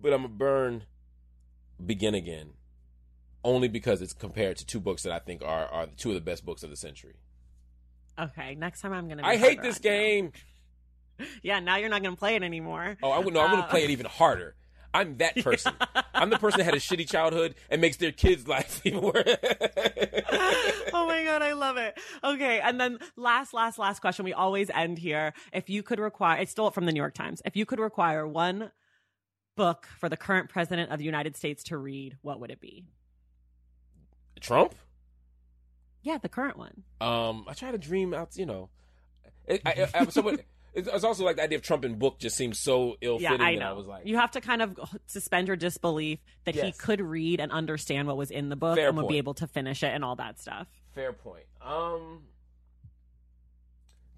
But 0.00 0.12
I'm 0.12 0.22
gonna 0.22 0.34
burn 0.34 0.84
Begin 1.84 2.14
Again 2.14 2.50
only 3.42 3.68
because 3.68 4.00
it's 4.00 4.14
compared 4.14 4.56
to 4.56 4.64
two 4.66 4.80
books 4.80 5.02
that 5.02 5.12
I 5.12 5.18
think 5.18 5.42
are 5.42 5.66
are 5.66 5.86
two 5.96 6.10
of 6.10 6.14
the 6.14 6.20
best 6.20 6.44
books 6.46 6.62
of 6.62 6.70
the 6.70 6.76
century. 6.76 7.14
okay, 8.18 8.54
next 8.54 8.80
time 8.80 8.92
I'm 8.92 9.08
gonna. 9.08 9.22
I 9.24 9.36
hate 9.36 9.60
this 9.62 9.76
you. 9.76 9.82
game. 9.82 10.32
Yeah, 11.44 11.60
now 11.60 11.76
you're 11.76 11.88
not 11.90 12.02
gonna 12.02 12.16
play 12.16 12.34
it 12.34 12.42
anymore. 12.42 12.96
Oh, 13.00 13.12
I 13.12 13.20
would 13.20 13.32
no, 13.32 13.40
I'm 13.40 13.50
gonna 13.50 13.62
Uh, 13.62 13.68
play 13.68 13.84
it 13.84 13.90
even 13.90 14.06
harder. 14.06 14.56
I'm 14.92 15.16
that 15.18 15.36
person. 15.44 15.72
I'm 16.12 16.28
the 16.28 16.38
person 16.40 16.58
that 16.58 16.64
had 16.64 16.74
a 16.74 16.80
shitty 16.80 17.08
childhood 17.08 17.54
and 17.70 17.80
makes 17.80 17.98
their 17.98 18.10
kids' 18.10 18.48
life 18.54 18.80
even 18.84 19.00
worse. 19.00 19.22
oh 20.92 21.06
my 21.06 21.22
god, 21.24 21.40
I 21.42 21.52
love 21.52 21.76
it. 21.76 21.96
Okay, 22.24 22.58
and 22.60 22.80
then 22.80 22.98
last, 23.16 23.54
last, 23.54 23.78
last 23.78 24.00
question. 24.00 24.24
We 24.24 24.32
always 24.32 24.70
end 24.70 24.98
here. 24.98 25.34
If 25.52 25.70
you 25.70 25.84
could 25.84 26.00
require, 26.00 26.36
I 26.38 26.44
stole 26.46 26.66
it 26.68 26.74
from 26.74 26.86
the 26.86 26.92
New 26.92 27.00
York 27.00 27.14
Times. 27.14 27.40
If 27.44 27.54
you 27.56 27.64
could 27.64 27.78
require 27.78 28.26
one 28.26 28.72
book 29.56 29.88
for 29.98 30.08
the 30.08 30.16
current 30.16 30.48
president 30.48 30.90
of 30.90 30.98
the 30.98 31.04
United 31.04 31.36
States 31.36 31.64
to 31.64 31.78
read, 31.78 32.16
what 32.22 32.40
would 32.40 32.50
it 32.50 32.60
be? 32.60 32.84
Trump? 34.40 34.74
Yeah, 36.02 36.18
the 36.18 36.28
current 36.28 36.58
one. 36.58 36.82
Um, 37.00 37.46
I 37.48 37.54
try 37.54 37.70
to 37.70 37.78
dream 37.78 38.12
out. 38.12 38.36
You 38.36 38.46
know, 38.46 38.68
I, 39.48 39.60
I, 39.64 39.88
I, 39.94 40.06
it's, 40.74 41.04
also 41.04 41.24
like 41.24 41.36
the 41.36 41.42
idea 41.42 41.56
of 41.56 41.62
Trump 41.62 41.84
in 41.84 41.94
book 41.98 42.18
just 42.18 42.36
seems 42.36 42.58
so 42.58 42.96
ill 43.00 43.18
fitting. 43.18 43.40
Yeah, 43.40 43.46
I 43.46 43.54
know. 43.54 43.70
I 43.70 43.72
was 43.72 43.86
like, 43.86 44.06
you 44.06 44.16
have 44.16 44.32
to 44.32 44.40
kind 44.40 44.60
of 44.60 44.78
suspend 45.06 45.48
your 45.48 45.56
disbelief 45.56 46.18
that 46.44 46.54
he 46.54 46.72
could 46.72 47.00
read 47.00 47.40
and 47.40 47.50
understand 47.50 48.06
what 48.06 48.16
was 48.16 48.30
in 48.30 48.50
the 48.50 48.56
book 48.56 48.76
Fair 48.76 48.88
and 48.88 48.96
would 48.98 49.08
be 49.08 49.18
able 49.18 49.34
to 49.34 49.46
finish 49.46 49.82
it 49.82 49.92
and 49.94 50.04
all 50.04 50.16
that 50.16 50.38
stuff. 50.38 50.68
fair 50.92 51.12
point. 51.12 51.44
Um, 51.62 52.24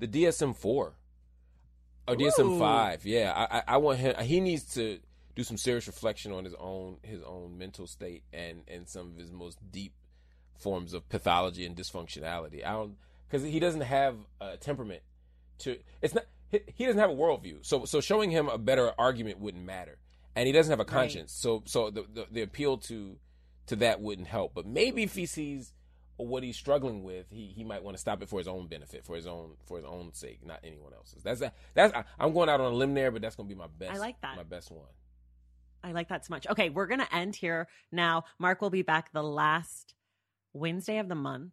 the 0.01 0.09
DSM 0.09 0.57
four, 0.57 0.95
or 2.09 2.17
DSM 2.17 2.59
five. 2.59 3.07
Yeah, 3.07 3.33
I, 3.33 3.59
I, 3.59 3.63
I 3.69 3.77
want 3.77 3.99
him. 3.99 4.17
He 4.25 4.41
needs 4.41 4.75
to 4.75 4.99
do 5.37 5.45
some 5.45 5.57
serious 5.59 5.87
reflection 5.87 6.33
on 6.33 6.45
his 6.45 6.55
own 6.59 6.97
his 7.03 7.23
own 7.23 7.57
mental 7.59 7.87
state 7.87 8.25
and 8.33 8.63
and 8.67 8.89
some 8.89 9.13
of 9.13 9.17
his 9.17 9.31
most 9.31 9.59
deep 9.71 9.93
forms 10.59 10.95
of 10.95 11.09
pathology 11.09 11.65
and 11.65 11.77
dysfunctionality. 11.77 12.65
I 12.67 12.73
don't 12.73 12.97
because 13.29 13.45
he 13.45 13.61
doesn't 13.61 13.83
have 13.83 14.17
a 14.41 14.57
temperament 14.57 15.03
to. 15.59 15.79
It's 16.03 16.15
not. 16.15 16.25
He, 16.49 16.61
he 16.75 16.85
doesn't 16.87 16.99
have 17.01 17.11
a 17.11 17.15
worldview. 17.15 17.65
So 17.65 17.85
so 17.85 18.01
showing 18.01 18.31
him 18.31 18.49
a 18.49 18.59
better 18.59 18.93
argument 18.99 19.39
wouldn't 19.39 19.65
matter, 19.65 19.99
and 20.35 20.47
he 20.47 20.53
doesn't 20.53 20.71
have 20.71 20.81
a 20.81 20.85
conscience. 20.85 21.33
So 21.33 21.63
so 21.67 21.91
the, 21.91 22.05
the 22.13 22.27
the 22.31 22.43
appeal 22.43 22.79
to 22.79 23.17
to 23.67 23.77
that 23.77 24.01
wouldn't 24.01 24.29
help. 24.29 24.55
But 24.55 24.67
maybe 24.67 25.03
if 25.03 25.15
he 25.15 25.27
sees 25.27 25.73
what 26.17 26.43
he's 26.43 26.57
struggling 26.57 27.03
with, 27.03 27.27
he, 27.31 27.53
he 27.55 27.63
might 27.63 27.83
want 27.83 27.95
to 27.95 28.01
stop 28.01 28.23
it 28.23 28.29
for 28.31 28.39
his 28.39 28.49
own 28.49 28.69
benefit, 28.69 29.05
for 29.05 29.17
his 29.17 29.27
own 29.27 29.57
for 29.67 29.77
his 29.77 29.85
own 29.85 30.15
sake, 30.15 30.47
not 30.47 30.61
anyone 30.65 30.95
else's. 30.95 31.23
That's 31.23 31.41
that. 31.41 31.55
that's 31.75 31.95
I- 31.95 32.05
I'm 32.19 32.33
going 32.33 32.49
out 32.49 32.61
on 32.61 32.73
a 32.73 32.75
limb 32.75 32.95
there, 32.95 33.11
but 33.11 33.21
that's 33.21 33.37
going 33.37 33.49
to 33.49 33.55
be 33.55 33.59
my 33.59 33.67
best. 33.79 33.93
I 33.93 33.99
like 33.99 34.19
that. 34.23 34.37
My 34.37 34.43
best 34.45 34.71
one. 34.71 34.87
I 35.87 35.93
like 35.93 36.09
that 36.09 36.27
so 36.27 36.33
much. 36.33 36.49
Okay, 36.49 36.69
we're 36.69 36.89
going 36.89 37.01
to 37.01 37.15
end 37.15 37.37
here 37.37 37.69
now. 37.93 38.25
Marc 38.41 38.61
will 38.61 38.71
be 38.71 38.83
back 38.83 39.13
the 39.13 39.23
last 39.23 39.95
Wednesday 40.53 40.99
of 40.99 41.09
the 41.09 41.15
month. 41.15 41.53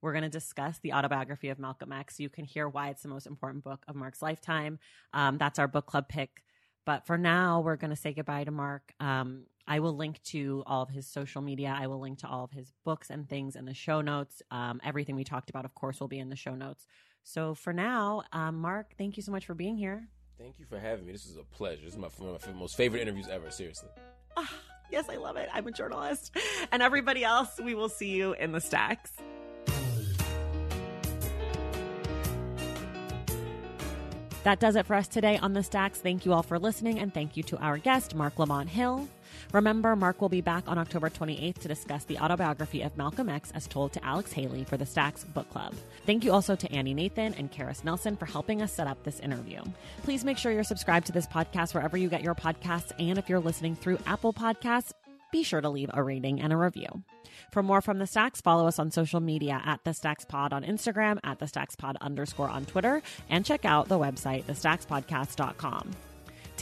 We're 0.00 0.12
going 0.12 0.22
to 0.22 0.28
discuss 0.30 0.78
the 0.78 0.92
autobiography 0.92 1.48
of 1.48 1.58
Malcolm 1.58 1.90
X. 1.90 2.20
You 2.20 2.28
can 2.28 2.44
hear 2.44 2.68
why 2.68 2.90
it's 2.90 3.02
the 3.02 3.08
most 3.08 3.26
important 3.26 3.64
book 3.64 3.82
of 3.88 3.96
Marc's 3.96 4.22
lifetime. 4.22 4.78
Um, 5.12 5.36
that's 5.36 5.58
our 5.58 5.66
book 5.66 5.86
club 5.86 6.08
pick. 6.08 6.44
But 6.84 7.06
for 7.06 7.18
now, 7.18 7.60
we're 7.60 7.76
going 7.76 7.90
to 7.90 7.96
say 7.96 8.12
goodbye 8.12 8.44
to 8.44 8.52
Marc. 8.52 8.92
Um, 9.00 9.46
I 9.66 9.80
will 9.80 9.96
link 9.96 10.22
to 10.24 10.62
all 10.66 10.82
of 10.82 10.90
his 10.90 11.08
social 11.08 11.42
media. 11.42 11.76
I 11.76 11.88
will 11.88 12.00
link 12.00 12.18
to 12.20 12.28
all 12.28 12.44
of 12.44 12.52
his 12.52 12.72
books 12.84 13.10
and 13.10 13.28
things 13.28 13.56
in 13.56 13.64
the 13.64 13.74
show 13.74 14.00
notes. 14.00 14.42
Um, 14.52 14.80
everything 14.84 15.16
we 15.16 15.24
talked 15.24 15.50
about, 15.50 15.64
of 15.64 15.74
course, 15.74 15.98
will 15.98 16.08
be 16.08 16.20
in 16.20 16.28
the 16.28 16.36
show 16.36 16.54
notes. 16.54 16.86
So 17.24 17.54
for 17.54 17.72
now, 17.72 18.22
um, 18.32 18.60
Marc, 18.60 18.94
thank 18.96 19.16
you 19.16 19.24
so 19.24 19.32
much 19.32 19.46
for 19.46 19.54
being 19.54 19.76
here. 19.76 20.08
Thank 20.42 20.58
you 20.58 20.66
for 20.66 20.80
having 20.80 21.06
me. 21.06 21.12
This 21.12 21.26
is 21.26 21.36
a 21.36 21.44
pleasure. 21.44 21.82
This 21.84 21.94
is 21.94 21.98
my, 21.98 22.08
one 22.18 22.34
of 22.34 22.44
my 22.44 22.52
most 22.52 22.76
favorite 22.76 23.00
interviews 23.00 23.28
ever. 23.30 23.48
Seriously. 23.52 23.88
Ah, 24.36 24.52
yes, 24.90 25.08
I 25.08 25.14
love 25.14 25.36
it. 25.36 25.48
I'm 25.52 25.68
a 25.68 25.70
journalist. 25.70 26.36
And 26.72 26.82
everybody 26.82 27.22
else, 27.22 27.60
we 27.62 27.76
will 27.76 27.88
see 27.88 28.10
you 28.10 28.32
in 28.32 28.50
the 28.50 28.60
stacks. 28.60 29.12
That 34.42 34.58
does 34.58 34.74
it 34.74 34.84
for 34.84 34.94
us 34.94 35.06
today 35.06 35.38
on 35.38 35.52
the 35.52 35.62
stacks. 35.62 36.00
Thank 36.00 36.26
you 36.26 36.32
all 36.32 36.42
for 36.42 36.58
listening, 36.58 36.98
and 36.98 37.14
thank 37.14 37.36
you 37.36 37.44
to 37.44 37.56
our 37.58 37.78
guest, 37.78 38.16
Marc 38.16 38.40
Lamont 38.40 38.68
Hill. 38.68 39.08
Remember, 39.52 39.94
Marc 39.96 40.20
will 40.20 40.28
be 40.28 40.40
back 40.40 40.64
on 40.68 40.78
October 40.78 41.10
28th 41.10 41.58
to 41.60 41.68
discuss 41.68 42.04
the 42.04 42.18
autobiography 42.18 42.82
of 42.82 42.96
Malcolm 42.96 43.28
X 43.28 43.50
as 43.52 43.66
told 43.66 43.92
to 43.92 44.04
Alex 44.04 44.32
Haley 44.32 44.64
for 44.64 44.76
the 44.76 44.86
Stacks 44.86 45.24
Book 45.24 45.48
Club. 45.50 45.74
Thank 46.06 46.24
you 46.24 46.32
also 46.32 46.56
to 46.56 46.72
Annie 46.72 46.94
Nathan 46.94 47.34
and 47.34 47.50
Karis 47.50 47.84
Nelson 47.84 48.16
for 48.16 48.26
helping 48.26 48.62
us 48.62 48.72
set 48.72 48.86
up 48.86 49.02
this 49.02 49.20
interview. 49.20 49.62
Please 50.02 50.24
make 50.24 50.38
sure 50.38 50.52
you're 50.52 50.64
subscribed 50.64 51.06
to 51.06 51.12
this 51.12 51.26
podcast 51.26 51.74
wherever 51.74 51.96
you 51.96 52.08
get 52.08 52.22
your 52.22 52.34
podcasts, 52.34 52.92
and 52.98 53.18
if 53.18 53.28
you're 53.28 53.40
listening 53.40 53.76
through 53.76 53.98
Apple 54.06 54.32
Podcasts, 54.32 54.92
be 55.32 55.42
sure 55.42 55.60
to 55.60 55.70
leave 55.70 55.90
a 55.94 56.02
rating 56.02 56.40
and 56.40 56.52
a 56.52 56.56
review. 56.56 57.02
For 57.52 57.62
more 57.62 57.80
from 57.80 57.98
the 57.98 58.06
Stacks, 58.06 58.40
follow 58.40 58.66
us 58.66 58.78
on 58.78 58.90
social 58.90 59.20
media 59.20 59.60
at 59.64 59.82
the 59.84 59.94
Stacks 59.94 60.24
Pod 60.24 60.52
on 60.52 60.62
Instagram, 60.62 61.18
at 61.24 61.38
the 61.38 61.46
Stacks 61.46 61.74
Pod 61.74 61.96
underscore 62.00 62.48
on 62.48 62.64
Twitter, 62.66 63.02
and 63.28 63.44
check 63.44 63.64
out 63.64 63.88
the 63.88 63.98
website, 63.98 64.44
thestackspodcast.com. 64.44 65.90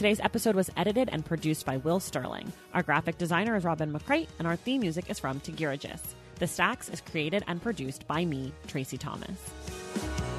Today's 0.01 0.19
episode 0.19 0.55
was 0.55 0.71
edited 0.75 1.09
and 1.11 1.23
produced 1.23 1.63
by 1.63 1.77
Will 1.77 1.99
Sterling. 1.99 2.51
Our 2.73 2.81
graphic 2.81 3.19
designer 3.19 3.55
is 3.55 3.63
Robin 3.63 3.93
McCrate, 3.93 4.29
and 4.39 4.47
our 4.47 4.55
theme 4.55 4.81
music 4.81 5.11
is 5.11 5.19
from 5.19 5.39
Tagirijus. 5.39 6.01
The 6.39 6.47
Stacks 6.47 6.89
is 6.89 7.01
created 7.01 7.43
and 7.45 7.61
produced 7.61 8.07
by 8.07 8.25
me, 8.25 8.51
Traci 8.67 8.97
Thomas. 8.97 10.30